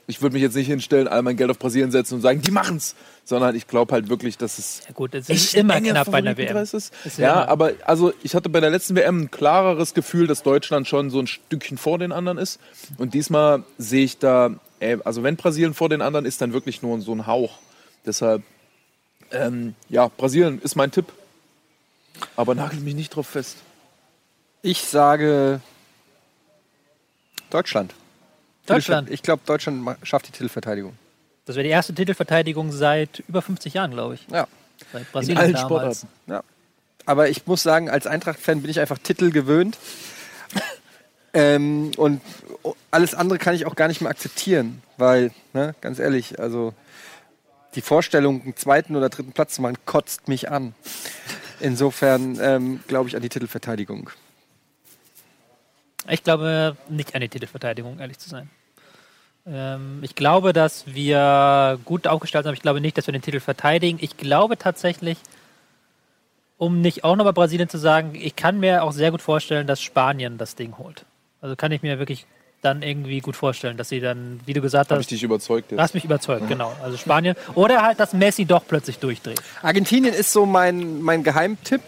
ich 0.07 0.21
würde 0.21 0.35
mich 0.35 0.43
jetzt 0.43 0.55
nicht 0.57 0.67
hinstellen, 0.67 1.09
all 1.09 1.23
mein 1.23 1.37
Geld 1.37 1.51
auf 1.51 1.59
Brasilien 1.59 1.91
setzen 1.91 2.15
und 2.17 2.21
sagen, 2.21 2.43
die 2.43 2.51
machen's. 2.51 2.95
Sondern 3.25 3.55
ich 3.55 3.69
glaube 3.69 3.95
halt 3.95 4.09
wirklich, 4.09 4.37
dass 4.37 4.59
es 4.59 4.83
Ja 4.87 4.93
gut, 4.93 5.15
es 5.15 5.29
ist 5.31 5.55
immer 5.55 5.81
knapp 5.81 6.11
bei 6.11 6.19
einer 6.19 6.37
WM. 6.37 6.57
Ist. 6.57 6.75
Ist 6.75 7.19
Ja, 7.19 7.47
aber 7.47 7.73
also 7.85 8.13
ich 8.23 8.35
hatte 8.35 8.49
bei 8.49 8.61
der 8.61 8.71
letzten 8.71 8.97
WM 8.97 9.23
ein 9.23 9.31
klareres 9.31 9.95
Gefühl, 9.95 10.27
dass 10.27 10.43
Deutschland 10.43 10.89
schon 10.89 11.09
so 11.11 11.21
ein 11.21 11.27
Stückchen 11.29 11.79
vor 11.79 11.99
den 11.99 12.11
anderen 12.13 12.37
ist. 12.39 12.59
Und 12.99 13.15
diesmal 13.15 13.63
sehe 13.79 14.05
ich 14.05 14.19
da, 14.19 14.51
äh, 14.83 14.99
also 15.05 15.23
wenn 15.23 15.37
Brasilien 15.37 15.75
vor 15.75 15.89
den 15.89 16.03
anderen 16.03 16.27
ist, 16.27 16.41
dann 16.41 16.53
wirklich 16.53 16.83
nur 16.83 17.01
so 17.01 17.15
ein 17.15 17.27
Hauch. 17.27 17.59
Deshalb, 18.05 18.43
ähm, 19.31 19.75
ja, 19.89 20.09
Brasilien 20.09 20.61
ist 20.61 20.75
mein 20.75 20.91
Tipp. 20.91 21.07
Aber 22.37 22.55
nagel 22.55 22.81
mich 22.81 22.95
nicht 22.95 23.15
drauf 23.15 23.27
fest. 23.27 23.57
Ich 24.61 24.83
sage 24.83 25.61
Deutschland. 27.51 27.95
Deutschland. 28.67 29.11
Ich 29.11 29.23
glaube, 29.23 29.43
Deutschland 29.45 29.97
schafft 30.03 30.29
die 30.29 30.33
Titelverteidigung. 30.33 30.97
Das 31.47 31.57
wäre 31.57 31.65
die 31.65 31.71
erste 31.71 31.95
Titelverteidigung 31.95 32.71
seit 32.71 33.25
über 33.29 33.43
50 33.43 33.75
Jahren, 33.75 33.91
glaube 33.91 34.15
ich. 34.15 34.27
Ja. 34.31 34.47
Seit 34.93 35.03
In 35.03 35.07
Brasilien 35.13 35.39
allen 35.39 35.53
damals. 35.55 35.67
Sportarten. 35.67 36.09
Ja. 36.29 36.45
Aber 37.07 37.29
ich 37.29 37.47
muss 37.47 37.63
sagen, 37.63 37.91
als 37.91 38.07
Eintracht-Fan 38.07 38.63
bin 38.63 38.71
ich 38.71 38.79
einfach 38.79 38.99
Titel 38.99 39.31
gewöhnt. 39.31 39.79
Ähm, 41.35 41.93
und 41.97 42.21
alles 42.91 43.15
andere 43.15 43.39
kann 43.39 43.55
ich 43.55 43.67
auch 43.67 43.75
gar 43.75 43.89
nicht 43.89 44.01
mehr 44.01 44.11
akzeptieren, 44.11 44.83
weil, 44.97 45.33
ne, 45.53 45.75
ganz 45.81 45.99
ehrlich, 45.99 46.39
also 46.39 46.75
die 47.75 47.81
Vorstellung, 47.81 48.43
einen 48.43 48.57
zweiten 48.57 48.97
oder 48.97 49.09
dritten 49.09 49.33
Platz 49.33 49.55
zu 49.55 49.63
machen, 49.63 49.77
kotzt 49.87 50.29
mich 50.29 50.51
an. 50.51 50.75
Insofern 51.61 52.39
ähm, 52.41 52.81
glaube 52.87 53.09
ich 53.09 53.17
an 53.17 53.23
die 53.23 53.29
Titelverteidigung. 53.29 54.11
Ich 56.09 56.23
glaube 56.23 56.77
nicht 56.89 57.15
an 57.15 57.21
die 57.21 57.29
Titelverteidigung, 57.29 57.99
ehrlich 58.01 58.19
zu 58.19 58.29
sein. 58.29 58.51
Ähm, 59.47 60.01
ich 60.03 60.15
glaube, 60.15 60.53
dass 60.53 60.87
wir 60.87 61.79
gut 61.85 62.07
aufgestellt 62.07 62.45
sind, 62.45 62.51
aber 62.51 62.57
ich 62.57 62.63
glaube 62.63 62.81
nicht, 62.81 62.99
dass 62.99 63.07
wir 63.07 63.13
den 63.13 63.23
Titel 63.23 63.41
verteidigen. 63.41 63.99
Ich 64.01 64.17
glaube 64.17 64.59
tatsächlich, 64.59 65.19
um 66.59 66.81
nicht 66.81 67.05
auch 67.05 67.17
nochmal 67.17 67.33
Brasilien 67.33 67.69
zu 67.69 67.79
sagen, 67.79 68.15
ich 68.15 68.37
kann 68.37 68.61
mir 68.61 68.83
auch 68.83 68.93
sehr 68.93 69.11
gut 69.11 69.23
vorstellen, 69.23 69.67
dass 69.67 69.81
Spanien 69.81 70.39
das 70.39 70.57
Ding 70.57 70.77
holt. 70.79 71.05
Also 71.43 71.57
kann 71.57 71.73
ich 71.73 71.83
mir 71.83 71.99
wirklich 71.99 72.25
dann 72.63 72.83
irgendwie 72.83 73.19
gut 73.21 73.35
vorstellen, 73.35 73.77
dass 73.77 73.89
sie 73.89 73.99
dann, 73.99 74.41
wie 74.47 74.53
du 74.53 74.61
gesagt 74.61 74.91
Habe 74.91 75.01
ich 75.01 75.07
hast, 75.07 75.11
dich 75.11 75.25
überzeugt 75.25 75.73
jetzt. 75.73 75.81
hast 75.81 75.95
mich 75.95 76.05
überzeugt, 76.05 76.49
genau. 76.49 76.73
Also 76.83 76.97
Spanien. 76.97 77.35
Oder 77.55 77.83
halt, 77.83 77.99
dass 77.99 78.13
Messi 78.13 78.45
doch 78.45 78.63
plötzlich 78.67 79.01
durchdreht. 79.01 79.43
Argentinien 79.61 80.15
ist 80.15 80.33
so 80.33 80.47
mein, 80.47 81.03
mein 81.03 81.25
Geheimtipp. 81.25 81.83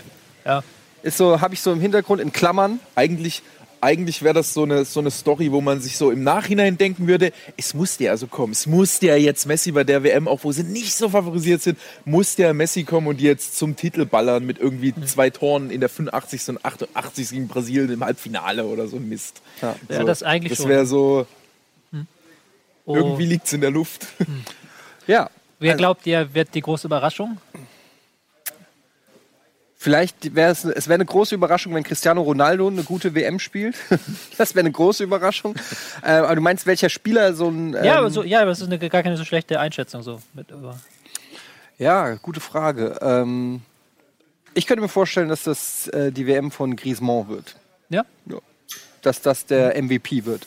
Ja. 0.45 0.65
Ist 1.05 1.17
so, 1.17 1.41
habe 1.41 1.55
ich 1.55 1.61
so 1.61 1.73
im 1.73 1.81
Hintergrund 1.81 2.21
in 2.21 2.33
Klammern. 2.33 2.81
eigentlich, 2.97 3.43
eigentlich 3.85 4.23
wäre 4.23 4.35
das 4.35 4.55
so 4.55 4.63
eine, 4.65 4.85
so 4.85 5.01
eine 5.01 5.11
Story, 5.11 5.53
wo 5.53 5.61
man 5.61 5.81
sich 5.81 5.97
so 5.97 6.11
im 6.11 6.25
Nachhinein 6.25 6.79
denken 6.79 7.07
würde, 7.07 7.33
es 7.57 7.75
muss 7.75 7.97
der 7.99 8.11
also 8.13 8.27
kommen. 8.27 8.53
Es 8.53 8.67
muss 8.67 8.99
der 8.99 9.21
jetzt 9.21 9.47
Messi 9.47 9.73
bei 9.73 9.85
der 9.85 10.03
WM, 10.03 10.27
auch 10.27 10.43
wo 10.43 10.51
sie 10.51 10.65
nicht 10.65 10.95
so 10.95 11.11
favorisiert 11.11 11.63
sind, 11.63 11.79
muss 12.05 12.35
der 12.35 12.55
Messi 12.55 12.85
kommen 12.85 13.07
und 13.07 13.21
jetzt 13.21 13.57
zum 13.57 13.77
Titel 13.77 14.07
ballern 14.07 14.45
mit 14.47 14.59
irgendwie 14.59 14.95
zwei 15.05 15.31
Toren 15.31 15.71
in 15.71 15.81
der 15.81 15.89
85. 15.89 16.49
und 16.49 16.65
88. 16.65 17.31
gegen 17.31 17.47
Brasilien 17.49 17.93
im 17.93 18.05
Halbfinale 18.05 18.65
oder 18.65 18.89
so 18.89 18.99
Mist. 18.99 19.43
Ja. 19.63 19.77
Ja, 19.89 20.01
so, 20.01 20.07
das 20.07 20.23
eigentlich 20.23 20.59
Das 20.59 20.67
wäre 20.67 20.87
so, 20.87 21.27
Oh. 22.87 22.97
irgendwie 22.97 23.25
liegt 23.25 23.47
es 23.47 23.53
in 23.53 23.61
der 23.61 23.71
Luft. 23.71 24.07
Ja. 25.07 25.29
Wer 25.59 25.75
glaubt 25.75 26.07
ihr, 26.07 26.33
wird 26.33 26.55
die 26.55 26.63
große 26.63 26.87
Überraschung? 26.87 27.37
Vielleicht 29.85 30.35
wäre 30.35 30.51
es, 30.51 30.65
es 30.65 30.89
wäre 30.89 30.95
eine 30.95 31.05
große 31.05 31.35
Überraschung, 31.35 31.75
wenn 31.75 31.83
Cristiano 31.83 32.23
Ronaldo 32.23 32.69
eine 32.69 32.85
gute 32.85 33.15
WM 33.15 33.39
spielt. 33.39 33.77
das 34.39 34.55
wäre 34.55 34.61
eine 34.61 34.73
große 34.73 35.05
Überraschung. 35.05 35.55
äh, 36.03 36.13
aber 36.13 36.35
du 36.35 36.41
meinst, 36.41 36.65
welcher 36.65 36.89
Spieler 36.89 37.35
so 37.35 37.51
ein. 37.51 37.75
Ähm, 37.75 37.85
Ja, 37.85 37.99
aber, 37.99 38.09
so, 38.09 38.23
ja, 38.23 38.41
aber 38.41 38.53
es 38.53 38.63
ist 38.63 38.73
eine, 38.73 38.79
gar 38.79 39.03
keine 39.03 39.19
so 39.19 39.27
schlechte 39.27 39.61
Einschätzung 39.61 40.03
so. 40.03 40.23
Mit, 40.33 40.51
über. 40.51 40.81
ja, 41.77 42.15
gute 42.15 42.41
Frage. 42.41 42.97
Ähm, 43.03 43.61
ich 44.55 44.67
könnte 44.67 44.81
mir 44.81 44.89
vorstellen, 44.89 45.29
dass 45.29 45.43
das 45.43 45.89
äh, 45.89 46.11
die 46.13 46.27
WM 46.27 46.51
von 46.51 46.77
Griezmann 46.77 47.29
wird. 47.29 47.55
Ja? 47.91 48.07
Dass 49.03 49.21
das 49.21 49.45
der 49.45 49.77
MVP 49.83 50.25
wird. 50.25 50.47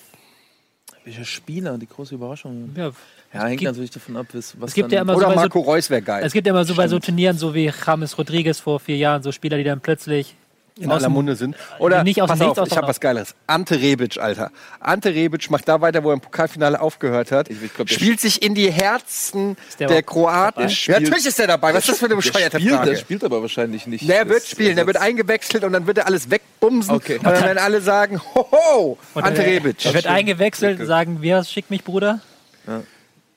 Welcher 1.04 1.26
Spieler? 1.26 1.78
Die 1.78 1.88
große 1.88 2.16
Überraschung. 2.16 2.72
ja. 2.76 2.90
Ja, 3.34 3.46
hängt 3.46 3.60
gibt- 3.60 3.72
natürlich 3.72 3.92
davon 3.92 4.18
ab, 4.18 4.28
was 4.32 4.54
Es 4.68 4.74
gibt 4.74 4.92
ja 4.92 5.02
immer 5.02 5.14
so 5.14 5.20
Oder 5.20 5.28
bei 5.30 5.36
Marco 5.36 5.60
so, 5.64 5.70
Reus 5.70 5.90
wäre 5.90 6.02
geil. 6.02 6.24
es 6.26 6.34
gibt 6.34 6.48
ja 6.48 6.54
immer 6.54 6.64
so 6.66 6.76
bei 6.76 6.88
so 6.88 6.98
Turnieren, 7.00 7.38
so 7.38 7.54
wie 7.54 7.72
James 7.86 8.18
Rodriguez 8.18 8.60
vor 8.60 8.80
vier 8.80 8.98
Jahren, 8.98 9.22
so 9.22 9.32
Spieler, 9.32 9.58
die 9.58 9.64
dann 9.64 9.82
plötzlich 9.82 10.36
in 10.80 10.92
aller 10.92 11.10
Munde 11.10 11.36
sind. 11.36 11.56
Oder 11.80 12.04
nicht 12.04 12.22
aus 12.22 12.30
pass 12.30 12.40
auf, 12.40 12.56
aus 12.60 12.68
ich 12.70 12.78
habe 12.78 12.88
was 12.88 13.00
Geiles. 13.00 13.34
Ante 13.48 13.82
Rebic, 13.82 14.20
Alter. 14.20 14.52
Ante 14.80 15.10
Rebic 15.14 15.50
macht 15.50 15.68
da 15.68 15.82
weiter, 15.82 16.04
wo 16.04 16.10
er 16.10 16.14
im 16.14 16.22
Pokalfinale 16.22 16.80
aufgehört 16.80 17.32
hat. 17.32 17.50
Ich- 17.50 17.62
ich 17.64 17.74
glaub, 17.74 17.90
spielt 17.90 18.20
sich 18.22 18.44
in 18.44 18.54
die 18.54 18.72
Herzen 18.72 19.58
der 19.80 19.88
der, 19.88 20.04
Kroaten. 20.04 20.68
Ja, 20.70 21.00
natürlich 21.00 21.26
ist 21.26 21.40
der 21.40 21.48
dabei. 21.48 21.74
Was 21.74 21.80
ist 21.80 21.90
das 21.90 21.98
für 22.00 22.06
eine 22.06 22.16
bescheuerte 22.16 22.60
spielt, 22.60 22.76
Frage? 22.76 22.92
der 22.92 22.98
spielt 22.98 23.24
aber 23.24 23.42
wahrscheinlich 23.42 23.88
nicht. 23.88 24.08
Der 24.08 24.30
wird 24.30 24.44
spielen, 24.46 24.76
der 24.76 24.86
wird 24.86 24.98
eingewechselt 24.98 25.64
und 25.64 25.74
dann 25.74 25.88
wird 25.88 25.98
er 25.98 26.06
alles 26.06 26.30
wegbumsen. 26.30 26.94
Okay. 26.94 27.18
Und 27.18 27.26
dann 27.26 27.44
werden 27.44 27.58
alle 27.58 27.82
sagen, 27.82 28.22
hoho, 28.36 29.00
Und 29.16 29.24
Ante 29.24 29.42
er- 29.44 29.48
Rebic. 29.54 29.84
Er 29.84 29.94
wird 29.96 30.06
eingewechselt, 30.06 30.86
sagen 30.86 31.24
wir, 31.24 31.44
schick 31.44 31.72
mich, 31.72 31.84
Bruder. 31.84 32.20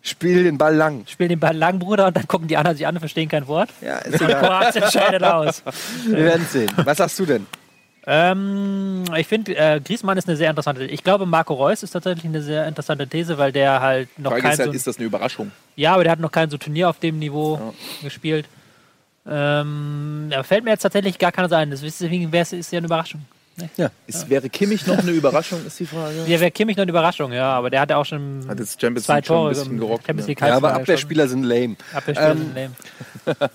Spiel 0.02 0.44
den 0.44 0.56
Ball 0.56 0.74
lang. 0.74 1.04
Spiel 1.06 1.28
den 1.28 1.40
Ball 1.40 1.56
lang, 1.56 1.78
Bruder, 1.78 2.06
und 2.06 2.16
dann 2.16 2.26
gucken 2.26 2.48
die 2.48 2.56
anderen 2.56 2.76
sich 2.76 2.86
an 2.86 2.94
und 2.94 3.00
verstehen 3.00 3.28
kein 3.28 3.46
Wort. 3.46 3.68
Ja, 3.82 3.98
ist 3.98 4.20
egal. 4.20 4.40
Kroatien 4.40 4.84
scheidet 4.90 5.22
aus. 5.22 5.62
Wir 6.06 6.24
werden 6.24 6.46
sehen. 6.50 6.70
Was 6.76 6.98
sagst 6.98 7.18
du 7.18 7.26
denn? 7.26 7.46
Ähm, 8.06 9.04
ich 9.14 9.26
finde, 9.26 9.54
äh, 9.54 9.78
Griezmann 9.78 10.16
ist 10.16 10.26
eine 10.26 10.36
sehr 10.36 10.48
interessante. 10.48 10.84
Ich 10.84 11.04
glaube, 11.04 11.26
Marco 11.26 11.52
Reus 11.52 11.82
ist 11.82 11.90
tatsächlich 11.90 12.24
eine 12.24 12.40
sehr 12.42 12.66
interessante 12.66 13.06
These, 13.06 13.36
weil 13.36 13.52
der 13.52 13.80
halt 13.82 14.08
noch 14.18 14.30
Frage 14.30 14.42
kein 14.42 14.52
ist 14.52 14.58
halt, 14.58 14.70
so, 14.70 14.74
ist 14.74 14.86
das 14.86 14.96
eine 14.96 15.06
Überraschung? 15.06 15.50
ja, 15.76 15.92
aber 15.92 16.04
der 16.04 16.12
hat 16.12 16.20
noch 16.20 16.32
kein 16.32 16.48
so 16.48 16.56
Turnier 16.56 16.88
auf 16.88 16.98
dem 16.98 17.18
Niveau 17.18 17.74
gespielt. 18.02 18.46
Ähm, 19.28 20.28
da 20.30 20.42
fällt 20.42 20.64
mir 20.64 20.70
jetzt 20.70 20.82
tatsächlich 20.82 21.18
gar 21.18 21.30
keiner 21.30 21.54
ein. 21.56 21.70
Deswegen 21.70 22.32
wäre 22.32 22.42
es 22.42 22.52
ist 22.52 22.72
ja 22.72 22.78
eine 22.78 22.86
Überraschung. 22.86 23.20
Ist, 24.06 24.28
wäre 24.30 24.48
Kimmich 24.48 24.86
noch 24.86 24.98
eine 24.98 25.10
Überraschung, 25.10 25.64
ist 25.66 25.78
die 25.80 25.86
Frage? 25.86 26.24
Ja, 26.26 26.40
wäre 26.40 26.50
Kimmich 26.50 26.76
noch 26.76 26.82
eine 26.82 26.90
Überraschung, 26.90 27.32
ja, 27.32 27.52
aber 27.52 27.70
der 27.70 27.80
hat 27.80 27.90
ja 27.90 27.96
auch 27.96 28.04
schon 28.06 28.44
Hat 28.48 28.58
jetzt 28.58 28.80
Champions 28.80 29.06
zwei 29.06 29.16
League 29.16 29.26
schon 29.26 29.36
ein 29.36 29.40
Tore 29.40 29.48
bisschen 29.50 29.78
gerockt, 29.78 30.06
Champions 30.06 30.26
ne? 30.26 30.30
League 30.32 30.40
Ja, 30.40 30.56
aber 30.56 30.74
Abwehrspieler 30.74 31.28
sind 31.28 31.44
lame. 31.44 31.76
Abwehrspieler 31.94 32.30
Ähm, 32.32 32.38
sind 32.38 32.54
lame. 32.54 32.70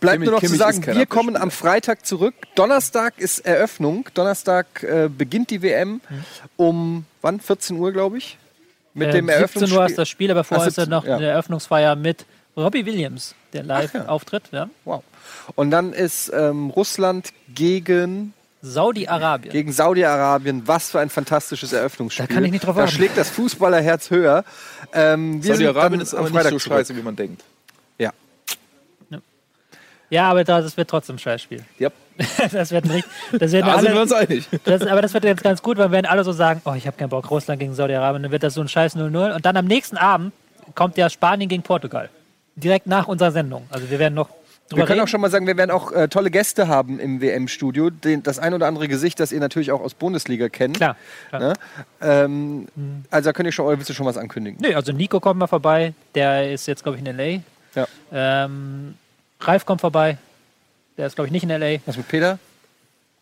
Bleibt 0.00 0.14
Kimmich- 0.16 0.24
nur 0.26 0.32
noch 0.34 0.40
zu 0.40 0.46
Kimmich 0.46 0.58
sagen, 0.60 0.78
ist 0.78 0.82
kein 0.84 0.96
wir 0.96 1.06
kommen 1.06 1.36
am 1.36 1.50
Freitag 1.50 2.04
zurück. 2.04 2.34
Donnerstag 2.56 3.14
ist 3.18 3.40
Eröffnung. 3.40 4.08
Donnerstag 4.14 4.82
äh, 4.82 5.08
beginnt 5.08 5.50
die 5.50 5.62
WM 5.62 6.00
um 6.56 7.04
wann? 7.22 7.38
14 7.40 7.76
Uhr, 7.76 7.92
glaube 7.92 8.18
ich. 8.18 8.36
Mit 8.92 9.08
Äh, 9.08 9.12
dem 9.12 9.28
17 9.28 9.70
Uhr 9.72 9.86
ist 9.86 9.96
das 9.98 10.08
Spiel, 10.08 10.30
aber 10.30 10.42
vorher 10.44 10.64
Ach, 10.64 10.68
ist 10.68 10.76
ja 10.76 10.84
17, 10.84 10.90
noch 10.90 11.04
ja. 11.06 11.16
eine 11.16 11.26
Eröffnungsfeier 11.26 11.94
mit 11.96 12.26
Robbie 12.56 12.86
Williams, 12.86 13.34
der 13.52 13.62
live 13.64 13.90
Ach 13.94 13.98
ja. 14.00 14.06
auftritt. 14.06 14.44
Ja. 14.52 14.68
Wow. 14.84 15.02
Und 15.56 15.70
dann 15.70 15.92
ist 15.92 16.30
ähm, 16.34 16.70
Russland 16.70 17.30
gegen, 17.54 18.32
Saudi-Arabien. 18.66 19.52
gegen 19.52 19.72
Saudi-Arabien. 19.72 20.66
Was 20.66 20.90
für 20.90 21.00
ein 21.00 21.10
fantastisches 21.10 21.72
Eröffnungsspiel. 21.72 22.26
Da 22.26 22.32
kann 22.34 22.44
ich 22.44 22.50
nicht 22.50 22.64
drauf 22.64 22.74
Da 22.76 22.82
warten. 22.82 22.92
schlägt 22.92 23.16
das 23.18 23.28
Fußballerherz 23.30 24.10
höher. 24.10 24.44
Ähm, 24.92 25.42
wir 25.44 25.54
Saudi-Arabien 25.54 26.00
ist 26.00 26.14
am 26.14 26.20
aber 26.20 26.28
nicht 26.30 26.36
Freitag 26.36 26.52
so 26.52 26.58
zurück. 26.58 26.78
scheiße, 26.78 26.96
wie 26.96 27.02
man 27.02 27.14
denkt. 27.16 27.42
Ja. 27.98 28.12
Ja, 30.10 30.30
aber 30.30 30.44
das 30.44 30.76
wird 30.76 30.88
trotzdem 30.90 31.16
ein 31.16 31.18
Scheißspiel. 31.18 31.64
Ja, 31.78 31.90
Das 32.52 32.70
wird 32.70 32.84
nicht. 32.84 33.06
Das 33.32 33.52
werden 33.52 33.66
da 33.66 33.78
sind 33.80 33.84
wir 33.88 33.90
alle, 33.92 34.02
uns 34.02 34.12
einig. 34.12 34.48
das, 34.64 34.82
aber 34.86 35.02
das 35.02 35.12
wird 35.14 35.24
jetzt 35.24 35.42
ganz 35.42 35.62
gut, 35.62 35.78
weil 35.78 35.90
werden 35.90 36.06
alle 36.06 36.22
so 36.24 36.32
sagen, 36.32 36.60
oh, 36.64 36.74
ich 36.74 36.86
habe 36.86 36.96
keinen 36.96 37.08
Bock, 37.08 37.30
Russland 37.30 37.58
gegen 37.60 37.74
Saudi-Arabien, 37.74 38.22
dann 38.22 38.32
wird 38.32 38.42
das 38.44 38.54
so 38.54 38.60
ein 38.60 38.68
scheiß 38.68 38.96
0-0. 38.96 39.34
Und 39.34 39.44
dann 39.46 39.56
am 39.56 39.64
nächsten 39.66 39.96
Abend 39.96 40.32
kommt 40.74 40.96
ja 40.96 41.10
Spanien 41.10 41.48
gegen 41.48 41.62
Portugal. 41.62 42.10
Direkt 42.54 42.86
nach 42.86 43.08
unserer 43.08 43.32
Sendung. 43.32 43.66
Also 43.70 43.90
wir 43.90 43.98
werden 43.98 44.14
noch 44.14 44.28
Wir 44.70 44.78
können 44.78 44.92
reden. 44.92 45.00
auch 45.02 45.08
schon 45.08 45.20
mal 45.20 45.30
sagen, 45.30 45.46
wir 45.46 45.56
werden 45.56 45.70
auch 45.70 45.92
äh, 45.92 46.08
tolle 46.08 46.30
Gäste 46.30 46.68
haben 46.68 46.98
im 46.98 47.20
WM-Studio. 47.20 47.90
Das 47.90 48.38
ein 48.38 48.54
oder 48.54 48.66
andere 48.66 48.88
Gesicht, 48.88 49.20
das 49.20 49.30
ihr 49.30 49.40
natürlich 49.40 49.70
auch 49.72 49.80
aus 49.82 49.94
Bundesliga 49.94 50.48
kennt. 50.48 50.76
Klar. 50.78 50.96
klar. 51.28 51.40
Ne? 51.40 51.52
Ähm, 52.00 52.66
Also 53.10 53.28
da 53.28 53.32
könnt 53.34 53.46
ihr 53.46 53.52
schon, 53.52 53.66
oder 53.66 53.76
willst 53.76 53.90
du 53.90 53.94
schon 53.94 54.06
was 54.06 54.16
ankündigen? 54.16 54.58
Nee, 54.60 54.74
also 54.74 54.92
Nico 54.92 55.20
kommt 55.20 55.38
mal 55.38 55.46
vorbei. 55.46 55.92
Der 56.14 56.50
ist 56.52 56.66
jetzt, 56.66 56.82
glaube 56.82 56.98
ich, 56.98 57.04
in 57.06 57.18
L.A. 57.18 57.40
Ja. 57.78 57.86
Ähm, 58.12 58.94
Ralf 59.40 59.66
kommt 59.66 59.80
vorbei. 59.82 60.16
Der 60.96 61.06
ist, 61.08 61.14
glaube 61.16 61.26
ich, 61.26 61.32
nicht 61.32 61.42
in 61.42 61.50
L.A. 61.50 61.80
Was 61.86 61.96
mit 61.96 62.08
Peter? 62.08 62.38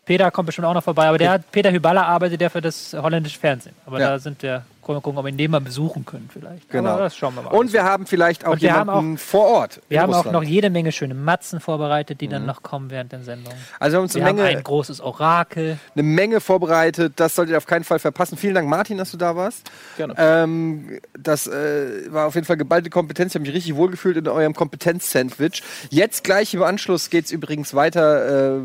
Peter 0.05 0.31
kommt 0.31 0.45
bestimmt 0.47 0.67
auch 0.67 0.73
noch 0.73 0.83
vorbei. 0.83 1.07
Aber 1.07 1.17
der 1.17 1.39
Peter 1.51 1.71
Hyballa 1.71 2.03
arbeitet 2.03 2.39
ja 2.41 2.49
für 2.49 2.61
das 2.61 2.93
holländische 2.93 3.39
Fernsehen. 3.39 3.75
Aber 3.85 3.99
Ja. 3.99 4.09
da 4.11 4.19
sind 4.19 4.41
wir, 4.43 4.63
können 4.83 4.97
wir 4.97 5.01
gucken, 5.01 5.17
ob 5.17 5.25
wir 5.25 5.29
ihn 5.29 5.37
den 5.37 5.51
mal 5.51 5.61
besuchen 5.61 6.05
können 6.05 6.29
vielleicht. 6.31 6.69
Genau. 6.69 6.91
Aber 6.91 7.01
das 7.01 7.15
schauen 7.15 7.35
wir 7.35 7.41
mal. 7.43 7.49
Und 7.49 7.73
wir 7.73 7.83
haben 7.83 8.05
vielleicht 8.05 8.45
auch 8.45 8.57
jemanden 8.57 9.17
vor 9.17 9.45
Ort. 9.45 9.81
wir 9.89 10.01
haben 10.01 10.11
auch 10.11 10.17
Russland. 10.17 10.33
noch 10.33 10.43
jede 10.43 10.69
Menge 10.69 10.91
schöne 10.91 11.13
Matzen 11.13 11.59
vorbereitet, 11.59 12.21
die 12.21 12.27
dann 12.27 12.45
noch 12.45 12.63
kommen 12.63 12.89
während 12.89 13.11
der 13.11 13.23
Sendung. 13.23 13.53
Also 13.79 13.93
wir 13.93 13.97
haben 13.97 14.03
uns 14.03 14.15
Wir 14.15 14.21
eine 14.21 14.29
haben 14.29 14.35
Menge, 14.37 14.57
ein 14.57 14.63
großes 14.63 15.01
Orakel. 15.01 15.77
eine 15.93 16.03
Menge 16.03 16.39
vorbereitet. 16.41 17.13
Das 17.17 17.35
solltet 17.35 17.53
ihr 17.53 17.57
auf 17.57 17.65
keinen 17.65 17.83
Fall 17.83 17.99
verpassen. 17.99 18.37
Vielen 18.37 18.55
Dank, 18.55 18.67
Martin, 18.67 18.97
dass 18.97 19.11
du 19.11 19.17
da 19.17 19.35
warst. 19.35 19.69
Gerne. 19.97 20.13
Ähm, 20.17 20.99
das 21.17 21.47
äh, 21.47 22.11
war 22.11 22.27
auf 22.27 22.35
jeden 22.35 22.45
Fall 22.45 22.57
geballte 22.57 22.89
Kompetenz. 22.89 23.31
Ich 23.31 23.35
habe 23.35 23.45
mich 23.45 23.55
richtig 23.55 23.75
wohlgefühlt 23.75 24.17
in 24.17 24.27
eurem 24.27 24.53
Kompetenz-Sandwich. 24.53 25.63
Jetzt 25.89 26.23
gleich 26.23 26.53
im 26.53 26.63
Anschluss 26.63 27.09
geht 27.09 27.25
es 27.25 27.31
übrigens 27.31 27.73
weiter 27.73 28.57
äh, 28.57 28.61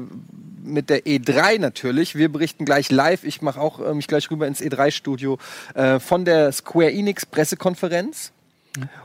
mit 0.62 0.90
der 0.90 1.04
E3 1.06 1.58
natürlich. 1.58 2.14
Wir 2.14 2.30
berichten 2.30 2.64
gleich 2.64 2.90
live. 2.90 3.24
Ich 3.24 3.42
mache 3.42 3.60
auch 3.60 3.80
äh, 3.80 3.94
mich 3.94 4.06
gleich 4.06 4.30
rüber 4.30 4.46
ins 4.46 4.60
E3-Studio 4.60 5.38
äh, 5.74 5.98
von 6.08 6.24
der 6.24 6.50
Square 6.52 6.90
Enix 6.90 7.26
Pressekonferenz. 7.26 8.32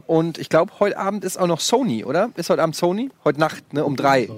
Und 0.08 0.38
ich 0.38 0.50
glaube, 0.50 0.72
heute 0.80 0.98
Abend 0.98 1.26
ist 1.26 1.38
auch 1.38 1.48
noch 1.48 1.60
Sony, 1.60 2.06
oder? 2.06 2.30
Ist 2.36 2.50
heute 2.50 2.62
Abend 2.64 2.76
Sony? 2.76 3.10
Heute 3.26 3.40
Nacht, 3.40 3.74
ne, 3.74 3.84
um 3.84 3.96
drei. 3.96 4.30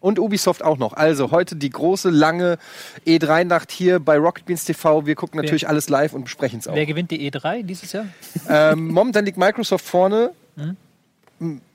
Und 0.00 0.18
Ubisoft 0.18 0.64
auch 0.64 0.78
noch. 0.78 0.92
Also 0.92 1.30
heute 1.30 1.56
die 1.56 1.70
große, 1.70 2.10
lange 2.10 2.58
E3-Nacht 3.06 3.70
hier 3.72 3.98
bei 4.00 4.18
Rocket 4.18 4.46
Beans 4.46 4.64
TV. 4.64 5.06
Wir 5.06 5.14
gucken 5.14 5.40
natürlich 5.40 5.68
alles 5.68 5.88
live 5.88 6.12
und 6.12 6.24
besprechen 6.24 6.60
es 6.60 6.68
auch. 6.68 6.74
Wer 6.74 6.86
gewinnt 6.86 7.10
die 7.10 7.30
E3 7.30 7.62
dieses 7.62 7.92
Jahr? 7.92 8.06
Ähm, 8.48 8.88
momentan 8.88 9.24
liegt 9.24 9.38
Microsoft 9.38 9.84
vorne. 9.84 10.32
Mhm. 10.56 10.76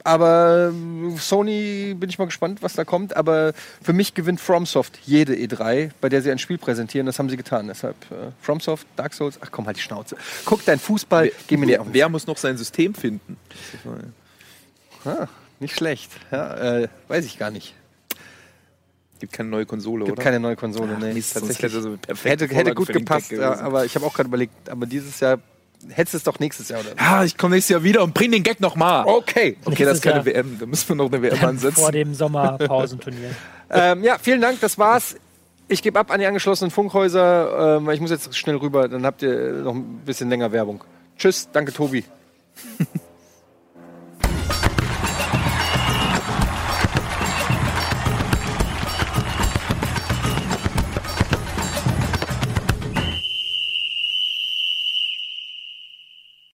Aber 0.04 0.70
ähm, 0.72 1.18
Sony 1.18 1.96
bin 1.98 2.10
ich 2.10 2.18
mal 2.18 2.26
gespannt, 2.26 2.62
was 2.62 2.74
da 2.74 2.86
kommt. 2.86 3.16
Aber 3.16 3.54
für 3.82 3.94
mich 3.94 4.14
gewinnt 4.14 4.40
FromSoft 4.40 5.00
jede 5.06 5.34
E3, 5.34 5.92
bei 6.00 6.10
der 6.10 6.22
sie 6.22 6.32
ein 6.32 6.40
Spiel 6.40 6.58
präsentieren. 6.58 7.06
Das 7.06 7.20
haben 7.20 7.30
sie 7.30 7.38
getan. 7.38 7.68
Deshalb 7.68 7.96
äh, 8.12 8.32
FromSoft, 8.42 8.88
Dark 8.96 9.14
Souls. 9.14 9.40
Ach 9.42 9.50
komm, 9.52 9.66
halt 9.66 9.78
die 9.78 9.82
Schnauze. 9.82 10.16
Guck 10.46 10.64
dein 10.66 10.80
Fußball, 10.80 11.32
geh 11.48 11.58
mir 11.58 11.68
Wer, 11.68 11.86
wer 11.92 12.10
muss 12.10 12.28
noch 12.28 12.38
sein 12.38 12.58
System 12.58 12.94
finden? 12.94 13.38
Ah, 15.06 15.28
nicht 15.60 15.76
schlecht. 15.76 16.12
Ja, 16.32 16.80
äh, 16.82 16.88
weiß 17.08 17.26
ich 17.26 17.38
gar 17.38 17.52
nicht. 17.52 17.74
Gibt 19.20 19.34
keine 19.34 19.50
neue 19.50 19.66
Konsole, 19.66 20.06
Gibt 20.06 20.18
oder? 20.18 20.24
keine 20.24 20.40
neue 20.40 20.56
Konsole. 20.56 20.94
Ach, 20.96 21.00
nee, 21.00 21.14
Mist, 21.14 21.34
sonst 21.34 21.48
tatsächlich. 21.48 21.74
hätte 21.74 21.82
so 21.82 21.98
perfekt 21.98 22.42
hätte, 22.42 22.54
hätte 22.54 22.76
gut 22.76 22.88
gepasst, 22.90 23.32
ja, 23.32 23.60
aber 23.60 23.86
ich 23.86 23.96
habe 23.96 24.06
auch 24.06 24.14
gerade 24.14 24.28
überlegt, 24.28 24.70
aber 24.70 24.86
dieses 24.86 25.20
Jahr 25.20 25.40
hättest 25.90 26.14
du 26.14 26.18
es 26.18 26.24
doch 26.24 26.40
nächstes 26.40 26.70
Jahr 26.70 26.80
oder 26.82 26.90
so. 26.90 26.96
Ja, 26.98 27.24
ich 27.24 27.38
komme 27.38 27.56
nächstes 27.56 27.74
Jahr 27.74 27.84
wieder 27.84 28.04
und 28.04 28.14
bring 28.14 28.32
den 28.32 28.44
Gag 28.44 28.60
nochmal. 28.60 29.06
Okay. 29.06 29.58
Okay, 29.66 29.66
das 29.66 29.68
Nächstes 29.68 29.94
ist 29.94 30.02
keine 30.02 30.16
Jahr. 30.18 30.26
WM. 30.26 30.58
Da 30.60 30.66
müssen 30.66 30.90
wir 30.90 30.96
noch 30.96 31.12
eine 31.12 31.22
WM 31.22 31.38
Vor 31.38 31.50
ansetzen. 31.50 31.92
dem 31.92 32.14
Sommerpausenturnier. 32.14 33.32
Ähm, 33.70 34.02
ja, 34.02 34.18
vielen 34.18 34.40
Dank, 34.40 34.62
das 34.62 34.78
war's. 34.78 35.18
Ich 35.68 35.84
gebe 35.84 36.00
ab 36.00 36.10
an 36.10 36.22
die 36.22 36.26
angeschlossenen 36.26 36.72
Funkhäuser, 36.72 37.76
ähm, 37.80 37.86
weil 37.86 37.96
ich 37.96 38.00
muss 38.00 38.12
jetzt 38.12 38.34
schnell 38.38 38.56
rüber, 38.56 38.88
dann 38.88 39.06
habt 39.06 39.22
ihr 39.22 39.52
noch 39.62 39.76
ein 39.76 40.04
bisschen 40.06 40.30
länger 40.30 40.54
Werbung. 40.54 40.86
Tschüss, 41.18 41.50
danke 41.52 41.74
Tobi. 41.74 42.06